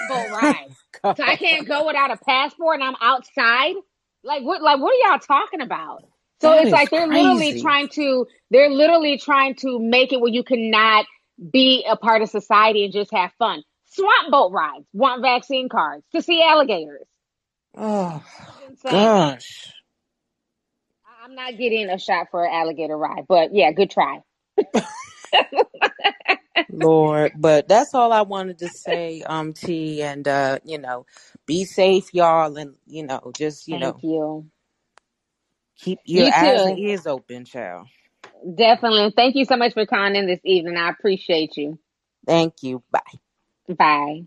Boat 0.10 0.32
rides. 0.42 1.18
So 1.18 1.24
I 1.24 1.36
can't 1.36 1.68
go 1.68 1.86
without 1.86 2.12
a 2.12 2.18
passport 2.18 2.80
and 2.80 2.84
I'm 2.84 2.96
outside? 3.02 3.76
Like 4.24 4.44
what 4.44 4.62
like 4.62 4.80
what 4.80 4.94
are 4.94 5.10
y'all 5.10 5.20
talking 5.20 5.62
about? 5.62 6.04
So 6.42 6.52
That 6.52 6.64
it's 6.64 6.72
like 6.72 6.90
they're 6.90 7.08
literally 7.08 7.62
trying 7.62 7.90
to 7.90 8.26
they're 8.50 8.70
literally 8.72 9.20
trying 9.20 9.56
to 9.58 9.80
make 9.80 10.14
it 10.14 10.20
where 10.20 10.32
you 10.32 10.44
cannot 10.44 11.06
be 11.52 11.86
a 11.88 11.96
part 11.96 12.22
of 12.22 12.30
society 12.30 12.86
and 12.86 12.94
just 12.94 13.14
have 13.14 13.32
fun. 13.38 13.64
Swamp 13.86 14.32
boat 14.32 14.52
rides, 14.52 14.88
want 14.94 15.22
vaccine 15.22 15.70
cards 15.70 16.04
to 16.14 16.22
see 16.22 16.42
alligators. 16.42 17.06
Oh 17.78 18.24
gosh. 18.84 19.72
I'm 21.26 21.36
not 21.36 21.58
getting 21.58 21.90
a 21.90 22.00
shot 22.00 22.30
for 22.32 22.46
an 22.46 22.54
alligator 22.54 22.98
ride, 22.98 23.26
but 23.30 23.56
yeah, 23.56 23.74
good 23.74 23.92
try. 23.92 24.22
Lord, 26.70 27.34
but 27.36 27.68
that's 27.68 27.94
all 27.96 28.14
I 28.14 28.24
wanted 28.24 28.60
to 28.60 28.70
say, 28.70 29.24
um, 29.24 29.54
T, 29.54 30.04
and 30.04 30.28
uh, 30.28 30.60
you 30.66 30.80
know, 30.80 31.06
be 31.48 31.66
safe, 31.66 32.14
y'all, 32.14 32.58
and 32.58 32.76
you 32.88 33.04
know, 33.06 33.32
just 33.36 33.68
you 33.68 33.78
Thank 33.78 33.80
know, 33.80 34.04
you. 34.04 34.48
keep 35.80 36.02
your 36.06 36.28
You 36.32 36.32
eyes 36.34 36.66
and 36.66 36.78
ears 36.80 37.08
open, 37.08 37.46
child. 37.46 37.88
Definitely. 38.56 39.14
Thank 39.16 39.36
you 39.36 39.46
so 39.46 39.58
much 39.58 39.74
for 39.74 39.86
calling 39.86 40.16
in 40.16 40.28
this 40.28 40.42
evening. 40.46 40.78
I 40.78 40.90
appreciate 40.90 41.58
you. 41.58 41.80
Thank 42.28 42.64
you. 42.64 42.84
Bye. 42.92 43.02
Bye. 43.70 44.24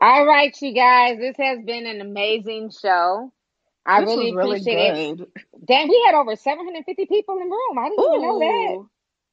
All 0.00 0.26
right, 0.26 0.56
you 0.62 0.74
guys. 0.74 1.18
This 1.18 1.36
has 1.38 1.60
been 1.64 1.86
an 1.86 2.00
amazing 2.00 2.70
show. 2.70 3.32
I 3.86 4.00
This 4.00 4.08
really 4.08 4.32
really 4.32 4.56
appreciate 4.58 4.94
it. 5.20 5.28
Damn, 5.66 5.88
we 5.88 6.02
had 6.06 6.14
over 6.14 6.36
750 6.36 7.06
people 7.06 7.38
in 7.40 7.48
the 7.48 7.54
room. 7.54 7.78
I 7.78 7.88
didn't 7.88 8.04
even 8.04 8.22
know 8.22 8.38
that. 8.40 8.78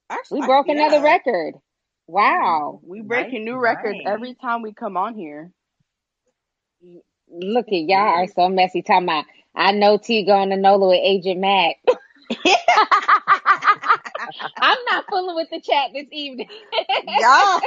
Actually, 0.09 0.41
We 0.41 0.41
I- 0.41 0.47
broke 0.47 0.67
another 0.69 0.97
yeah. 0.97 1.03
record. 1.03 1.55
Wow. 2.07 2.81
Mm, 2.83 2.89
we 2.89 3.01
breaking 3.01 3.45
new 3.45 3.57
records 3.57 3.99
right. 3.99 4.05
every 4.05 4.35
time 4.35 4.61
we 4.61 4.73
come 4.73 4.97
on 4.97 5.15
here. 5.15 5.51
Look 7.31 7.67
at 7.67 7.73
y'all 7.73 7.97
are 7.97 8.27
so 8.27 8.49
messy. 8.49 8.81
Talking 8.81 9.05
about, 9.05 9.25
I 9.55 9.71
know 9.73 9.97
T 9.97 10.25
going 10.25 10.49
to 10.51 10.57
NOLA 10.57 10.89
with 10.89 11.01
Agent 11.03 11.39
Matt. 11.41 11.75
I'm 14.61 14.77
not 14.85 15.05
fooling 15.09 15.35
with 15.35 15.49
the 15.51 15.61
chat 15.61 15.91
this 15.93 16.07
evening. 16.11 16.49
y'all. 17.07 17.61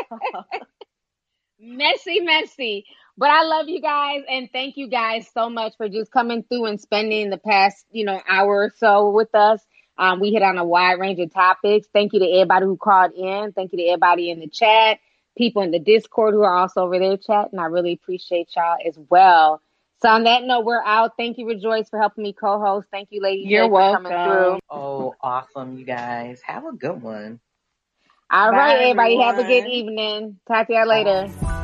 messy, 1.61 2.21
messy. 2.21 2.87
But 3.17 3.31
I 3.31 3.45
love 3.45 3.69
you 3.69 3.81
guys 3.81 4.23
and 4.29 4.49
thank 4.53 4.77
you 4.77 4.89
guys 4.89 5.29
so 5.33 5.49
much 5.49 5.75
for 5.77 5.89
just 5.89 6.11
coming 6.11 6.43
through 6.43 6.67
and 6.67 6.81
spending 6.81 7.31
the 7.31 7.39
past, 7.39 7.87
you 7.93 8.05
know, 8.05 8.21
hour 8.29 8.65
or 8.65 8.73
so 8.77 9.11
with 9.11 9.33
us. 9.35 9.61
Um, 9.97 10.19
we 10.19 10.33
hit 10.33 10.43
on 10.43 10.59
a 10.59 10.65
wide 10.65 10.99
range 10.99 11.21
of 11.21 11.33
topics. 11.33 11.87
Thank 11.93 12.13
you 12.13 12.19
to 12.19 12.29
everybody 12.29 12.67
who 12.67 12.77
called 12.77 13.13
in. 13.13 13.53
Thank 13.53 13.73
you 13.73 13.79
to 13.79 13.85
everybody 13.85 14.31
in 14.31 14.41
the 14.41 14.49
chat, 14.49 14.99
people 15.39 15.63
in 15.63 15.71
the 15.71 15.79
Discord 15.79 16.35
who 16.35 16.43
are 16.43 16.57
also 16.57 16.81
over 16.81 16.99
there 16.99 17.17
chatting. 17.17 17.61
I 17.61 17.67
really 17.67 17.93
appreciate 17.93 18.49
y'all 18.57 18.79
as 18.85 18.99
well. 19.09 19.63
So 20.03 20.09
on 20.09 20.25
that 20.25 20.43
note, 20.43 20.65
we're 20.65 20.83
out. 20.83 21.13
Thank 21.17 21.39
you, 21.39 21.47
Rejoice, 21.47 21.89
for 21.89 22.01
helping 22.01 22.25
me 22.25 22.33
co-host. 22.33 22.89
Thank 22.91 23.09
you, 23.13 23.23
Lady 23.23 23.45
You're 23.45 23.67
J, 23.67 23.71
for 23.71 23.91
coming 23.93 24.13
welcome. 24.13 24.25
through. 24.25 24.59
Oh, 24.71 25.15
awesome, 25.21 25.79
you 25.79 25.85
guys. 25.85 26.41
Have 26.43 26.67
a 26.67 26.73
good 26.73 27.01
one. 27.01 27.39
All 28.29 28.51
Bye, 28.51 28.57
right, 28.57 28.81
everybody. 28.81 29.21
Have 29.21 29.39
a 29.39 29.45
good 29.45 29.69
evening. 29.69 30.41
Talk 30.49 30.67
to 30.67 30.73
y'all 30.73 30.89
later. 30.89 31.29
I 31.31 31.64